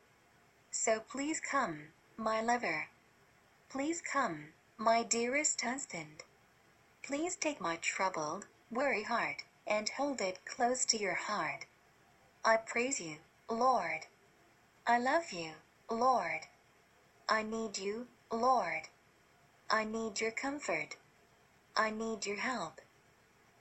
So 0.72 0.98
please 0.98 1.40
come, 1.40 1.88
my 2.16 2.40
lover. 2.40 2.88
Please 3.68 4.02
come, 4.02 4.48
my 4.78 5.04
dearest 5.04 5.60
husband. 5.60 6.24
Please 7.02 7.34
take 7.36 7.60
my 7.60 7.76
troubled, 7.76 8.46
weary 8.70 9.02
heart 9.02 9.44
and 9.66 9.88
hold 9.88 10.20
it 10.20 10.44
close 10.44 10.84
to 10.84 10.98
your 10.98 11.14
heart. 11.14 11.66
I 12.44 12.56
praise 12.56 13.00
you, 13.00 13.16
Lord. 13.48 14.06
I 14.86 14.98
love 14.98 15.32
you, 15.32 15.52
Lord. 15.90 16.46
I 17.28 17.42
need 17.42 17.78
you, 17.78 18.08
Lord. 18.30 18.88
I 19.70 19.84
need 19.84 20.20
your 20.20 20.30
comfort. 20.30 20.96
I 21.76 21.90
need 21.90 22.26
your 22.26 22.38
help. 22.38 22.80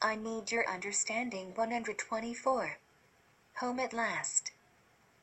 I 0.01 0.15
need 0.15 0.51
your 0.51 0.67
understanding. 0.67 1.53
124. 1.55 2.77
Home 3.55 3.79
at 3.79 3.93
last. 3.93 4.51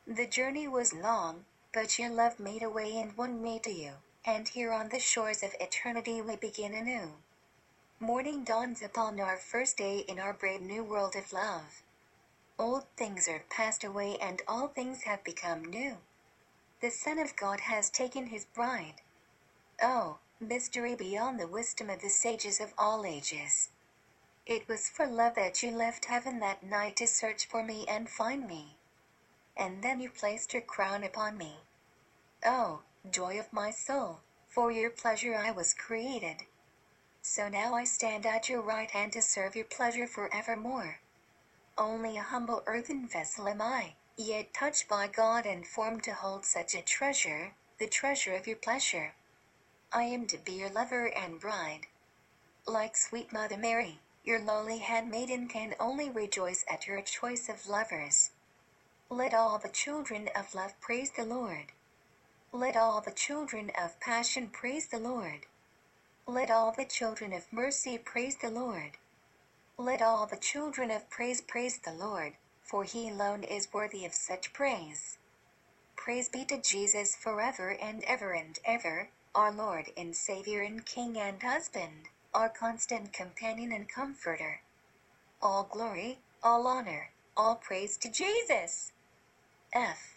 The 0.06 0.26
journey 0.26 0.68
was 0.68 0.92
long, 0.92 1.44
but 1.72 1.98
your 1.98 2.10
love 2.10 2.38
made 2.38 2.62
a 2.62 2.70
way 2.70 2.96
and 2.96 3.16
won 3.16 3.42
me 3.42 3.58
to 3.60 3.72
you, 3.72 3.92
and 4.24 4.48
here 4.48 4.72
on 4.72 4.88
the 4.90 5.00
shores 5.00 5.42
of 5.42 5.54
eternity 5.60 6.22
we 6.22 6.36
begin 6.36 6.74
anew. 6.74 7.14
Morning 7.98 8.44
dawns 8.44 8.82
upon 8.82 9.18
our 9.18 9.38
first 9.38 9.78
day 9.78 10.00
in 10.00 10.18
our 10.18 10.34
brave 10.34 10.60
new 10.60 10.84
world 10.84 11.16
of 11.16 11.32
love. 11.32 11.82
Old 12.58 12.84
things 12.94 13.26
are 13.26 13.42
passed 13.48 13.84
away 13.84 14.18
and 14.18 14.42
all 14.46 14.68
things 14.68 15.04
have 15.04 15.24
become 15.24 15.64
new. 15.64 15.96
The 16.82 16.90
Son 16.90 17.18
of 17.18 17.36
God 17.36 17.60
has 17.60 17.88
taken 17.88 18.26
his 18.26 18.44
bride. 18.44 19.00
Oh, 19.82 20.18
mystery 20.38 20.94
beyond 20.94 21.40
the 21.40 21.48
wisdom 21.48 21.88
of 21.88 22.02
the 22.02 22.10
sages 22.10 22.60
of 22.60 22.74
all 22.76 23.06
ages. 23.06 23.70
It 24.44 24.68
was 24.68 24.90
for 24.90 25.06
love 25.06 25.34
that 25.36 25.62
you 25.62 25.70
left 25.70 26.04
heaven 26.04 26.38
that 26.40 26.62
night 26.62 26.96
to 26.96 27.06
search 27.06 27.46
for 27.46 27.62
me 27.62 27.86
and 27.88 28.10
find 28.10 28.46
me. 28.46 28.76
And 29.56 29.82
then 29.82 30.00
you 30.00 30.10
placed 30.10 30.52
your 30.52 30.60
crown 30.60 31.02
upon 31.02 31.38
me. 31.38 31.60
Oh, 32.44 32.82
joy 33.10 33.40
of 33.40 33.54
my 33.54 33.70
soul, 33.70 34.20
for 34.48 34.70
your 34.70 34.90
pleasure 34.90 35.34
I 35.34 35.50
was 35.50 35.72
created. 35.72 36.44
So 37.28 37.48
now 37.48 37.74
I 37.74 37.82
stand 37.82 38.24
at 38.24 38.48
your 38.48 38.60
right 38.60 38.88
hand 38.88 39.12
to 39.14 39.20
serve 39.20 39.56
your 39.56 39.64
pleasure 39.64 40.06
forevermore. 40.06 41.00
Only 41.76 42.16
a 42.16 42.22
humble 42.22 42.62
earthen 42.66 43.08
vessel 43.08 43.48
am 43.48 43.60
I, 43.60 43.96
yet 44.16 44.54
touched 44.54 44.88
by 44.88 45.08
God 45.08 45.44
and 45.44 45.66
formed 45.66 46.04
to 46.04 46.14
hold 46.14 46.44
such 46.44 46.72
a 46.72 46.82
treasure, 46.82 47.54
the 47.78 47.88
treasure 47.88 48.34
of 48.34 48.46
your 48.46 48.56
pleasure. 48.56 49.14
I 49.92 50.04
am 50.04 50.28
to 50.28 50.38
be 50.38 50.52
your 50.52 50.70
lover 50.70 51.08
and 51.08 51.40
bride. 51.40 51.88
Like 52.64 52.96
sweet 52.96 53.32
Mother 53.32 53.56
Mary, 53.56 53.98
your 54.22 54.38
lowly 54.38 54.78
handmaiden 54.78 55.48
can 55.48 55.74
only 55.80 56.08
rejoice 56.08 56.64
at 56.70 56.86
your 56.86 57.02
choice 57.02 57.48
of 57.48 57.68
lovers. 57.68 58.30
Let 59.10 59.34
all 59.34 59.58
the 59.58 59.68
children 59.68 60.30
of 60.36 60.54
love 60.54 60.80
praise 60.80 61.10
the 61.10 61.26
Lord. 61.26 61.72
Let 62.52 62.76
all 62.76 63.00
the 63.00 63.10
children 63.10 63.72
of 63.76 63.98
passion 63.98 64.48
praise 64.48 64.86
the 64.86 65.00
Lord. 65.00 65.46
Let 66.28 66.50
all 66.50 66.72
the 66.72 66.84
children 66.84 67.32
of 67.32 67.52
mercy 67.52 67.98
praise 67.98 68.36
the 68.36 68.50
Lord. 68.50 68.98
Let 69.78 70.02
all 70.02 70.26
the 70.26 70.36
children 70.36 70.90
of 70.90 71.08
praise 71.08 71.40
praise 71.40 71.78
the 71.78 71.92
Lord, 71.92 72.34
for 72.62 72.82
he 72.82 73.08
alone 73.08 73.44
is 73.44 73.72
worthy 73.72 74.04
of 74.04 74.12
such 74.12 74.52
praise. 74.52 75.18
Praise 75.96 76.28
be 76.28 76.44
to 76.46 76.60
Jesus 76.60 77.14
forever 77.14 77.70
and 77.70 78.02
ever 78.04 78.32
and 78.32 78.58
ever, 78.64 79.10
our 79.34 79.52
Lord 79.52 79.92
and 79.96 80.16
Savior 80.16 80.62
and 80.62 80.84
King 80.84 81.16
and 81.16 81.40
husband, 81.42 82.08
our 82.34 82.48
constant 82.48 83.12
companion 83.12 83.70
and 83.70 83.88
comforter. 83.88 84.62
All 85.40 85.62
glory, 85.64 86.18
all 86.42 86.66
honor, 86.66 87.12
all 87.36 87.54
praise 87.54 87.96
to 87.98 88.10
Jesus. 88.10 88.92
F. 89.72 90.15